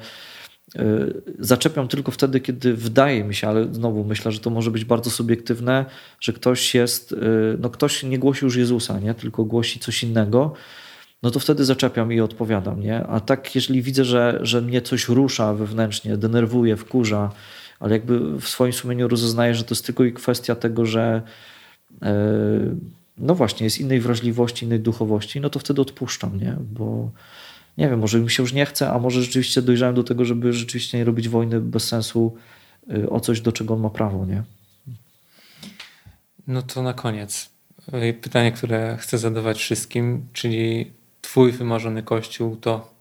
zaczepiam 1.38 1.88
tylko 1.88 2.10
wtedy, 2.12 2.40
kiedy 2.40 2.74
wydaje 2.74 3.24
mi 3.24 3.34
się, 3.34 3.48
ale 3.48 3.74
znowu 3.74 4.04
myślę, 4.04 4.32
że 4.32 4.40
to 4.40 4.50
może 4.50 4.70
być 4.70 4.84
bardzo 4.84 5.10
subiektywne, 5.10 5.84
że 6.20 6.32
ktoś 6.32 6.74
jest, 6.74 7.14
no 7.58 7.70
ktoś 7.70 8.02
nie 8.02 8.18
głosi 8.18 8.44
już 8.44 8.56
Jezusa, 8.56 9.00
nie? 9.00 9.14
tylko 9.14 9.44
głosi 9.44 9.80
coś 9.80 10.02
innego, 10.02 10.54
no 11.22 11.30
to 11.30 11.40
wtedy 11.40 11.64
zaczepiam 11.64 12.12
i 12.12 12.20
odpowiadam, 12.20 12.80
nie? 12.80 13.06
A 13.06 13.20
tak, 13.20 13.54
jeżeli 13.54 13.82
widzę, 13.82 14.04
że, 14.04 14.38
że 14.42 14.62
mnie 14.62 14.82
coś 14.82 15.08
rusza 15.08 15.54
wewnętrznie, 15.54 16.16
denerwuje, 16.16 16.76
wkurza, 16.76 17.32
ale 17.80 17.92
jakby 17.92 18.40
w 18.40 18.48
swoim 18.48 18.72
sumieniu 18.72 19.08
rozeznaję, 19.08 19.54
że 19.54 19.64
to 19.64 19.74
jest 19.74 19.86
tylko 19.86 20.04
i 20.04 20.12
kwestia 20.12 20.54
tego, 20.54 20.86
że 20.86 21.22
e, 22.02 22.14
no 23.18 23.34
właśnie, 23.34 23.64
jest 23.64 23.80
innej 23.80 24.00
wrażliwości, 24.00 24.64
innej 24.64 24.80
duchowości, 24.80 25.40
no 25.40 25.50
to 25.50 25.58
wtedy 25.58 25.80
odpuszczam, 25.80 26.40
nie? 26.40 26.56
Bo 26.60 27.10
nie 27.78 27.88
wiem, 27.88 27.98
może 27.98 28.20
mi 28.20 28.30
się 28.30 28.42
już 28.42 28.52
nie 28.52 28.66
chce, 28.66 28.90
a 28.90 28.98
może 28.98 29.22
rzeczywiście 29.22 29.62
dojrzałem 29.62 29.94
do 29.94 30.04
tego, 30.04 30.24
żeby 30.24 30.52
rzeczywiście 30.52 30.98
nie 30.98 31.04
robić 31.04 31.28
wojny 31.28 31.60
bez 31.60 31.88
sensu 31.88 32.36
e, 32.90 33.10
o 33.10 33.20
coś, 33.20 33.40
do 33.40 33.52
czego 33.52 33.74
on 33.74 33.80
ma 33.80 33.90
prawo, 33.90 34.26
nie? 34.26 34.42
No 36.46 36.62
to 36.62 36.82
na 36.82 36.92
koniec. 36.92 37.50
E, 37.92 38.12
pytanie, 38.12 38.52
które 38.52 38.96
chcę 39.00 39.18
zadawać 39.18 39.58
wszystkim, 39.58 40.26
czyli 40.32 40.92
twój 41.20 41.52
wymarzony 41.52 42.02
kościół 42.02 42.56
to 42.56 42.98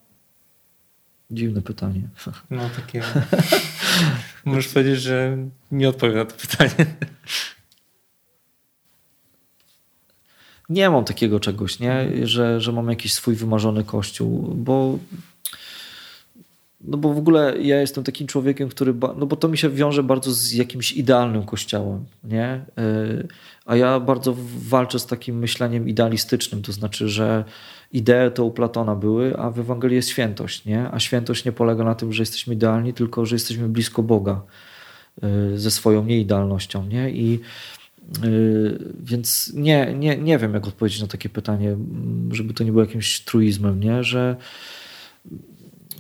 Dziwne 1.32 1.62
pytanie. 1.62 2.02
No 2.50 2.70
takie. 2.76 3.02
Możesz 4.46 4.68
powiedzieć, 4.68 5.02
że 5.02 5.38
nie 5.72 5.90
odpowiem 5.90 6.16
na 6.16 6.26
to 6.26 6.36
pytanie. 6.36 6.96
Nie 10.70 10.90
mam 10.90 11.04
takiego 11.06 11.40
czegoś, 11.40 11.80
nie? 11.80 12.10
Że, 12.24 12.62
że 12.62 12.72
mam 12.72 12.90
jakiś 12.90 13.14
swój 13.14 13.36
wymarzony 13.36 13.84
kościół, 13.84 14.56
bo 14.56 15.00
no 16.82 16.98
bo 16.98 17.14
w 17.14 17.18
ogóle 17.18 17.54
ja 17.62 17.82
jestem 17.82 18.04
takim 18.04 18.28
człowiekiem, 18.28 18.70
który, 18.70 18.94
no 19.18 19.26
bo 19.26 19.36
to 19.36 19.48
mi 19.48 19.58
się 19.58 19.70
wiąże 19.70 20.04
bardzo 20.04 20.32
z 20.32 20.54
jakimś 20.54 20.92
idealnym 20.92 21.44
kościołem, 21.44 22.06
nie? 22.24 22.66
Y, 22.80 23.28
a 23.66 23.76
ja 23.76 24.00
bardzo 24.00 24.36
walczę 24.58 25.00
z 25.00 25.06
takim 25.06 25.38
myśleniem 25.38 25.90
idealistycznym, 25.90 26.62
to 26.62 26.72
znaczy, 26.72 27.10
że 27.10 27.44
idee 27.92 28.32
to 28.34 28.46
u 28.46 28.52
Platona 28.52 28.96
były, 28.96 29.38
a 29.38 29.52
w 29.52 29.60
Ewangelii 29.60 29.96
jest 29.96 30.10
świętość, 30.10 30.66
nie? 30.66 30.92
A 30.92 31.00
świętość 31.00 31.46
nie 31.46 31.52
polega 31.52 31.84
na 31.84 31.96
tym, 31.96 32.14
że 32.14 32.22
jesteśmy 32.22 32.54
idealni, 32.54 32.94
tylko 32.94 33.26
że 33.26 33.36
jesteśmy 33.36 33.70
blisko 33.70 34.04
Boga 34.04 34.42
y, 35.54 35.60
ze 35.60 35.72
swoją 35.72 36.06
nieidealnością, 36.06 36.86
nie? 36.86 37.10
I 37.10 37.40
więc 39.04 39.54
nie, 39.54 39.94
nie, 39.94 40.18
nie 40.18 40.38
wiem, 40.38 40.54
jak 40.54 40.68
odpowiedzieć 40.68 41.02
na 41.02 41.08
takie 41.08 41.30
pytanie, 41.30 41.78
żeby 42.32 42.54
to 42.54 42.64
nie 42.64 42.72
było 42.72 42.84
jakimś 42.84 43.20
truizmem, 43.20 43.80
nie? 43.80 44.04
Że 44.04 44.36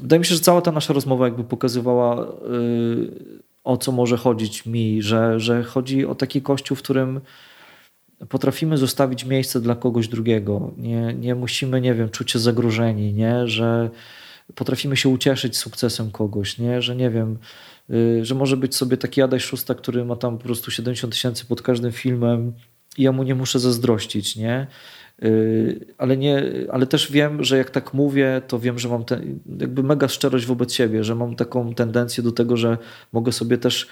wydaje 0.01 0.19
mi 0.19 0.25
się, 0.25 0.35
że 0.35 0.41
cała 0.41 0.61
ta 0.61 0.71
nasza 0.71 0.93
rozmowa 0.93 1.25
jakby 1.25 1.43
pokazywała 1.43 2.23
y, 2.23 2.27
o 3.63 3.77
co 3.77 3.91
może 3.91 4.17
chodzić 4.17 4.65
mi, 4.65 5.01
że, 5.01 5.39
że 5.39 5.63
chodzi 5.63 6.05
o 6.05 6.15
taki 6.15 6.41
kościół, 6.41 6.77
w 6.77 6.81
którym 6.81 7.21
potrafimy 8.29 8.77
zostawić 8.77 9.25
miejsce 9.25 9.61
dla 9.61 9.75
kogoś 9.75 10.07
drugiego. 10.07 10.71
Nie, 10.77 11.13
nie 11.13 11.35
musimy, 11.35 11.81
nie 11.81 11.93
wiem, 11.93 12.09
czuć 12.09 12.31
się 12.31 12.39
zagrożeni, 12.39 13.13
nie? 13.13 13.47
że 13.47 13.89
potrafimy 14.55 14.97
się 14.97 15.09
ucieszyć 15.09 15.57
sukcesem 15.57 16.11
kogoś, 16.11 16.57
nie? 16.57 16.81
że 16.81 16.95
nie 16.95 17.09
wiem, 17.09 17.37
że 18.21 18.35
może 18.35 18.57
być 18.57 18.75
sobie 18.75 18.97
taki 18.97 19.21
Adaś 19.21 19.43
Szusta, 19.43 19.75
który 19.75 20.05
ma 20.05 20.15
tam 20.15 20.37
po 20.37 20.43
prostu 20.43 20.71
70 20.71 21.13
tysięcy 21.13 21.45
pod 21.45 21.61
każdym 21.61 21.91
filmem 21.91 22.53
i 22.97 23.03
ja 23.03 23.11
mu 23.11 23.23
nie 23.23 23.35
muszę 23.35 23.59
zazdrościć, 23.59 24.35
nie? 24.35 24.67
Y, 25.23 25.85
ale, 25.97 26.17
nie, 26.17 26.43
ale 26.71 26.87
też 26.87 27.11
wiem, 27.11 27.43
że 27.43 27.57
jak 27.57 27.69
tak 27.69 27.93
mówię, 27.93 28.41
to 28.47 28.59
wiem, 28.59 28.79
że 28.79 28.89
mam 28.89 29.05
ten, 29.05 29.39
jakby 29.59 29.83
mega 29.83 30.07
szczerość 30.07 30.45
wobec 30.45 30.73
siebie, 30.73 31.03
że 31.03 31.15
mam 31.15 31.35
taką 31.35 31.73
tendencję 31.73 32.23
do 32.23 32.31
tego, 32.31 32.57
że 32.57 32.77
mogę 33.13 33.31
sobie 33.31 33.57
też 33.57 33.83
y, 33.83 33.87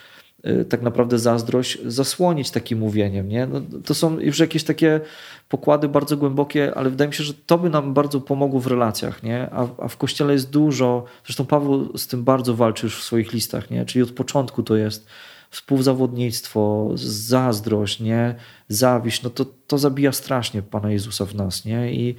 tak 0.70 0.82
naprawdę 0.82 1.20
zazdrość 1.20 1.78
zasłonić 1.86 2.52
takim 2.52 2.80
mówieniem. 2.80 3.30
Nie? 3.30 3.48
No, 3.48 3.62
to 3.86 3.94
są 3.94 4.20
już 4.20 4.40
jakieś 4.40 4.64
takie 4.64 5.02
pokłady 5.49 5.90
bardzo 5.90 6.18
głębokie, 6.18 6.76
ale 6.76 6.90
wydaje 6.90 7.07
mi 7.07 7.14
się, 7.14 7.24
że 7.24 7.34
to 7.34 7.57
by 7.57 7.70
nam 7.70 7.94
bardzo 7.94 8.22
pomogło 8.22 8.60
w 8.60 8.68
relacjach. 8.68 9.24
Nie? 9.24 9.49
A, 9.52 9.68
a 9.78 9.88
w 9.88 9.98
kościele 9.98 10.34
jest 10.34 10.49
dużo, 10.49 11.03
zresztą 11.26 11.45
Paweł 11.45 11.98
z 11.98 12.07
tym 12.07 12.24
bardzo 12.24 12.56
walczy 12.56 12.86
już 12.86 12.99
w 12.99 13.03
swoich 13.03 13.34
listach, 13.34 13.72
nie? 13.72 13.86
czyli 13.86 14.03
od 14.03 14.12
początku 14.12 14.64
to 14.64 14.76
jest 14.76 15.07
współzawodnictwo, 15.49 16.90
zazdrość, 16.95 17.99
nie? 17.99 18.36
zawiść, 18.70 19.24
no 19.24 19.30
to, 19.30 19.45
to 19.68 19.78
zabija 19.78 20.12
strasznie 20.12 20.62
Pana 20.62 20.91
Jezusa 20.91 21.26
w 21.26 21.36
nas. 21.36 21.66
Nie? 21.66 21.94
I 21.94 22.16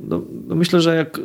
no, 0.00 0.22
no 0.46 0.54
myślę, 0.54 0.80
że 0.80 0.96
jak 0.96 1.20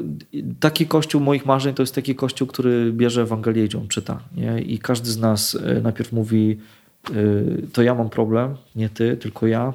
taki 0.60 0.88
kościół 0.88 1.22
moich 1.22 1.45
marzeń 1.45 1.76
to 1.76 1.84
jest 1.84 1.95
taki 1.95 2.16
kościół, 2.16 2.48
który 2.48 2.94
bierze 2.94 3.22
Ewangelię 3.22 3.66
i 3.66 3.88
czyta. 3.88 4.24
Nie? 4.36 4.61
I 4.61 4.80
każdy 4.80 5.11
z 5.11 5.18
nas 5.18 5.56
e, 5.56 5.82
najpierw 5.82 6.11
mówi, 6.11 6.60
e, 7.10 7.14
to 7.74 7.82
ja 7.82 7.95
mam 7.95 8.10
problem, 8.10 8.56
nie 8.76 8.90
ty, 8.90 9.18
tylko 9.18 9.48
ja, 9.48 9.74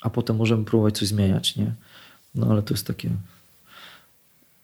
a 0.00 0.10
potem 0.10 0.36
możemy 0.36 0.64
próbować 0.64 0.98
coś 0.98 1.08
zmieniać. 1.08 1.56
Nie? 1.56 1.72
No 2.34 2.46
ale 2.50 2.62
to 2.62 2.74
jest 2.74 2.86
takie 2.86 3.10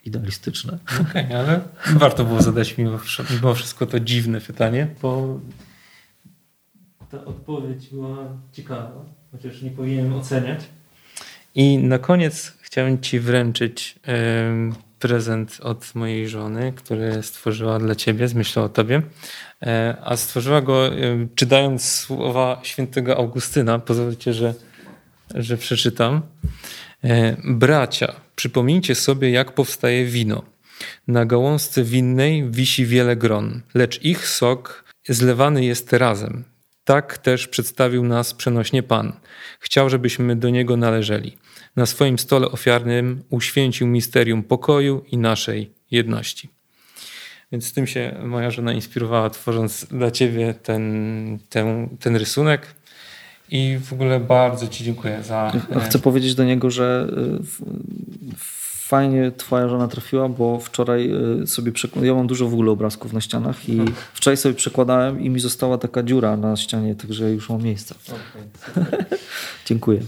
idealistyczne. 0.05 0.79
Okej, 1.11 1.25
okay, 1.25 1.39
ale 1.39 1.61
warto 1.97 2.25
było 2.25 2.43
zadać 2.43 2.79
mimo 2.79 3.55
wszystko 3.55 3.87
to 3.87 4.01
dziwne 4.01 4.41
pytanie, 4.41 4.89
bo 5.03 5.41
ta 7.11 7.25
odpowiedź 7.25 7.89
była 7.89 8.17
ciekawa, 8.53 9.05
chociaż 9.33 9.63
nie 9.63 9.71
powinienem 9.71 10.15
oceniać. 10.15 10.61
I 11.59 11.79
na 11.79 11.99
koniec 11.99 12.53
chciałem 12.61 13.01
Ci 13.01 13.21
wręczyć 13.21 13.99
prezent 14.99 15.59
od 15.63 15.95
mojej 15.95 16.29
żony, 16.29 16.73
który 16.77 17.23
stworzyła 17.23 17.79
dla 17.79 17.95
Ciebie, 17.95 18.29
z 18.29 18.35
myślą 18.35 18.63
o 18.63 18.69
Tobie. 18.69 19.03
E, 19.63 19.97
a 20.05 20.17
stworzyła 20.17 20.61
go 20.61 20.91
czytając 21.35 21.91
słowa 21.91 22.61
świętego 22.63 23.17
Augustyna. 23.17 23.79
Pozwólcie, 23.79 24.35
że, 24.35 24.55
że 25.35 25.57
przeczytam. 25.57 26.23
E, 27.05 27.37
bracia, 27.45 28.15
przypomnijcie 28.37 28.95
sobie, 28.95 29.31
jak 29.31 29.53
powstaje 29.53 30.05
wino. 30.05 30.43
Na 31.09 31.27
gałązce 31.27 31.85
winnej 31.85 32.51
wisi 32.51 32.87
wiele 32.87 33.17
gron, 33.17 33.63
lecz 33.75 34.03
ich 34.03 34.29
sok 34.29 34.85
zlewany 35.09 35.65
jest 35.65 35.93
razem. 35.93 36.45
Tak 36.85 37.19
też 37.19 37.49
przedstawił 37.49 38.05
nas 38.05 38.35
przenośnie 38.35 38.83
Pan. 38.83 39.13
Chciał, 39.61 39.91
żebyśmy 39.91 40.37
do 40.37 40.51
Niego 40.51 40.77
należeli. 40.77 41.39
Na 41.79 41.87
swoim 41.87 42.19
stole 42.19 42.51
ofiarnym 42.51 43.23
uświęcił 43.31 43.87
misterium 43.87 44.43
pokoju 44.43 45.05
i 45.11 45.19
naszej 45.19 45.71
jedności. 45.91 46.49
Więc 47.53 47.67
z 47.67 47.73
tym 47.73 47.87
się 47.87 48.15
moja 48.25 48.51
żona 48.51 48.73
inspirowała, 48.73 49.31
tworząc 49.31 49.85
dla 49.85 50.11
Ciebie 50.11 50.55
ten, 50.55 51.39
ten, 51.49 51.89
ten 52.01 52.17
rysunek. 52.17 52.75
I 53.51 53.79
w 53.85 53.93
ogóle 53.93 54.21
bardzo 54.21 54.69
Ci 54.69 54.85
dziękuję 54.85 55.23
za. 55.23 55.53
Chcę 55.87 55.99
powiedzieć 55.99 56.35
do 56.35 56.45
niego, 56.45 56.71
że 56.71 57.09
y, 58.33 58.37
fajnie 58.89 59.33
Twoja 59.37 59.69
żona 59.69 59.89
trafiła, 59.89 60.29
bo 60.29 60.61
wczoraj 60.61 61.11
y, 61.43 61.47
sobie 61.47 61.73
przekładałem. 61.73 62.09
Ja 62.09 62.15
mam 62.15 62.27
dużo 62.27 62.49
w 62.49 62.53
ogóle 62.53 62.71
obrazków 62.71 63.13
na 63.13 63.21
ścianach 63.21 63.69
i 63.69 63.81
wczoraj 64.15 64.37
sobie 64.37 64.55
przekładałem 64.55 65.21
i 65.21 65.31
mi 65.31 65.41
została 65.41 65.79
taka 65.79 66.03
dziura 66.03 66.37
na 66.37 66.57
ścianie, 66.57 66.95
także 66.95 67.31
już 67.31 67.51
mam 67.51 67.63
miejsce. 67.63 67.95
Okay, 68.09 68.85
dziękuję. 69.67 70.01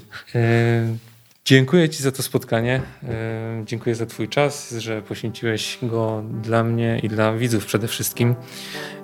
Dziękuję 1.50 1.88
Ci 1.88 2.02
za 2.02 2.12
to 2.12 2.22
spotkanie. 2.22 2.82
E, 3.08 3.62
dziękuję 3.66 3.94
za 3.94 4.06
Twój 4.06 4.28
czas, 4.28 4.74
że 4.78 5.02
poświęciłeś 5.02 5.78
go 5.82 6.22
dla 6.42 6.64
mnie 6.64 7.00
i 7.02 7.08
dla 7.08 7.32
widzów 7.32 7.66
przede 7.66 7.88
wszystkim. 7.88 8.34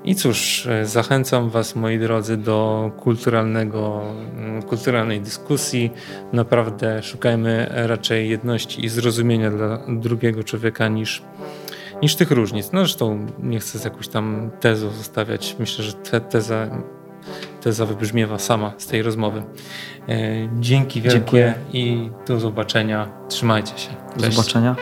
I 0.04 0.14
cóż, 0.14 0.66
e, 0.66 0.86
zachęcam 0.86 1.50
Was, 1.50 1.76
moi 1.76 1.98
drodzy, 1.98 2.36
do 2.36 2.90
kulturalnego, 2.96 4.02
mm, 4.36 4.62
kulturalnej 4.62 5.20
dyskusji. 5.20 5.90
Naprawdę 6.32 7.02
szukajmy 7.02 7.66
raczej 7.70 8.28
jedności 8.28 8.84
i 8.84 8.88
zrozumienia 8.88 9.50
dla 9.50 9.78
drugiego 9.88 10.44
człowieka 10.44 10.88
niż, 10.88 11.22
niż 12.02 12.16
tych 12.16 12.30
różnic. 12.30 12.72
No 12.72 12.80
zresztą 12.80 13.26
nie 13.38 13.58
chcę 13.58 13.78
z 13.78 13.84
jakąś 13.84 14.08
tam 14.08 14.50
tezą 14.60 14.90
zostawiać. 14.90 15.56
Myślę, 15.58 15.84
że 15.84 15.92
te, 15.92 16.20
teza 16.20 16.70
teza 17.66 17.86
wybrzmiewa 17.86 18.38
sama 18.38 18.72
z 18.78 18.86
tej 18.86 19.02
rozmowy. 19.02 19.42
E, 20.08 20.14
dzięki 20.60 21.00
wielkie 21.00 21.18
Dziękuję. 21.18 21.54
i 21.72 22.10
do 22.26 22.40
zobaczenia. 22.40 23.08
Trzymajcie 23.28 23.78
się. 23.78 23.88
Cześć. 23.88 24.26
Do 24.26 24.30
zobaczenia. 24.30 24.76